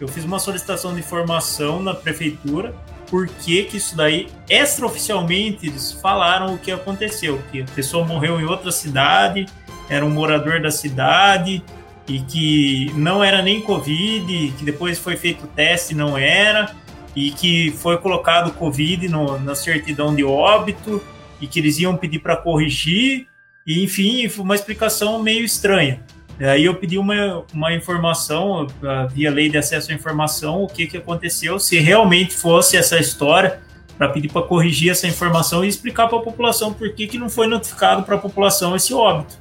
Eu 0.00 0.06
fiz 0.08 0.24
uma 0.24 0.38
solicitação 0.38 0.94
de 0.94 1.00
informação 1.00 1.82
na 1.82 1.94
prefeitura, 1.94 2.74
porque 3.10 3.64
que 3.64 3.76
isso 3.78 3.96
daí, 3.96 4.28
extraoficialmente, 4.48 5.66
eles 5.66 5.92
falaram 5.92 6.54
o 6.54 6.58
que 6.58 6.70
aconteceu, 6.70 7.42
que 7.50 7.62
a 7.62 7.64
pessoa 7.64 8.04
morreu 8.04 8.40
em 8.40 8.44
outra 8.44 8.70
cidade, 8.70 9.46
era 9.88 10.04
um 10.04 10.10
morador 10.10 10.60
da 10.60 10.70
cidade, 10.70 11.64
e 12.06 12.20
que 12.20 12.92
não 12.94 13.22
era 13.22 13.42
nem 13.42 13.60
Covid, 13.60 14.52
que 14.56 14.64
depois 14.64 14.98
foi 14.98 15.16
feito 15.16 15.44
o 15.44 15.48
teste 15.48 15.94
não 15.94 16.16
era, 16.16 16.74
e 17.16 17.30
que 17.30 17.72
foi 17.72 17.98
colocado 17.98 18.52
Covid 18.52 19.08
no, 19.08 19.38
na 19.40 19.54
certidão 19.54 20.14
de 20.14 20.22
óbito, 20.22 21.02
e 21.40 21.46
que 21.46 21.58
eles 21.58 21.78
iam 21.78 21.96
pedir 21.96 22.20
para 22.20 22.36
corrigir, 22.36 23.26
e 23.66 23.82
enfim, 23.82 24.28
foi 24.28 24.44
uma 24.44 24.54
explicação 24.54 25.22
meio 25.22 25.44
estranha. 25.44 26.00
Aí 26.40 26.64
eu 26.64 26.74
pedi 26.74 26.96
uma, 26.98 27.44
uma 27.52 27.72
informação, 27.72 28.66
via 29.10 29.30
lei 29.30 29.48
de 29.48 29.58
acesso 29.58 29.90
à 29.90 29.94
informação, 29.94 30.62
o 30.62 30.68
que, 30.68 30.86
que 30.86 30.96
aconteceu, 30.96 31.58
se 31.58 31.78
realmente 31.80 32.34
fosse 32.34 32.76
essa 32.76 32.98
história, 32.98 33.60
para 33.96 34.08
pedir 34.10 34.28
para 34.28 34.42
corrigir 34.42 34.92
essa 34.92 35.08
informação 35.08 35.64
e 35.64 35.68
explicar 35.68 36.06
para 36.06 36.18
a 36.18 36.22
população 36.22 36.72
por 36.72 36.92
que, 36.92 37.08
que 37.08 37.18
não 37.18 37.28
foi 37.28 37.48
notificado 37.48 38.04
para 38.04 38.14
a 38.14 38.18
população 38.18 38.76
esse 38.76 38.94
óbito. 38.94 39.36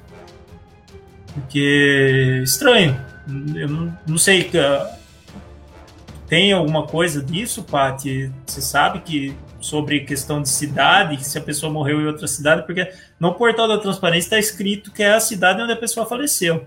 Porque 1.36 2.42
estranho. 2.44 3.00
Eu 3.56 3.70
não, 3.70 3.98
não 4.08 4.18
sei. 4.18 4.50
Tem 6.28 6.52
alguma 6.52 6.88
coisa 6.88 7.22
disso, 7.22 7.64
Paty? 7.64 8.32
Você 8.48 8.62
sabe 8.62 9.02
que 9.02 9.36
sobre 9.60 10.00
questão 10.00 10.42
de 10.42 10.50
cidade, 10.50 11.24
se 11.24 11.38
a 11.38 11.42
pessoa 11.42 11.72
morreu 11.72 12.02
em 12.02 12.08
outra 12.08 12.28
cidade, 12.28 12.66
porque 12.66 12.92
no 13.20 13.34
portal 13.36 13.68
da 13.68 13.78
transparência 13.78 14.28
está 14.28 14.40
escrito 14.40 14.92
que 14.92 15.04
é 15.04 15.14
a 15.14 15.20
cidade 15.20 15.62
onde 15.62 15.74
a 15.74 15.78
pessoa 15.78 16.08
faleceu. 16.08 16.66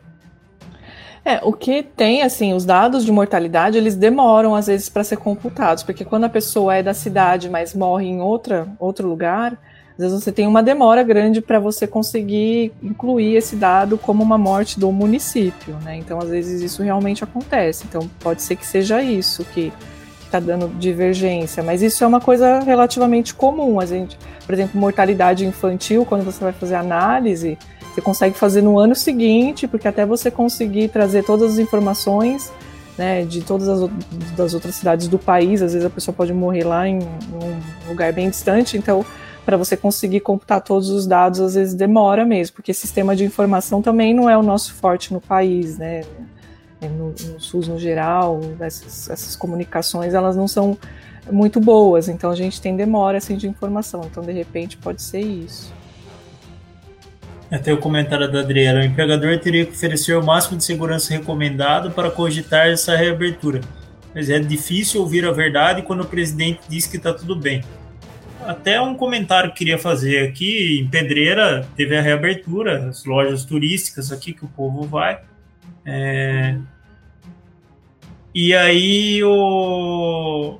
É, 1.24 1.40
o 1.42 1.52
que 1.52 1.82
tem, 1.82 2.22
assim, 2.22 2.54
os 2.54 2.64
dados 2.64 3.04
de 3.04 3.12
mortalidade, 3.12 3.76
eles 3.76 3.94
demoram 3.94 4.54
às 4.54 4.66
vezes 4.66 4.88
para 4.88 5.04
ser 5.04 5.18
computados, 5.18 5.82
porque 5.82 6.04
quando 6.04 6.24
a 6.24 6.28
pessoa 6.28 6.76
é 6.76 6.82
da 6.82 6.94
cidade, 6.94 7.48
mas 7.50 7.74
morre 7.74 8.06
em 8.06 8.20
outra, 8.20 8.66
outro 8.78 9.06
lugar, 9.06 9.58
às 9.92 9.98
vezes 10.04 10.24
você 10.24 10.32
tem 10.32 10.46
uma 10.46 10.62
demora 10.62 11.02
grande 11.02 11.42
para 11.42 11.58
você 11.58 11.86
conseguir 11.86 12.72
incluir 12.82 13.36
esse 13.36 13.54
dado 13.54 13.98
como 13.98 14.22
uma 14.22 14.38
morte 14.38 14.80
do 14.80 14.90
município, 14.90 15.74
né? 15.84 15.96
Então, 15.96 16.18
às 16.18 16.30
vezes 16.30 16.62
isso 16.62 16.82
realmente 16.82 17.22
acontece. 17.22 17.84
Então, 17.86 18.08
pode 18.18 18.40
ser 18.40 18.56
que 18.56 18.66
seja 18.66 19.02
isso 19.02 19.44
que 19.52 19.70
está 20.24 20.40
dando 20.40 20.68
divergência, 20.78 21.62
mas 21.62 21.82
isso 21.82 22.02
é 22.02 22.06
uma 22.06 22.20
coisa 22.20 22.60
relativamente 22.60 23.34
comum. 23.34 23.78
A 23.78 23.84
gente, 23.84 24.16
por 24.46 24.54
exemplo, 24.54 24.80
mortalidade 24.80 25.44
infantil, 25.44 26.06
quando 26.06 26.24
você 26.24 26.42
vai 26.42 26.52
fazer 26.52 26.76
análise, 26.76 27.58
você 27.94 28.00
consegue 28.00 28.36
fazer 28.36 28.62
no 28.62 28.78
ano 28.78 28.94
seguinte, 28.94 29.66
porque 29.66 29.88
até 29.88 30.06
você 30.06 30.30
conseguir 30.30 30.88
trazer 30.88 31.24
todas 31.24 31.52
as 31.52 31.58
informações 31.58 32.52
né, 33.00 33.24
de 33.24 33.40
todas 33.40 33.66
as 33.66 33.90
das 34.36 34.52
outras 34.52 34.74
cidades 34.74 35.08
do 35.08 35.18
país, 35.18 35.62
às 35.62 35.72
vezes 35.72 35.86
a 35.86 35.90
pessoa 35.90 36.14
pode 36.14 36.34
morrer 36.34 36.64
lá 36.64 36.86
em, 36.86 36.98
um 36.98 37.88
lugar 37.88 38.12
bem 38.12 38.28
distante, 38.28 38.76
então 38.76 39.04
para 39.44 39.56
você 39.56 39.76
conseguir 39.76 40.20
computar 40.20 40.60
todos 40.60 40.90
os 40.90 41.06
dados, 41.06 41.40
às 41.40 41.54
vezes 41.54 41.72
demora 41.74 42.26
mesmo, 42.26 42.56
porque 42.56 42.74
sistema 42.74 43.16
de 43.16 43.24
informação 43.24 43.80
também 43.80 44.12
não 44.12 44.28
é 44.28 44.36
o 44.36 44.42
nosso 44.42 44.74
forte 44.74 45.14
no 45.14 45.20
país, 45.20 45.78
né? 45.78 46.02
No, 46.82 47.08
no 47.08 47.40
SUS 47.40 47.68
no 47.68 47.78
geral, 47.78 48.40
essas, 48.58 49.10
essas 49.10 49.36
comunicações 49.36 50.14
elas 50.14 50.34
não 50.36 50.48
são 50.48 50.78
muito 51.30 51.60
boas, 51.60 52.08
então 52.08 52.30
a 52.30 52.36
gente 52.36 52.60
tem 52.60 52.76
demora 52.76 53.18
assim 53.18 53.36
de 53.36 53.48
informação, 53.48 54.02
então 54.04 54.22
de 54.22 54.32
repente 54.32 54.76
pode 54.76 55.02
ser 55.02 55.20
isso. 55.20 55.72
Até 57.50 57.72
o 57.72 57.78
comentário 57.78 58.30
da 58.30 58.40
Adriana. 58.40 58.80
O 58.80 58.84
empregador 58.84 59.36
teria 59.38 59.66
que 59.66 59.72
oferecer 59.72 60.16
o 60.16 60.24
máximo 60.24 60.56
de 60.56 60.64
segurança 60.64 61.12
recomendado 61.12 61.90
para 61.90 62.10
cogitar 62.10 62.68
essa 62.68 62.96
reabertura. 62.96 63.60
Mas 64.14 64.30
é 64.30 64.38
difícil 64.38 65.00
ouvir 65.00 65.24
a 65.26 65.32
verdade 65.32 65.82
quando 65.82 66.02
o 66.02 66.06
presidente 66.06 66.60
diz 66.68 66.86
que 66.86 66.96
está 66.96 67.12
tudo 67.12 67.34
bem. 67.34 67.62
Até 68.46 68.80
um 68.80 68.94
comentário 68.94 69.50
que 69.50 69.58
queria 69.58 69.78
fazer 69.78 70.28
aqui. 70.28 70.80
Em 70.80 70.88
Pedreira 70.88 71.66
teve 71.76 71.96
a 71.96 72.00
reabertura, 72.00 72.88
as 72.88 73.04
lojas 73.04 73.44
turísticas 73.44 74.12
aqui 74.12 74.32
que 74.32 74.44
o 74.44 74.48
povo 74.48 74.84
vai. 74.84 75.20
É... 75.84 76.56
E 78.32 78.54
aí 78.54 79.24
o... 79.24 80.58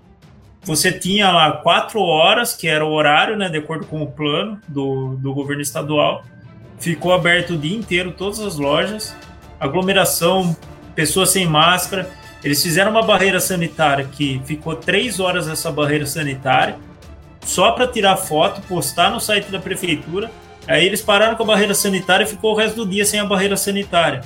você 0.62 0.91
tinha 0.91 1.31
lá 1.31 1.53
quatro 1.53 2.01
horas, 2.01 2.53
que 2.53 2.67
era 2.67 2.85
o 2.85 2.91
horário, 2.91 3.37
né, 3.37 3.49
de 3.49 3.59
acordo 3.59 3.87
com 3.87 4.03
o 4.03 4.11
plano 4.11 4.61
do, 4.67 5.15
do 5.17 5.33
governo 5.33 5.62
estadual 5.62 6.25
ficou 6.81 7.12
aberto 7.12 7.55
o 7.55 7.59
dia 7.59 7.77
inteiro, 7.77 8.12
todas 8.12 8.40
as 8.40 8.57
lojas, 8.57 9.15
aglomeração, 9.61 10.57
pessoas 10.94 11.31
sem 11.31 11.47
máscara. 11.47 12.11
Eles 12.43 12.62
fizeram 12.62 12.90
uma 12.90 13.02
barreira 13.02 13.39
sanitária 13.39 14.09
que 14.11 14.40
ficou 14.44 14.74
três 14.74 15.20
horas 15.20 15.47
essa 15.47 15.70
barreira 15.70 16.07
sanitária, 16.07 16.78
só 17.44 17.73
para 17.73 17.86
tirar 17.86 18.16
foto, 18.16 18.62
postar 18.62 19.11
no 19.11 19.20
site 19.20 19.51
da 19.51 19.59
prefeitura. 19.59 20.31
Aí 20.66 20.85
eles 20.85 21.02
pararam 21.02 21.36
com 21.36 21.43
a 21.43 21.47
barreira 21.47 21.74
sanitária 21.74 22.24
e 22.24 22.27
ficou 22.27 22.52
o 22.52 22.57
resto 22.57 22.85
do 22.85 22.90
dia 22.90 23.05
sem 23.05 23.20
a 23.20 23.24
barreira 23.24 23.57
sanitária. 23.57 24.23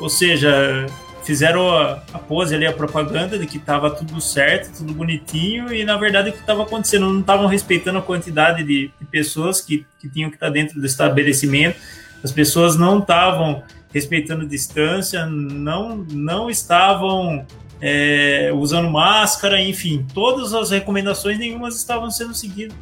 Ou 0.00 0.08
seja, 0.08 0.86
fizeram 1.26 1.68
a, 1.76 1.96
pose 2.28 2.54
ali, 2.54 2.64
a 2.64 2.72
propaganda 2.72 3.36
de 3.36 3.46
que 3.46 3.56
estava 3.56 3.90
tudo 3.90 4.20
certo, 4.20 4.78
tudo 4.78 4.94
bonitinho, 4.94 5.72
e 5.74 5.84
na 5.84 5.96
verdade 5.96 6.30
o 6.30 6.32
que 6.32 6.38
estava 6.38 6.62
acontecendo, 6.62 7.12
não 7.12 7.20
estavam 7.20 7.48
respeitando 7.48 7.98
a 7.98 8.02
quantidade 8.02 8.62
de, 8.62 8.92
de 8.98 9.06
pessoas 9.10 9.60
que, 9.60 9.84
que 9.98 10.08
tinham 10.08 10.30
que 10.30 10.36
estar 10.36 10.46
tá 10.46 10.52
dentro 10.52 10.80
do 10.80 10.86
estabelecimento, 10.86 11.76
as 12.22 12.30
pessoas 12.30 12.76
não 12.76 13.00
estavam 13.00 13.62
respeitando 13.92 14.46
distância, 14.46 15.26
não, 15.26 15.96
não 16.10 16.48
estavam 16.48 17.44
é, 17.80 18.52
usando 18.54 18.88
máscara, 18.88 19.60
enfim, 19.60 20.06
todas 20.14 20.54
as 20.54 20.70
recomendações, 20.70 21.38
nenhumas 21.38 21.76
estavam 21.76 22.08
sendo 22.08 22.34
seguidas. 22.34 22.76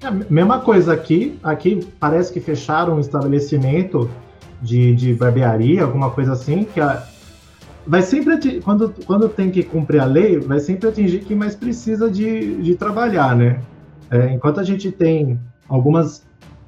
É, 0.00 0.10
mesma 0.10 0.60
coisa 0.60 0.92
aqui, 0.92 1.38
aqui 1.42 1.86
parece 2.00 2.32
que 2.32 2.40
fecharam 2.40 2.96
um 2.96 3.00
estabelecimento 3.00 4.10
de, 4.60 4.94
de 4.94 5.14
barbearia, 5.14 5.82
alguma 5.82 6.10
coisa 6.10 6.32
assim, 6.32 6.64
que 6.64 6.80
a, 6.80 7.06
vai 7.88 8.02
sempre 8.02 8.60
quando, 8.60 8.94
quando 9.06 9.28
tem 9.28 9.50
que 9.50 9.62
cumprir 9.62 10.00
a 10.00 10.04
lei, 10.04 10.38
vai 10.38 10.60
sempre 10.60 10.88
atingir 10.88 11.20
quem 11.20 11.36
mais 11.36 11.56
precisa 11.56 12.10
de, 12.10 12.62
de 12.62 12.74
trabalhar, 12.74 13.34
né? 13.34 13.60
É, 14.10 14.30
enquanto 14.32 14.60
a 14.60 14.62
gente 14.62 14.92
tem 14.92 15.40
algumas 15.66 16.18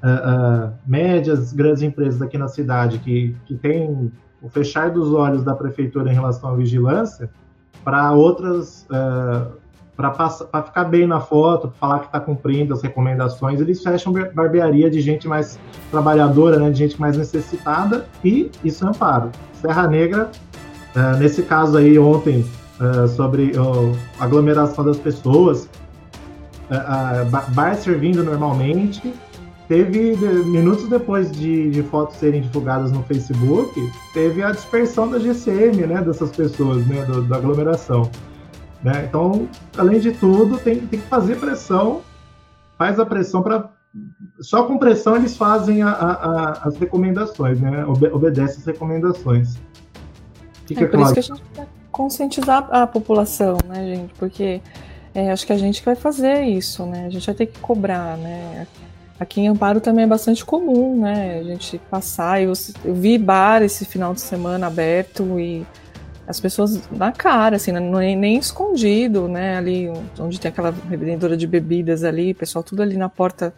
uh, 0.03 0.69
uh, 0.69 0.73
médias, 0.87 1.53
grandes 1.53 1.83
empresas 1.83 2.21
aqui 2.23 2.39
na 2.39 2.49
cidade 2.49 2.99
que, 2.99 3.37
que 3.45 3.55
tem 3.55 4.11
o 4.43 4.49
fechar 4.49 4.91
dos 4.91 5.13
olhos 5.13 5.45
da 5.45 5.55
prefeitura 5.55 6.11
em 6.11 6.15
relação 6.15 6.51
à 6.51 6.57
vigilância, 6.57 7.31
para 7.85 8.13
outras, 8.13 8.87
uh, 8.91 9.53
para 9.97 10.63
ficar 10.63 10.85
bem 10.85 11.07
na 11.07 11.21
foto, 11.21 11.73
falar 11.79 12.01
que 12.01 12.07
está 12.07 12.21
cumprindo 12.21 12.73
as 12.73 12.83
recomendações, 12.83 13.61
eles 13.61 13.83
fecham 13.83 14.13
barbearia 14.13 14.91
de 14.91 15.01
gente 15.01 15.29
mais 15.29 15.59
trabalhadora, 15.91 16.59
né, 16.59 16.71
de 16.71 16.79
gente 16.79 16.99
mais 16.99 17.17
necessitada, 17.17 18.07
e 18.25 18.51
isso 18.65 18.87
é 18.87 18.89
amparo. 18.89 19.31
Serra 19.53 19.87
Negra 19.87 20.31
Uh, 20.95 21.17
nesse 21.19 21.43
caso 21.43 21.77
aí, 21.77 21.99
ontem, 21.99 22.45
uh, 22.81 23.07
sobre 23.09 23.53
aglomeração 24.19 24.85
das 24.85 24.97
pessoas, 24.97 25.69
uh, 26.71 27.51
bar 27.55 27.77
servindo 27.77 28.25
normalmente, 28.25 29.15
teve, 29.69 30.17
minutos 30.47 30.89
depois 30.89 31.31
de, 31.31 31.71
de, 31.71 31.83
fotos 31.85 32.17
serem 32.17 32.43
divulgadas 32.43 32.91
no 32.91 33.05
Facebook, 33.05 33.73
teve 34.13 34.43
a 34.43 34.51
dispersão 34.51 35.09
da 35.09 35.19
GCM, 35.21 35.87
né, 35.87 36.03
dessas 36.03 36.31
pessoas, 36.31 36.85
né, 36.89 37.05
do, 37.05 37.23
da 37.23 37.37
aglomeração. 37.37 38.11
Né? 38.83 39.05
Então, 39.09 39.49
além 39.79 40.01
de 40.01 40.11
tudo, 40.11 40.59
tem, 40.59 40.81
tem 40.81 40.99
que 40.99 41.07
fazer 41.07 41.37
pressão, 41.37 42.01
faz 42.77 42.99
a 42.99 43.07
pressão 43.07 43.43
para 43.43 43.71
só 44.41 44.65
com 44.65 44.79
pressão 44.79 45.17
eles 45.17 45.37
fazem 45.37 45.83
a, 45.83 45.91
a, 45.91 46.13
a, 46.13 46.51
as 46.69 46.77
recomendações, 46.77 47.61
né? 47.61 47.85
Obe 47.85 48.07
obedecem 48.07 48.59
as 48.59 48.65
recomendações. 48.65 49.59
Fica 50.75 50.85
é 50.85 50.87
por 50.87 50.99
claro. 50.99 51.19
isso 51.19 51.29
que 51.29 51.33
a 51.33 51.37
gente 51.37 51.51
quer 51.53 51.67
conscientizar 51.91 52.69
a 52.71 52.87
população, 52.87 53.59
né, 53.67 53.97
gente? 53.97 54.15
Porque 54.15 54.61
é, 55.13 55.33
acho 55.33 55.45
que 55.45 55.53
a 55.53 55.59
gente 55.59 55.85
vai 55.85 55.97
fazer 55.97 56.45
isso, 56.45 56.87
né? 56.87 57.07
A 57.07 57.11
gente 57.11 57.27
vai 57.27 57.35
ter 57.35 57.47
que 57.47 57.59
cobrar, 57.59 58.17
né? 58.17 58.67
Aqui 59.19 59.41
em 59.41 59.49
Amparo 59.49 59.81
também 59.81 60.05
é 60.05 60.07
bastante 60.07 60.45
comum, 60.45 61.01
né? 61.01 61.41
A 61.41 61.43
gente 61.43 61.79
passar. 61.91 62.41
Eu, 62.41 62.53
eu 62.85 62.95
vi 62.95 63.19
bar 63.19 63.63
esse 63.63 63.85
final 63.85 64.15
de 64.15 64.21
semana 64.21 64.69
aberto 64.69 65.39
e 65.41 65.67
as 66.27 66.39
pessoas 66.39 66.81
na 66.91 67.11
cara, 67.11 67.57
assim, 67.57 67.73
né? 67.73 67.81
nem, 67.81 68.17
nem 68.17 68.39
escondido, 68.39 69.27
né? 69.27 69.57
Ali 69.59 69.91
onde 70.19 70.39
tem 70.39 70.49
aquela 70.49 70.73
revendedora 70.89 71.37
de 71.37 71.47
bebidas 71.47 72.05
ali, 72.05 72.33
pessoal 72.33 72.63
tudo 72.63 72.81
ali 72.81 72.97
na 72.97 73.09
porta 73.09 73.53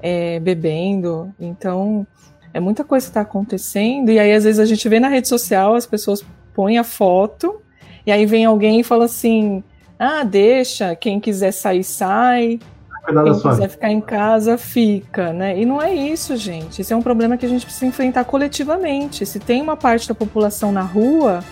é, 0.00 0.40
bebendo. 0.40 1.32
Então, 1.38 2.06
é 2.54 2.58
muita 2.58 2.82
coisa 2.82 3.04
que 3.04 3.10
está 3.10 3.20
acontecendo. 3.20 4.10
E 4.10 4.18
aí, 4.18 4.32
às 4.32 4.44
vezes, 4.44 4.58
a 4.58 4.64
gente 4.64 4.88
vê 4.88 4.98
na 4.98 5.08
rede 5.08 5.28
social 5.28 5.74
as 5.74 5.84
pessoas 5.84 6.24
põe 6.56 6.78
a 6.78 6.84
foto, 6.84 7.60
e 8.06 8.10
aí 8.10 8.24
vem 8.24 8.46
alguém 8.46 8.80
e 8.80 8.82
fala 8.82 9.04
assim: 9.04 9.62
ah, 9.98 10.24
deixa, 10.24 10.96
quem 10.96 11.20
quiser 11.20 11.52
sair, 11.52 11.84
sai. 11.84 12.58
Quem 13.06 13.40
quiser 13.40 13.68
ficar 13.68 13.92
em 13.92 14.00
casa, 14.00 14.58
fica, 14.58 15.32
né? 15.32 15.56
E 15.60 15.64
não 15.64 15.80
é 15.80 15.94
isso, 15.94 16.36
gente. 16.36 16.82
Isso 16.82 16.92
é 16.92 16.96
um 16.96 17.02
problema 17.02 17.36
que 17.36 17.46
a 17.46 17.48
gente 17.48 17.64
precisa 17.64 17.86
enfrentar 17.86 18.24
coletivamente. 18.24 19.24
Se 19.24 19.38
tem 19.38 19.62
uma 19.62 19.76
parte 19.76 20.08
da 20.08 20.14
população 20.14 20.72
na 20.72 20.80
rua, 20.80 21.44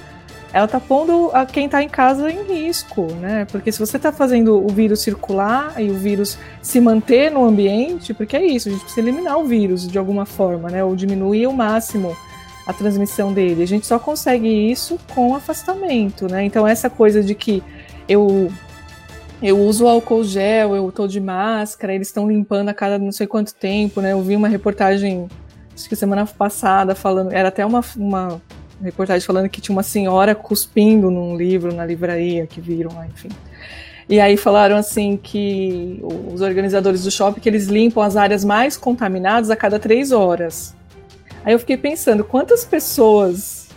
ela 0.52 0.66
tá 0.66 0.81
pondo 0.81 1.31
a 1.32 1.47
quem 1.47 1.68
tá 1.68 1.81
em 1.81 1.89
casa 1.89 2.28
em 2.28 2.43
risco, 2.43 3.06
né? 3.20 3.47
Porque 3.52 3.70
se 3.70 3.78
você 3.78 4.01
tá 4.01 4.10
fazendo 4.10 4.64
o 4.64 4.68
vírus 4.68 5.01
circular 5.01 5.81
e 5.81 5.89
o 5.90 5.94
vírus 5.94 6.36
se 6.60 6.81
manter 6.81 7.31
no 7.31 7.44
ambiente, 7.44 8.12
porque 8.12 8.36
é 8.36 8.44
isso, 8.44 8.68
a 8.68 8.72
gente 8.72 8.82
precisa 8.82 9.06
eliminar 9.06 9.39
o 9.39 9.44
vírus 9.44 9.86
de 9.86 9.97
alguma 9.97 10.26
forma, 10.26 10.68
né? 10.68 10.82
Ou 10.82 10.97
diminuir 10.97 11.44
ao 11.44 11.52
máximo 11.52 12.16
a 12.66 12.72
transmissão 12.72 13.32
dele. 13.32 13.62
A 13.62 13.66
gente 13.66 13.86
só 13.86 13.98
consegue 13.98 14.48
isso 14.48 14.98
com 15.14 15.34
afastamento, 15.34 16.28
né? 16.28 16.44
Então 16.44 16.66
essa 16.66 16.88
coisa 16.88 17.22
de 17.22 17.34
que 17.34 17.62
eu 18.08 18.50
eu 19.42 19.58
uso 19.58 19.86
álcool 19.86 20.24
gel, 20.24 20.74
eu 20.74 20.90
tô 20.90 21.06
de 21.06 21.20
máscara, 21.20 21.94
eles 21.94 22.08
estão 22.08 22.26
limpando 22.26 22.70
a 22.70 22.74
cada 22.74 22.98
não 22.98 23.12
sei 23.12 23.26
quanto 23.26 23.54
tempo, 23.54 24.00
né? 24.00 24.12
Eu 24.12 24.22
vi 24.22 24.36
uma 24.36 24.48
reportagem 24.48 25.28
acho 25.74 25.88
que 25.88 25.96
semana 25.96 26.24
passada, 26.24 26.94
falando, 26.94 27.32
era 27.32 27.48
até 27.48 27.66
uma, 27.66 27.84
uma 27.96 28.40
reportagem 28.82 29.26
falando 29.26 29.48
que 29.48 29.60
tinha 29.60 29.74
uma 29.74 29.82
senhora 29.82 30.34
cuspindo 30.34 31.10
num 31.10 31.36
livro 31.36 31.74
na 31.74 31.84
livraria 31.84 32.46
que 32.46 32.60
viram 32.60 32.94
lá, 32.94 33.06
enfim. 33.06 33.28
E 34.08 34.20
aí 34.20 34.36
falaram 34.36 34.76
assim 34.76 35.16
que 35.16 36.02
os 36.32 36.40
organizadores 36.40 37.02
do 37.04 37.10
shopping 37.10 37.40
que 37.40 37.48
eles 37.48 37.66
limpam 37.66 38.02
as 38.02 38.16
áreas 38.16 38.44
mais 38.44 38.76
contaminadas 38.76 39.50
a 39.50 39.56
cada 39.56 39.78
três 39.78 40.12
horas. 40.12 40.74
Aí 41.44 41.52
eu 41.52 41.58
fiquei 41.58 41.76
pensando, 41.76 42.24
quantas 42.24 42.64
pessoas 42.64 43.68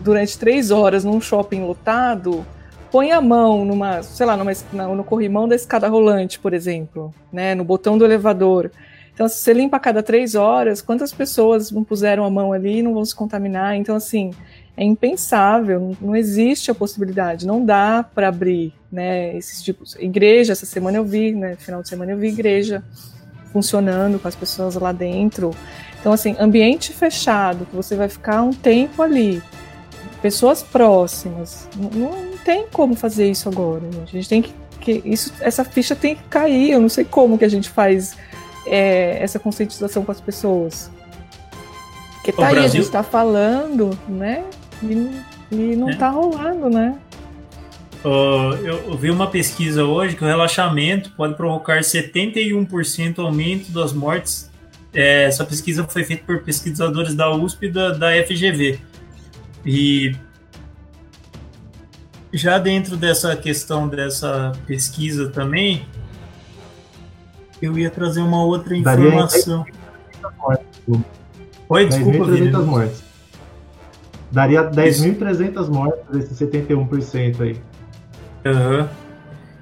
durante 0.00 0.38
três 0.38 0.70
horas 0.70 1.04
num 1.04 1.20
shopping 1.20 1.62
lotado 1.62 2.46
põe 2.92 3.10
a 3.10 3.20
mão 3.20 3.64
numa, 3.64 4.02
sei 4.02 4.24
lá, 4.24 4.36
numa, 4.36 4.52
no 4.94 5.04
corrimão 5.04 5.48
da 5.48 5.56
escada 5.56 5.88
rolante, 5.88 6.38
por 6.38 6.54
exemplo, 6.54 7.12
né, 7.32 7.54
no 7.54 7.64
botão 7.64 7.98
do 7.98 8.04
elevador. 8.04 8.70
Então, 9.12 9.28
se 9.28 9.38
você 9.38 9.52
limpa 9.52 9.78
a 9.78 9.80
cada 9.80 10.02
três 10.02 10.34
horas, 10.34 10.80
quantas 10.80 11.12
pessoas 11.12 11.70
não 11.70 11.82
puseram 11.82 12.24
a 12.24 12.30
mão 12.30 12.52
ali 12.52 12.78
e 12.78 12.82
não 12.82 12.94
vão 12.94 13.04
se 13.04 13.14
contaminar? 13.14 13.74
Então, 13.74 13.96
assim, 13.96 14.30
é 14.76 14.84
impensável, 14.84 15.96
não 16.00 16.14
existe 16.14 16.70
a 16.70 16.74
possibilidade, 16.74 17.46
não 17.46 17.64
dá 17.64 18.04
para 18.14 18.28
abrir, 18.28 18.72
né, 18.92 19.34
esses 19.36 19.62
tipos. 19.62 19.96
Igreja, 19.96 20.52
essa 20.52 20.66
semana 20.66 20.98
eu 20.98 21.04
vi, 21.04 21.32
né, 21.32 21.56
final 21.56 21.82
de 21.82 21.88
semana 21.88 22.12
eu 22.12 22.18
vi 22.18 22.28
igreja 22.28 22.84
funcionando 23.52 24.18
com 24.18 24.28
as 24.28 24.36
pessoas 24.36 24.74
lá 24.74 24.92
dentro. 24.92 25.50
Então, 26.00 26.12
assim, 26.12 26.36
ambiente 26.38 26.92
fechado, 26.92 27.66
que 27.66 27.74
você 27.74 27.96
vai 27.96 28.08
ficar 28.08 28.42
um 28.42 28.52
tempo 28.52 29.02
ali, 29.02 29.42
pessoas 30.22 30.62
próximas, 30.62 31.68
não, 31.76 31.90
não 31.90 32.38
tem 32.38 32.66
como 32.72 32.94
fazer 32.94 33.30
isso 33.30 33.48
agora. 33.48 33.82
A 34.02 34.06
gente 34.06 34.28
tem 34.28 34.42
que, 34.42 34.52
que, 34.80 35.02
isso, 35.04 35.32
essa 35.40 35.64
ficha 35.64 35.96
tem 35.96 36.14
que 36.14 36.22
cair. 36.24 36.70
Eu 36.70 36.80
não 36.80 36.88
sei 36.88 37.04
como 37.04 37.36
que 37.36 37.44
a 37.44 37.48
gente 37.48 37.68
faz 37.68 38.16
é, 38.66 39.18
essa 39.20 39.38
conscientização 39.38 40.04
com 40.04 40.12
as 40.12 40.20
pessoas. 40.20 40.90
Porque 42.14 42.32
tá 42.32 42.42
o 42.42 42.44
aí, 42.44 42.54
Brasil... 42.54 42.68
a 42.68 42.72
gente 42.72 42.84
está 42.84 43.02
falando, 43.02 43.98
né? 44.08 44.44
E, 44.82 45.20
e 45.50 45.76
não 45.76 45.90
está 45.90 46.06
é. 46.06 46.10
rolando, 46.10 46.68
né? 46.68 46.96
Uh, 48.04 48.54
eu 48.64 48.96
vi 48.96 49.10
uma 49.10 49.26
pesquisa 49.28 49.84
hoje 49.84 50.14
que 50.14 50.22
o 50.22 50.26
relaxamento 50.26 51.10
pode 51.16 51.34
provocar 51.34 51.80
71% 51.80 53.18
aumento 53.18 53.72
das 53.72 53.92
mortes. 53.92 54.50
É, 54.96 55.24
essa 55.24 55.44
pesquisa 55.44 55.84
foi 55.84 56.04
feita 56.04 56.24
por 56.24 56.42
pesquisadores 56.42 57.14
da 57.14 57.30
USP 57.30 57.66
e 57.66 57.70
da, 57.70 57.90
da 57.90 58.06
FGV. 58.24 58.80
E 59.62 60.16
já 62.32 62.58
dentro 62.58 62.96
dessa 62.96 63.36
questão 63.36 63.86
dessa 63.88 64.52
pesquisa 64.66 65.28
também, 65.28 65.86
eu 67.60 67.78
ia 67.78 67.90
trazer 67.90 68.22
uma 68.22 68.42
outra 68.42 68.74
informação. 68.74 69.66
Oi, 71.68 71.86
desculpa, 71.88 72.24
10.300 72.24 72.64
mortes. 72.64 73.04
Daria 74.32 74.70
10.300 74.70 75.68
mortes 75.68 76.04
desses 76.10 76.38
71% 76.38 77.40
aí. 77.42 77.60
Uhum. 78.46 78.88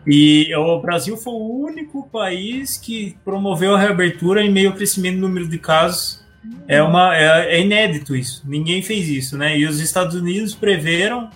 E 0.06 0.54
o 0.54 0.80
Brasil 0.80 1.16
foi 1.16 1.32
o 1.32 1.64
único 1.64 2.08
país 2.10 2.76
que 2.76 3.16
promoveu 3.24 3.74
a 3.74 3.78
reabertura 3.78 4.42
em 4.42 4.50
meio 4.50 4.70
ao 4.70 4.76
crescimento 4.76 5.16
do 5.16 5.22
número 5.22 5.48
de 5.48 5.58
casos. 5.58 6.22
É, 6.68 6.82
uma, 6.82 7.16
é, 7.16 7.56
é 7.56 7.60
inédito 7.60 8.14
isso. 8.14 8.42
Ninguém 8.46 8.82
fez 8.82 9.08
isso, 9.08 9.38
né? 9.38 9.58
E 9.58 9.66
os 9.66 9.80
Estados 9.80 10.14
Unidos 10.14 10.54
preveram 10.54 11.30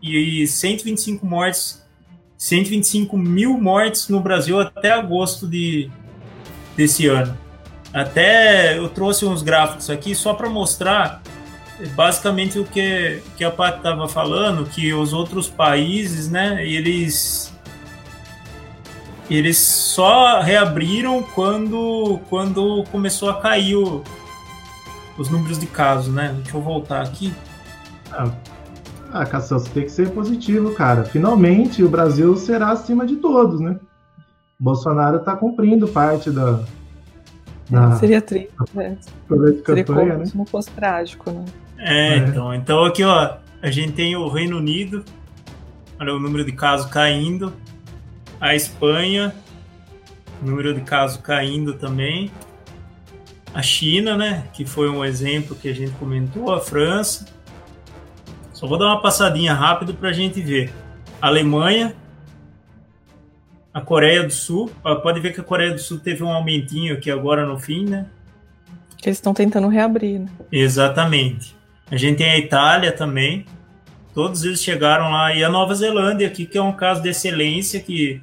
e 0.00 0.46
125 0.46 1.26
mortes, 1.26 1.84
125 2.36 3.18
mil 3.18 3.58
mortes 3.58 4.08
no 4.08 4.20
Brasil 4.20 4.60
até 4.60 4.92
agosto 4.92 5.46
de, 5.46 5.90
desse 6.76 7.08
ano. 7.08 7.36
Até 7.92 8.78
eu 8.78 8.88
trouxe 8.88 9.24
uns 9.24 9.42
gráficos 9.42 9.90
aqui 9.90 10.14
só 10.14 10.34
para 10.34 10.48
mostrar 10.48 11.22
basicamente 11.94 12.58
o 12.58 12.64
que, 12.64 13.22
que 13.36 13.44
a 13.44 13.50
Pat 13.50 13.76
estava 13.76 14.08
falando, 14.08 14.66
que 14.66 14.92
os 14.92 15.12
outros 15.12 15.48
países, 15.48 16.30
né, 16.30 16.66
eles 16.66 17.52
eles 19.36 19.58
só 19.58 20.40
reabriram 20.40 21.22
quando 21.22 22.18
quando 22.30 22.84
começou 22.90 23.30
a 23.30 23.40
cair 23.40 23.76
o, 23.76 24.02
os 25.18 25.28
números 25.28 25.58
de 25.58 25.66
casos, 25.66 26.12
né? 26.12 26.34
Deixa 26.42 26.56
eu 26.56 26.62
voltar 26.62 27.02
aqui. 27.02 27.32
Ah, 28.10 28.30
ah 29.12 29.26
Cassius, 29.26 29.64
tem 29.64 29.84
que 29.84 29.90
ser 29.90 30.10
positivo, 30.10 30.72
cara. 30.74 31.04
Finalmente 31.04 31.82
o 31.82 31.88
Brasil 31.88 32.36
será 32.36 32.70
acima 32.70 33.06
de 33.06 33.16
todos, 33.16 33.60
né? 33.60 33.78
Bolsonaro 34.58 35.18
está 35.18 35.36
cumprindo 35.36 35.86
parte 35.88 36.30
da. 36.30 36.60
da 37.70 37.92
seria 37.92 38.20
triste, 38.20 38.52
né? 38.74 38.96
Seria 39.28 39.62
campanha, 39.62 39.84
como 39.84 40.18
né? 40.18 40.26
se 40.26 40.36
não 40.36 40.46
fosse 40.46 40.70
trágico, 40.70 41.30
né? 41.30 41.44
É, 41.78 42.14
é, 42.14 42.16
então. 42.18 42.54
Então 42.54 42.84
aqui, 42.84 43.04
ó, 43.04 43.36
a 43.62 43.70
gente 43.70 43.92
tem 43.92 44.16
o 44.16 44.28
Reino 44.28 44.56
Unido, 44.56 45.04
olha 46.00 46.14
o 46.14 46.18
número 46.18 46.44
de 46.44 46.52
casos 46.52 46.90
caindo, 46.90 47.52
a 48.40 48.54
Espanha, 48.54 49.34
número 50.40 50.72
de 50.74 50.80
casos 50.82 51.18
caindo 51.18 51.74
também, 51.74 52.30
a 53.54 53.62
China, 53.62 54.16
né, 54.16 54.44
que 54.52 54.64
foi 54.64 54.88
um 54.88 55.04
exemplo 55.04 55.56
que 55.56 55.68
a 55.68 55.74
gente 55.74 55.92
comentou, 55.92 56.52
a 56.52 56.60
França. 56.60 57.26
Só 58.52 58.66
vou 58.66 58.78
dar 58.78 58.86
uma 58.86 59.00
passadinha 59.00 59.54
rápido 59.54 59.94
para 59.94 60.10
a 60.10 60.12
gente 60.12 60.40
ver. 60.40 60.72
A 61.20 61.28
Alemanha, 61.28 61.94
a 63.72 63.80
Coreia 63.80 64.24
do 64.24 64.32
Sul. 64.32 64.70
Pode 65.02 65.20
ver 65.20 65.32
que 65.32 65.40
a 65.40 65.44
Coreia 65.44 65.72
do 65.72 65.78
Sul 65.80 65.98
teve 65.98 66.22
um 66.22 66.28
aumentinho 66.28 66.94
aqui 66.94 67.10
agora 67.10 67.46
no 67.46 67.58
fim, 67.58 67.84
né? 67.84 68.06
Que 68.96 69.08
eles 69.08 69.18
estão 69.18 69.32
tentando 69.32 69.68
reabrir, 69.68 70.20
né? 70.20 70.26
Exatamente. 70.50 71.56
A 71.90 71.96
gente 71.96 72.18
tem 72.18 72.30
a 72.30 72.38
Itália 72.38 72.92
também. 72.92 73.46
Todos 74.18 74.42
eles 74.42 74.60
chegaram 74.60 75.12
lá. 75.12 75.32
E 75.32 75.44
a 75.44 75.48
Nova 75.48 75.72
Zelândia 75.76 76.26
aqui, 76.26 76.44
que 76.44 76.58
é 76.58 76.60
um 76.60 76.72
caso 76.72 77.00
de 77.00 77.08
excelência 77.08 77.78
que, 77.78 78.20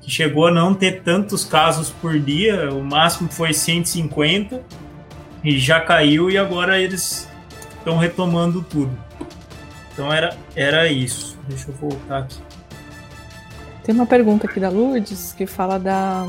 que 0.00 0.08
chegou 0.08 0.46
a 0.46 0.52
não 0.52 0.74
ter 0.74 1.02
tantos 1.02 1.44
casos 1.44 1.90
por 1.90 2.20
dia. 2.20 2.72
O 2.72 2.84
máximo 2.84 3.28
foi 3.28 3.52
150 3.52 4.62
e 5.42 5.58
já 5.58 5.80
caiu 5.80 6.30
e 6.30 6.38
agora 6.38 6.80
eles 6.80 7.28
estão 7.76 7.98
retomando 7.98 8.62
tudo. 8.62 8.96
Então 9.92 10.12
era, 10.12 10.36
era 10.54 10.86
isso. 10.86 11.36
Deixa 11.48 11.68
eu 11.70 11.74
voltar 11.74 12.18
aqui. 12.18 12.38
Tem 13.82 13.92
uma 13.92 14.06
pergunta 14.06 14.46
aqui 14.46 14.60
da 14.60 14.68
Lourdes 14.68 15.34
que 15.36 15.48
fala 15.48 15.80
da. 15.80 16.24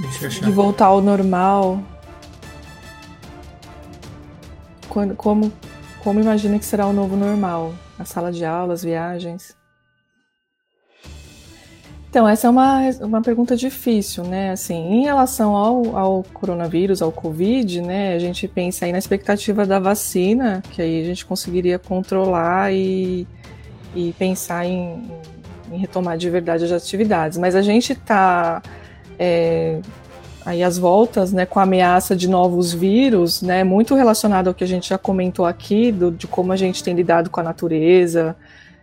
Deixa 0.00 0.24
eu 0.24 0.28
achar. 0.28 0.44
De 0.44 0.50
voltar 0.50 0.86
ao 0.86 1.00
normal 1.00 1.80
quando, 4.94 5.16
como, 5.16 5.52
como 6.04 6.20
imagina 6.20 6.56
que 6.56 6.64
será 6.64 6.86
o 6.86 6.92
novo 6.92 7.16
normal? 7.16 7.74
A 7.98 8.04
sala 8.04 8.30
de 8.30 8.44
aula, 8.44 8.74
as 8.74 8.84
viagens? 8.84 9.56
Então, 12.08 12.28
essa 12.28 12.46
é 12.46 12.50
uma, 12.50 12.78
uma 13.00 13.20
pergunta 13.20 13.56
difícil, 13.56 14.22
né? 14.22 14.52
Assim, 14.52 14.76
em 14.76 15.02
relação 15.02 15.56
ao, 15.56 15.96
ao 15.96 16.22
coronavírus, 16.32 17.02
ao 17.02 17.10
Covid, 17.10 17.80
né? 17.82 18.14
A 18.14 18.20
gente 18.20 18.46
pensa 18.46 18.84
aí 18.84 18.92
na 18.92 18.98
expectativa 18.98 19.66
da 19.66 19.80
vacina, 19.80 20.62
que 20.70 20.80
aí 20.80 21.02
a 21.02 21.04
gente 21.04 21.26
conseguiria 21.26 21.76
controlar 21.76 22.72
e, 22.72 23.26
e 23.96 24.14
pensar 24.16 24.64
em, 24.64 25.10
em 25.72 25.76
retomar 25.76 26.16
de 26.16 26.30
verdade 26.30 26.64
as 26.64 26.70
atividades. 26.70 27.36
Mas 27.36 27.56
a 27.56 27.62
gente 27.62 27.94
está 27.94 28.62
é, 29.18 29.80
aí 30.44 30.62
as 30.62 30.76
voltas, 30.76 31.32
né, 31.32 31.46
com 31.46 31.58
a 31.58 31.62
ameaça 31.62 32.14
de 32.14 32.28
novos 32.28 32.72
vírus, 32.72 33.40
né, 33.40 33.64
muito 33.64 33.94
relacionado 33.94 34.48
ao 34.48 34.54
que 34.54 34.62
a 34.62 34.66
gente 34.66 34.88
já 34.88 34.98
comentou 34.98 35.46
aqui, 35.46 35.90
do, 35.90 36.10
de 36.10 36.26
como 36.26 36.52
a 36.52 36.56
gente 36.56 36.84
tem 36.84 36.94
lidado 36.94 37.30
com 37.30 37.40
a 37.40 37.42
natureza, 37.42 38.36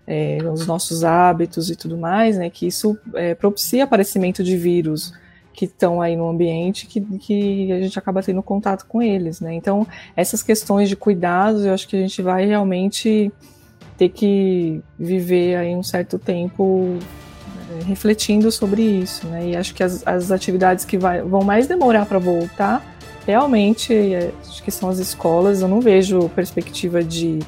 é, 0.07 0.39
os 0.51 0.65
nossos 0.65 1.03
hábitos 1.03 1.69
e 1.69 1.75
tudo 1.75 1.97
mais, 1.97 2.38
né, 2.38 2.49
que 2.49 2.65
isso 2.65 2.97
é, 3.13 3.35
propicia 3.35 3.83
aparecimento 3.83 4.43
de 4.43 4.57
vírus 4.57 5.13
que 5.53 5.65
estão 5.65 6.01
aí 6.01 6.15
no 6.15 6.29
ambiente 6.29 6.88
que, 6.88 7.01
que 7.19 7.71
a 7.71 7.79
gente 7.79 7.99
acaba 7.99 8.23
tendo 8.23 8.41
contato 8.41 8.85
com 8.88 9.01
eles, 9.01 9.41
né? 9.41 9.53
Então, 9.53 9.85
essas 10.15 10.41
questões 10.41 10.88
de 10.88 10.95
cuidados, 10.95 11.65
eu 11.65 11.73
acho 11.73 11.88
que 11.89 11.97
a 11.97 11.99
gente 11.99 12.21
vai 12.21 12.45
realmente 12.45 13.31
ter 13.97 14.09
que 14.09 14.81
viver 14.97 15.57
aí 15.57 15.75
um 15.75 15.83
certo 15.83 16.17
tempo 16.17 16.97
refletindo 17.85 18.52
sobre 18.52 18.81
isso, 18.81 19.27
né? 19.27 19.49
E 19.49 19.56
acho 19.56 19.73
que 19.73 19.84
as, 19.84 20.06
as 20.06 20.31
atividades 20.31 20.85
que 20.85 20.98
vai, 20.98 21.22
vão 21.22 21.41
mais 21.41 21.68
demorar 21.68 22.06
para 22.06 22.19
voltar, 22.19 22.95
realmente, 23.26 23.93
é, 23.93 24.31
acho 24.48 24.64
que 24.64 24.72
são 24.72 24.89
as 24.89 24.99
escolas. 24.99 25.61
Eu 25.61 25.68
não 25.68 25.81
vejo 25.81 26.30
perspectiva 26.30 27.03
de 27.03 27.39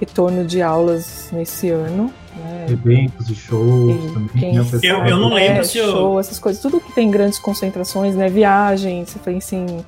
retorno 0.00 0.44
de 0.44 0.62
aulas 0.62 1.28
nesse 1.32 1.70
ano. 1.70 2.12
Né? 2.36 2.66
Eventos 2.70 3.28
e 3.28 3.34
shows 3.34 4.04
e 4.04 4.12
também. 4.12 4.28
Quem, 4.38 4.56
eu, 4.56 5.06
eu 5.06 5.16
não 5.16 5.34
lembro 5.34 5.60
é, 5.60 5.64
se 5.64 5.78
eu... 5.78 5.90
show, 5.90 6.20
essas 6.20 6.38
coisas, 6.38 6.62
tudo 6.62 6.80
que 6.80 6.92
tem 6.92 7.10
grandes 7.10 7.38
concentrações, 7.38 8.14
né? 8.14 8.28
Viagens, 8.28 9.10
você 9.10 9.18
pensa 9.18 9.56
em 9.56 9.84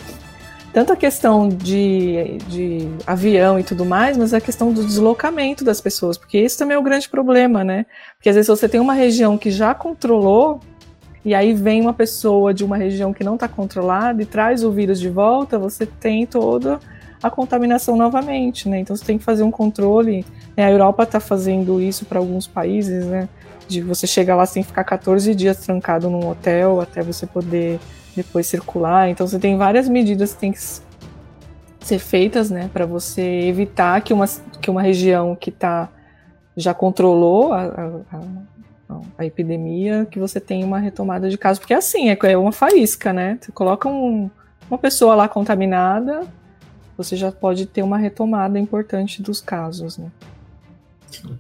tanto 0.73 0.93
a 0.93 0.97
questão 0.97 1.49
de, 1.49 2.39
de 2.49 2.89
avião 3.07 3.59
e 3.59 3.65
tudo 3.65 3.85
mais, 3.85 4.17
mas 4.17 4.33
a 4.33 4.41
questão 4.41 4.73
do 4.73 4.85
deslocamento 4.85 5.65
das 5.65 5.81
pessoas, 5.81 6.17
porque 6.17 6.39
esse 6.39 6.57
também 6.57 6.77
é 6.77 6.79
o 6.79 6.83
grande 6.83 7.09
problema, 7.09 7.65
né? 7.65 7.87
Porque 8.17 8.29
às 8.29 8.37
vezes 8.37 8.49
você 8.49 8.69
tem 8.69 8.81
uma 8.81 8.95
região 8.95 9.37
que 9.37 9.51
já 9.51 9.75
controlou 9.75 10.61
e 11.25 11.35
aí 11.35 11.53
vem 11.53 11.81
uma 11.81 11.93
pessoa 11.93 12.55
de 12.55 12.65
uma 12.65 12.77
região 12.77 13.13
que 13.13 13.25
não 13.25 13.35
está 13.35 13.49
controlada 13.49 14.23
e 14.23 14.27
traz 14.27 14.65
o 14.65 14.71
vírus 14.71 15.01
de 15.01 15.09
volta, 15.09 15.59
você 15.59 15.85
tem 15.85 16.25
toda 16.25 16.79
a 17.23 17.31
contaminação 17.31 17.97
novamente, 17.97 18.69
né? 18.69 18.79
Então 18.79 18.97
você 18.97 19.05
tem 19.05 19.19
que 19.19 19.25
fazer 19.25 19.43
um 19.43 19.51
controle. 19.51 20.25
Né? 20.57 20.65
A 20.65 20.71
Europa 20.71 21.03
está 21.03 21.21
fazendo 21.21 21.81
isso 21.81 22.07
para 22.07 22.19
alguns 22.19 22.47
países, 22.47 23.07
né? 23.07 23.29
De 23.69 23.83
você 23.83 24.07
chegar 24.07 24.37
lá 24.37 24.47
sem 24.47 24.63
ficar 24.63 24.85
14 24.85 25.35
dias 25.35 25.59
trancado 25.59 26.09
num 26.09 26.29
hotel 26.29 26.81
até 26.81 27.03
você 27.03 27.27
poder 27.27 27.79
depois 28.23 28.47
circular. 28.47 29.09
Então 29.09 29.27
você 29.27 29.39
tem 29.39 29.57
várias 29.57 29.89
medidas 29.89 30.33
que 30.35 30.41
tem 30.41 30.53
que 30.53 30.61
ser 31.81 31.99
feitas, 31.99 32.51
né, 32.51 32.69
para 32.73 32.85
você 32.85 33.23
evitar 33.23 34.01
que 34.03 34.13
uma, 34.13 34.27
que 34.61 34.71
uma 34.71 34.83
região 34.83 35.35
que 35.35 35.51
tá, 35.51 35.89
já 36.57 36.75
controlou 36.75 37.53
a, 37.53 38.03
a, 38.13 39.01
a, 39.19 39.27
epidemia, 39.27 40.07
que 40.11 40.19
você 40.19 40.39
tenha 40.39 40.65
uma 40.67 40.79
retomada 40.79 41.29
de 41.31 41.39
casos. 41.39 41.59
Porque 41.59 41.73
é 41.73 41.79
assim, 41.79 42.11
é, 42.11 42.19
é 42.23 42.37
uma 42.37 42.53
faísca, 42.53 43.13
né? 43.13 43.39
Você 43.41 43.51
coloca 43.51 43.89
um, 43.89 44.31
uma 44.71 44.79
pessoa 44.79 45.15
lá 45.15 45.27
contaminada, 45.27 46.27
você 46.97 47.17
já 47.17 47.33
pode 47.33 47.67
ter 47.67 47.83
uma 47.83 47.97
retomada 47.97 48.59
importante 48.59 49.23
dos 49.23 49.41
casos, 49.41 49.97
né? 49.97 50.11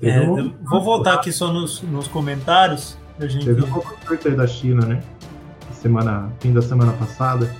É, 0.02 0.26
vou 0.26 0.82
voltar 0.82 1.14
aqui 1.14 1.30
só 1.30 1.52
nos, 1.52 1.82
nos 1.82 2.08
comentários. 2.08 2.96
A 3.18 3.26
gente... 3.26 3.44
Teve 3.44 3.62
um 3.62 4.36
da 4.36 4.46
China, 4.46 4.86
né? 4.86 5.02
Semana, 5.80 6.30
fim 6.40 6.52
da 6.52 6.62
semana 6.62 6.92
passada. 6.92 7.50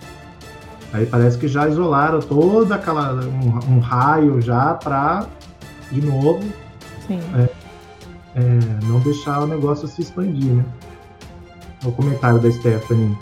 Aí 0.92 1.06
parece 1.06 1.38
que 1.38 1.48
já 1.48 1.68
isolaram 1.68 2.20
toda 2.20 2.74
aquela 2.74 3.14
um, 3.14 3.76
um 3.76 3.78
raio 3.78 4.40
já 4.40 4.74
para 4.74 5.26
de 5.90 6.00
novo 6.04 6.44
é, 7.36 7.48
é, 8.36 8.40
não 8.84 9.00
deixar 9.00 9.40
o 9.40 9.46
negócio 9.46 9.88
se 9.88 10.02
expandir, 10.02 10.52
né? 10.52 10.64
O 11.84 11.90
comentário 11.90 12.38
da 12.38 12.50
Stephanie. 12.50 13.16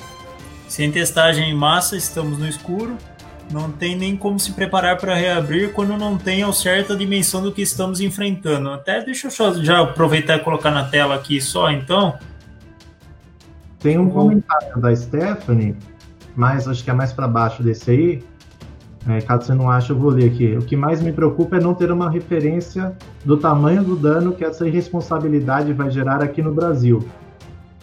Sem 0.68 0.90
testagem 0.90 1.50
em 1.50 1.54
massa, 1.54 1.96
estamos 1.96 2.38
no 2.38 2.46
escuro. 2.46 2.96
Não 3.50 3.70
tem 3.70 3.96
nem 3.96 4.14
como 4.14 4.38
se 4.38 4.52
preparar 4.52 4.98
para 4.98 5.14
reabrir 5.14 5.72
quando 5.72 5.96
não 5.96 6.18
tem 6.18 6.42
ao 6.42 6.52
certo 6.52 6.92
a 6.92 6.96
dimensão 6.96 7.40
do 7.40 7.50
que 7.50 7.62
estamos 7.62 8.00
enfrentando. 8.00 8.68
Até 8.70 9.02
deixa 9.02 9.28
eu 9.28 9.64
já 9.64 9.80
aproveitar 9.80 10.36
e 10.36 10.40
colocar 10.40 10.70
na 10.70 10.84
tela 10.84 11.14
aqui 11.14 11.40
só, 11.40 11.70
então. 11.70 12.18
Tem 13.80 13.98
um 13.98 14.10
comentário 14.10 14.80
da 14.80 14.94
Stephanie, 14.94 15.76
mas 16.34 16.66
acho 16.66 16.82
que 16.82 16.90
é 16.90 16.94
mais 16.94 17.12
para 17.12 17.28
baixo 17.28 17.62
desse 17.62 17.90
aí. 17.90 18.24
É, 19.08 19.20
caso 19.20 19.46
você 19.46 19.54
não 19.54 19.70
ache, 19.70 19.90
eu 19.90 19.96
vou 19.96 20.10
ler 20.10 20.30
aqui. 20.30 20.56
O 20.56 20.60
que 20.60 20.76
mais 20.76 21.00
me 21.00 21.12
preocupa 21.12 21.56
é 21.56 21.60
não 21.60 21.72
ter 21.74 21.90
uma 21.90 22.10
referência 22.10 22.94
do 23.24 23.36
tamanho 23.36 23.82
do 23.82 23.96
dano 23.96 24.32
que 24.32 24.44
essa 24.44 24.66
irresponsabilidade 24.66 25.72
vai 25.72 25.90
gerar 25.90 26.22
aqui 26.22 26.42
no 26.42 26.52
Brasil. 26.52 27.06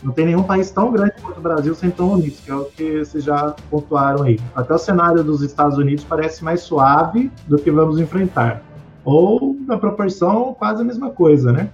Não 0.03 0.11
tem 0.11 0.26
nenhum 0.26 0.43
país 0.43 0.69
tão 0.69 0.91
grande 0.91 1.13
quanto 1.22 1.39
o 1.39 1.41
Brasil 1.41 1.73
sem 1.73 1.89
tão 1.89 2.11
unidos, 2.11 2.39
que 2.41 2.51
é 2.51 2.55
o 2.55 2.65
que 2.65 2.99
vocês 2.99 3.23
já 3.23 3.55
pontuaram 3.72 4.23
aí. 4.23 4.39
Até 4.55 4.73
o 4.73 4.77
cenário 4.77 5.23
dos 5.23 5.41
Estados 5.41 5.77
Unidos 5.77 6.03
parece 6.03 6.43
mais 6.43 6.61
suave 6.61 7.31
do 7.47 7.57
que 7.57 7.72
vamos 7.72 7.99
enfrentar. 7.99 8.61
Ou, 9.03 9.57
na 9.65 9.77
proporção, 9.77 10.53
quase 10.53 10.81
a 10.81 10.85
mesma 10.85 11.09
coisa, 11.09 11.51
né? 11.51 11.69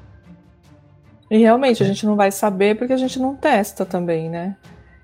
E 1.31 1.37
realmente, 1.37 1.81
a 1.81 1.85
gente 1.85 2.05
não 2.05 2.17
vai 2.17 2.29
saber 2.29 2.77
porque 2.77 2.91
a 2.91 2.97
gente 2.97 3.17
não 3.17 3.33
testa 3.33 3.85
também, 3.85 4.29
né? 4.29 4.53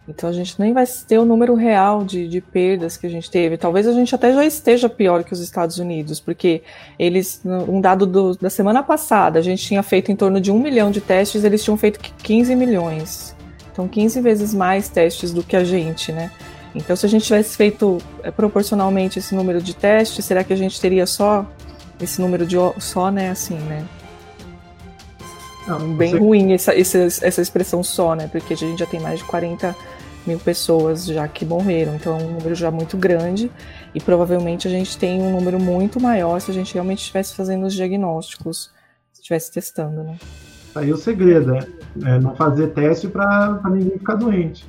Então 0.05 0.29
a 0.29 0.33
gente 0.33 0.59
nem 0.59 0.73
vai 0.73 0.85
ter 1.07 1.17
o 1.17 1.23
número 1.23 1.55
real 1.55 2.03
de, 2.03 2.27
de, 2.27 2.41
perdas 2.41 2.97
que 2.97 3.07
a 3.07 3.09
gente 3.09 3.31
teve. 3.31 3.57
Talvez 3.57 3.87
a 3.87 3.93
gente 3.93 4.13
até 4.13 4.33
já 4.33 4.45
esteja 4.45 4.89
pior 4.89 5.23
que 5.23 5.31
os 5.31 5.39
Estados 5.39 5.79
Unidos, 5.79 6.19
porque 6.19 6.63
eles, 6.99 7.41
um 7.45 7.79
dado 7.79 8.05
do, 8.05 8.35
da 8.35 8.49
semana 8.49 8.83
passada, 8.83 9.39
a 9.39 9.41
gente 9.41 9.65
tinha 9.65 9.81
feito 9.81 10.11
em 10.11 10.17
torno 10.17 10.41
de 10.41 10.51
um 10.51 10.59
milhão 10.59 10.91
de 10.91 10.99
testes, 10.99 11.45
eles 11.45 11.63
tinham 11.63 11.77
feito 11.77 11.99
15 11.99 12.55
milhões. 12.55 13.33
Então 13.71 13.87
15 13.87 14.19
vezes 14.19 14.53
mais 14.53 14.89
testes 14.89 15.31
do 15.31 15.43
que 15.43 15.55
a 15.55 15.63
gente, 15.63 16.11
né? 16.11 16.29
Então 16.75 16.93
se 16.93 17.05
a 17.05 17.09
gente 17.09 17.25
tivesse 17.25 17.55
feito 17.55 17.99
é, 18.21 18.31
proporcionalmente 18.31 19.19
esse 19.19 19.33
número 19.33 19.61
de 19.61 19.73
testes, 19.73 20.25
será 20.25 20.43
que 20.43 20.51
a 20.51 20.57
gente 20.57 20.79
teria 20.79 21.05
só 21.05 21.45
esse 22.01 22.19
número 22.19 22.45
de 22.45 22.57
só, 22.79 23.09
né, 23.09 23.29
assim, 23.29 23.55
né? 23.55 23.85
Não, 25.67 25.93
bem 25.93 26.11
você... 26.11 26.17
ruim 26.17 26.53
essa, 26.53 26.73
essa, 26.73 26.97
essa 26.97 27.41
expressão 27.41 27.83
só, 27.83 28.15
né? 28.15 28.27
Porque 28.31 28.53
a 28.53 28.57
gente 28.57 28.79
já 28.79 28.85
tem 28.85 28.99
mais 28.99 29.19
de 29.19 29.25
40 29.25 29.75
mil 30.25 30.39
pessoas 30.39 31.05
já 31.05 31.27
que 31.27 31.45
morreram, 31.45 31.95
então 31.95 32.19
é 32.19 32.23
um 32.23 32.33
número 32.33 32.53
já 32.53 32.69
muito 32.69 32.97
grande 32.97 33.49
e 33.95 34.01
provavelmente 34.01 34.67
a 34.67 34.71
gente 34.71 34.97
tem 34.97 35.21
um 35.21 35.31
número 35.31 35.59
muito 35.59 35.99
maior 35.99 36.39
se 36.39 36.51
a 36.51 36.53
gente 36.53 36.73
realmente 36.73 36.99
estivesse 36.99 37.33
fazendo 37.33 37.65
os 37.65 37.73
diagnósticos, 37.73 38.71
se 39.13 39.21
estivesse 39.21 39.51
testando, 39.51 40.03
né? 40.03 40.17
Aí 40.75 40.91
o 40.91 40.97
segredo 40.97 41.55
é, 41.55 41.59
é 42.05 42.19
não 42.19 42.35
fazer 42.35 42.67
teste 42.67 43.07
para 43.07 43.59
ninguém 43.69 43.97
ficar 43.97 44.15
doente. 44.15 44.65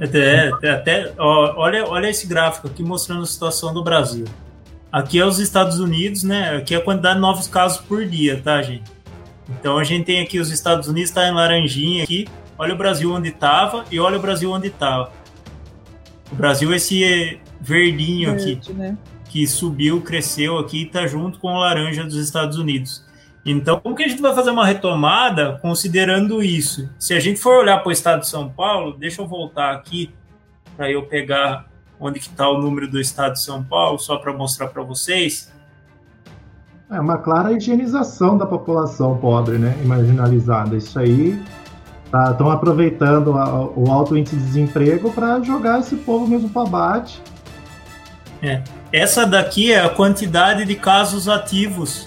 Até, 0.00 0.50
até 0.68 1.12
ó, 1.16 1.54
olha, 1.56 1.86
olha 1.86 2.08
esse 2.08 2.26
gráfico 2.26 2.66
aqui 2.66 2.82
mostrando 2.82 3.22
a 3.22 3.26
situação 3.26 3.72
do 3.72 3.84
Brasil. 3.84 4.24
Aqui 4.90 5.18
é 5.18 5.24
os 5.24 5.38
Estados 5.38 5.78
Unidos, 5.78 6.24
né? 6.24 6.56
Aqui 6.56 6.74
é 6.74 6.78
a 6.78 6.80
quantidade 6.80 7.14
de 7.14 7.20
novos 7.20 7.46
casos 7.46 7.78
por 7.78 8.04
dia, 8.04 8.40
tá, 8.42 8.60
gente? 8.60 8.90
Então 9.58 9.78
a 9.78 9.84
gente 9.84 10.04
tem 10.06 10.20
aqui 10.20 10.38
os 10.38 10.50
Estados 10.50 10.88
Unidos 10.88 11.10
está 11.10 11.28
em 11.28 11.32
laranjinha 11.32 12.04
aqui, 12.04 12.26
olha 12.58 12.74
o 12.74 12.76
Brasil 12.76 13.12
onde 13.12 13.28
estava 13.28 13.84
e 13.90 13.98
olha 14.00 14.18
o 14.18 14.20
Brasil 14.20 14.50
onde 14.50 14.68
estava. 14.68 15.12
O 16.30 16.34
Brasil 16.34 16.72
esse 16.74 17.40
verdinho 17.60 18.30
Verde, 18.30 18.52
aqui 18.52 18.72
né? 18.72 18.96
que 19.28 19.46
subiu, 19.46 20.00
cresceu 20.00 20.58
aqui 20.58 20.82
e 20.82 20.86
está 20.86 21.06
junto 21.06 21.38
com 21.38 21.48
o 21.48 21.60
laranja 21.60 22.04
dos 22.04 22.16
Estados 22.16 22.58
Unidos. 22.58 23.04
Então, 23.44 23.80
como 23.80 23.96
que 23.96 24.04
a 24.04 24.08
gente 24.08 24.22
vai 24.22 24.34
fazer 24.34 24.50
uma 24.50 24.64
retomada 24.64 25.58
considerando 25.60 26.42
isso? 26.42 26.88
Se 26.98 27.12
a 27.12 27.20
gente 27.20 27.40
for 27.40 27.58
olhar 27.58 27.78
para 27.78 27.88
o 27.88 27.92
estado 27.92 28.20
de 28.20 28.28
São 28.28 28.48
Paulo, 28.48 28.92
deixa 28.92 29.20
eu 29.20 29.26
voltar 29.26 29.72
aqui 29.72 30.10
para 30.76 30.90
eu 30.90 31.02
pegar 31.02 31.68
onde 31.98 32.18
que 32.18 32.26
está 32.26 32.48
o 32.48 32.60
número 32.60 32.88
do 32.88 33.00
estado 33.00 33.34
de 33.34 33.42
São 33.42 33.62
Paulo, 33.62 33.98
só 33.98 34.16
para 34.16 34.32
mostrar 34.32 34.68
para 34.68 34.82
vocês. 34.82 35.51
É 36.92 37.00
uma 37.00 37.16
clara 37.16 37.52
higienização 37.52 38.36
da 38.36 38.44
população 38.44 39.16
pobre, 39.16 39.56
né? 39.56 39.74
E 39.82 39.86
marginalizada. 39.86 40.76
Isso 40.76 40.98
aí 40.98 41.42
estão 42.04 42.48
tá, 42.48 42.52
aproveitando 42.52 43.32
a, 43.38 43.64
o 43.64 43.90
alto 43.90 44.14
índice 44.14 44.36
de 44.36 44.42
desemprego 44.42 45.10
para 45.10 45.40
jogar 45.40 45.80
esse 45.80 45.96
povo 45.96 46.28
mesmo 46.28 46.50
para 46.50 46.68
bate. 46.68 47.22
É. 48.42 48.62
Essa 48.92 49.24
daqui 49.24 49.72
é 49.72 49.80
a 49.80 49.88
quantidade 49.88 50.66
de 50.66 50.74
casos 50.74 51.30
ativos. 51.30 52.06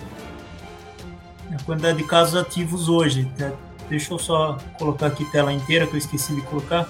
A 1.51 1.63
quantidade 1.63 1.97
de 1.97 2.03
casos 2.03 2.35
ativos 2.35 2.87
hoje. 2.87 3.27
Tá? 3.35 3.49
Deixa 3.89 4.13
eu 4.13 4.19
só 4.19 4.57
colocar 4.77 5.07
aqui 5.07 5.25
tela 5.31 5.51
inteira 5.51 5.87
que 5.87 5.95
eu 5.95 5.97
esqueci 5.97 6.35
de 6.35 6.41
colocar. 6.41 6.87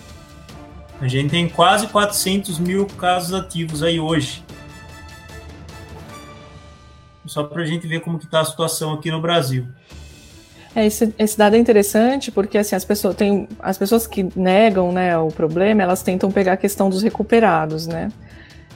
A 0.99 1.07
gente 1.07 1.29
tem 1.29 1.47
quase 1.47 1.87
400 1.87 2.59
mil 2.59 2.87
casos 2.97 3.33
ativos 3.33 3.81
aí 3.81 4.01
hoje 4.01 4.43
só 7.27 7.43
para 7.43 7.61
a 7.61 7.65
gente 7.65 7.87
ver 7.87 8.01
como 8.01 8.17
que 8.17 8.25
está 8.25 8.41
a 8.41 8.45
situação 8.45 8.93
aqui 8.93 9.11
no 9.11 9.21
Brasil. 9.21 9.65
É, 10.75 10.85
esse, 10.85 11.13
esse, 11.17 11.37
dado 11.37 11.55
é 11.55 11.59
interessante 11.59 12.31
porque 12.31 12.57
assim, 12.57 12.75
as, 12.75 12.83
pessoas, 12.83 13.15
tem, 13.15 13.47
as 13.59 13.77
pessoas 13.77 14.05
que 14.05 14.27
negam 14.35 14.91
né, 14.91 15.17
o 15.17 15.29
problema, 15.29 15.81
elas 15.81 16.03
tentam 16.03 16.29
pegar 16.29 16.53
a 16.53 16.57
questão 16.57 16.89
dos 16.89 17.01
recuperados, 17.01 17.87
né? 17.87 18.11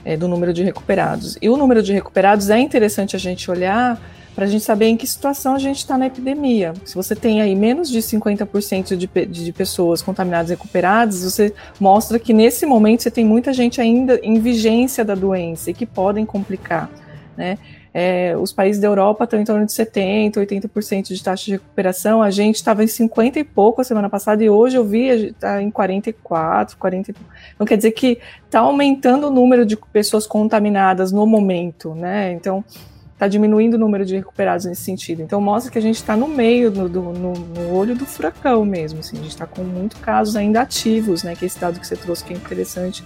É, 0.02 0.16
do 0.16 0.26
número 0.26 0.54
de 0.54 0.62
recuperados. 0.62 1.36
E 1.42 1.50
o 1.50 1.58
número 1.58 1.82
de 1.82 1.92
recuperados 1.92 2.48
é 2.48 2.58
interessante 2.58 3.14
a 3.14 3.18
gente 3.18 3.50
olhar 3.50 4.00
para 4.34 4.46
a 4.46 4.48
gente 4.48 4.64
saber 4.64 4.86
em 4.86 4.96
que 4.96 5.06
situação 5.06 5.54
a 5.54 5.58
gente 5.58 5.76
está 5.76 5.98
na 5.98 6.06
epidemia. 6.06 6.72
Se 6.86 6.94
você 6.94 7.14
tem 7.14 7.42
aí 7.42 7.54
menos 7.54 7.90
de 7.90 7.98
50% 7.98 8.96
de, 8.96 9.06
de 9.26 9.52
pessoas 9.52 10.00
contaminadas 10.00 10.50
e 10.50 10.54
recuperadas, 10.54 11.22
você 11.22 11.52
mostra 11.78 12.18
que 12.18 12.32
nesse 12.32 12.64
momento 12.64 13.02
você 13.02 13.10
tem 13.10 13.26
muita 13.26 13.52
gente 13.52 13.78
ainda 13.80 14.18
em 14.22 14.40
vigência 14.40 15.04
da 15.04 15.14
doença 15.14 15.70
e 15.70 15.74
que 15.74 15.84
podem 15.84 16.24
complicar. 16.24 16.88
Né? 17.36 17.58
É, 17.92 18.36
os 18.36 18.52
países 18.52 18.80
da 18.80 18.86
Europa 18.86 19.24
estão 19.24 19.40
em 19.40 19.44
torno 19.44 19.66
de 19.66 19.72
70%, 19.72 20.34
80% 20.34 21.08
de 21.08 21.22
taxa 21.22 21.44
de 21.44 21.52
recuperação. 21.52 22.22
A 22.22 22.30
gente 22.30 22.56
estava 22.56 22.84
em 22.84 22.86
50 22.86 23.40
e 23.40 23.44
pouco 23.44 23.80
a 23.80 23.84
semana 23.84 24.08
passada 24.08 24.42
e 24.44 24.48
hoje 24.48 24.76
eu 24.76 24.84
vi 24.84 25.08
está 25.26 25.60
em 25.60 25.70
44, 25.70 26.76
40 26.76 27.14
Então 27.54 27.66
quer 27.66 27.76
dizer 27.76 27.90
que 27.92 28.18
está 28.44 28.60
aumentando 28.60 29.26
o 29.26 29.30
número 29.30 29.66
de 29.66 29.76
pessoas 29.76 30.26
contaminadas 30.26 31.10
no 31.10 31.26
momento, 31.26 31.94
né? 31.94 32.32
Então 32.32 32.64
está 33.12 33.28
diminuindo 33.28 33.74
o 33.74 33.78
número 33.78 34.06
de 34.06 34.16
recuperados 34.16 34.64
nesse 34.64 34.82
sentido. 34.82 35.20
Então 35.20 35.40
mostra 35.40 35.70
que 35.70 35.76
a 35.76 35.82
gente 35.82 35.96
está 35.96 36.16
no 36.16 36.26
meio, 36.26 36.70
do 36.70 36.88
no, 36.88 37.34
no, 37.34 37.74
olho 37.74 37.94
do 37.94 38.06
furacão 38.06 38.64
mesmo. 38.64 39.00
Assim, 39.00 39.18
a 39.18 39.20
gente 39.20 39.30
está 39.32 39.46
com 39.46 39.62
muitos 39.62 40.00
casos 40.00 40.36
ainda 40.36 40.62
ativos, 40.62 41.22
né? 41.22 41.34
Que 41.34 41.44
é 41.44 41.46
esse 41.46 41.60
dado 41.60 41.78
que 41.78 41.86
você 41.86 41.96
trouxe 41.96 42.24
que 42.24 42.32
é 42.32 42.36
interessante 42.36 43.04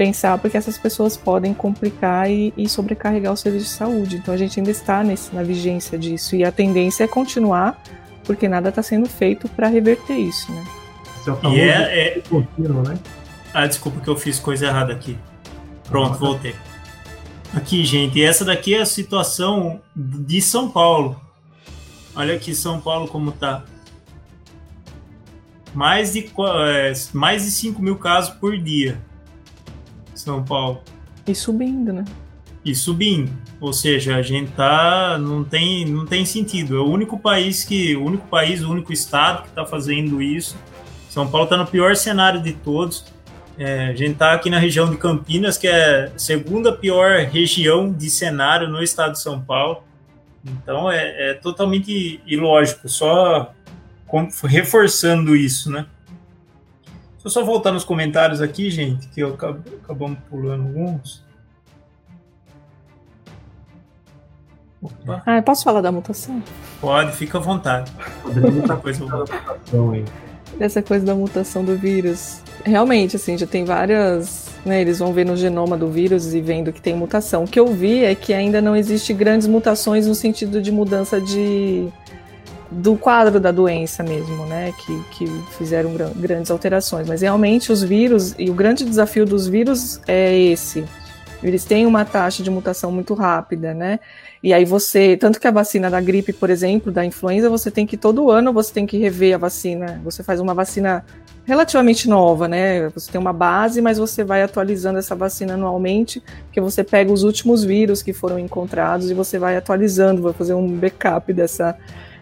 pensar, 0.00 0.38
porque 0.38 0.56
essas 0.56 0.78
pessoas 0.78 1.14
podem 1.14 1.52
complicar 1.52 2.30
e, 2.30 2.54
e, 2.56 2.66
sobrecarregar 2.66 3.34
o 3.34 3.36
serviço 3.36 3.66
de 3.66 3.72
saúde. 3.72 4.16
Então 4.16 4.32
a 4.32 4.36
gente 4.38 4.58
ainda 4.58 4.70
está 4.70 5.04
nesse, 5.04 5.34
na 5.34 5.42
vigência 5.42 5.98
disso 5.98 6.34
e 6.34 6.42
a 6.42 6.50
tendência 6.50 7.04
é 7.04 7.06
continuar, 7.06 7.78
porque 8.24 8.48
nada 8.48 8.70
está 8.70 8.82
sendo 8.82 9.06
feito 9.06 9.46
para 9.50 9.68
reverter 9.68 10.14
isso, 10.16 10.50
né? 10.50 10.64
é 11.44 11.48
e 11.48 11.60
é, 11.60 12.16
é... 12.16 12.20
Contínuo, 12.20 12.82
né? 12.82 12.98
Ah, 13.52 13.66
desculpa 13.66 14.00
que 14.00 14.08
eu 14.08 14.16
fiz 14.16 14.38
coisa 14.38 14.68
errada 14.68 14.90
aqui. 14.90 15.18
Pronto, 15.84 16.18
voltei. 16.18 16.54
Aqui, 17.54 17.84
gente, 17.84 18.24
essa 18.24 18.42
daqui 18.42 18.74
é 18.74 18.80
a 18.80 18.86
situação 18.86 19.82
de 19.94 20.40
São 20.40 20.70
Paulo. 20.70 21.20
Olha 22.16 22.36
aqui 22.36 22.54
São 22.54 22.80
Paulo 22.80 23.06
como 23.06 23.32
tá. 23.32 23.64
mais 25.74 26.14
de, 26.14 26.30
é, 26.64 26.92
mais 27.12 27.44
de 27.44 27.50
5 27.50 27.82
mil 27.82 27.96
casos 27.96 28.30
por 28.30 28.56
dia. 28.56 29.09
São 30.20 30.42
Paulo. 30.42 30.82
E 31.26 31.34
subindo, 31.34 31.92
né? 31.92 32.04
E 32.64 32.74
subindo. 32.74 33.30
Ou 33.60 33.72
seja, 33.72 34.16
a 34.16 34.22
gente 34.22 34.52
tá. 34.52 35.18
Não 35.18 35.42
tem, 35.44 35.86
não 35.86 36.04
tem 36.04 36.24
sentido. 36.24 36.76
É 36.76 36.80
o 36.80 36.86
único 36.86 37.18
país 37.18 37.64
que. 37.64 37.96
O 37.96 38.04
único 38.04 38.26
país, 38.28 38.62
o 38.62 38.70
único 38.70 38.92
estado 38.92 39.42
que 39.42 39.48
está 39.48 39.64
fazendo 39.64 40.20
isso. 40.20 40.56
São 41.08 41.28
Paulo 41.28 41.44
está 41.44 41.56
no 41.56 41.66
pior 41.66 41.96
cenário 41.96 42.40
de 42.40 42.52
todos. 42.52 43.04
É, 43.58 43.88
a 43.88 43.94
gente 43.94 44.12
está 44.12 44.32
aqui 44.32 44.48
na 44.48 44.58
região 44.58 44.90
de 44.90 44.96
Campinas, 44.96 45.58
que 45.58 45.66
é 45.66 46.12
a 46.14 46.18
segunda 46.18 46.72
pior 46.72 47.18
região 47.26 47.92
de 47.92 48.08
cenário 48.08 48.68
no 48.68 48.82
estado 48.82 49.12
de 49.12 49.20
São 49.20 49.40
Paulo. 49.40 49.82
Então 50.44 50.90
é, 50.90 51.30
é 51.30 51.34
totalmente 51.34 52.20
ilógico, 52.26 52.88
só 52.88 53.52
reforçando 54.44 55.36
isso, 55.36 55.70
né? 55.70 55.86
Deixa 57.22 57.38
eu 57.38 57.42
só 57.42 57.44
voltar 57.44 57.70
nos 57.70 57.84
comentários 57.84 58.40
aqui, 58.40 58.70
gente, 58.70 59.06
que 59.08 59.20
eu 59.20 59.34
acabamos 59.34 60.18
pulando 60.30 60.62
alguns. 60.62 61.22
Opa. 64.80 65.22
Ah, 65.26 65.36
eu 65.36 65.42
posso 65.42 65.62
falar 65.62 65.82
da 65.82 65.92
mutação? 65.92 66.42
Pode, 66.80 67.12
fica 67.12 67.36
à 67.36 67.40
vontade. 67.40 67.92
Muita 68.24 68.74
coisa 68.74 69.04
da 69.04 69.18
mutação 69.18 69.90
aí. 69.90 70.04
Essa 70.58 70.82
coisa 70.82 71.04
da 71.04 71.14
mutação 71.14 71.62
do 71.62 71.76
vírus. 71.76 72.40
Realmente, 72.64 73.16
assim, 73.16 73.36
já 73.36 73.46
tem 73.46 73.66
várias. 73.66 74.48
Né, 74.64 74.80
eles 74.80 74.98
vão 74.98 75.12
ver 75.12 75.26
no 75.26 75.36
genoma 75.36 75.76
do 75.76 75.90
vírus 75.90 76.32
e 76.32 76.40
vendo 76.40 76.72
que 76.72 76.80
tem 76.80 76.94
mutação. 76.94 77.44
O 77.44 77.46
que 77.46 77.60
eu 77.60 77.66
vi 77.66 78.02
é 78.02 78.14
que 78.14 78.32
ainda 78.32 78.62
não 78.62 78.74
existe 78.74 79.12
grandes 79.12 79.46
mutações 79.46 80.06
no 80.06 80.14
sentido 80.14 80.62
de 80.62 80.72
mudança 80.72 81.20
de 81.20 81.90
do 82.70 82.96
quadro 82.96 83.40
da 83.40 83.50
doença 83.50 84.02
mesmo, 84.02 84.46
né, 84.46 84.72
que, 84.78 85.02
que 85.10 85.26
fizeram 85.58 85.92
grandes 86.16 86.50
alterações. 86.50 87.08
Mas 87.08 87.22
realmente 87.22 87.72
os 87.72 87.82
vírus, 87.82 88.34
e 88.38 88.48
o 88.48 88.54
grande 88.54 88.84
desafio 88.84 89.26
dos 89.26 89.46
vírus 89.48 90.00
é 90.06 90.36
esse. 90.36 90.84
Eles 91.42 91.64
têm 91.64 91.86
uma 91.86 92.04
taxa 92.04 92.42
de 92.42 92.50
mutação 92.50 92.92
muito 92.92 93.14
rápida, 93.14 93.72
né? 93.72 93.98
E 94.42 94.52
aí 94.52 94.64
você, 94.64 95.16
tanto 95.16 95.40
que 95.40 95.46
a 95.46 95.50
vacina 95.50 95.90
da 95.90 96.00
gripe, 96.00 96.34
por 96.34 96.50
exemplo, 96.50 96.92
da 96.92 97.04
influenza, 97.04 97.48
você 97.48 97.70
tem 97.70 97.86
que 97.86 97.96
todo 97.96 98.30
ano 98.30 98.52
você 98.52 98.72
tem 98.72 98.86
que 98.86 98.98
rever 98.98 99.34
a 99.34 99.38
vacina. 99.38 100.00
Você 100.04 100.22
faz 100.22 100.38
uma 100.38 100.52
vacina 100.52 101.04
relativamente 101.44 102.08
nova, 102.08 102.46
né? 102.46 102.88
Você 102.90 103.10
tem 103.10 103.20
uma 103.20 103.32
base, 103.32 103.80
mas 103.80 103.98
você 103.98 104.22
vai 104.22 104.42
atualizando 104.42 104.98
essa 104.98 105.14
vacina 105.14 105.54
anualmente, 105.54 106.22
porque 106.44 106.60
você 106.60 106.84
pega 106.84 107.10
os 107.10 107.22
últimos 107.22 107.64
vírus 107.64 108.02
que 108.02 108.12
foram 108.12 108.38
encontrados 108.38 109.10
e 109.10 109.14
você 109.14 109.38
vai 109.38 109.56
atualizando, 109.56 110.22
vai 110.22 110.34
fazer 110.34 110.54
um 110.54 110.68
backup 110.68 111.32
dessa 111.32 111.76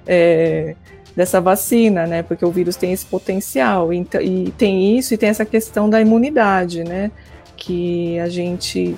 é, 0.08 0.74
dessa 1.14 1.40
vacina, 1.40 2.06
né? 2.06 2.22
Porque 2.22 2.44
o 2.44 2.50
vírus 2.50 2.74
tem 2.76 2.92
esse 2.92 3.04
potencial 3.04 3.92
e, 3.92 4.06
e 4.22 4.50
tem 4.56 4.96
isso 4.98 5.12
e 5.12 5.18
tem 5.18 5.28
essa 5.28 5.44
questão 5.44 5.90
da 5.90 6.00
imunidade, 6.00 6.82
né? 6.82 7.10
Que 7.56 8.18
a 8.18 8.28
gente 8.28 8.96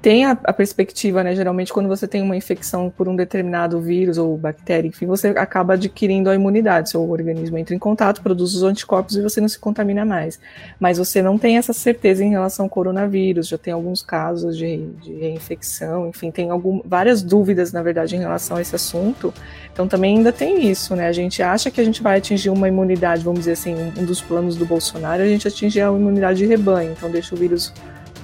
tem 0.00 0.24
a, 0.24 0.30
a, 0.44 0.52
perspectiva, 0.52 1.24
né? 1.24 1.34
Geralmente, 1.34 1.72
quando 1.72 1.88
você 1.88 2.06
tem 2.06 2.22
uma 2.22 2.36
infecção 2.36 2.88
por 2.88 3.08
um 3.08 3.16
determinado 3.16 3.80
vírus 3.80 4.16
ou 4.16 4.36
bactéria, 4.36 4.88
enfim, 4.88 5.06
você 5.06 5.28
acaba 5.28 5.74
adquirindo 5.74 6.30
a 6.30 6.34
imunidade. 6.34 6.90
Seu 6.90 7.08
organismo 7.08 7.58
entra 7.58 7.74
em 7.74 7.78
contato, 7.78 8.22
produz 8.22 8.54
os 8.54 8.62
anticorpos 8.62 9.16
e 9.16 9.22
você 9.22 9.40
não 9.40 9.48
se 9.48 9.58
contamina 9.58 10.04
mais. 10.04 10.38
Mas 10.78 10.98
você 10.98 11.20
não 11.20 11.36
tem 11.36 11.58
essa 11.58 11.72
certeza 11.72 12.24
em 12.24 12.30
relação 12.30 12.66
ao 12.66 12.70
coronavírus. 12.70 13.48
Já 13.48 13.58
tem 13.58 13.72
alguns 13.72 14.00
casos 14.00 14.56
de, 14.56 14.86
de 15.02 15.14
reinfecção, 15.14 16.08
enfim, 16.08 16.30
tem 16.30 16.50
algum, 16.50 16.80
várias 16.84 17.20
dúvidas, 17.20 17.72
na 17.72 17.82
verdade, 17.82 18.14
em 18.14 18.20
relação 18.20 18.56
a 18.56 18.60
esse 18.60 18.76
assunto. 18.76 19.34
Então, 19.72 19.88
também 19.88 20.18
ainda 20.18 20.32
tem 20.32 20.70
isso, 20.70 20.94
né? 20.94 21.08
A 21.08 21.12
gente 21.12 21.42
acha 21.42 21.70
que 21.70 21.80
a 21.80 21.84
gente 21.84 22.02
vai 22.02 22.18
atingir 22.18 22.50
uma 22.50 22.68
imunidade, 22.68 23.24
vamos 23.24 23.40
dizer 23.40 23.52
assim, 23.52 23.74
um 23.96 24.04
dos 24.04 24.20
planos 24.20 24.56
do 24.56 24.64
Bolsonaro, 24.64 25.22
a 25.22 25.26
gente 25.26 25.48
atingir 25.48 25.80
a 25.80 25.88
imunidade 25.88 26.38
de 26.38 26.46
rebanho. 26.46 26.92
Então, 26.92 27.10
deixa 27.10 27.34
o 27.34 27.38
vírus 27.38 27.72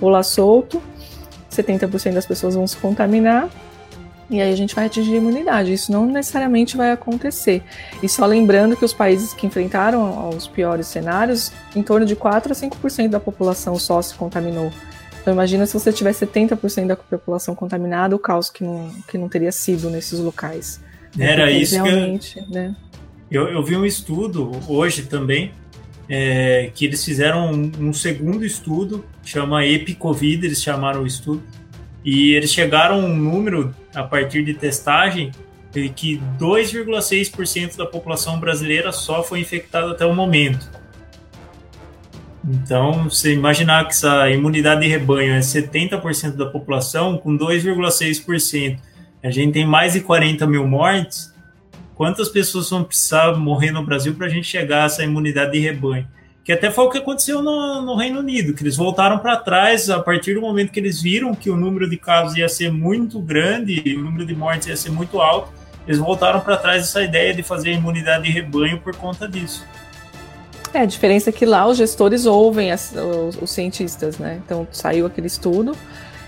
rolar 0.00 0.22
solto 0.22 0.80
70% 1.54 2.12
das 2.12 2.26
pessoas 2.26 2.54
vão 2.54 2.66
se 2.66 2.76
contaminar 2.76 3.48
e 4.30 4.40
aí 4.40 4.52
a 4.52 4.56
gente 4.56 4.74
vai 4.74 4.86
atingir 4.86 5.14
a 5.14 5.16
imunidade. 5.16 5.72
Isso 5.72 5.92
não 5.92 6.06
necessariamente 6.06 6.76
vai 6.76 6.90
acontecer. 6.90 7.62
E 8.02 8.08
só 8.08 8.24
lembrando 8.24 8.76
que 8.76 8.84
os 8.84 8.92
países 8.92 9.34
que 9.34 9.46
enfrentaram 9.46 10.30
os 10.30 10.46
piores 10.46 10.86
cenários, 10.86 11.52
em 11.76 11.82
torno 11.82 12.06
de 12.06 12.16
4 12.16 12.52
a 12.52 12.56
5% 12.56 13.08
da 13.08 13.20
população 13.20 13.78
só 13.78 14.00
se 14.00 14.14
contaminou. 14.14 14.72
Então 15.20 15.32
imagina 15.32 15.66
se 15.66 15.74
você 15.74 15.92
tiver 15.92 16.12
70% 16.12 16.86
da 16.86 16.96
população 16.96 17.54
contaminada, 17.54 18.14
o 18.14 18.18
caos 18.18 18.50
que 18.50 18.62
não, 18.62 18.90
que 19.08 19.16
não 19.16 19.28
teria 19.28 19.52
sido 19.52 19.88
nesses 19.90 20.18
locais. 20.18 20.80
Era 21.18 21.44
Porque 21.44 21.58
isso 21.58 21.74
realmente, 21.82 22.34
que 22.34 22.40
eu, 22.40 22.48
né? 22.48 22.76
eu, 23.30 23.48
eu 23.48 23.62
vi 23.62 23.76
um 23.76 23.86
estudo 23.86 24.50
hoje 24.68 25.02
também 25.02 25.52
é, 26.08 26.70
que 26.74 26.84
eles 26.84 27.04
fizeram 27.04 27.50
um, 27.50 27.72
um, 27.88 27.92
segundo 27.92 28.44
estudo, 28.44 29.04
chama 29.24 29.64
EpiCovid, 29.64 30.44
eles 30.44 30.62
chamaram 30.62 31.02
o 31.02 31.06
estudo, 31.06 31.42
e 32.04 32.32
eles 32.32 32.52
chegaram 32.52 32.96
a 32.96 32.98
um 32.98 33.16
número, 33.16 33.74
a 33.94 34.02
partir 34.02 34.44
de 34.44 34.54
testagem, 34.54 35.32
que 35.96 36.20
2,6% 36.38 37.76
da 37.76 37.86
população 37.86 38.38
brasileira 38.38 38.92
só 38.92 39.22
foi 39.22 39.40
infectada 39.40 39.90
até 39.92 40.06
o 40.06 40.14
momento. 40.14 40.70
Então, 42.46 43.04
você 43.04 43.32
imaginar 43.32 43.84
que 43.84 43.92
essa 43.92 44.30
imunidade 44.30 44.82
de 44.82 44.86
rebanho 44.86 45.32
é 45.32 45.40
70% 45.40 46.36
da 46.36 46.46
população, 46.46 47.16
com 47.16 47.36
2,6%, 47.36 48.78
a 49.22 49.30
gente 49.30 49.54
tem 49.54 49.66
mais 49.66 49.94
de 49.94 50.00
40 50.00 50.46
mil 50.46 50.66
mortes, 50.66 51.33
quantas 51.94 52.28
pessoas 52.28 52.70
vão 52.70 52.84
precisar 52.84 53.36
morrer 53.36 53.70
no 53.70 53.84
Brasil 53.84 54.14
para 54.14 54.26
a 54.26 54.30
gente 54.30 54.46
chegar 54.46 54.82
a 54.82 54.86
essa 54.86 55.04
imunidade 55.04 55.52
de 55.52 55.60
rebanho? 55.60 56.06
Que 56.44 56.52
até 56.52 56.70
foi 56.70 56.84
o 56.84 56.90
que 56.90 56.98
aconteceu 56.98 57.40
no, 57.40 57.80
no 57.82 57.96
Reino 57.96 58.20
Unido, 58.20 58.52
que 58.52 58.62
eles 58.62 58.76
voltaram 58.76 59.18
para 59.18 59.36
trás 59.36 59.88
a 59.88 59.98
partir 59.98 60.34
do 60.34 60.42
momento 60.42 60.70
que 60.70 60.78
eles 60.78 61.00
viram 61.00 61.34
que 61.34 61.48
o 61.48 61.56
número 61.56 61.88
de 61.88 61.96
casos 61.96 62.36
ia 62.36 62.48
ser 62.48 62.70
muito 62.70 63.18
grande, 63.18 63.82
o 63.96 64.02
número 64.02 64.26
de 64.26 64.34
mortes 64.34 64.66
ia 64.66 64.76
ser 64.76 64.90
muito 64.90 65.20
alto, 65.20 65.50
eles 65.86 65.98
voltaram 65.98 66.40
para 66.40 66.56
trás 66.56 66.82
essa 66.82 67.02
ideia 67.02 67.32
de 67.32 67.42
fazer 67.42 67.72
imunidade 67.72 68.24
de 68.24 68.30
rebanho 68.30 68.78
por 68.80 68.94
conta 68.96 69.26
disso. 69.26 69.64
É, 70.74 70.80
a 70.80 70.84
diferença 70.84 71.30
é 71.30 71.32
que 71.32 71.46
lá 71.46 71.66
os 71.66 71.78
gestores 71.78 72.26
ouvem 72.26 72.72
as, 72.72 72.92
os, 72.92 73.40
os 73.40 73.50
cientistas, 73.50 74.18
né? 74.18 74.40
Então 74.44 74.66
saiu 74.72 75.06
aquele 75.06 75.28
estudo, 75.28 75.76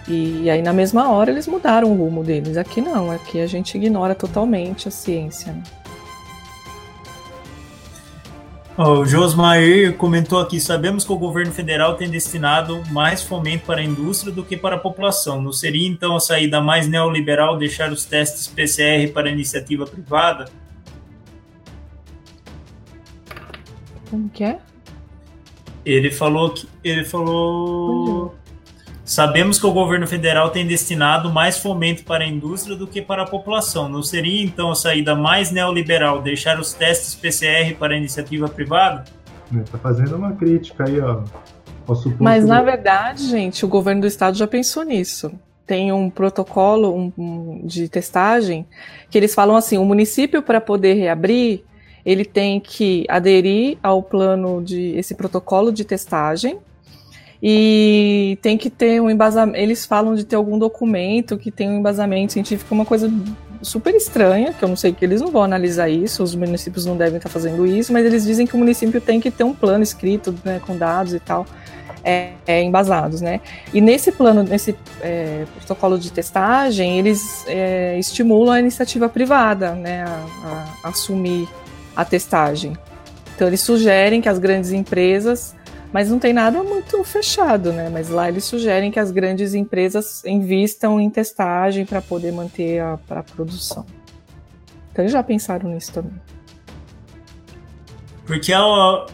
e 0.09 0.49
aí, 0.49 0.63
na 0.63 0.73
mesma 0.73 1.11
hora, 1.11 1.31
eles 1.31 1.49
mudaram 1.49 1.91
o 1.91 1.97
rumo 1.97 2.23
deles. 2.23 2.57
Aqui 2.57 2.81
não, 2.81 3.11
aqui 3.11 3.41
a 3.41 3.47
gente 3.47 3.77
ignora 3.77 4.15
totalmente 4.15 4.87
a 4.87 4.91
ciência. 4.91 5.53
Né? 5.53 5.63
Oh, 8.79 9.01
o 9.01 9.07
Josmair 9.07 9.97
comentou 9.97 10.39
aqui: 10.39 10.61
sabemos 10.61 11.03
que 11.03 11.11
o 11.11 11.17
governo 11.17 11.51
federal 11.51 11.97
tem 11.97 12.11
destinado 12.11 12.83
mais 12.91 13.23
fomento 13.23 13.65
para 13.65 13.81
a 13.81 13.85
indústria 13.85 14.31
do 14.31 14.45
que 14.45 14.57
para 14.57 14.77
a 14.77 14.79
população. 14.79 15.41
Não 15.41 15.53
seria 15.53 15.89
então 15.89 16.15
a 16.15 16.21
saída 16.21 16.61
mais 16.61 16.87
neoliberal 16.87 17.57
deixar 17.57 17.91
os 17.91 18.05
testes 18.05 18.47
PCR 18.47 19.11
para 19.13 19.29
a 19.29 19.33
iniciativa 19.33 19.87
privada? 19.87 20.51
Como 24.11 24.29
que 24.29 24.45
é? 24.45 24.59
Ele 25.85 26.11
falou 26.11 26.51
que. 26.51 26.69
Ele 26.85 27.05
falou. 27.05 28.35
Sabemos 29.07 29.57
que 29.57 29.65
o 29.65 29.73
governo 29.73 30.05
federal 30.05 30.51
tem 30.51 30.67
destinado 30.67 31.33
mais 31.33 31.57
fomento 31.59 32.03
para 32.03 32.25
a 32.25 32.27
indústria 32.27 32.75
do 32.75 32.89
que 32.89 33.01
para 33.01 33.23
a 33.23 33.25
população. 33.25 33.89
Não 33.89 34.03
seria 34.03 34.45
então 34.45 34.73
a 34.73 34.75
saída 34.75 35.15
mais 35.15 35.53
neoliberal 35.53 36.21
deixar 36.21 36.59
os 36.59 36.75
testes 36.75 37.15
PCR 37.15 37.73
para 37.79 37.95
a 37.95 37.97
iniciativa 37.97 38.49
privada? 38.49 39.05
Está 39.55 39.79
fazendo 39.79 40.17
uma 40.17 40.33
crítica 40.33 40.85
aí, 40.89 41.01
ó. 41.01 41.23
Mas 42.19 42.45
na 42.45 42.61
verdade, 42.61 43.29
gente, 43.29 43.65
o 43.65 43.69
governo 43.69 44.01
do 44.01 44.07
estado 44.09 44.37
já 44.37 44.47
pensou 44.49 44.83
nisso. 44.83 45.31
Tem 45.65 45.93
um 45.93 46.11
protocolo 46.11 46.93
um, 46.93 47.13
um, 47.17 47.61
de 47.65 47.89
testagem 47.89 48.67
que 49.09 49.17
eles 49.17 49.33
falam 49.37 49.55
assim: 49.55 49.79
o 49.79 49.85
município 49.85 50.43
para 50.43 50.61
poder 50.61 50.95
reabrir, 50.95 51.63
ele 52.05 52.25
tem 52.25 52.59
que 52.59 53.07
aderir 53.09 53.79
ao 53.81 54.03
plano 54.03 54.61
de 54.65 54.97
esse 54.97 55.15
protocolo 55.15 55.73
de 55.73 55.85
testagem 55.85 56.59
e 57.43 58.39
tem 58.43 58.57
que 58.57 58.71
ter 58.71 59.01
um 59.01 59.11
embasamento. 59.11 59.59
Eles 59.59 59.85
falam 59.85 60.15
de 60.15 60.25
ter 60.25 60.37
algum 60.37 60.59
documento 60.59 61.37
que 61.37 61.51
tem 61.51 61.69
um 61.69 61.79
embasamento 61.79 62.33
científico, 62.33 62.75
uma 62.75 62.85
coisa 62.85 63.13
super 63.63 63.95
estranha, 63.95 64.53
que 64.53 64.63
eu 64.63 64.69
não 64.69 64.77
sei 64.77 64.93
que 64.93 65.05
eles 65.05 65.21
não 65.21 65.31
vão 65.31 65.43
analisar 65.43 65.89
isso, 65.89 66.23
os 66.23 66.35
municípios 66.35 66.87
não 66.87 66.97
devem 66.97 67.17
estar 67.17 67.29
fazendo 67.29 67.67
isso, 67.67 67.93
mas 67.93 68.05
eles 68.05 68.25
dizem 68.25 68.47
que 68.47 68.55
o 68.55 68.59
município 68.59 69.01
tem 69.01 69.21
que 69.21 69.31
ter 69.31 69.45
um 69.45 69.55
plano 69.55 69.83
escrito, 69.83 70.35
né, 70.45 70.61
com 70.65 70.77
dados 70.77 71.15
e 71.15 71.21
tal, 71.21 71.47
é, 72.05 72.31
é, 72.47 72.63
embasados, 72.63 73.21
né? 73.21 73.41
E 73.75 73.81
nesse 73.81 74.13
plano, 74.13 74.45
nesse 74.45 74.77
é, 75.01 75.45
protocolo 75.57 75.99
de 75.99 76.13
testagem, 76.13 76.99
eles 76.99 77.45
é, 77.49 77.99
estimulam 77.99 78.55
a 78.55 78.61
iniciativa 78.61 79.09
privada, 79.09 79.73
né, 79.73 80.05
a, 80.05 80.67
a 80.85 80.89
assumir 80.89 81.49
a 81.97 82.05
testagem. 82.05 82.77
Então 83.35 83.49
eles 83.49 83.61
sugerem 83.61 84.21
que 84.21 84.29
as 84.29 84.39
grandes 84.39 84.71
empresas 84.71 85.55
mas 85.93 86.11
não 86.11 86.19
tem 86.19 86.33
nada 86.33 86.63
muito 86.63 87.03
fechado, 87.05 87.73
né? 87.73 87.89
Mas 87.89 88.09
lá 88.09 88.29
eles 88.29 88.45
sugerem 88.45 88.91
que 88.91 88.99
as 88.99 89.11
grandes 89.11 89.55
empresas 89.55 90.25
invistam 90.25 91.01
em 91.01 91.09
testagem 91.09 91.85
para 91.87 92.03
poder 92.03 92.33
manter 92.33 92.81
a, 92.81 92.99
a 93.11 93.23
produção. 93.23 93.87
Então 94.93 95.05
eles 95.05 95.13
já 95.13 95.23
pensaram 95.23 95.71
nisso 95.71 95.93
também. 95.93 96.21
Por 98.27 98.41
que 98.41 98.53
a 98.53 98.67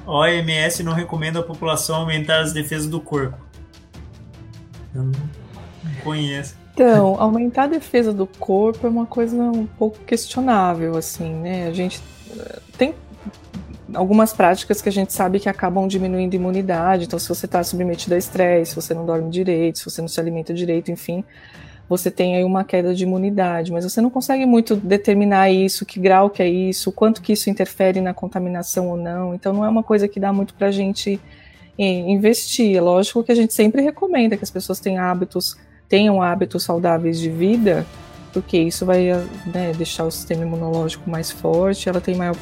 OMS 0.06 0.82
não 0.82 0.94
recomenda 0.94 1.40
a 1.40 1.42
população 1.42 1.96
aumentar 1.96 2.40
as 2.40 2.52
defesas 2.52 2.88
do 2.88 2.98
corpo? 2.98 3.36
Eu 4.94 5.02
não 5.04 5.12
conheço. 6.02 6.56
Então, 6.72 7.16
aumentar 7.20 7.64
a 7.64 7.66
defesa 7.66 8.10
do 8.10 8.26
corpo 8.26 8.86
é 8.86 8.90
uma 8.90 9.04
coisa 9.04 9.36
um 9.36 9.66
pouco 9.66 9.98
questionável, 10.00 10.96
assim, 10.96 11.34
né? 11.34 11.66
A 11.66 11.72
gente 11.72 12.00
eh, 12.38 12.58
tem 12.78 12.94
algumas 13.94 14.32
práticas 14.32 14.80
que 14.80 14.88
a 14.88 14.92
gente 14.92 15.12
sabe 15.12 15.40
que 15.40 15.48
acabam 15.48 15.86
diminuindo 15.86 16.34
a 16.34 16.36
imunidade. 16.36 17.04
Então, 17.04 17.18
se 17.18 17.28
você 17.28 17.46
está 17.46 17.62
submetido 17.62 18.14
a 18.14 18.18
estresse, 18.18 18.70
se 18.70 18.76
você 18.76 18.94
não 18.94 19.04
dorme 19.06 19.30
direito, 19.30 19.78
se 19.78 19.84
você 19.84 20.00
não 20.00 20.08
se 20.08 20.18
alimenta 20.20 20.52
direito, 20.52 20.90
enfim, 20.90 21.24
você 21.88 22.10
tem 22.10 22.36
aí 22.36 22.44
uma 22.44 22.64
queda 22.64 22.94
de 22.94 23.04
imunidade. 23.04 23.72
Mas 23.72 23.84
você 23.84 24.00
não 24.00 24.10
consegue 24.10 24.46
muito 24.46 24.76
determinar 24.76 25.50
isso, 25.50 25.86
que 25.86 26.00
grau 26.00 26.30
que 26.30 26.42
é 26.42 26.48
isso, 26.48 26.92
quanto 26.92 27.22
que 27.22 27.32
isso 27.32 27.50
interfere 27.50 28.00
na 28.00 28.14
contaminação 28.14 28.88
ou 28.88 28.96
não. 28.96 29.34
Então, 29.34 29.52
não 29.52 29.64
é 29.64 29.68
uma 29.68 29.82
coisa 29.82 30.08
que 30.08 30.18
dá 30.18 30.32
muito 30.32 30.54
para 30.54 30.68
a 30.68 30.72
gente 30.72 31.20
eh, 31.78 31.84
investir. 31.84 32.76
É 32.76 32.80
lógico 32.80 33.22
que 33.22 33.32
a 33.32 33.36
gente 33.36 33.52
sempre 33.52 33.82
recomenda 33.82 34.36
que 34.36 34.44
as 34.44 34.50
pessoas 34.50 34.80
tenham 34.80 35.04
hábitos 35.04 35.56
tenham 35.92 36.22
hábitos 36.22 36.62
saudáveis 36.62 37.20
de 37.20 37.28
vida, 37.28 37.84
porque 38.32 38.58
isso 38.58 38.86
vai 38.86 39.08
né, 39.46 39.72
deixar 39.76 40.04
o 40.04 40.10
sistema 40.10 40.42
imunológico 40.42 41.08
mais 41.08 41.30
forte, 41.30 41.88
ela 41.88 42.00
tem 42.00 42.14
maior 42.14 42.34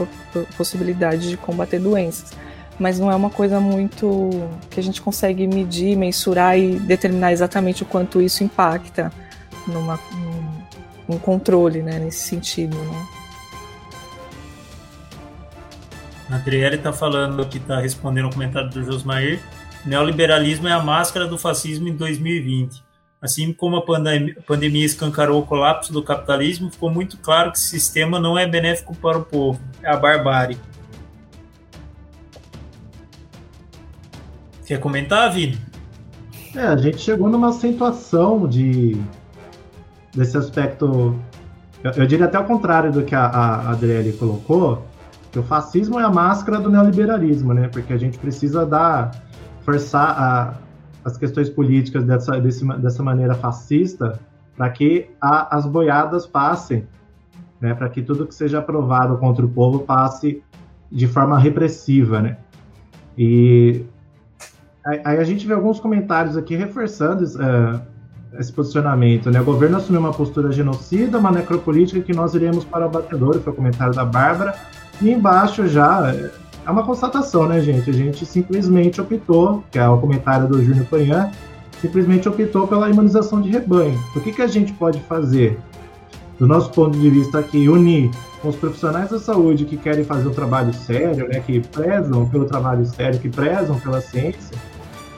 possibilidade 0.57 1.29
de 1.29 1.37
combater 1.37 1.81
doenças. 1.81 2.33
Mas 2.79 2.99
não 2.99 3.11
é 3.11 3.15
uma 3.15 3.29
coisa 3.29 3.61
muito 3.61 4.31
que 4.71 4.81
a 4.81 4.83
gente 4.83 5.03
consegue 5.03 5.47
medir, 5.47 5.97
mensurar 5.97 6.59
e 6.59 6.79
determinar 6.79 7.33
exatamente 7.33 7.83
o 7.83 7.87
quanto 7.87 8.23
isso 8.23 8.43
impacta 8.43 9.13
numa, 9.67 9.99
num, 10.13 10.63
num 11.09 11.19
controle, 11.19 11.83
né, 11.83 11.99
nesse 11.99 12.21
sentido. 12.21 12.77
Né? 12.77 13.07
A 16.31 16.37
Adriele 16.37 16.77
está 16.77 16.93
falando 16.93 17.45
que 17.47 17.59
está 17.59 17.81
respondendo 17.81 18.27
o 18.27 18.31
comentário 18.31 18.71
do 18.71 18.85
Josmair. 18.85 19.41
Neoliberalismo 19.85 20.69
é 20.69 20.73
a 20.73 20.81
máscara 20.81 21.27
do 21.27 21.37
fascismo 21.37 21.89
em 21.89 21.97
2020. 21.97 22.90
Assim 23.23 23.53
como 23.53 23.77
a 23.77 23.83
pandemia 24.47 24.87
escancarou 24.87 25.43
o 25.43 25.47
colapso 25.47 25.93
do 25.93 26.03
capitalismo, 26.03 26.71
ficou 26.71 26.91
muito 26.91 27.19
claro 27.19 27.53
que 27.53 27.59
esse 27.59 27.69
sistema 27.69 28.19
não 28.19 28.39
é 28.39 28.47
benéfico 28.47 28.97
para 28.97 29.19
o 29.19 29.23
povo, 29.23 29.61
é 29.83 29.91
a 29.91 29.97
barbárie. 29.97 30.59
Quer 34.65 34.81
comentar, 34.81 35.31
Vini? 35.31 35.59
É, 36.55 36.61
a 36.61 36.77
gente 36.77 36.99
chegou 36.99 37.29
numa 37.29 37.51
acentuação 37.51 38.49
de 38.49 38.97
desse 40.15 40.37
aspecto. 40.39 41.19
Eu, 41.85 41.91
eu 41.93 42.07
diria 42.07 42.25
até 42.25 42.39
o 42.39 42.45
contrário 42.45 42.91
do 42.91 43.03
que 43.03 43.15
a, 43.15 43.27
a 43.27 43.71
Adriele 43.71 44.13
colocou, 44.15 44.87
que 45.31 45.39
o 45.39 45.43
fascismo 45.43 46.01
é 46.01 46.05
a 46.05 46.11
máscara 46.11 46.59
do 46.59 46.71
neoliberalismo, 46.71 47.53
né? 47.53 47.69
Porque 47.69 47.93
a 47.93 47.97
gente 47.99 48.19
precisa 48.19 48.65
dar 48.65 49.11
forçar 49.63 50.11
a 50.19 50.55
as 51.05 51.17
questões 51.17 51.49
políticas 51.49 52.05
dessa, 52.05 52.39
desse, 52.41 52.67
dessa 52.79 53.03
maneira 53.03 53.35
fascista 53.35 54.19
para 54.57 54.69
que 54.71 55.11
a, 55.21 55.57
as 55.57 55.65
boiadas 55.65 56.27
passem, 56.27 56.87
né, 57.61 57.75
para 57.75 57.89
que 57.89 58.03
tudo 58.03 58.27
que 58.27 58.35
seja 58.35 58.59
aprovado 58.59 59.17
contra 59.17 59.45
o 59.45 59.49
povo 59.49 59.81
passe 59.81 60.43
de 60.91 61.07
forma 61.07 61.39
repressiva, 61.39 62.21
né? 62.21 62.37
E 63.17 63.85
aí 64.85 65.19
a 65.19 65.25
gente 65.25 65.47
vê 65.47 65.55
alguns 65.55 65.79
comentários 65.79 66.37
aqui 66.37 66.57
reforçando 66.57 67.25
uh, 67.25 67.81
esse 68.39 68.53
posicionamento, 68.53 69.31
né? 69.31 69.41
O 69.41 69.45
governo 69.45 69.77
assumiu 69.77 70.01
uma 70.01 70.13
postura 70.13 70.51
genocida, 70.51 71.19
uma 71.19 71.31
necropolítica 71.31 72.01
que 72.01 72.13
nós 72.13 72.35
iremos 72.35 72.65
para 72.65 72.87
o 72.87 72.91
batedor, 72.91 73.41
foi 73.41 73.53
o 73.53 73.57
comentário 73.57 73.95
da 73.95 74.05
Bárbara, 74.05 74.55
e 75.01 75.11
embaixo 75.11 75.67
já 75.69 76.13
é 76.67 76.71
uma 76.71 76.85
constatação, 76.85 77.47
né, 77.47 77.61
gente? 77.61 77.89
A 77.91 77.93
gente 77.93 78.27
simplesmente 78.27 79.01
optou, 79.01 79.65
que 79.71 79.79
é 79.79 79.89
o 79.89 79.99
comentário 79.99 80.49
do 80.49 80.63
Júnior 80.63 80.87
Panhã, 80.87 81.31
simplesmente 81.81 82.29
optou 82.29 82.67
pela 82.67 82.91
imunização 82.91 83.41
de 83.41 83.51
rebanho. 83.51 83.99
O 84.15 84.21
que, 84.21 84.33
que 84.33 84.43
a 84.43 84.47
gente 84.47 84.73
pode 84.75 85.01
fazer? 85.01 85.59
Do 86.39 86.47
nosso 86.47 86.71
ponto 86.71 86.99
de 86.99 87.11
vista 87.11 87.39
aqui, 87.39 87.69
unir 87.69 88.11
os 88.43 88.57
profissionais 88.57 89.11
da 89.11 89.19
saúde 89.19 89.65
que 89.65 89.77
querem 89.77 90.05
fazer 90.05 90.29
um 90.29 90.33
trabalho 90.33 90.73
sério, 90.73 91.29
né, 91.29 91.41
que 91.41 91.61
prezam 91.61 92.27
pelo 92.29 92.47
trabalho 92.47 92.87
sério, 92.87 93.19
que 93.19 93.29
prezam 93.29 93.79
pela 93.79 94.01
ciência, 94.01 94.57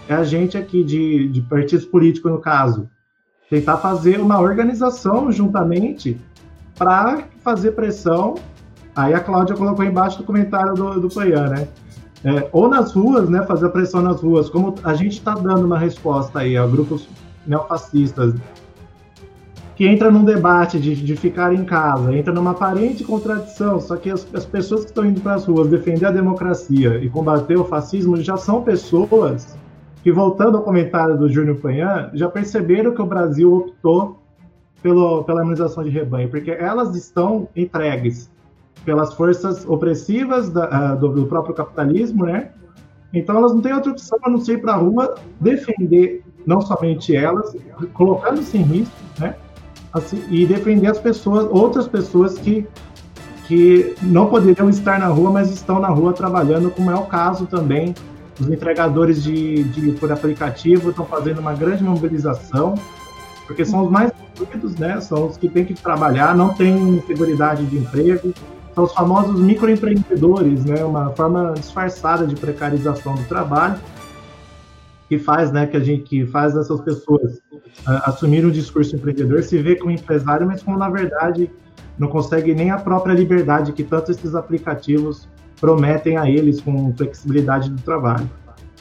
é 0.08 0.14
a 0.14 0.24
gente 0.24 0.58
aqui 0.58 0.82
de, 0.82 1.28
de 1.28 1.40
partidos 1.42 1.84
políticos, 1.84 2.30
no 2.30 2.40
caso, 2.40 2.88
tentar 3.48 3.76
fazer 3.76 4.20
uma 4.20 4.40
organização 4.40 5.30
juntamente 5.30 6.20
para 6.76 7.24
fazer 7.42 7.72
pressão 7.72 8.34
Aí 8.94 9.14
a 9.14 9.20
Cláudia 9.20 9.56
colocou 9.56 9.84
embaixo 9.84 10.18
do 10.18 10.24
comentário 10.24 10.74
do, 10.74 11.00
do 11.00 11.08
Paian, 11.08 11.48
né? 11.48 11.68
É, 12.24 12.48
ou 12.52 12.68
nas 12.68 12.92
ruas, 12.92 13.28
né? 13.28 13.42
Fazer 13.42 13.68
pressão 13.70 14.02
nas 14.02 14.20
ruas, 14.20 14.48
como 14.48 14.74
a 14.84 14.94
gente 14.94 15.12
está 15.12 15.34
dando 15.34 15.64
uma 15.64 15.78
resposta 15.78 16.40
aí 16.40 16.56
a 16.56 16.66
grupos 16.66 17.08
neofascistas 17.46 18.34
que 19.74 19.86
entra 19.86 20.10
num 20.10 20.24
debate 20.24 20.78
de, 20.78 20.94
de 20.94 21.16
ficar 21.16 21.52
em 21.54 21.64
casa, 21.64 22.14
entra 22.14 22.32
numa 22.32 22.50
aparente 22.50 23.02
contradição, 23.04 23.80
só 23.80 23.96
que 23.96 24.10
as, 24.10 24.26
as 24.34 24.44
pessoas 24.44 24.82
que 24.82 24.90
estão 24.90 25.04
indo 25.04 25.20
para 25.20 25.34
as 25.34 25.46
ruas 25.46 25.68
defender 25.68 26.06
a 26.06 26.10
democracia 26.10 26.98
e 27.02 27.08
combater 27.08 27.56
o 27.56 27.64
fascismo 27.64 28.16
já 28.20 28.36
são 28.36 28.62
pessoas 28.62 29.58
que, 30.02 30.12
voltando 30.12 30.58
ao 30.58 30.62
comentário 30.62 31.16
do 31.16 31.28
Júnior 31.28 31.56
Panhan, 31.56 32.10
já 32.12 32.28
perceberam 32.28 32.94
que 32.94 33.00
o 33.00 33.06
Brasil 33.06 33.52
optou 33.52 34.20
pelo, 34.82 35.24
pela 35.24 35.42
imunização 35.42 35.82
de 35.82 35.90
rebanho, 35.90 36.28
porque 36.28 36.50
elas 36.50 36.94
estão 36.94 37.48
entregues 37.56 38.30
pelas 38.84 39.14
forças 39.14 39.64
opressivas 39.66 40.50
da, 40.50 40.94
uh, 40.94 40.98
do, 40.98 41.08
do, 41.08 41.26
próprio 41.26 41.54
capitalismo, 41.54 42.26
né? 42.26 42.50
Então 43.12 43.36
elas 43.36 43.52
não 43.52 43.60
têm 43.60 43.72
outra 43.72 43.92
opção 43.92 44.18
a 44.22 44.30
não 44.30 44.38
ser 44.38 44.54
ir 44.54 44.60
para 44.60 44.72
a 44.72 44.76
rua 44.76 45.14
defender 45.40 46.24
não 46.46 46.60
somente 46.60 47.14
elas, 47.14 47.54
colocando-se 47.92 48.58
em 48.58 48.62
risco, 48.62 48.94
né? 49.18 49.36
Assim, 49.92 50.24
e 50.30 50.46
defender 50.46 50.88
as 50.88 50.98
pessoas, 50.98 51.46
outras 51.50 51.86
pessoas 51.86 52.38
que 52.38 52.66
que 53.46 53.94
não 54.00 54.28
poderiam 54.28 54.70
estar 54.70 54.98
na 55.00 55.08
rua, 55.08 55.30
mas 55.30 55.50
estão 55.50 55.80
na 55.80 55.88
rua 55.88 56.12
trabalhando, 56.12 56.70
como 56.70 56.90
é 56.90 56.94
o 56.94 57.04
caso 57.06 57.44
também 57.44 57.92
os 58.40 58.48
entregadores 58.48 59.22
de, 59.22 59.62
de 59.64 59.92
por 59.92 60.10
aplicativo 60.10 60.90
estão 60.90 61.04
fazendo 61.04 61.40
uma 61.40 61.54
grande 61.54 61.84
mobilização, 61.84 62.74
porque 63.46 63.64
são 63.64 63.84
os 63.84 63.90
mais 63.90 64.10
doidos, 64.36 64.76
né? 64.76 65.00
São 65.00 65.26
os 65.26 65.36
que 65.36 65.48
têm 65.48 65.64
que 65.64 65.74
trabalhar, 65.74 66.34
não 66.34 66.54
têm 66.54 67.02
segurança 67.06 67.56
de 67.56 67.76
emprego, 67.76 68.32
são 68.74 68.84
os 68.84 68.92
famosos 68.92 69.40
microempreendedores, 69.40 70.64
né? 70.64 70.84
Uma 70.84 71.10
forma 71.10 71.52
disfarçada 71.54 72.26
de 72.26 72.34
precarização 72.36 73.14
do 73.14 73.24
trabalho 73.24 73.78
que 75.08 75.18
faz, 75.18 75.52
né, 75.52 75.66
que 75.66 75.76
a 75.76 75.80
gente 75.80 76.04
que 76.04 76.24
faz 76.24 76.56
essas 76.56 76.80
pessoas 76.80 77.34
uh, 77.86 78.00
assumir 78.04 78.46
um 78.46 78.50
discurso 78.50 78.96
empreendedor, 78.96 79.42
se 79.42 79.58
vê 79.58 79.76
como 79.76 79.90
empresário, 79.90 80.46
mas 80.46 80.62
como 80.62 80.78
na 80.78 80.88
verdade 80.88 81.50
não 81.98 82.08
consegue 82.08 82.54
nem 82.54 82.70
a 82.70 82.78
própria 82.78 83.12
liberdade 83.12 83.72
que 83.72 83.84
tanto 83.84 84.10
esses 84.10 84.34
aplicativos 84.34 85.28
prometem 85.60 86.16
a 86.16 86.30
eles 86.30 86.62
com 86.62 86.94
flexibilidade 86.96 87.68
do 87.68 87.80
trabalho. 87.82 88.28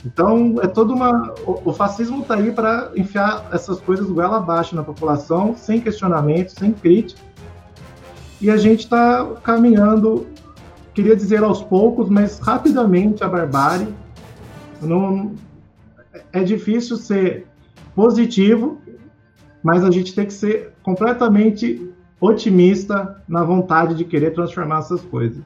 Então, 0.06 0.56
é 0.64 0.68
toda 0.68 0.94
uma. 0.94 1.34
O, 1.46 1.72
fascismo 1.74 2.22
está 2.22 2.36
aí 2.36 2.52
para 2.52 2.92
enfiar 2.96 3.48
essas 3.52 3.80
coisas 3.80 4.08
goela 4.08 4.38
abaixo 4.38 4.76
na 4.76 4.84
população, 4.84 5.56
sem 5.56 5.80
questionamento, 5.80 6.58
sem 6.58 6.72
crítica, 6.72 7.22
e 8.42 8.50
a 8.50 8.58
gente 8.58 8.80
está 8.80 9.26
caminhando, 9.44 10.28
queria 10.94 11.16
dizer 11.16 11.44
aos 11.44 11.62
poucos, 11.62 12.10
mas 12.10 12.40
rapidamente 12.40 13.24
a 13.24 13.30
barbárie. 13.30 13.88
Não, 14.82 15.36
é 16.34 16.44
difícil 16.44 16.98
ser 16.98 17.46
positivo, 17.96 18.82
mas 19.62 19.84
a 19.84 19.92
gente 19.92 20.16
tem 20.16 20.26
que 20.26 20.34
ser 20.34 20.74
completamente 20.82 21.88
otimista 22.20 23.22
na 23.28 23.44
vontade 23.44 23.96
de 23.96 24.06
querer 24.06 24.32
transformar 24.32 24.80
essas 24.80 25.02
coisas. 25.02 25.44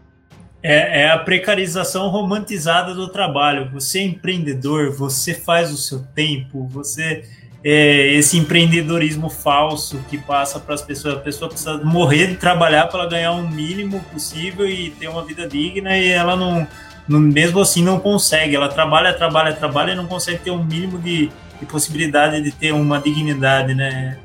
É, 0.64 1.04
é, 1.04 1.12
a 1.12 1.20
precarização 1.20 2.10
romantizada 2.10 2.94
do 2.94 3.10
trabalho. 3.10 3.70
Você 3.72 4.00
é 4.00 4.04
empreendedor, 4.04 4.92
você 4.92 5.34
faz 5.34 5.72
o 5.72 5.78
seu 5.78 6.00
tempo, 6.16 6.66
você 6.68 7.24
é, 7.68 8.14
esse 8.14 8.38
empreendedorismo 8.38 9.28
falso 9.28 9.98
que 10.08 10.20
passa 10.20 10.60
para 10.60 10.76
as 10.76 10.84
pessoas. 10.84 11.16
A 11.16 11.20
pessoa 11.20 11.50
precisa 11.50 11.80
morrer 11.80 12.28
de 12.28 12.36
trabalhar 12.36 12.86
para 12.90 13.08
ganhar 13.08 13.32
o 13.32 13.38
um 13.38 13.50
mínimo 13.50 14.00
possível 14.14 14.70
e 14.70 14.92
ter 14.92 15.08
uma 15.08 15.24
vida 15.26 15.48
digna 15.48 15.98
e 15.98 16.10
ela 16.10 16.36
não, 16.36 16.68
não, 17.08 17.20
mesmo 17.20 17.60
assim 17.60 17.84
não 17.84 18.00
consegue. 18.00 18.56
Ela 18.56 18.70
trabalha, 18.70 19.12
trabalha, 19.14 19.52
trabalha 19.52 19.94
e 19.94 19.96
não 19.96 20.06
consegue 20.06 20.44
ter 20.44 20.52
um 20.52 20.64
mínimo 20.64 21.00
de, 21.00 21.32
de 21.60 21.66
possibilidade 21.66 22.40
de 22.40 22.52
ter 22.52 22.72
uma 22.72 23.00
dignidade, 23.02 23.74
né? 23.74 24.20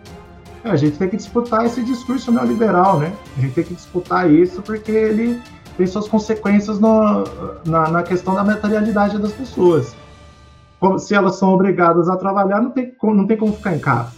A 0.63 0.77
gente 0.77 0.99
tem 0.99 1.09
que 1.09 1.17
disputar 1.17 1.65
esse 1.65 1.83
discurso 1.83 2.31
neoliberal, 2.31 2.99
né? 3.01 3.11
A 3.39 3.41
gente 3.41 3.55
tem 3.55 3.65
que 3.65 3.73
disputar 3.73 4.31
isso 4.31 4.61
porque 4.61 4.93
ele 4.93 5.41
tem 5.79 5.87
suas 5.87 6.07
consequências 6.07 6.79
no, 6.79 7.25
na, 7.65 7.89
na 7.89 8.03
questão 8.03 8.35
da 8.35 8.45
materialidade 8.45 9.17
das 9.17 9.33
pessoas 9.33 9.95
se 10.99 11.15
elas 11.15 11.37
são 11.37 11.53
obrigadas 11.53 12.09
a 12.09 12.17
trabalhar, 12.17 12.61
não 12.61 12.71
tem, 12.71 12.95
não 13.03 13.27
tem 13.27 13.37
como 13.37 13.53
ficar 13.53 13.77
em 13.77 13.81
casa. 13.81 14.13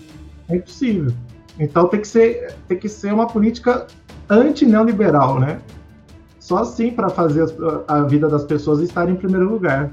É 0.48 0.56
impossível. 0.56 1.12
Então 1.59 1.89
tem 1.89 2.01
que 2.01 2.09
ser, 2.09 2.55
tem 2.68 2.78
que 2.78 2.89
ser 2.89 3.12
uma 3.12 3.26
política 3.26 3.86
anti-neoliberal, 4.28 5.39
né? 5.39 5.60
só 6.43 6.59
assim 6.59 6.90
para 6.90 7.09
fazer 7.09 7.47
a 7.86 8.02
vida 8.02 8.28
das 8.28 8.44
pessoas 8.44 8.80
estar 8.80 9.09
em 9.09 9.14
primeiro 9.14 9.48
lugar. 9.48 9.90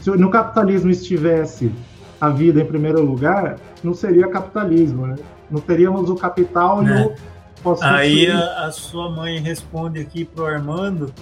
Se 0.00 0.08
no 0.10 0.30
capitalismo 0.30 0.88
estivesse 0.88 1.72
a 2.20 2.28
vida 2.28 2.60
em 2.60 2.64
primeiro 2.64 3.02
lugar, 3.02 3.58
não 3.82 3.92
seria 3.92 4.28
capitalismo, 4.28 5.08
né? 5.08 5.16
Não 5.50 5.60
teríamos 5.60 6.08
o 6.08 6.14
capital 6.14 6.86
é. 6.86 7.02
e 7.02 7.68
o 7.68 7.76
Aí 7.82 8.30
a, 8.30 8.66
a, 8.66 8.72
sua 8.72 9.10
mãe 9.10 9.40
responde 9.40 9.98
aqui 10.00 10.24
pro 10.24 10.46
Armando. 10.46 11.12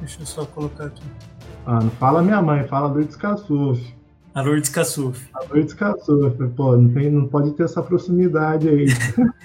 Deixa 0.00 0.22
eu 0.22 0.26
só 0.26 0.46
colocar 0.46 0.84
aqui. 0.84 1.02
Ah, 1.66 1.80
não 1.80 1.90
fala 1.90 2.22
minha 2.22 2.42
mãe, 2.42 2.64
fala 2.64 2.88
Lourdes 2.88 3.16
Cassuf. 3.16 3.94
A 4.34 4.42
Lourdes 4.42 4.68
Cassuf. 4.68 5.28
A 5.32 5.44
Lourdes 5.44 5.74
Cassuf, 5.74 6.48
pô, 6.56 6.76
não, 6.76 6.92
tem, 6.92 7.10
não 7.10 7.26
pode 7.26 7.52
ter 7.52 7.62
essa 7.62 7.82
proximidade 7.82 8.68
aí. 8.68 8.86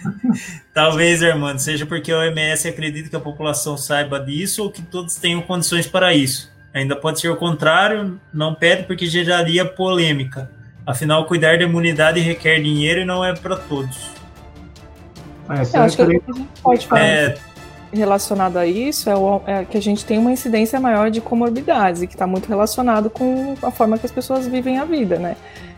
Talvez, 0.73 1.21
Armando, 1.21 1.59
seja 1.59 1.85
porque 1.85 2.11
a 2.11 2.17
OMS 2.17 2.67
acredita 2.67 3.09
que 3.09 3.15
a 3.15 3.19
população 3.19 3.77
saiba 3.77 4.19
disso 4.19 4.63
ou 4.63 4.71
que 4.71 4.81
todos 4.81 5.15
tenham 5.15 5.41
condições 5.41 5.85
para 5.85 6.13
isso. 6.13 6.51
Ainda 6.73 6.95
pode 6.95 7.19
ser 7.19 7.29
o 7.29 7.35
contrário, 7.35 8.19
não 8.33 8.55
pede 8.55 8.83
porque 8.83 9.05
geraria 9.05 9.63
polêmica. 9.63 10.51
Afinal, 10.85 11.25
cuidar 11.25 11.57
da 11.57 11.65
imunidade 11.65 12.19
requer 12.19 12.59
dinheiro 12.59 13.01
e 13.01 13.05
não 13.05 13.23
é 13.23 13.35
para 13.35 13.55
todos. 13.55 14.11
É, 15.49 15.77
Eu 15.77 15.81
acho 15.83 15.95
que 15.95 16.01
a 16.01 16.05
gente 16.05 16.23
pode 16.61 16.87
falar 16.87 17.01
é... 17.01 17.37
relacionado 17.91 18.57
a 18.57 18.66
isso 18.66 19.10
é, 19.10 19.16
o, 19.16 19.41
é, 19.45 19.66
que 19.66 19.78
a 19.78 19.82
gente 19.82 20.06
tem 20.06 20.18
uma 20.18 20.32
incidência 20.32 20.80
maior 20.80 21.10
de 21.10 21.22
comorbidades 21.22 22.02
e 22.02 22.07
que 22.07 22.14
está 22.14 22.28
muito 22.28 22.48
relacionado 22.48 23.10
com 23.10 23.56
a 23.61 23.72
forma 23.72 23.98
que 23.98 24.06
as 24.06 24.11
pessoas 24.11 24.48
vivem 24.48 24.78
a 24.78 24.86
vida, 24.86 25.18
né? 25.18 25.36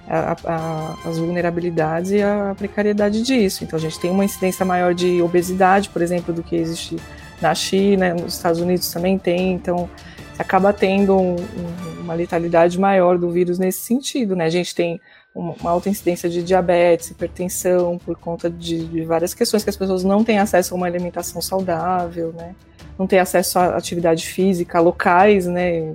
A, 0.07 0.35
a, 0.45 1.09
as 1.09 1.17
vulnerabilidades 1.17 2.11
e 2.11 2.21
a 2.21 2.53
precariedade 2.57 3.21
disso. 3.21 3.63
Então 3.63 3.77
a 3.77 3.81
gente 3.81 3.99
tem 3.99 4.11
uma 4.11 4.25
incidência 4.25 4.65
maior 4.65 4.93
de 4.93 5.21
obesidade, 5.21 5.89
por 5.89 6.01
exemplo, 6.01 6.33
do 6.33 6.43
que 6.43 6.55
existe 6.55 6.97
na 7.41 7.55
China, 7.55 8.13
nos 8.13 8.35
Estados 8.35 8.59
Unidos 8.59 8.91
também 8.91 9.17
tem. 9.17 9.53
Então 9.53 9.89
acaba 10.37 10.73
tendo 10.73 11.15
um, 11.17 11.35
um, 11.35 12.01
uma 12.01 12.13
letalidade 12.13 12.79
maior 12.79 13.17
do 13.17 13.29
vírus 13.29 13.57
nesse 13.57 13.81
sentido, 13.81 14.35
né? 14.35 14.45
A 14.45 14.49
gente 14.49 14.75
tem 14.75 14.99
uma 15.33 15.71
alta 15.71 15.89
incidência 15.89 16.29
de 16.29 16.43
diabetes, 16.43 17.09
hipertensão, 17.09 17.97
por 17.97 18.17
conta 18.17 18.49
de, 18.49 18.85
de, 18.85 19.05
várias 19.05 19.33
questões 19.33 19.63
que 19.63 19.69
as 19.69 19.77
pessoas 19.77 20.03
não 20.03 20.23
têm 20.23 20.39
acesso 20.39 20.73
a 20.73 20.77
uma 20.77 20.85
alimentação 20.85 21.41
saudável, 21.41 22.33
né? 22.33 22.53
Não 22.99 23.07
têm 23.07 23.19
acesso 23.19 23.57
à 23.57 23.77
atividade 23.77 24.27
física, 24.27 24.79
locais, 24.79 25.47
né? 25.47 25.93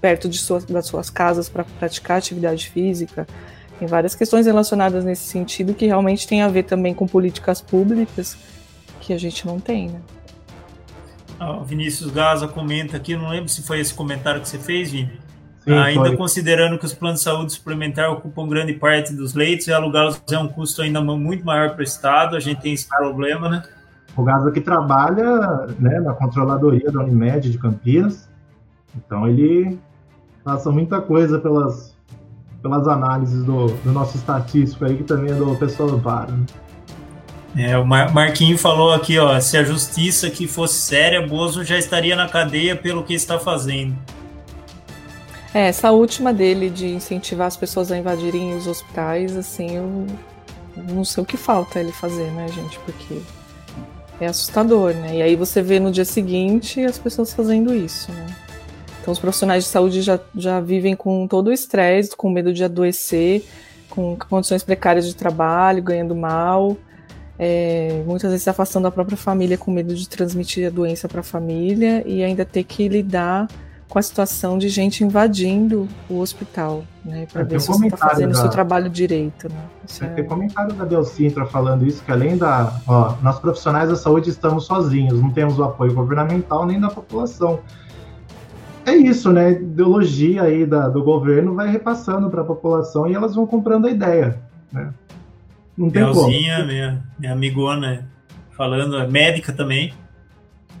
Perto 0.00 0.28
de 0.28 0.38
suas, 0.38 0.64
das 0.64 0.86
suas 0.86 1.08
casas 1.08 1.48
para 1.48 1.64
praticar 1.64 2.18
atividade 2.18 2.68
física. 2.68 3.26
Tem 3.78 3.88
várias 3.88 4.14
questões 4.14 4.44
relacionadas 4.44 5.04
nesse 5.04 5.24
sentido 5.24 5.72
que 5.72 5.86
realmente 5.86 6.28
tem 6.28 6.42
a 6.42 6.48
ver 6.48 6.64
também 6.64 6.92
com 6.92 7.06
políticas 7.06 7.62
públicas 7.62 8.36
que 9.00 9.14
a 9.14 9.18
gente 9.18 9.46
não 9.46 9.58
tem, 9.58 9.88
né? 9.88 10.00
O 11.40 11.64
Vinícius 11.64 12.10
Gaza 12.10 12.46
comenta 12.46 12.98
aqui, 12.98 13.16
não 13.16 13.30
lembro 13.30 13.48
se 13.48 13.62
foi 13.62 13.80
esse 13.80 13.94
comentário 13.94 14.42
que 14.42 14.48
você 14.48 14.58
fez, 14.58 14.90
Vini, 14.90 15.18
Sim, 15.72 15.78
ainda 15.78 16.06
foi. 16.08 16.16
considerando 16.16 16.78
que 16.78 16.84
os 16.84 16.94
planos 16.94 17.20
de 17.20 17.24
saúde 17.24 17.52
suplementar 17.52 18.10
ocupam 18.10 18.48
grande 18.48 18.72
parte 18.74 19.12
dos 19.12 19.34
leitos 19.34 19.66
e 19.66 19.72
alugá-los 19.72 20.20
é 20.30 20.38
um 20.38 20.48
custo 20.48 20.82
ainda 20.82 21.00
muito 21.00 21.44
maior 21.44 21.70
para 21.70 21.80
o 21.80 21.84
Estado, 21.84 22.36
a 22.36 22.40
gente 22.40 22.60
tem 22.60 22.72
esse 22.72 22.88
problema, 22.88 23.48
né? 23.48 23.62
O 24.16 24.24
Gaza 24.24 24.50
que 24.50 24.60
trabalha 24.60 25.66
né, 25.78 26.00
na 26.00 26.12
controladoria 26.12 26.90
da 26.90 27.00
Unimed 27.00 27.50
de 27.50 27.58
Campinas, 27.58 28.28
então 28.96 29.28
ele 29.28 29.78
passa 30.44 30.70
muita 30.70 31.00
coisa 31.00 31.38
pelas, 31.38 31.96
pelas 32.60 32.88
análises 32.88 33.44
do, 33.44 33.66
do 33.68 33.92
nosso 33.92 34.16
estatístico 34.16 34.84
aí, 34.84 34.96
que 34.96 35.04
também 35.04 35.32
é 35.32 35.34
do 35.34 35.54
pessoal 35.56 35.90
do 35.90 35.98
Paro. 35.98 36.32
Né? 36.32 36.46
É, 37.56 37.76
o 37.76 37.84
Mar 37.84 38.12
Marquinho 38.12 38.56
falou 38.56 38.92
aqui, 38.92 39.18
ó, 39.18 39.38
se 39.40 39.56
a 39.56 39.64
justiça 39.64 40.28
aqui 40.28 40.46
fosse 40.46 40.74
séria, 40.74 41.26
Bozo 41.26 41.64
já 41.64 41.76
estaria 41.76 42.14
na 42.14 42.28
cadeia 42.28 42.76
pelo 42.76 43.02
que 43.02 43.12
está 43.12 43.38
fazendo. 43.38 43.96
É, 45.52 45.66
essa 45.66 45.90
última 45.90 46.32
dele 46.32 46.70
de 46.70 46.86
incentivar 46.86 47.48
as 47.48 47.56
pessoas 47.56 47.90
a 47.90 47.98
invadirem 47.98 48.54
os 48.54 48.66
hospitais, 48.66 49.36
assim, 49.36 49.76
eu 49.76 50.06
não 50.88 51.04
sei 51.04 51.22
o 51.22 51.26
que 51.26 51.36
falta 51.36 51.80
ele 51.80 51.92
fazer, 51.92 52.30
né, 52.32 52.46
gente? 52.48 52.78
Porque 52.80 53.20
é 54.20 54.26
assustador, 54.26 54.94
né? 54.94 55.16
E 55.16 55.22
aí 55.22 55.34
você 55.34 55.60
vê 55.60 55.80
no 55.80 55.90
dia 55.90 56.04
seguinte 56.04 56.84
as 56.84 56.98
pessoas 56.98 57.32
fazendo 57.32 57.74
isso, 57.74 58.12
né? 58.12 58.26
Então 59.00 59.12
os 59.12 59.18
profissionais 59.18 59.64
de 59.64 59.70
saúde 59.70 60.02
já, 60.02 60.20
já 60.36 60.60
vivem 60.60 60.94
com 60.94 61.26
todo 61.26 61.48
o 61.48 61.52
estresse, 61.52 62.14
com 62.16 62.30
medo 62.30 62.52
de 62.52 62.62
adoecer, 62.62 63.42
com 63.88 64.16
condições 64.16 64.62
precárias 64.62 65.06
de 65.06 65.16
trabalho, 65.16 65.82
ganhando 65.82 66.14
mal, 66.14 66.76
é, 67.38 68.02
muitas 68.06 68.30
vezes 68.30 68.44
se 68.44 68.50
afastando 68.50 68.84
da 68.84 68.90
própria 68.90 69.16
família 69.16 69.56
com 69.56 69.70
medo 69.70 69.94
de 69.94 70.08
transmitir 70.08 70.66
a 70.66 70.70
doença 70.70 71.08
para 71.08 71.20
a 71.20 71.24
família 71.24 72.04
e 72.06 72.22
ainda 72.22 72.44
ter 72.44 72.62
que 72.62 72.86
lidar 72.86 73.48
com 73.90 73.98
a 73.98 74.02
situação 74.02 74.56
de 74.56 74.68
gente 74.68 75.02
invadindo 75.02 75.88
o 76.08 76.20
hospital, 76.20 76.84
né? 77.04 77.26
Para 77.30 77.42
ver 77.42 77.60
se 77.60 77.66
você 77.66 77.86
está 77.86 77.96
fazendo 77.96 78.32
da... 78.32 78.38
o 78.38 78.40
seu 78.40 78.48
trabalho 78.48 78.88
direito, 78.88 79.48
né? 79.48 79.64
Isso 79.84 80.04
é... 80.04 80.08
Tem 80.10 80.24
comentário 80.24 80.72
da 80.74 80.84
Belcintra 80.84 81.44
falando 81.44 81.84
isso, 81.84 82.02
que 82.04 82.12
além 82.12 82.38
da. 82.38 82.80
Ó, 82.86 83.16
nós 83.20 83.40
profissionais 83.40 83.88
da 83.88 83.96
saúde 83.96 84.30
estamos 84.30 84.64
sozinhos, 84.64 85.20
não 85.20 85.30
temos 85.30 85.58
o 85.58 85.64
apoio 85.64 85.92
governamental 85.92 86.64
nem 86.64 86.78
da 86.78 86.88
população. 86.88 87.58
É 88.86 88.94
isso, 88.94 89.32
né? 89.32 89.46
A 89.46 89.50
ideologia 89.50 90.42
aí 90.44 90.64
da, 90.64 90.88
do 90.88 91.02
governo 91.02 91.56
vai 91.56 91.68
repassando 91.68 92.30
para 92.30 92.42
a 92.42 92.44
população 92.44 93.08
e 93.08 93.14
elas 93.14 93.34
vão 93.34 93.44
comprando 93.44 93.88
a 93.88 93.90
ideia, 93.90 94.40
né? 94.72 94.94
Não 95.76 95.90
tem 95.90 96.04
Belzinha, 96.04 96.56
como. 96.58 96.68
Minha, 96.68 97.04
minha 97.18 97.32
amigona, 97.32 98.08
falando, 98.56 98.96
é 98.96 99.08
médica 99.08 99.52
também, 99.52 99.92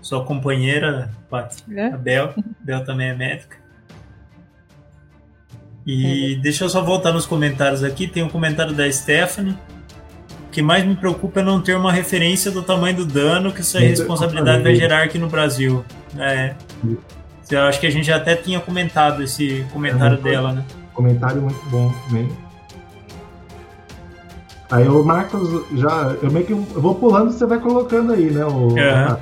sua 0.00 0.24
companheira, 0.24 1.10
Paty, 1.28 1.62
é? 1.76 1.86
a 1.86 1.96
Bel. 1.96 2.34
Bel 2.60 2.84
também 2.84 3.08
é 3.08 3.14
médica. 3.14 3.56
E 5.86 6.34
é. 6.34 6.36
deixa 6.36 6.64
eu 6.64 6.68
só 6.68 6.82
voltar 6.82 7.12
nos 7.12 7.26
comentários 7.26 7.82
aqui. 7.82 8.06
Tem 8.06 8.22
um 8.22 8.28
comentário 8.28 8.72
da 8.72 8.90
Stephanie. 8.90 9.56
O 10.46 10.50
que 10.50 10.62
mais 10.62 10.84
me 10.84 10.96
preocupa 10.96 11.40
é 11.40 11.42
não 11.42 11.60
ter 11.60 11.76
uma 11.76 11.92
referência 11.92 12.50
do 12.50 12.62
tamanho 12.62 12.96
do 12.96 13.06
dano 13.06 13.52
que 13.52 13.60
essa 13.60 13.78
responsabilidade 13.78 14.62
vai 14.62 14.74
gerar 14.74 15.04
aqui 15.04 15.18
no 15.18 15.28
Brasil. 15.28 15.84
É. 16.18 16.54
Eu 17.50 17.62
acho 17.62 17.80
que 17.80 17.86
a 17.86 17.90
gente 17.90 18.06
já 18.06 18.16
até 18.16 18.34
tinha 18.34 18.60
comentado 18.60 19.22
esse 19.22 19.64
comentário 19.72 20.18
é 20.18 20.20
dela, 20.20 20.52
né? 20.52 20.64
Comentário 20.92 21.42
muito 21.42 21.64
bom 21.70 21.92
também. 22.06 22.28
Aí 24.70 24.86
o 24.88 25.04
Marcos 25.04 25.64
já. 25.72 26.16
Eu 26.22 26.30
meio 26.30 26.46
que 26.46 26.52
eu 26.52 26.62
vou 26.62 26.94
pulando 26.94 27.30
e 27.30 27.32
você 27.32 27.44
vai 27.44 27.58
colocando 27.58 28.12
aí, 28.12 28.30
né? 28.30 28.44
O, 28.44 28.68
uhum. 28.68 29.16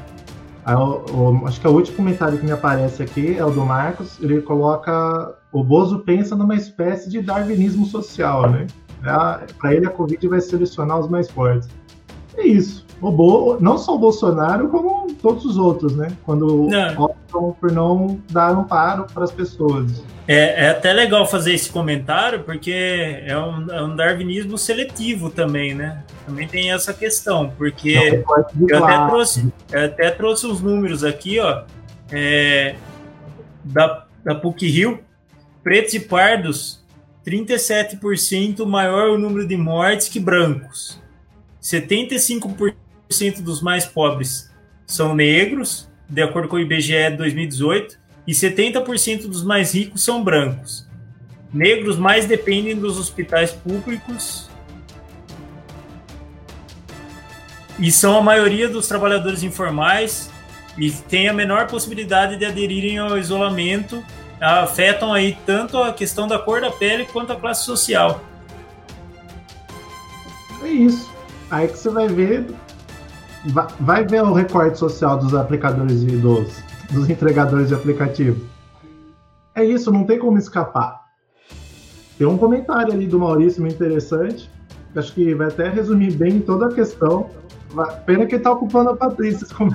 Acho 1.47 1.61
que 1.61 1.69
o 1.69 1.71
último 1.71 1.97
comentário 1.97 2.39
que 2.39 2.45
me 2.45 2.53
aparece 2.53 3.03
aqui 3.03 3.37
é 3.37 3.45
o 3.45 3.51
do 3.51 3.65
Marcos. 3.65 4.19
Ele 4.21 4.43
coloca: 4.43 5.35
o 5.53 5.63
Bozo 5.65 6.01
pensa 6.01 6.37
numa 6.37 6.55
espécie 6.55 7.09
de 7.09 7.23
darwinismo 7.23 7.87
social, 7.87 8.51
né? 8.51 8.67
É 9.03 9.53
Para 9.55 9.75
ele, 9.75 9.87
a 9.87 9.91
Covid 9.91 10.27
vai 10.29 10.41
selecionar 10.41 10.99
os 10.99 11.09
mais 11.09 11.31
fortes. 11.31 11.69
É 12.37 12.47
isso. 12.47 12.85
O 13.01 13.13
Bo, 13.13 13.59
não 13.61 13.79
só 13.79 13.95
o 13.95 13.99
Bolsonaro, 13.99 14.69
como 14.69 15.13
todos 15.15 15.45
os 15.45 15.57
outros, 15.57 15.95
né? 15.95 16.09
Quando 16.25 16.69
não. 16.69 17.05
optam 17.05 17.57
por 17.61 17.71
não 17.71 18.21
dar 18.31 18.51
amparo 18.51 19.07
para 19.13 19.25
as 19.25 19.31
pessoas. 19.31 20.03
É, 20.27 20.65
é, 20.65 20.71
até 20.71 20.93
legal 20.93 21.27
fazer 21.27 21.55
esse 21.55 21.71
comentário, 21.71 22.43
porque 22.43 22.73
é 22.73 23.39
um, 23.39 23.71
é 23.71 23.83
um 23.83 23.95
darwinismo 23.95 24.59
seletivo 24.59 25.31
também, 25.31 25.75
né? 25.75 26.03
Também 26.27 26.49
tem 26.49 26.73
essa 26.73 26.93
questão, 26.93 27.53
porque 27.57 28.25
eu 28.69 28.85
até, 28.85 29.07
trouxe, 29.07 29.53
eu 29.73 29.85
até 29.85 30.11
trouxe 30.11 30.47
os 30.47 30.61
números 30.61 31.05
aqui, 31.05 31.39
ó, 31.39 31.63
é, 32.11 32.75
da, 33.65 34.07
da 34.25 34.35
PUC-Rio, 34.35 34.99
pretos 35.63 35.95
e 35.95 36.01
pardos, 36.01 36.85
37% 37.25 38.67
maior 38.67 39.11
o 39.11 39.19
número 39.19 39.47
de 39.47 39.57
mortes 39.57 40.09
que 40.09 40.19
brancos. 40.19 41.01
75% 41.63 42.75
dos 43.43 43.63
mais 43.63 43.87
pobres 43.87 44.51
são 44.87 45.15
negros, 45.15 45.89
de 46.09 46.23
acordo 46.23 46.49
com 46.49 46.57
o 46.57 46.61
IBGE 46.61 47.11
de 47.11 47.17
2018, 47.17 47.99
e 48.27 48.33
70% 48.33 49.27
dos 49.27 49.43
mais 49.43 49.75
ricos 49.75 50.05
são 50.05 50.23
brancos. 50.23 50.87
Negros 51.53 51.97
mais 51.97 52.27
dependem 52.27 52.77
dos 52.77 52.99
hospitais 52.99 53.53
públicos 53.53 54.49
e 57.79 57.93
são 57.93 58.19
a 58.19 58.23
maioria 58.23 58.69
dos 58.69 58.89
trabalhadores 58.89 59.43
informais 59.43 60.31
e 60.77 60.91
têm 60.91 61.29
a 61.29 61.33
menor 61.33 61.67
possibilidade 61.67 62.37
de 62.37 62.45
aderirem 62.45 62.99
ao 62.99 63.17
isolamento, 63.17 64.03
afetam 64.41 65.13
aí 65.13 65.37
tanto 65.47 65.79
a 65.79 65.93
questão 65.93 66.27
da 66.27 66.39
cor 66.39 66.61
da 66.61 66.71
pele 66.71 67.07
quanto 67.07 67.33
a 67.33 67.37
classe 67.37 67.65
social. 67.65 68.23
É 70.63 70.69
isso. 70.69 71.11
Aí 71.51 71.69
que 71.69 71.79
você 71.79 71.89
vai 71.89 72.09
ver, 72.09 72.47
vai 73.81 74.07
ver 74.07 74.23
o 74.23 74.33
recorte 74.33 74.79
social 74.79 75.19
dos 75.19 75.35
aplicadores 75.35 76.01
de 76.01 76.17
dos 76.17 77.11
entregadores 77.11 77.69
de 77.69 77.75
aplicativo. 77.75 78.45
É 79.55 79.65
isso, 79.65 79.91
não 79.91 80.05
tem 80.05 80.19
como 80.19 80.39
escapar. 80.39 81.01
Tem 82.17 82.27
um 82.27 82.37
comentário 82.37 82.93
ali 82.93 83.07
do 83.07 83.19
Maurício 83.19 83.61
muito 83.61 83.75
interessante, 83.75 84.51
acho 84.95 85.15
que 85.15 85.35
vai 85.35 85.49
até 85.49 85.69
resumir 85.69 86.13
bem 86.13 86.41
toda 86.41 86.67
a 86.67 86.73
questão. 86.73 87.31
Pena 88.07 88.25
que 88.25 88.35
ele 88.35 88.43
tá 88.43 88.51
ocupando 88.51 88.91
a 88.91 88.97
Patrícia 88.97 89.47
como 89.55 89.73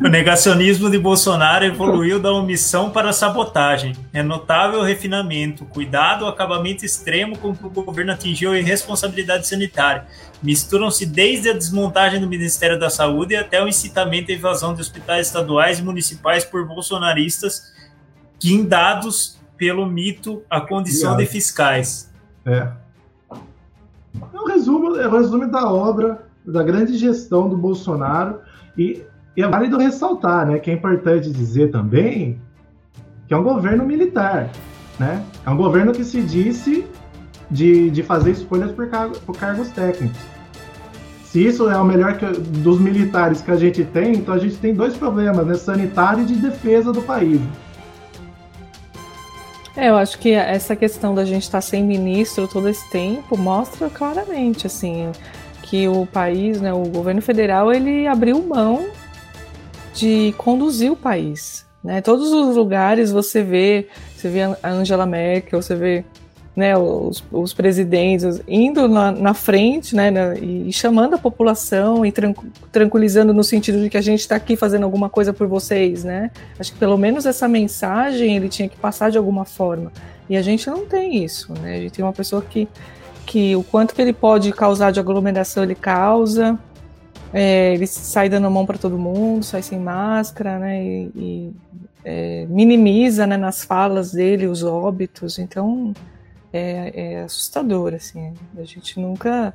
O 0.00 0.08
negacionismo 0.08 0.90
de 0.90 0.98
Bolsonaro 0.98 1.66
evoluiu 1.66 2.18
da 2.18 2.32
omissão 2.32 2.90
para 2.90 3.10
a 3.10 3.12
sabotagem. 3.12 3.94
É 4.12 4.22
notável 4.22 4.80
o 4.80 4.82
refinamento, 4.82 5.66
cuidado, 5.66 6.24
o 6.24 6.28
acabamento 6.28 6.84
extremo 6.84 7.36
com 7.36 7.54
que 7.54 7.66
o 7.66 7.70
governo 7.70 8.12
atingiu 8.12 8.52
a 8.52 8.58
irresponsabilidade 8.58 9.46
sanitária. 9.46 10.06
Misturam-se 10.42 11.04
desde 11.04 11.50
a 11.50 11.52
desmontagem 11.52 12.20
do 12.20 12.26
Ministério 12.26 12.78
da 12.78 12.88
Saúde 12.88 13.36
até 13.36 13.62
o 13.62 13.68
incitamento 13.68 14.32
à 14.32 14.34
invasão 14.34 14.74
de 14.74 14.80
hospitais 14.80 15.26
estaduais 15.26 15.78
e 15.78 15.82
municipais 15.82 16.42
por 16.42 16.66
bolsonaristas, 16.66 17.72
guindados 18.40 19.38
pelo 19.58 19.86
mito 19.86 20.42
a 20.48 20.60
condição 20.60 21.16
de 21.16 21.26
fiscais. 21.26 22.10
É. 22.46 22.81
É 24.32 24.40
um 24.40 24.46
resumo, 24.46 24.96
é 24.96 25.08
um 25.08 25.10
resumo 25.10 25.48
da 25.48 25.70
obra, 25.70 26.26
da 26.44 26.62
grande 26.62 26.96
gestão 26.96 27.48
do 27.48 27.56
Bolsonaro. 27.56 28.40
E, 28.76 29.02
e 29.36 29.42
é 29.42 29.48
válido 29.48 29.78
ressaltar, 29.78 30.46
né, 30.46 30.58
que 30.58 30.70
é 30.70 30.74
importante 30.74 31.30
dizer 31.30 31.70
também 31.70 32.40
que 33.26 33.34
é 33.34 33.36
um 33.36 33.42
governo 33.42 33.84
militar. 33.84 34.50
Né? 34.98 35.24
É 35.44 35.50
um 35.50 35.56
governo 35.56 35.92
que 35.92 36.04
se 36.04 36.20
disse 36.20 36.84
de, 37.50 37.90
de 37.90 38.02
fazer 38.02 38.32
escolhas 38.32 38.72
por, 38.72 38.88
cargo, 38.88 39.18
por 39.20 39.36
cargos 39.36 39.68
técnicos. 39.70 40.20
Se 41.24 41.46
isso 41.46 41.68
é 41.70 41.76
o 41.78 41.84
melhor 41.84 42.18
que, 42.18 42.26
dos 42.26 42.78
militares 42.78 43.40
que 43.40 43.50
a 43.50 43.56
gente 43.56 43.84
tem, 43.84 44.16
então 44.16 44.34
a 44.34 44.38
gente 44.38 44.56
tem 44.56 44.74
dois 44.74 44.94
problemas, 44.96 45.46
né? 45.46 45.54
Sanitário 45.54 46.24
e 46.24 46.26
de 46.26 46.34
defesa 46.34 46.92
do 46.92 47.00
país. 47.00 47.40
É, 49.76 49.88
eu 49.88 49.96
acho 49.96 50.18
que 50.18 50.32
essa 50.32 50.76
questão 50.76 51.14
da 51.14 51.24
gente 51.24 51.44
estar 51.44 51.58
tá 51.58 51.62
sem 51.62 51.82
ministro 51.82 52.46
todo 52.46 52.68
esse 52.68 52.88
tempo 52.90 53.38
mostra 53.38 53.88
claramente, 53.88 54.66
assim, 54.66 55.10
que 55.62 55.88
o 55.88 56.04
país, 56.06 56.60
né, 56.60 56.72
o 56.72 56.84
governo 56.84 57.22
federal, 57.22 57.72
ele 57.72 58.06
abriu 58.06 58.42
mão 58.42 58.86
de 59.94 60.34
conduzir 60.36 60.92
o 60.92 60.96
país. 60.96 61.66
Né? 61.82 62.00
Todos 62.00 62.30
os 62.32 62.54
lugares 62.54 63.10
você 63.10 63.42
vê, 63.42 63.88
você 64.14 64.28
vê 64.28 64.42
a 64.42 64.68
Angela 64.68 65.06
Merkel, 65.06 65.60
você 65.60 65.74
vê 65.74 66.04
né, 66.54 66.76
os, 66.76 67.24
os 67.32 67.54
presidentes 67.54 68.40
indo 68.46 68.86
na, 68.86 69.10
na 69.10 69.34
frente 69.34 69.96
né, 69.96 70.10
na, 70.10 70.34
e, 70.34 70.70
chamando 70.72 71.14
a 71.14 71.18
população 71.18 72.04
e 72.04 72.12
tran, 72.12 72.34
tranquilizando 72.70 73.32
no 73.32 73.42
sentido 73.42 73.80
de 73.80 73.88
que 73.88 73.96
a 73.96 74.02
gente 74.02 74.20
está 74.20 74.36
aqui 74.36 74.54
fazendo 74.54 74.84
alguma 74.84 75.08
coisa 75.08 75.32
por 75.32 75.46
vocês. 75.46 76.04
Né? 76.04 76.30
Acho 76.58 76.72
que 76.72 76.78
pelo 76.78 76.98
menos 76.98 77.24
essa 77.24 77.48
mensagem 77.48 78.36
ele 78.36 78.48
tinha 78.48 78.68
que 78.68 78.76
passar 78.76 79.10
de 79.10 79.16
alguma 79.16 79.44
forma. 79.44 79.90
E 80.28 80.36
a 80.36 80.42
gente 80.42 80.68
não 80.68 80.86
tem 80.86 81.24
isso. 81.24 81.52
Né? 81.60 81.76
A 81.76 81.80
gente 81.80 81.92
tem 81.92 82.04
uma 82.04 82.12
pessoa 82.12 82.42
que, 82.42 82.68
que 83.24 83.56
o 83.56 83.62
quanto 83.62 83.94
que 83.94 84.02
ele 84.02 84.12
pode 84.12 84.52
causar 84.52 84.90
de 84.90 85.00
aglomeração 85.00 85.62
ele 85.62 85.74
causa. 85.74 86.58
É, 87.32 87.72
ele 87.72 87.86
sai 87.86 88.28
dando 88.28 88.50
mão 88.50 88.66
para 88.66 88.76
todo 88.76 88.98
mundo, 88.98 89.42
sai 89.42 89.62
sem 89.62 89.78
máscara, 89.78 90.58
né? 90.58 90.84
E, 90.84 91.10
e 91.16 91.52
é, 92.04 92.46
minimiza 92.46 93.26
né, 93.26 93.38
nas 93.38 93.64
falas 93.64 94.12
dele 94.12 94.46
os 94.46 94.62
óbitos. 94.62 95.38
Então, 95.38 95.94
é, 96.52 96.92
é 96.94 97.22
assustador, 97.22 97.94
assim. 97.94 98.34
A 98.56 98.64
gente 98.64 99.00
nunca. 99.00 99.54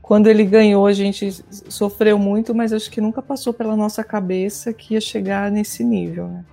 Quando 0.00 0.26
ele 0.28 0.44
ganhou, 0.44 0.86
a 0.86 0.92
gente 0.92 1.44
sofreu 1.68 2.18
muito, 2.18 2.54
mas 2.54 2.72
acho 2.72 2.90
que 2.90 3.00
nunca 3.00 3.22
passou 3.22 3.52
pela 3.52 3.76
nossa 3.76 4.02
cabeça 4.02 4.72
que 4.72 4.94
ia 4.94 5.00
chegar 5.00 5.50
nesse 5.50 5.84
nível, 5.84 6.28
né? 6.28 6.44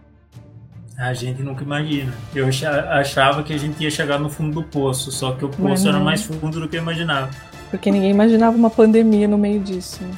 A 0.98 1.14
gente 1.14 1.41
nunca 1.41 1.64
imagina. 1.64 2.14
Eu 2.36 2.48
achava 2.90 3.41
que 3.41 3.54
a 3.54 3.58
gente 3.58 3.82
ia 3.82 3.90
chegar 3.90 4.20
no 4.20 4.30
fundo 4.30 4.62
do 4.62 4.64
poço, 4.64 5.12
só 5.12 5.32
que 5.32 5.46
o 5.46 5.50
poço 5.50 5.88
era 5.88 5.98
mais 5.98 6.24
fundo 6.24 6.60
do 6.60 6.68
que 6.68 6.76
eu 6.76 6.82
imaginava. 6.82 7.30
Porque 7.72 7.90
ninguém 7.90 8.12
imaginava 8.12 8.58
uma 8.58 8.70
pandemia 8.70 9.26
no 9.26 9.38
meio 9.38 9.62
disso. 9.62 10.04
Né? 10.04 10.12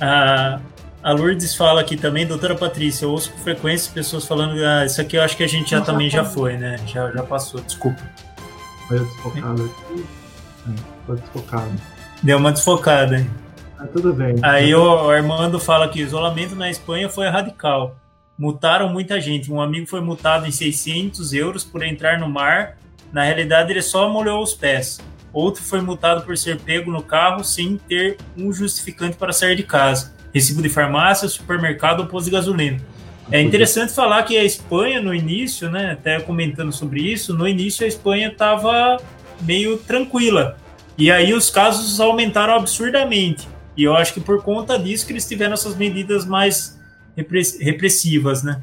A, 0.00 0.60
a 1.02 1.12
Lourdes 1.12 1.54
fala 1.54 1.82
aqui 1.82 1.98
também, 1.98 2.26
doutora 2.26 2.54
Patrícia, 2.54 3.04
eu 3.04 3.10
ouço 3.10 3.30
com 3.30 3.38
frequência 3.38 3.92
pessoas 3.92 4.24
falando, 4.24 4.54
ah, 4.64 4.86
isso 4.86 5.00
aqui 5.02 5.18
eu 5.18 5.22
acho 5.22 5.36
que 5.36 5.42
a 5.42 5.46
gente 5.46 5.72
já 5.72 5.82
também 5.82 6.08
já 6.08 6.24
foi, 6.24 6.56
né? 6.56 6.78
Já, 6.86 7.10
já 7.10 7.22
passou, 7.22 7.60
desculpa. 7.60 8.02
Foi 8.88 8.98
desfocado 8.98 9.64
aqui. 9.64 10.04
É, 10.68 11.06
foi 11.06 11.16
desfocado. 11.16 11.72
Deu 12.22 12.38
uma 12.38 12.52
desfocada, 12.52 13.18
hein? 13.18 13.30
Ah, 13.78 13.86
tudo 13.86 14.12
bem. 14.14 14.36
Aí 14.42 14.74
o 14.74 15.10
Armando 15.10 15.58
fala 15.58 15.88
que 15.88 16.02
o 16.02 16.06
isolamento 16.06 16.54
na 16.54 16.70
Espanha 16.70 17.08
foi 17.08 17.28
radical. 17.28 17.96
Mutaram 18.38 18.88
muita 18.88 19.20
gente. 19.20 19.52
Um 19.52 19.60
amigo 19.60 19.86
foi 19.86 20.00
multado 20.00 20.46
em 20.46 20.50
600 20.50 21.32
euros 21.32 21.64
por 21.64 21.82
entrar 21.82 22.18
no 22.18 22.28
mar. 22.28 22.78
Na 23.12 23.22
realidade, 23.22 23.70
ele 23.70 23.82
só 23.82 24.08
molhou 24.08 24.42
os 24.42 24.54
pés. 24.54 25.00
Outro 25.32 25.62
foi 25.62 25.80
multado 25.80 26.22
por 26.22 26.36
ser 26.38 26.60
pego 26.60 26.90
no 26.90 27.02
carro 27.02 27.44
sem 27.44 27.76
ter 27.76 28.18
um 28.36 28.52
justificante 28.52 29.16
para 29.16 29.32
sair 29.32 29.56
de 29.56 29.62
casa. 29.62 30.14
Recibo 30.32 30.62
de 30.62 30.68
farmácia, 30.68 31.28
supermercado 31.28 32.00
ou 32.00 32.06
posto 32.06 32.26
de 32.26 32.32
gasolina. 32.32 32.80
É 33.30 33.40
interessante 33.40 33.92
falar 33.92 34.22
que 34.24 34.36
a 34.36 34.44
Espanha, 34.44 35.00
no 35.00 35.14
início, 35.14 35.70
né, 35.70 35.92
até 35.92 36.20
comentando 36.20 36.72
sobre 36.72 37.00
isso, 37.00 37.34
no 37.34 37.48
início 37.48 37.84
a 37.84 37.88
Espanha 37.88 38.28
estava 38.28 38.98
meio 39.40 39.78
tranquila. 39.78 40.58
E 40.96 41.10
aí 41.10 41.32
os 41.32 41.50
casos 41.50 41.98
aumentaram 42.00 42.54
absurdamente. 42.54 43.48
E 43.76 43.82
eu 43.82 43.96
acho 43.96 44.14
que 44.14 44.20
por 44.20 44.42
conta 44.42 44.78
disso 44.78 45.06
que 45.06 45.12
eles 45.12 45.26
tiveram 45.26 45.54
essas 45.54 45.74
medidas 45.76 46.24
mais 46.24 46.78
repressivas, 47.16 48.42
né? 48.42 48.62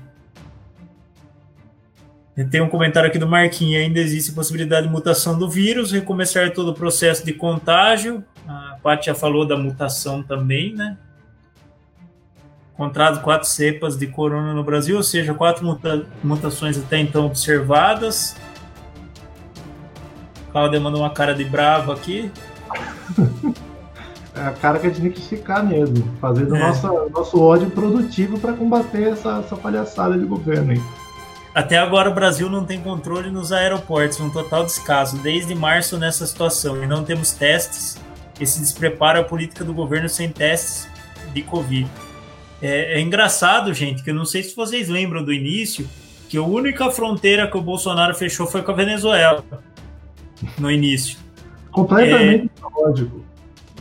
Tem 2.49 2.61
um 2.61 2.69
comentário 2.69 3.09
aqui 3.09 3.19
do 3.19 3.27
Marquinhos. 3.27 3.83
Ainda 3.83 3.99
existe 3.99 4.31
possibilidade 4.31 4.87
de 4.87 4.93
mutação 4.93 5.37
do 5.37 5.49
vírus, 5.49 5.91
recomeçar 5.91 6.53
todo 6.53 6.69
o 6.69 6.73
processo 6.73 7.25
de 7.25 7.33
contágio. 7.33 8.23
A 8.47 8.77
Paty 8.81 9.07
já 9.07 9.15
falou 9.15 9.45
da 9.45 9.57
mutação 9.57 10.23
também, 10.23 10.73
né? 10.73 10.97
Encontrado 12.81 13.21
quatro 13.21 13.47
cepas 13.47 13.95
de 13.95 14.07
corona 14.07 14.53
no 14.55 14.63
Brasil, 14.63 14.97
ou 14.97 15.03
seja, 15.03 15.35
quatro 15.35 15.63
muta 15.63 16.03
mutações 16.23 16.79
até 16.79 16.97
então 16.97 17.27
observadas. 17.27 18.35
Cláudia 20.51 20.79
mandou 20.79 21.01
uma 21.01 21.11
cara 21.11 21.35
de 21.35 21.45
bravo 21.45 21.91
aqui. 21.91 22.31
É 24.33 24.43
a 24.43 24.51
cara 24.53 24.79
que 24.79 24.87
a 24.87 24.89
gente 24.89 25.01
tem 25.01 25.11
que 25.11 25.21
ficar 25.21 25.61
mesmo, 25.61 26.07
fazendo 26.21 26.55
é. 26.55 26.59
nosso, 26.59 26.87
nosso 27.09 27.41
ódio 27.41 27.69
produtivo 27.69 28.39
para 28.39 28.53
combater 28.53 29.09
essa, 29.09 29.39
essa 29.45 29.57
palhaçada 29.57 30.17
de 30.17 30.23
governo 30.23 30.71
aí. 30.71 30.81
Até 31.53 31.77
agora 31.77 32.09
o 32.09 32.13
Brasil 32.13 32.49
não 32.49 32.63
tem 32.63 32.79
controle 32.79 33.29
nos 33.29 33.51
aeroportos, 33.51 34.21
um 34.21 34.29
total 34.29 34.63
descaso, 34.63 35.17
desde 35.17 35.53
março 35.53 35.97
nessa 35.97 36.25
situação, 36.25 36.81
e 36.81 36.87
não 36.87 37.03
temos 37.03 37.33
testes. 37.33 37.97
Esse 38.39 38.61
despreparo 38.61 39.19
a 39.19 39.23
política 39.25 39.65
do 39.65 39.73
governo 39.73 40.07
sem 40.07 40.29
testes 40.29 40.87
de 41.33 41.41
Covid. 41.41 41.89
É, 42.61 42.97
é, 42.97 43.01
engraçado, 43.01 43.73
gente, 43.73 44.03
que 44.03 44.11
eu 44.11 44.15
não 44.15 44.25
sei 44.25 44.43
se 44.43 44.55
vocês 44.55 44.87
lembram 44.87 45.23
do 45.23 45.33
início, 45.33 45.89
que 46.29 46.37
a 46.37 46.43
única 46.43 46.89
fronteira 46.91 47.47
que 47.47 47.57
o 47.57 47.61
Bolsonaro 47.61 48.13
fechou 48.13 48.45
foi 48.45 48.61
com 48.61 48.71
a 48.71 48.75
Venezuela. 48.75 49.43
No 50.57 50.71
início. 50.71 51.17
Completamente 51.71 52.51
é, 52.57 52.79
lógico. 52.79 53.25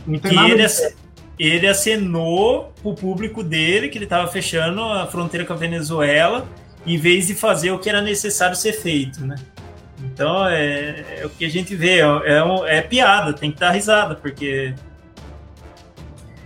Não 0.05 0.19
tem 0.19 0.33
nada 0.33 0.49
ele, 0.49 0.63
ac 0.63 0.95
ele 1.37 1.67
acenou 1.67 2.73
pro 2.81 2.93
público 2.93 3.43
dele 3.43 3.89
que 3.89 3.97
ele 3.97 4.05
estava 4.05 4.27
fechando 4.27 4.81
a 4.83 5.07
fronteira 5.07 5.45
com 5.45 5.53
a 5.53 5.55
Venezuela, 5.55 6.47
em 6.85 6.97
vez 6.97 7.27
de 7.27 7.35
fazer 7.35 7.71
o 7.71 7.79
que 7.79 7.89
era 7.89 8.01
necessário 8.01 8.55
ser 8.55 8.73
feito, 8.73 9.25
né? 9.25 9.35
Então 10.03 10.47
é, 10.47 11.19
é 11.19 11.25
o 11.25 11.29
que 11.29 11.45
a 11.45 11.49
gente 11.49 11.75
vê, 11.75 11.99
é, 11.99 12.03
é, 12.03 12.77
é 12.77 12.81
piada, 12.81 13.33
tem 13.33 13.51
que 13.51 13.59
dar 13.59 13.71
risada, 13.71 14.15
porque 14.15 14.73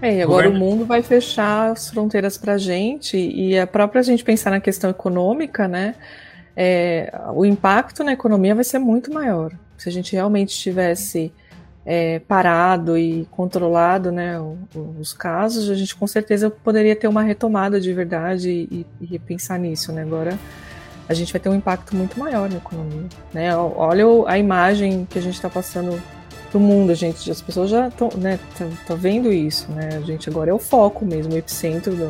é, 0.05 0.17
e 0.17 0.21
agora 0.21 0.47
o, 0.47 0.51
governo... 0.51 0.65
o 0.65 0.69
mundo 0.69 0.85
vai 0.85 1.01
fechar 1.01 1.71
as 1.71 1.89
fronteiras 1.89 2.37
para 2.37 2.53
a 2.53 2.57
gente 2.57 3.17
e 3.17 3.57
a 3.57 3.65
própria 3.65 4.03
gente 4.03 4.23
pensar 4.23 4.51
na 4.51 4.59
questão 4.59 4.89
econômica, 4.89 5.67
né? 5.67 5.95
É, 6.55 7.11
o 7.33 7.43
impacto 7.43 8.03
na 8.03 8.13
economia 8.13 8.53
vai 8.53 8.63
ser 8.63 8.79
muito 8.79 9.11
maior. 9.11 9.51
Se 9.77 9.89
a 9.89 9.91
gente 9.91 10.13
realmente 10.13 10.55
tivesse 10.57 11.33
é, 11.85 12.19
parado 12.19 12.97
e 12.97 13.27
controlado 13.31 14.11
né, 14.11 14.39
os 14.99 15.11
casos, 15.11 15.69
a 15.69 15.75
gente 15.75 15.95
com 15.95 16.07
certeza 16.07 16.49
poderia 16.49 16.95
ter 16.95 17.07
uma 17.07 17.21
retomada 17.21 17.81
de 17.81 17.91
verdade 17.91 18.49
e, 18.49 18.85
e 19.01 19.05
repensar 19.05 19.59
nisso. 19.59 19.91
Né? 19.91 20.03
Agora 20.03 20.39
a 21.09 21.13
gente 21.13 21.33
vai 21.33 21.39
ter 21.39 21.49
um 21.49 21.55
impacto 21.55 21.95
muito 21.95 22.17
maior 22.19 22.49
na 22.49 22.57
economia. 22.57 23.07
Né? 23.33 23.55
Olha 23.55 24.05
a 24.27 24.37
imagem 24.37 25.05
que 25.09 25.19
a 25.19 25.21
gente 25.21 25.35
está 25.35 25.49
passando 25.49 26.01
pro 26.55 26.59
mundo, 26.59 26.91
a 26.91 26.95
gente, 26.95 27.29
as 27.29 27.41
pessoas 27.41 27.69
já 27.69 27.89
estão, 27.89 28.09
né, 28.15 28.39
vendo 28.97 29.31
isso, 29.31 29.69
né? 29.73 29.89
A 29.97 29.99
gente 29.99 30.29
agora 30.29 30.51
é 30.51 30.53
o 30.53 30.59
foco 30.59 31.05
mesmo, 31.05 31.33
o 31.33 31.37
epicentro 31.37 31.93
do, 31.93 32.09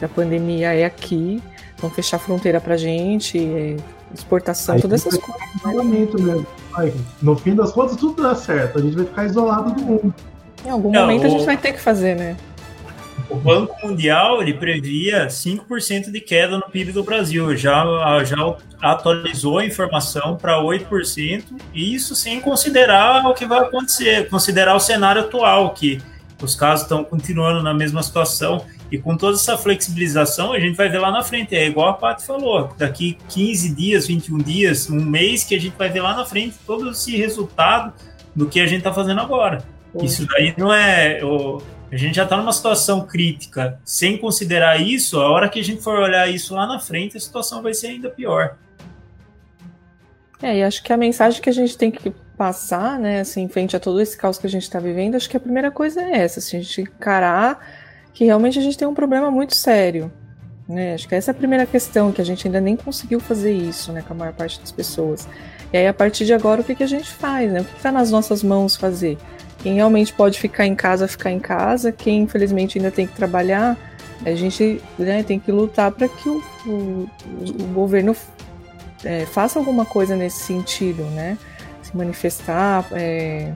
da 0.00 0.08
pandemia 0.08 0.74
é 0.74 0.84
aqui, 0.84 1.40
vão 1.78 1.88
fechar 1.88 2.16
a 2.16 2.20
fronteira 2.20 2.60
pra 2.60 2.76
gente, 2.76 3.38
é, 3.38 3.76
exportação, 4.12 4.74
Aí 4.74 4.80
todas 4.82 5.06
essas 5.06 5.16
coisas. 5.16 5.42
Isolamento 5.54 6.18
né? 6.20 6.32
mesmo. 6.32 6.46
Aí, 6.74 6.92
no 7.22 7.36
fim 7.36 7.54
das 7.54 7.70
contas, 7.70 7.96
tudo 7.96 8.20
dá 8.20 8.34
certo, 8.34 8.80
a 8.80 8.82
gente 8.82 8.96
vai 8.96 9.04
ficar 9.04 9.26
isolado 9.26 9.70
do 9.70 9.80
mundo. 9.80 10.14
Em 10.66 10.70
algum 10.70 10.92
é, 10.92 10.98
momento 10.98 11.22
o... 11.22 11.26
a 11.26 11.28
gente 11.28 11.44
vai 11.44 11.56
ter 11.56 11.72
que 11.72 11.80
fazer, 11.80 12.16
né? 12.16 12.36
O 13.28 13.36
Banco 13.36 13.74
Mundial 13.86 14.42
ele 14.42 14.54
previa 14.54 15.26
5% 15.26 16.10
de 16.10 16.20
queda 16.20 16.56
no 16.56 16.68
PIB 16.68 16.92
do 16.92 17.02
Brasil, 17.02 17.56
já, 17.56 17.84
já 18.24 18.56
atualizou 18.80 19.58
a 19.58 19.64
informação 19.64 20.36
para 20.36 20.60
8%, 20.60 21.44
e 21.72 21.94
isso 21.94 22.14
sem 22.14 22.40
considerar 22.40 23.26
o 23.26 23.34
que 23.34 23.46
vai 23.46 23.60
acontecer, 23.60 24.28
considerar 24.28 24.74
o 24.74 24.80
cenário 24.80 25.22
atual, 25.22 25.70
que 25.72 26.00
os 26.42 26.54
casos 26.54 26.82
estão 26.82 27.04
continuando 27.04 27.62
na 27.62 27.72
mesma 27.72 28.02
situação. 28.02 28.64
E 28.90 28.98
com 28.98 29.16
toda 29.16 29.36
essa 29.36 29.56
flexibilização, 29.56 30.52
a 30.52 30.60
gente 30.60 30.76
vai 30.76 30.88
ver 30.88 30.98
lá 30.98 31.10
na 31.10 31.22
frente. 31.22 31.56
É 31.56 31.66
igual 31.66 31.88
a 31.88 31.94
Paty 31.94 32.26
falou: 32.26 32.74
daqui 32.76 33.16
15 33.30 33.74
dias, 33.74 34.06
21 34.06 34.38
dias, 34.38 34.90
um 34.90 35.02
mês, 35.02 35.44
que 35.44 35.54
a 35.54 35.60
gente 35.60 35.74
vai 35.78 35.88
ver 35.88 36.02
lá 36.02 36.14
na 36.14 36.26
frente 36.26 36.56
todo 36.66 36.90
esse 36.90 37.16
resultado 37.16 37.94
do 38.36 38.46
que 38.46 38.60
a 38.60 38.66
gente 38.66 38.78
está 38.78 38.92
fazendo 38.92 39.20
agora. 39.22 39.64
Isso 40.02 40.26
daí 40.26 40.54
não 40.58 40.72
é. 40.72 41.20
A 41.92 41.96
gente 41.96 42.16
já 42.16 42.24
está 42.24 42.38
numa 42.38 42.52
situação 42.54 43.06
crítica. 43.06 43.78
Sem 43.84 44.16
considerar 44.16 44.80
isso, 44.80 45.20
a 45.20 45.30
hora 45.30 45.46
que 45.46 45.60
a 45.60 45.64
gente 45.64 45.82
for 45.82 45.98
olhar 45.98 46.26
isso 46.26 46.54
lá 46.54 46.66
na 46.66 46.78
frente, 46.78 47.18
a 47.18 47.20
situação 47.20 47.62
vai 47.62 47.74
ser 47.74 47.88
ainda 47.88 48.08
pior. 48.08 48.56
É, 50.42 50.56
e 50.56 50.62
acho 50.62 50.82
que 50.82 50.90
a 50.90 50.96
mensagem 50.96 51.42
que 51.42 51.50
a 51.50 51.52
gente 51.52 51.76
tem 51.76 51.90
que 51.90 52.10
passar, 52.36 52.98
né, 52.98 53.20
assim, 53.20 53.46
frente 53.46 53.76
a 53.76 53.80
todo 53.80 54.00
esse 54.00 54.16
caos 54.16 54.38
que 54.38 54.46
a 54.46 54.50
gente 54.50 54.62
está 54.62 54.80
vivendo, 54.80 55.16
acho 55.16 55.28
que 55.28 55.36
a 55.36 55.40
primeira 55.40 55.70
coisa 55.70 56.00
é 56.00 56.18
essa, 56.18 56.40
assim, 56.40 56.56
a 56.56 56.60
gente 56.60 56.80
encarar 56.80 57.60
que 58.14 58.24
realmente 58.24 58.58
a 58.58 58.62
gente 58.62 58.76
tem 58.76 58.88
um 58.88 58.94
problema 58.94 59.30
muito 59.30 59.54
sério. 59.54 60.10
Né? 60.66 60.94
Acho 60.94 61.06
que 61.06 61.14
essa 61.14 61.30
é 61.30 61.32
a 61.32 61.34
primeira 61.34 61.66
questão, 61.66 62.10
que 62.10 62.22
a 62.22 62.24
gente 62.24 62.46
ainda 62.46 62.60
nem 62.60 62.74
conseguiu 62.74 63.20
fazer 63.20 63.52
isso 63.52 63.92
né, 63.92 64.00
com 64.00 64.14
a 64.14 64.16
maior 64.16 64.32
parte 64.32 64.58
das 64.58 64.72
pessoas. 64.72 65.28
E 65.70 65.76
aí, 65.76 65.86
a 65.86 65.92
partir 65.92 66.24
de 66.24 66.32
agora, 66.32 66.62
o 66.62 66.64
que, 66.64 66.74
que 66.74 66.82
a 66.82 66.86
gente 66.86 67.10
faz? 67.10 67.52
Né? 67.52 67.60
O 67.60 67.64
que 67.64 67.76
está 67.76 67.92
nas 67.92 68.10
nossas 68.10 68.42
mãos 68.42 68.76
fazer? 68.76 69.18
Quem 69.62 69.74
realmente 69.74 70.12
pode 70.12 70.40
ficar 70.40 70.66
em 70.66 70.74
casa, 70.74 71.06
ficar 71.06 71.30
em 71.30 71.38
casa. 71.38 71.92
Quem, 71.92 72.22
infelizmente, 72.22 72.78
ainda 72.78 72.90
tem 72.90 73.06
que 73.06 73.14
trabalhar, 73.14 73.76
a 74.24 74.34
gente 74.34 74.80
né, 74.98 75.22
tem 75.22 75.38
que 75.38 75.52
lutar 75.52 75.92
para 75.92 76.08
que 76.08 76.28
o, 76.28 76.42
o, 76.66 77.08
o 77.60 77.64
governo 77.72 78.16
é, 79.04 79.26
faça 79.26 79.58
alguma 79.58 79.84
coisa 79.84 80.16
nesse 80.16 80.40
sentido, 80.40 81.02
né? 81.04 81.38
Se 81.82 81.96
manifestar, 81.96 82.86
é, 82.92 83.52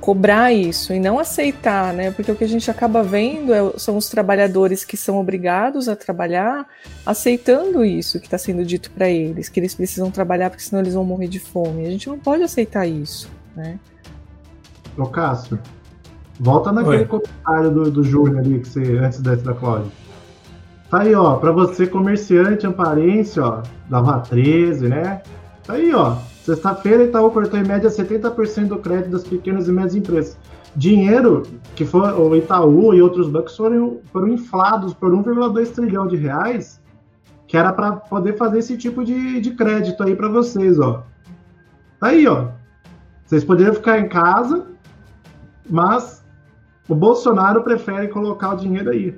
cobrar 0.00 0.52
isso 0.52 0.92
e 0.92 1.00
não 1.00 1.18
aceitar, 1.18 1.92
né? 1.92 2.10
Porque 2.10 2.30
o 2.30 2.36
que 2.36 2.44
a 2.44 2.48
gente 2.48 2.70
acaba 2.70 3.02
vendo 3.02 3.52
é, 3.52 3.78
são 3.78 3.96
os 3.96 4.08
trabalhadores 4.08 4.84
que 4.84 4.96
são 4.96 5.18
obrigados 5.18 5.88
a 5.88 5.96
trabalhar 5.96 6.66
aceitando 7.04 7.84
isso 7.84 8.20
que 8.20 8.26
está 8.26 8.38
sendo 8.38 8.64
dito 8.64 8.90
para 8.90 9.08
eles, 9.08 9.48
que 9.48 9.58
eles 9.58 9.74
precisam 9.74 10.10
trabalhar 10.10 10.50
porque 10.50 10.62
senão 10.62 10.80
eles 10.80 10.94
vão 10.94 11.04
morrer 11.04 11.28
de 11.28 11.40
fome. 11.40 11.86
A 11.86 11.90
gente 11.90 12.08
não 12.08 12.18
pode 12.18 12.42
aceitar 12.42 12.86
isso, 12.86 13.28
né? 13.54 13.78
Ô 14.96 15.06
Cássio, 15.06 15.58
volta 16.40 16.72
naquele 16.72 16.98
Oi. 16.98 17.04
comentário 17.04 17.70
do, 17.70 17.90
do 17.90 18.02
Júnior 18.02 18.38
ali 18.38 18.60
que 18.60 18.68
você, 18.68 18.98
antes 18.98 19.20
desse 19.20 19.44
da 19.44 19.54
Cláudia. 19.54 19.90
Tá 20.90 21.00
aí, 21.00 21.14
ó, 21.14 21.36
para 21.36 21.50
você 21.52 21.86
comerciante 21.86 22.66
amparense, 22.66 23.40
ó, 23.40 23.62
dava 23.90 24.20
13, 24.20 24.88
né? 24.88 25.22
Tá 25.64 25.74
aí, 25.74 25.92
ó. 25.92 26.16
Sexta-feira, 26.44 27.02
Itaú 27.02 27.30
cortou 27.32 27.58
em 27.58 27.66
média 27.66 27.90
70% 27.90 28.68
do 28.68 28.78
crédito 28.78 29.10
das 29.10 29.24
pequenas 29.24 29.66
e 29.66 29.72
médias 29.72 29.96
empresas. 29.96 30.38
Dinheiro 30.76 31.42
que 31.74 31.84
foi 31.84 32.12
o 32.12 32.36
Itaú 32.36 32.94
e 32.94 33.02
outros 33.02 33.28
bancos 33.28 33.56
foram, 33.56 33.98
foram 34.12 34.28
inflados 34.28 34.94
por 34.94 35.10
1,2 35.10 35.72
trilhão 35.72 36.06
de 36.06 36.16
reais, 36.16 36.80
que 37.48 37.56
era 37.56 37.72
para 37.72 37.92
poder 37.92 38.36
fazer 38.36 38.60
esse 38.60 38.76
tipo 38.76 39.04
de, 39.04 39.40
de 39.40 39.50
crédito 39.52 40.02
aí 40.04 40.14
para 40.14 40.28
vocês, 40.28 40.78
ó. 40.78 41.02
Tá 41.98 42.08
aí, 42.08 42.28
ó. 42.28 42.48
Vocês 43.24 43.42
poderiam 43.42 43.74
ficar 43.74 43.98
em 43.98 44.08
casa, 44.08 44.66
mas 45.68 46.24
o 46.88 46.94
Bolsonaro 46.94 47.62
prefere 47.62 48.08
colocar 48.08 48.54
o 48.54 48.56
dinheiro 48.56 48.90
aí. 48.90 49.14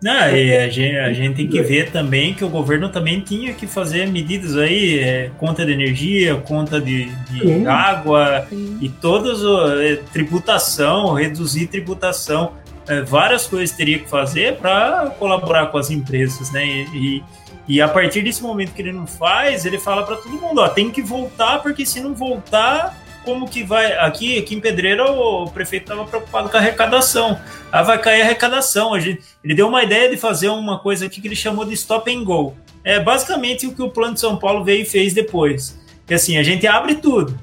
Não, 0.00 0.30
e 0.30 0.56
a 0.56 0.68
gente, 0.68 0.96
a 0.96 1.12
gente 1.12 1.34
tem 1.34 1.48
que 1.48 1.60
ver 1.60 1.90
também 1.90 2.32
que 2.32 2.44
o 2.44 2.48
governo 2.48 2.88
também 2.88 3.20
tinha 3.20 3.52
que 3.52 3.66
fazer 3.66 4.06
medidas 4.06 4.56
aí, 4.56 5.00
é, 5.00 5.30
conta 5.36 5.66
de 5.66 5.72
energia, 5.72 6.36
conta 6.36 6.80
de, 6.80 7.06
de 7.30 7.66
água 7.66 8.46
Sim. 8.48 8.78
e 8.80 8.88
todas 8.88 9.40
é, 9.80 9.96
tributação, 10.12 11.14
reduzir 11.14 11.66
tributação, 11.66 12.52
é, 12.86 13.02
várias 13.02 13.48
coisas 13.48 13.76
teria 13.76 13.98
que 13.98 14.08
fazer 14.08 14.56
para 14.58 15.10
colaborar 15.18 15.66
com 15.66 15.78
as 15.78 15.90
empresas, 15.90 16.52
né? 16.52 16.64
E, 16.64 17.24
e 17.66 17.82
a 17.82 17.88
partir 17.88 18.22
desse 18.22 18.40
momento 18.40 18.72
que 18.72 18.80
ele 18.80 18.92
não 18.92 19.06
faz, 19.06 19.66
ele 19.66 19.78
fala 19.78 20.04
para 20.04 20.16
todo 20.16 20.40
mundo, 20.40 20.60
ó, 20.60 20.68
tem 20.68 20.90
que 20.90 21.02
voltar 21.02 21.60
porque 21.60 21.84
se 21.84 22.00
não 22.00 22.14
voltar 22.14 22.96
como 23.28 23.46
que 23.46 23.62
vai. 23.62 23.92
Aqui, 23.98 24.38
aqui 24.38 24.54
em 24.54 24.60
Pedreira, 24.60 25.04
o 25.12 25.50
prefeito 25.50 25.82
estava 25.82 26.06
preocupado 26.06 26.48
com 26.48 26.56
a 26.56 26.60
arrecadação. 26.60 27.38
Ah, 27.70 27.82
vai 27.82 28.00
cair 28.00 28.22
a 28.22 28.24
arrecadação. 28.24 28.94
A 28.94 29.00
gente, 29.00 29.20
ele 29.44 29.54
deu 29.54 29.68
uma 29.68 29.82
ideia 29.82 30.08
de 30.08 30.16
fazer 30.16 30.48
uma 30.48 30.78
coisa 30.78 31.04
aqui 31.04 31.20
que 31.20 31.28
ele 31.28 31.36
chamou 31.36 31.66
de 31.66 31.74
stop 31.74 32.10
and 32.10 32.24
go. 32.24 32.56
É 32.82 32.98
basicamente 32.98 33.66
o 33.66 33.74
que 33.74 33.82
o 33.82 33.90
Plano 33.90 34.14
de 34.14 34.20
São 34.20 34.38
Paulo 34.38 34.64
veio 34.64 34.80
e 34.80 34.86
fez 34.86 35.12
depois. 35.12 35.78
Que 36.06 36.14
assim, 36.14 36.38
a 36.38 36.42
gente 36.42 36.66
abre 36.66 36.94
tudo. 36.94 37.38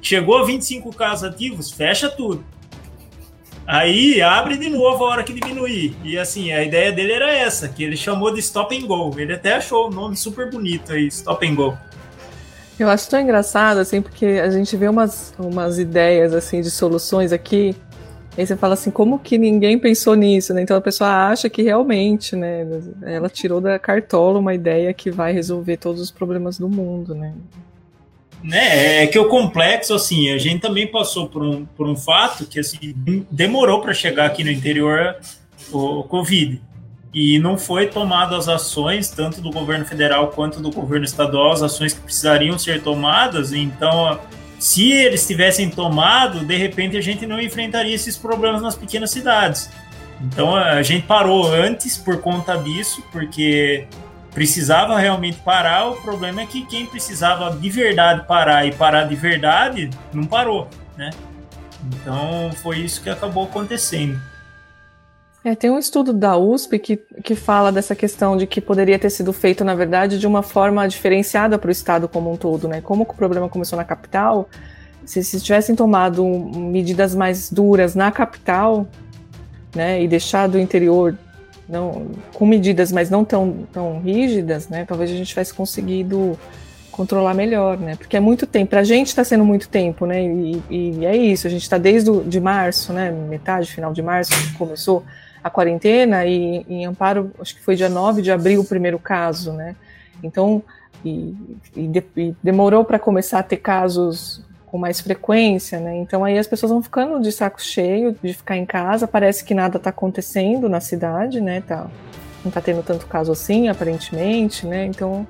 Chegou 0.00 0.38
a 0.38 0.44
25 0.46 0.96
casos 0.96 1.24
ativos, 1.24 1.70
fecha 1.70 2.08
tudo. 2.08 2.42
Aí 3.66 4.22
abre 4.22 4.56
de 4.56 4.70
novo 4.70 5.04
a 5.04 5.08
hora 5.10 5.22
que 5.22 5.34
diminuir. 5.34 5.94
E 6.02 6.16
assim, 6.16 6.52
a 6.52 6.64
ideia 6.64 6.90
dele 6.90 7.12
era 7.12 7.30
essa, 7.30 7.68
que 7.68 7.84
ele 7.84 7.98
chamou 7.98 8.32
de 8.32 8.40
stop 8.40 8.74
and 8.74 8.86
go. 8.86 9.14
Ele 9.20 9.34
até 9.34 9.52
achou 9.52 9.88
o 9.88 9.90
nome 9.90 10.16
super 10.16 10.50
bonito 10.50 10.90
aí, 10.94 11.06
stop 11.08 11.46
and 11.46 11.54
go. 11.54 11.76
Eu 12.78 12.88
acho 12.88 13.08
tão 13.08 13.20
engraçado, 13.20 13.78
assim, 13.78 14.00
porque 14.00 14.24
a 14.24 14.50
gente 14.50 14.76
vê 14.76 14.88
umas, 14.88 15.34
umas 15.38 15.78
ideias, 15.78 16.32
assim, 16.32 16.60
de 16.60 16.70
soluções 16.70 17.32
aqui, 17.32 17.76
aí 18.36 18.46
você 18.46 18.56
fala 18.56 18.74
assim, 18.74 18.90
como 18.90 19.18
que 19.18 19.36
ninguém 19.36 19.78
pensou 19.78 20.14
nisso, 20.14 20.54
né? 20.54 20.62
Então 20.62 20.76
a 20.76 20.80
pessoa 20.80 21.28
acha 21.28 21.50
que 21.50 21.62
realmente, 21.62 22.34
né, 22.34 22.66
ela 23.02 23.28
tirou 23.28 23.60
da 23.60 23.78
cartola 23.78 24.38
uma 24.38 24.54
ideia 24.54 24.92
que 24.92 25.10
vai 25.10 25.32
resolver 25.32 25.76
todos 25.76 26.00
os 26.00 26.10
problemas 26.10 26.58
do 26.58 26.68
mundo, 26.68 27.14
né? 27.14 27.34
Né, 28.42 29.04
é 29.04 29.06
que 29.06 29.18
o 29.18 29.28
complexo, 29.28 29.94
assim, 29.94 30.32
a 30.32 30.38
gente 30.38 30.60
também 30.60 30.86
passou 30.86 31.28
por 31.28 31.42
um, 31.42 31.64
por 31.64 31.86
um 31.86 31.94
fato 31.94 32.44
que, 32.46 32.58
assim, 32.58 32.94
demorou 33.30 33.80
para 33.80 33.94
chegar 33.94 34.26
aqui 34.26 34.42
no 34.42 34.50
interior 34.50 35.16
o, 35.70 36.00
o 36.00 36.04
Covid 36.04 36.60
e 37.14 37.38
não 37.38 37.58
foi 37.58 37.86
tomado 37.88 38.34
as 38.34 38.48
ações, 38.48 39.10
tanto 39.10 39.40
do 39.40 39.50
governo 39.50 39.84
federal 39.84 40.28
quanto 40.28 40.60
do 40.60 40.70
governo 40.70 41.04
estadual, 41.04 41.52
as 41.52 41.62
ações 41.62 41.92
que 41.92 42.00
precisariam 42.00 42.58
ser 42.58 42.82
tomadas. 42.82 43.52
Então, 43.52 44.18
se 44.58 44.90
eles 44.92 45.26
tivessem 45.26 45.68
tomado, 45.68 46.40
de 46.46 46.56
repente 46.56 46.96
a 46.96 47.00
gente 47.00 47.26
não 47.26 47.40
enfrentaria 47.40 47.94
esses 47.94 48.16
problemas 48.16 48.62
nas 48.62 48.74
pequenas 48.74 49.10
cidades. 49.10 49.68
Então, 50.22 50.54
a 50.54 50.82
gente 50.82 51.06
parou 51.06 51.52
antes 51.52 51.98
por 51.98 52.20
conta 52.20 52.56
disso, 52.56 53.02
porque 53.12 53.86
precisava 54.32 54.98
realmente 54.98 55.38
parar. 55.38 55.90
O 55.90 55.96
problema 55.96 56.42
é 56.42 56.46
que 56.46 56.64
quem 56.64 56.86
precisava 56.86 57.54
de 57.54 57.68
verdade 57.68 58.26
parar 58.26 58.64
e 58.64 58.72
parar 58.72 59.04
de 59.04 59.16
verdade 59.16 59.90
não 60.14 60.24
parou, 60.24 60.68
né? 60.96 61.10
Então, 61.86 62.50
foi 62.62 62.78
isso 62.78 63.02
que 63.02 63.10
acabou 63.10 63.44
acontecendo. 63.44 64.18
É, 65.44 65.56
tem 65.56 65.70
um 65.70 65.78
estudo 65.78 66.12
da 66.12 66.36
USP 66.36 66.78
que, 66.78 66.96
que 66.96 67.34
fala 67.34 67.72
dessa 67.72 67.96
questão 67.96 68.36
de 68.36 68.46
que 68.46 68.60
poderia 68.60 68.96
ter 68.98 69.10
sido 69.10 69.32
feito, 69.32 69.64
na 69.64 69.74
verdade, 69.74 70.18
de 70.18 70.26
uma 70.26 70.42
forma 70.42 70.86
diferenciada 70.86 71.58
para 71.58 71.68
o 71.68 71.72
Estado 71.72 72.08
como 72.08 72.32
um 72.32 72.36
todo, 72.36 72.68
né? 72.68 72.80
Como 72.80 73.02
o 73.02 73.06
problema 73.06 73.48
começou 73.48 73.76
na 73.76 73.84
capital, 73.84 74.48
se, 75.04 75.24
se 75.24 75.40
tivessem 75.40 75.74
tomado 75.74 76.24
medidas 76.24 77.12
mais 77.12 77.50
duras 77.50 77.96
na 77.96 78.12
capital, 78.12 78.86
né, 79.74 80.02
e 80.02 80.06
deixado 80.06 80.56
o 80.56 80.58
interior 80.60 81.16
não, 81.68 82.06
com 82.34 82.46
medidas, 82.46 82.92
mas 82.92 83.10
não 83.10 83.24
tão, 83.24 83.66
tão 83.72 84.00
rígidas, 84.00 84.68
né, 84.68 84.84
talvez 84.84 85.10
a 85.10 85.14
gente 85.14 85.28
tivesse 85.28 85.52
conseguido 85.54 86.38
controlar 86.92 87.32
melhor, 87.32 87.78
né? 87.78 87.96
Porque 87.96 88.16
é 88.16 88.20
muito 88.20 88.46
tempo. 88.46 88.68
Para 88.70 88.80
a 88.80 88.84
gente 88.84 89.08
está 89.08 89.24
sendo 89.24 89.44
muito 89.46 89.66
tempo, 89.66 90.04
né? 90.04 90.22
E, 90.22 90.62
e, 90.70 91.06
é 91.06 91.16
isso. 91.16 91.46
A 91.46 91.50
gente 91.50 91.62
está 91.62 91.78
desde 91.78 92.10
o, 92.10 92.22
de 92.22 92.38
março, 92.38 92.92
né? 92.92 93.10
Metade, 93.10 93.72
final 93.72 93.94
de 93.94 94.02
março, 94.02 94.30
começou 94.58 95.02
a 95.42 95.50
quarentena 95.50 96.24
e 96.24 96.64
em 96.68 96.86
Amparo, 96.86 97.32
acho 97.40 97.54
que 97.54 97.62
foi 97.62 97.74
dia 97.74 97.88
9 97.88 98.22
de 98.22 98.30
abril 98.30 98.60
o 98.60 98.64
primeiro 98.64 98.98
caso, 98.98 99.52
né? 99.52 99.74
Então, 100.22 100.62
e, 101.04 101.34
e, 101.74 101.88
de, 101.88 102.04
e 102.16 102.36
demorou 102.42 102.84
para 102.84 102.98
começar 102.98 103.40
a 103.40 103.42
ter 103.42 103.56
casos 103.56 104.42
com 104.66 104.78
mais 104.78 105.00
frequência, 105.00 105.78
né? 105.80 105.96
Então 105.96 106.24
aí 106.24 106.38
as 106.38 106.46
pessoas 106.46 106.72
vão 106.72 106.82
ficando 106.82 107.20
de 107.20 107.30
saco 107.30 107.60
cheio 107.60 108.16
de 108.22 108.32
ficar 108.32 108.56
em 108.56 108.64
casa, 108.64 109.06
parece 109.06 109.44
que 109.44 109.54
nada 109.54 109.76
está 109.76 109.90
acontecendo 109.90 110.68
na 110.68 110.80
cidade, 110.80 111.40
né? 111.40 111.60
Tá, 111.60 111.88
não 112.42 112.48
está 112.48 112.60
tendo 112.60 112.82
tanto 112.82 113.06
caso 113.06 113.32
assim, 113.32 113.68
aparentemente, 113.68 114.66
né? 114.66 114.86
Então 114.86 115.26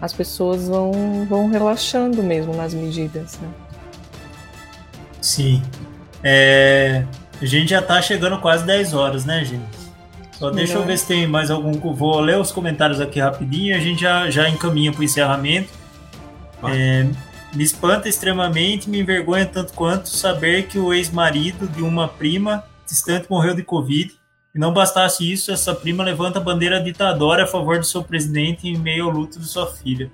as 0.00 0.12
pessoas 0.12 0.68
vão, 0.68 1.26
vão 1.28 1.48
relaxando 1.48 2.22
mesmo 2.22 2.54
nas 2.54 2.72
medidas, 2.72 3.38
né? 3.40 3.48
Sim. 5.20 5.62
É, 6.24 7.04
a 7.44 7.46
gente 7.46 7.70
já 7.70 7.82
tá 7.82 8.00
chegando 8.00 8.38
quase 8.38 8.64
10 8.64 8.94
horas, 8.94 9.24
né, 9.24 9.44
gente? 9.44 9.82
Só 10.32 10.50
deixa 10.50 10.74
eu 10.74 10.84
ver 10.84 10.98
se 10.98 11.06
tem 11.06 11.26
mais 11.26 11.50
algum. 11.50 11.72
Vou 11.94 12.20
ler 12.20 12.38
os 12.38 12.50
comentários 12.50 13.00
aqui 13.00 13.20
rapidinho 13.20 13.66
e 13.68 13.72
a 13.72 13.78
gente 13.78 14.00
já, 14.00 14.28
já 14.30 14.48
encaminha 14.48 14.90
para 14.90 15.00
o 15.00 15.04
encerramento. 15.04 15.68
É, 16.64 17.06
me 17.54 17.62
espanta 17.62 18.08
extremamente, 18.08 18.88
me 18.88 19.00
envergonha 19.00 19.46
tanto 19.46 19.72
quanto 19.72 20.08
saber 20.08 20.68
que 20.68 20.78
o 20.78 20.92
ex-marido 20.92 21.68
de 21.68 21.82
uma 21.82 22.08
prima 22.08 22.64
distante 22.86 23.26
morreu 23.28 23.54
de 23.54 23.62
Covid 23.62 24.14
E 24.54 24.58
não 24.58 24.72
bastasse 24.72 25.30
isso, 25.30 25.50
essa 25.50 25.74
prima 25.74 26.04
levanta 26.04 26.38
a 26.38 26.42
bandeira 26.42 26.80
ditadora 26.80 27.44
a 27.44 27.46
favor 27.46 27.78
do 27.78 27.86
seu 27.86 28.02
presidente 28.02 28.68
em 28.68 28.76
meio 28.76 29.04
ao 29.04 29.10
luto 29.10 29.38
de 29.38 29.46
sua 29.46 29.66
filha. 29.66 30.10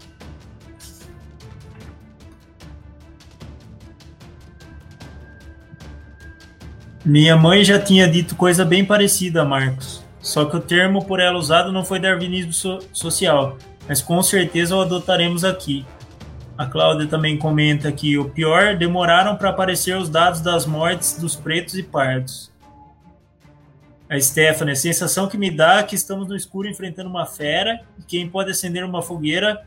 Minha 7.08 7.38
mãe 7.38 7.64
já 7.64 7.80
tinha 7.80 8.06
dito 8.06 8.36
coisa 8.36 8.66
bem 8.66 8.84
parecida, 8.84 9.42
Marcos. 9.42 10.04
Só 10.20 10.44
que 10.44 10.54
o 10.58 10.60
termo 10.60 11.06
por 11.06 11.20
ela 11.20 11.38
usado 11.38 11.72
não 11.72 11.82
foi 11.82 11.98
darwinismo 11.98 12.52
so 12.52 12.80
social, 12.92 13.56
mas 13.88 14.02
com 14.02 14.22
certeza 14.22 14.76
o 14.76 14.82
adotaremos 14.82 15.42
aqui. 15.42 15.86
A 16.58 16.66
Cláudia 16.66 17.06
também 17.06 17.38
comenta 17.38 17.90
que 17.90 18.18
o 18.18 18.28
pior 18.28 18.76
demoraram 18.76 19.36
para 19.36 19.48
aparecer 19.48 19.96
os 19.96 20.10
dados 20.10 20.42
das 20.42 20.66
mortes 20.66 21.18
dos 21.18 21.34
pretos 21.34 21.78
e 21.78 21.82
pardos. 21.82 22.52
A 24.06 24.20
Stephanie, 24.20 24.74
a 24.74 24.76
sensação 24.76 25.28
que 25.28 25.38
me 25.38 25.50
dá 25.50 25.78
é 25.78 25.84
que 25.84 25.94
estamos 25.94 26.28
no 26.28 26.36
escuro 26.36 26.68
enfrentando 26.68 27.08
uma 27.08 27.24
fera 27.24 27.80
e 27.98 28.02
quem 28.02 28.28
pode 28.28 28.50
acender 28.50 28.84
uma 28.84 29.00
fogueira 29.00 29.64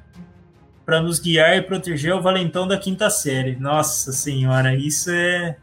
para 0.86 1.02
nos 1.02 1.18
guiar 1.18 1.58
e 1.58 1.64
proteger 1.64 2.12
é 2.12 2.16
o 2.16 2.22
valentão 2.22 2.68
da 2.68 2.78
quinta 2.78 3.10
série. 3.10 3.56
Nossa 3.56 4.12
senhora, 4.12 4.76
isso 4.76 5.10
é, 5.10 5.58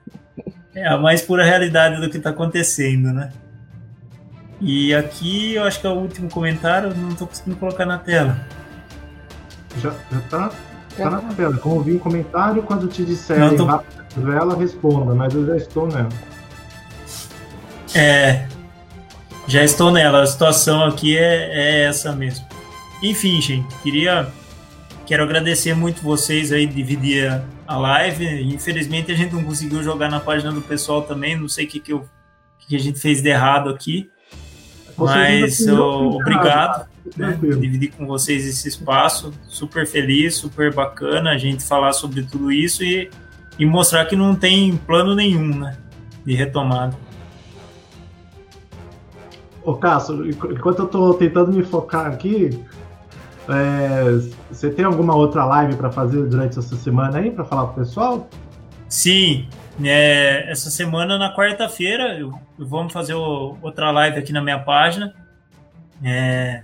é 0.78 0.88
a 0.88 0.96
mais 0.96 1.22
pura 1.22 1.44
realidade 1.44 2.00
do 2.00 2.10
que 2.10 2.18
está 2.18 2.30
acontecendo, 2.30 3.12
né? 3.12 3.32
E 4.60 4.94
aqui 4.94 5.54
eu 5.54 5.64
acho 5.64 5.80
que 5.80 5.86
é 5.86 5.90
o 5.90 5.94
último 5.94 6.28
comentário, 6.28 6.94
não 6.94 7.10
estou 7.10 7.26
conseguindo 7.26 7.56
colocar 7.56 7.86
na 7.86 7.98
tela. 7.98 8.38
Já, 9.76 9.92
já 10.10 10.20
tá 10.28 10.50
Tá 10.98 11.10
na 11.10 11.20
tela. 11.32 11.56
Como 11.58 11.80
vi 11.80 11.94
em 11.94 11.98
comentário, 11.98 12.62
quando 12.62 12.88
te 12.88 13.04
disserem 13.04 13.56
tô... 13.56 13.66
vela, 14.16 14.56
responda, 14.56 15.14
mas 15.14 15.32
eu 15.32 15.46
já 15.46 15.56
estou 15.56 15.86
nela. 15.86 16.08
É. 17.94 18.48
Já 19.46 19.62
estou 19.62 19.92
nela. 19.92 20.22
A 20.22 20.26
situação 20.26 20.84
aqui 20.84 21.16
é, 21.16 21.50
é 21.52 21.84
essa 21.84 22.12
mesmo. 22.12 22.44
Enfim, 23.02 23.40
gente, 23.40 23.72
queria. 23.76 24.26
Quero 25.06 25.22
agradecer 25.22 25.72
muito 25.74 26.02
vocês 26.02 26.52
aí 26.52 26.66
dividir 26.66 27.30
a, 27.30 27.42
a 27.68 27.76
live. 27.76 28.24
Infelizmente 28.54 29.12
a 29.12 29.14
gente 29.14 29.34
não 29.34 29.44
conseguiu 29.44 29.82
jogar 29.82 30.10
na 30.10 30.18
página 30.18 30.50
do 30.50 30.62
pessoal 30.62 31.02
também. 31.02 31.38
Não 31.38 31.48
sei 31.48 31.66
o 31.66 31.68
que, 31.68 31.78
que, 31.78 31.92
eu, 31.92 32.08
que 32.60 32.74
a 32.74 32.78
gente 32.78 32.98
fez 32.98 33.20
de 33.20 33.28
errado 33.28 33.68
aqui. 33.68 34.10
Mas 34.96 35.60
eu, 35.60 35.78
obrigado 35.78 36.88
né, 37.16 37.38
dividir 37.40 37.92
com 37.92 38.06
vocês 38.06 38.46
esse 38.46 38.66
espaço. 38.66 39.32
Super 39.46 39.86
feliz, 39.86 40.36
super 40.36 40.74
bacana 40.74 41.30
a 41.30 41.38
gente 41.38 41.62
falar 41.62 41.92
sobre 41.92 42.22
tudo 42.22 42.50
isso 42.50 42.82
e, 42.82 43.10
e 43.58 43.66
mostrar 43.66 44.06
que 44.06 44.16
não 44.16 44.34
tem 44.34 44.76
plano 44.78 45.14
nenhum 45.14 45.58
né, 45.58 45.76
de 46.24 46.34
retomada. 46.34 46.96
Ô 49.62 49.74
Cássio, 49.74 50.28
enquanto 50.28 50.78
eu 50.78 50.86
estou 50.86 51.14
tentando 51.14 51.52
me 51.52 51.62
focar 51.62 52.06
aqui, 52.06 52.58
é, 53.48 54.02
você 54.50 54.70
tem 54.70 54.84
alguma 54.84 55.14
outra 55.14 55.44
live 55.44 55.76
para 55.76 55.90
fazer 55.90 56.26
durante 56.26 56.58
essa 56.58 56.76
semana 56.76 57.18
aí 57.18 57.30
para 57.30 57.44
falar 57.44 57.68
pro 57.68 57.84
pessoal? 57.84 58.28
Sim, 58.88 59.48
é, 59.82 60.50
essa 60.50 60.70
semana 60.70 61.18
na 61.18 61.34
quarta-feira 61.34 62.18
vamos 62.58 62.92
fazer 62.92 63.14
o, 63.14 63.56
outra 63.62 63.90
live 63.90 64.18
aqui 64.18 64.32
na 64.32 64.42
minha 64.42 64.58
página. 64.58 65.14
É, 66.02 66.62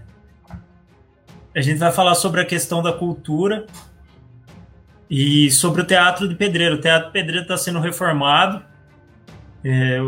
a 1.54 1.60
gente 1.60 1.78
vai 1.78 1.92
falar 1.92 2.14
sobre 2.14 2.40
a 2.40 2.44
questão 2.44 2.82
da 2.82 2.92
cultura 2.92 3.66
e 5.08 5.50
sobre 5.50 5.82
o 5.82 5.84
Teatro 5.84 6.28
de 6.28 6.34
Pedreiro. 6.34 6.76
O 6.76 6.80
Teatro 6.80 7.06
de 7.06 7.12
Pedreiro 7.12 7.42
está 7.42 7.56
sendo 7.56 7.80
reformado. 7.80 8.62
É, 9.64 9.98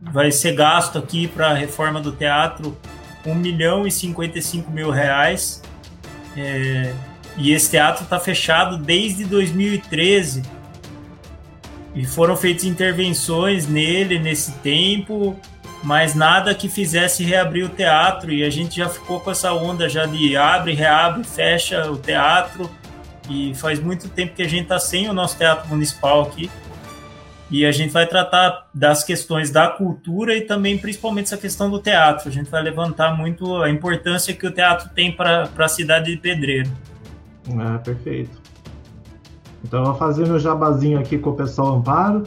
vai 0.00 0.30
ser 0.30 0.52
gasto 0.52 0.98
aqui 0.98 1.28
para 1.28 1.50
a 1.50 1.54
reforma 1.54 2.00
do 2.00 2.12
teatro 2.12 2.76
1 3.24 3.34
milhão 3.34 3.86
e 3.86 3.90
55 3.90 4.70
mil 4.70 4.90
reais. 4.90 5.62
É, 6.36 6.94
e 7.36 7.52
esse 7.52 7.70
teatro 7.70 8.04
está 8.04 8.18
fechado 8.18 8.76
desde 8.76 9.24
2013. 9.24 10.42
E 11.94 12.04
foram 12.06 12.36
feitas 12.36 12.64
intervenções 12.64 13.66
nele 13.66 14.18
nesse 14.18 14.52
tempo 14.58 15.36
mas 15.82 16.14
nada 16.14 16.54
que 16.54 16.68
fizesse 16.68 17.24
reabrir 17.24 17.64
o 17.64 17.68
teatro 17.68 18.32
e 18.32 18.44
a 18.44 18.50
gente 18.50 18.76
já 18.76 18.88
ficou 18.88 19.20
com 19.20 19.30
essa 19.30 19.52
onda 19.52 19.88
já 19.88 20.04
de 20.06 20.36
abre, 20.36 20.74
reabre, 20.74 21.24
fecha 21.24 21.90
o 21.90 21.96
teatro 21.96 22.70
e 23.28 23.54
faz 23.54 23.80
muito 23.80 24.08
tempo 24.08 24.34
que 24.34 24.42
a 24.42 24.48
gente 24.48 24.64
está 24.64 24.78
sem 24.78 25.08
o 25.08 25.12
nosso 25.12 25.38
teatro 25.38 25.68
municipal 25.68 26.22
aqui 26.22 26.50
e 27.50 27.66
a 27.66 27.72
gente 27.72 27.92
vai 27.92 28.06
tratar 28.06 28.68
das 28.72 29.02
questões 29.02 29.50
da 29.50 29.68
cultura 29.68 30.36
e 30.36 30.42
também 30.42 30.78
principalmente 30.78 31.26
essa 31.26 31.36
questão 31.36 31.68
do 31.68 31.80
teatro. 31.80 32.28
A 32.28 32.32
gente 32.32 32.48
vai 32.48 32.62
levantar 32.62 33.16
muito 33.16 33.56
a 33.56 33.68
importância 33.68 34.32
que 34.32 34.46
o 34.46 34.52
teatro 34.52 34.90
tem 34.94 35.10
para 35.10 35.50
a 35.58 35.68
cidade 35.68 36.12
de 36.12 36.16
Pedreiro. 36.16 36.70
Ah, 37.58 37.78
perfeito. 37.78 38.40
Então, 39.64 39.80
eu 39.80 39.86
vou 39.86 39.94
fazer 39.94 40.26
meu 40.26 40.38
jabazinho 40.38 40.98
aqui 40.98 41.18
com 41.18 41.30
o 41.30 41.34
pessoal 41.34 41.74
Amparo. 41.74 42.24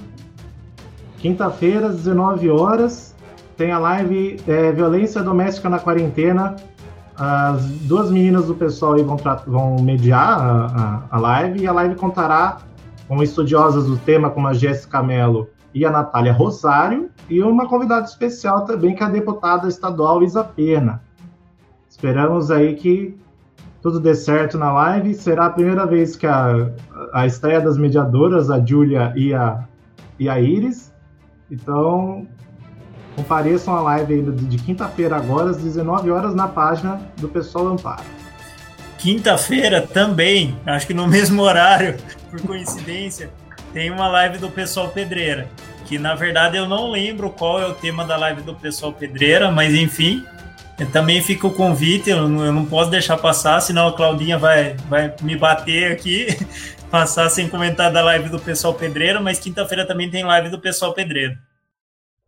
Quinta-feira, 1.17 1.87
às 1.87 1.95
19 1.95 2.49
horas, 2.49 3.15
tem 3.57 3.71
a 3.71 3.79
live 3.79 4.39
é, 4.45 4.71
Violência 4.71 5.23
Doméstica 5.23 5.69
na 5.69 5.79
Quarentena. 5.79 6.55
As 7.15 7.63
duas 7.63 8.11
meninas 8.11 8.47
do 8.47 8.55
pessoal 8.55 8.97
vão, 9.03 9.17
vão 9.47 9.81
mediar 9.81 10.39
a, 10.39 10.65
a, 10.65 11.03
a, 11.11 11.19
live 11.19 11.61
e 11.61 11.67
a 11.67 11.71
live 11.71 11.95
contará 11.95 12.57
com 13.07 13.21
estudiosas 13.21 13.88
do 13.88 13.97
tema 13.97 14.30
como 14.30 14.47
a 14.47 14.53
Jéssica 14.53 15.01
Mello 15.01 15.49
e 15.73 15.85
a 15.85 15.91
Natália 15.91 16.31
Rosário 16.31 17.09
e 17.30 17.41
uma 17.41 17.67
convidada 17.67 18.05
especial 18.05 18.65
também 18.65 18.95
que 18.95 19.03
é 19.03 19.05
a 19.05 19.09
deputada 19.09 19.67
estadual 19.67 20.23
Isa 20.23 20.43
Pena. 20.43 21.01
Esperamos 21.89 22.51
aí 22.51 22.75
que 22.75 23.17
tudo 23.81 23.99
dê 23.99 24.15
certo 24.15 24.57
na 24.57 24.71
live. 24.71 25.13
Será 25.13 25.47
a 25.47 25.49
primeira 25.49 25.85
vez 25.85 26.15
que 26.15 26.25
a, 26.25 26.71
a 27.13 27.25
estreia 27.25 27.61
das 27.61 27.77
mediadoras, 27.77 28.49
a 28.49 28.63
Júlia 28.63 29.13
e 29.15 29.34
a, 29.34 29.67
e 30.19 30.30
a 30.30 30.39
Iris. 30.39 30.93
Então, 31.51 32.27
Compareçam 33.15 33.75
à 33.75 33.81
live 33.81 34.23
de, 34.23 34.57
quinta-feira 34.57 35.15
agora, 35.15 35.51
às 35.51 35.57
19 35.57 36.09
horas, 36.09 36.34
na 36.34 36.47
página 36.47 36.99
do 37.17 37.30
Pessoal 37.30 37.67
Amparo. 37.67 38.03
Quinta-feira 38.97 39.81
também, 39.81 40.57
acho 40.65 40.88
que 40.88 40.93
no 40.93 41.07
mesmo 41.07 41.41
horário, 41.43 41.95
por 42.34 42.41
coincidência, 42.41 43.30
tem 43.72 43.91
uma 43.91 44.07
live 44.07 44.39
do 44.39 44.49
Pessoal 44.49 44.89
Pedreira. 44.89 45.47
Que 45.85 45.99
na 45.99 46.15
verdade 46.15 46.57
eu 46.57 46.68
não 46.68 46.89
lembro 46.89 47.30
qual 47.30 47.61
é 47.61 47.68
o 47.68 47.73
tema 47.73 48.03
da 48.03 48.18
live 48.18 48.41
do 48.41 48.55
Pessoal 48.55 48.91
Pedreira, 48.91 49.51
mas 49.51 49.76
enfim, 49.76 50.26
também 50.91 51.22
fica 51.22 51.45
o 51.45 51.53
convite, 51.53 52.10
eu 52.10 52.27
não, 52.27 52.45
eu 52.45 52.51
não, 52.51 52.65
posso 52.65 52.89
deixar 52.89 53.18
passar, 53.18 53.61
senão 53.61 53.88
a 53.88 53.93
Claudinha 53.93 54.38
vai, 54.38 54.76
vai 54.89 55.14
me 55.22 55.35
bater 55.35 55.91
aqui, 55.91 56.27
passar 56.89 57.30
sem 57.30 57.47
comentar 57.47 57.91
da 57.91 58.01
live 58.01 58.30
do 58.30 58.39
Pessoal 58.39 58.73
Pedreira, 58.73 59.19
mas 59.22 59.38
quinta-feira 59.38 59.85
também 59.85 60.10
tem 60.10 60.23
live 60.23 60.49
do 60.49 60.60
Pessoal 60.60 60.93
Pedreira. 60.93 61.38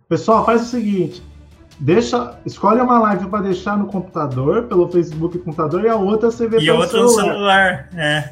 Pessoal, 0.07 0.45
faz 0.45 0.61
o 0.61 0.65
seguinte: 0.65 1.23
deixa, 1.79 2.37
escolhe 2.45 2.79
uma 2.81 2.99
live 2.99 3.27
para 3.27 3.41
deixar 3.41 3.75
no 3.75 3.87
computador, 3.87 4.63
pelo 4.63 4.87
Facebook 4.89 5.39
computador, 5.39 5.83
e 5.83 5.87
a 5.87 5.95
outra 5.95 6.29
você 6.29 6.47
vê 6.47 6.57
e 6.57 6.65
pelo 6.65 6.79
outra 6.79 6.91
celular. 6.91 7.23
no 7.23 7.31
celular. 7.31 7.89
É. 7.95 8.29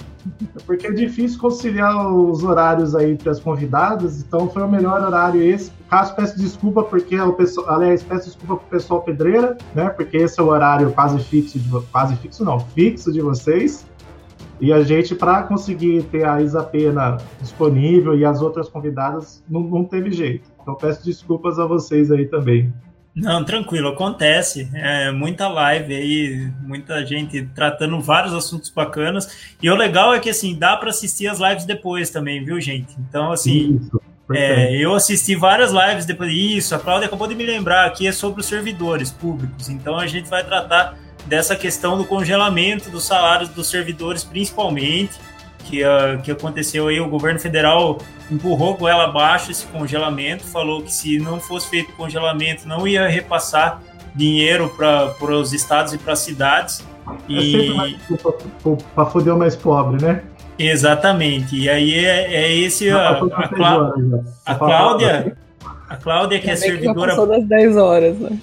Porque 0.65 0.87
é 0.87 0.91
difícil 0.91 1.39
conciliar 1.39 2.13
os 2.13 2.43
horários 2.43 2.95
aí 2.95 3.17
para 3.17 3.31
as 3.31 3.39
convidadas, 3.39 4.21
então 4.21 4.49
foi 4.49 4.63
o 4.63 4.69
melhor 4.69 5.01
horário 5.01 5.41
esse. 5.41 5.71
Caso 5.89 6.15
peço 6.15 6.37
desculpa 6.37 6.83
porque 6.83 7.19
o 7.19 7.33
pessoal, 7.33 7.69
aliás, 7.69 8.03
peço 8.03 8.25
desculpa 8.25 8.57
pro 8.57 8.69
pessoal 8.69 9.01
pedreira, 9.01 9.57
né? 9.75 9.89
Porque 9.89 10.17
esse 10.17 10.39
é 10.39 10.43
o 10.43 10.47
horário 10.47 10.91
quase 10.91 11.19
fixo, 11.23 11.59
de, 11.59 11.69
quase 11.87 12.15
fixo 12.15 12.43
não, 12.43 12.59
fixo 12.59 13.11
de 13.11 13.21
vocês. 13.21 13.85
E 14.61 14.71
a 14.71 14.81
gente, 14.83 15.13
para 15.13 15.43
conseguir 15.43 16.03
ter 16.03 16.25
a 16.25 16.41
Isa 16.41 16.63
Pena 16.63 17.17
disponível 17.41 18.15
e 18.15 18.23
as 18.23 18.41
outras 18.41 18.69
convidadas, 18.69 19.43
não, 19.49 19.61
não 19.61 19.83
teve 19.83 20.11
jeito. 20.11 20.49
Então 20.61 20.75
peço 20.75 21.03
desculpas 21.03 21.59
a 21.59 21.65
vocês 21.65 22.11
aí 22.11 22.25
também. 22.27 22.73
Não, 23.15 23.43
tranquilo, 23.43 23.89
acontece. 23.89 24.67
É, 24.73 25.11
muita 25.11 25.47
live 25.47 25.93
aí, 25.93 26.51
muita 26.61 27.05
gente 27.05 27.47
tratando 27.53 27.99
vários 28.01 28.33
assuntos 28.33 28.69
bacanas. 28.71 29.53
E 29.61 29.69
o 29.69 29.75
legal 29.75 30.13
é 30.13 30.19
que, 30.19 30.29
assim, 30.29 30.57
dá 30.57 30.75
para 30.75 30.89
assistir 30.89 31.27
as 31.27 31.39
lives 31.39 31.65
depois 31.65 32.09
também, 32.09 32.43
viu, 32.43 32.59
gente? 32.59 32.95
Então, 32.97 33.31
assim, 33.31 33.79
Isso, 33.79 34.01
é, 34.31 34.75
eu 34.75 34.95
assisti 34.95 35.35
várias 35.35 35.71
lives 35.71 36.05
depois. 36.05 36.33
Isso, 36.33 36.73
a 36.73 36.79
Cláudia 36.79 37.05
acabou 37.05 37.27
de 37.27 37.35
me 37.35 37.45
lembrar 37.45 37.85
aqui, 37.85 38.07
é 38.07 38.11
sobre 38.11 38.41
os 38.41 38.47
servidores 38.47 39.11
públicos. 39.11 39.69
Então, 39.69 39.99
a 39.99 40.07
gente 40.07 40.27
vai 40.27 40.43
tratar 40.43 40.97
dessa 41.27 41.55
questão 41.55 41.97
do 41.97 42.05
congelamento 42.05 42.89
dos 42.89 43.05
salários 43.05 43.49
dos 43.49 43.69
servidores, 43.69 44.23
principalmente 44.23 45.13
que, 45.63 45.83
uh, 45.83 46.21
que 46.21 46.31
aconteceu 46.31 46.87
aí, 46.87 46.99
o 46.99 47.07
governo 47.07 47.39
federal 47.39 47.99
empurrou 48.31 48.75
com 48.75 48.87
ela 48.87 49.05
abaixo 49.05 49.51
esse 49.51 49.65
congelamento, 49.67 50.43
falou 50.43 50.81
que 50.81 50.93
se 50.93 51.17
não 51.19 51.39
fosse 51.39 51.69
feito 51.69 51.91
congelamento, 51.93 52.67
não 52.67 52.87
ia 52.87 53.07
repassar 53.07 53.81
dinheiro 54.15 54.69
para 54.69 55.35
os 55.35 55.53
estados 55.53 55.93
e 55.93 55.97
para 55.97 56.13
as 56.13 56.19
cidades. 56.19 56.85
É 57.29 57.33
e 57.33 57.97
para 58.95 59.05
foder 59.05 59.33
o 59.33 59.37
mais 59.37 59.55
pobre, 59.55 60.01
né? 60.01 60.23
Exatamente. 60.57 61.55
E 61.55 61.69
aí 61.69 62.05
é, 62.05 62.33
é 62.33 62.53
esse 62.53 62.89
a, 62.89 63.11
a, 63.11 63.47
Clá... 63.47 63.93
a 64.45 64.55
Cláudia, 64.55 65.37
A 65.89 65.97
Cláudia, 65.97 66.39
que 66.39 66.49
é 66.49 66.55
já 66.55 66.61
servidora. 66.61 67.25
das 67.25 67.45
10 67.45 67.77
horas, 67.77 68.17
né? 68.19 68.37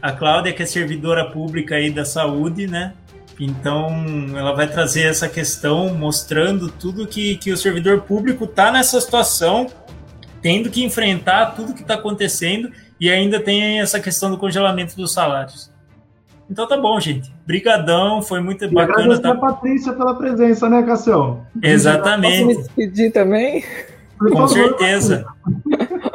A 0.00 0.12
Cláudia, 0.12 0.52
que 0.52 0.62
é 0.62 0.66
servidora 0.66 1.26
pública 1.26 1.74
aí 1.74 1.90
da 1.90 2.04
saúde, 2.04 2.66
né? 2.66 2.94
Então, 3.40 3.88
ela 4.36 4.54
vai 4.54 4.66
trazer 4.66 5.04
essa 5.04 5.26
questão 5.26 5.94
mostrando 5.94 6.68
tudo 6.70 7.06
que, 7.06 7.36
que 7.36 7.50
o 7.50 7.56
servidor 7.56 8.02
público 8.02 8.44
está 8.44 8.70
nessa 8.70 9.00
situação, 9.00 9.66
tendo 10.42 10.68
que 10.68 10.84
enfrentar 10.84 11.54
tudo 11.56 11.72
que 11.72 11.80
está 11.80 11.94
acontecendo 11.94 12.70
e 13.00 13.08
ainda 13.10 13.40
tem 13.40 13.80
essa 13.80 13.98
questão 13.98 14.30
do 14.30 14.36
congelamento 14.36 14.94
dos 14.94 15.12
salários. 15.14 15.72
Então 16.50 16.66
tá 16.68 16.76
bom, 16.76 16.98
gente. 17.00 17.32
Brigadão, 17.46 18.20
foi 18.20 18.40
muito 18.40 18.64
E 18.64 18.68
bacana. 18.68 18.98
agradecer 19.14 19.22
Tá... 19.22 19.30
a 19.30 19.36
Patrícia 19.36 19.92
pela 19.94 20.14
presença, 20.16 20.68
né, 20.68 20.82
Cassião? 20.82 21.36
Posso 21.36 21.48
me 21.54 21.68
Exatamente, 21.68 22.56
despedir 22.58 23.12
também? 23.12 23.64
Com 24.18 24.46
certeza. 24.48 25.24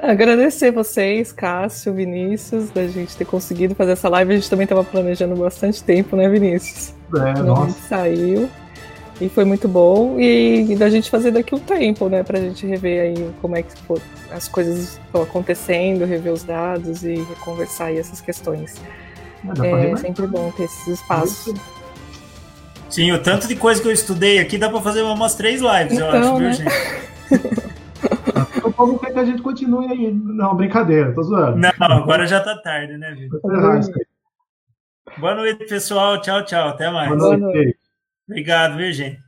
Agradecer 0.00 0.70
vocês, 0.70 1.32
Cássio, 1.32 1.92
Vinícius, 1.92 2.70
da 2.70 2.86
gente 2.86 3.16
ter 3.16 3.24
conseguido 3.24 3.74
fazer 3.74 3.92
essa 3.92 4.08
live. 4.08 4.32
A 4.32 4.36
gente 4.36 4.48
também 4.48 4.62
estava 4.64 4.84
planejando 4.84 5.34
bastante 5.34 5.82
tempo, 5.82 6.14
né, 6.14 6.28
Vinícius? 6.28 6.90
É, 6.90 7.34
Finalmente 7.34 7.44
nossa. 7.44 7.88
saiu. 7.88 8.48
E 9.20 9.28
foi 9.28 9.44
muito 9.44 9.66
bom. 9.66 10.20
E, 10.20 10.70
e 10.72 10.76
da 10.76 10.88
gente 10.88 11.10
fazer 11.10 11.32
daqui 11.32 11.52
um 11.52 11.58
tempo, 11.58 12.08
né? 12.08 12.22
Pra 12.22 12.38
gente 12.38 12.64
rever 12.64 13.02
aí 13.02 13.30
como 13.42 13.56
é 13.56 13.62
que 13.62 13.72
pô, 13.88 13.98
as 14.30 14.46
coisas 14.46 15.00
estão 15.04 15.22
acontecendo, 15.22 16.04
rever 16.04 16.32
os 16.32 16.44
dados 16.44 17.02
e 17.04 17.26
conversar 17.44 17.86
aí 17.86 17.98
essas 17.98 18.20
questões. 18.20 18.76
Dá 19.42 19.52
pra 19.54 19.66
É 19.66 19.70
remarcar. 19.80 19.98
sempre 19.98 20.26
bom 20.28 20.52
ter 20.56 20.64
esses 20.64 20.86
espaços. 20.86 21.52
Sim, 22.88 23.10
o 23.10 23.18
tanto 23.20 23.48
de 23.48 23.56
coisa 23.56 23.82
que 23.82 23.88
eu 23.88 23.92
estudei 23.92 24.38
aqui 24.38 24.56
dá 24.56 24.70
para 24.70 24.80
fazer 24.80 25.02
umas 25.02 25.34
três 25.34 25.60
lives, 25.60 25.98
eu 25.98 26.06
Então, 26.06 26.36
acho, 26.36 26.38
né? 26.38 26.50
viu, 26.50 27.40
gente? 27.40 27.68
O 28.64 28.72
povo 28.72 28.98
quer 28.98 29.12
que 29.12 29.18
a 29.18 29.24
gente 29.24 29.42
continue 29.42 29.86
aí. 29.86 30.12
Não, 30.12 30.54
brincadeira, 30.54 31.14
tô 31.14 31.22
zoando. 31.22 31.56
Não, 31.56 31.70
agora 31.80 32.26
já 32.26 32.40
tá 32.40 32.56
tarde, 32.60 32.96
né, 32.96 33.12
isso 33.14 33.92
aí. 33.92 34.06
Boa 35.16 35.34
noite, 35.34 35.64
pessoal. 35.66 36.20
Tchau, 36.20 36.44
tchau. 36.44 36.68
Até 36.68 36.90
mais. 36.90 37.08
Boa 37.16 37.36
noite. 37.36 37.78
Obrigado, 38.28 38.76
viu, 38.76 38.92
gente? 38.92 39.20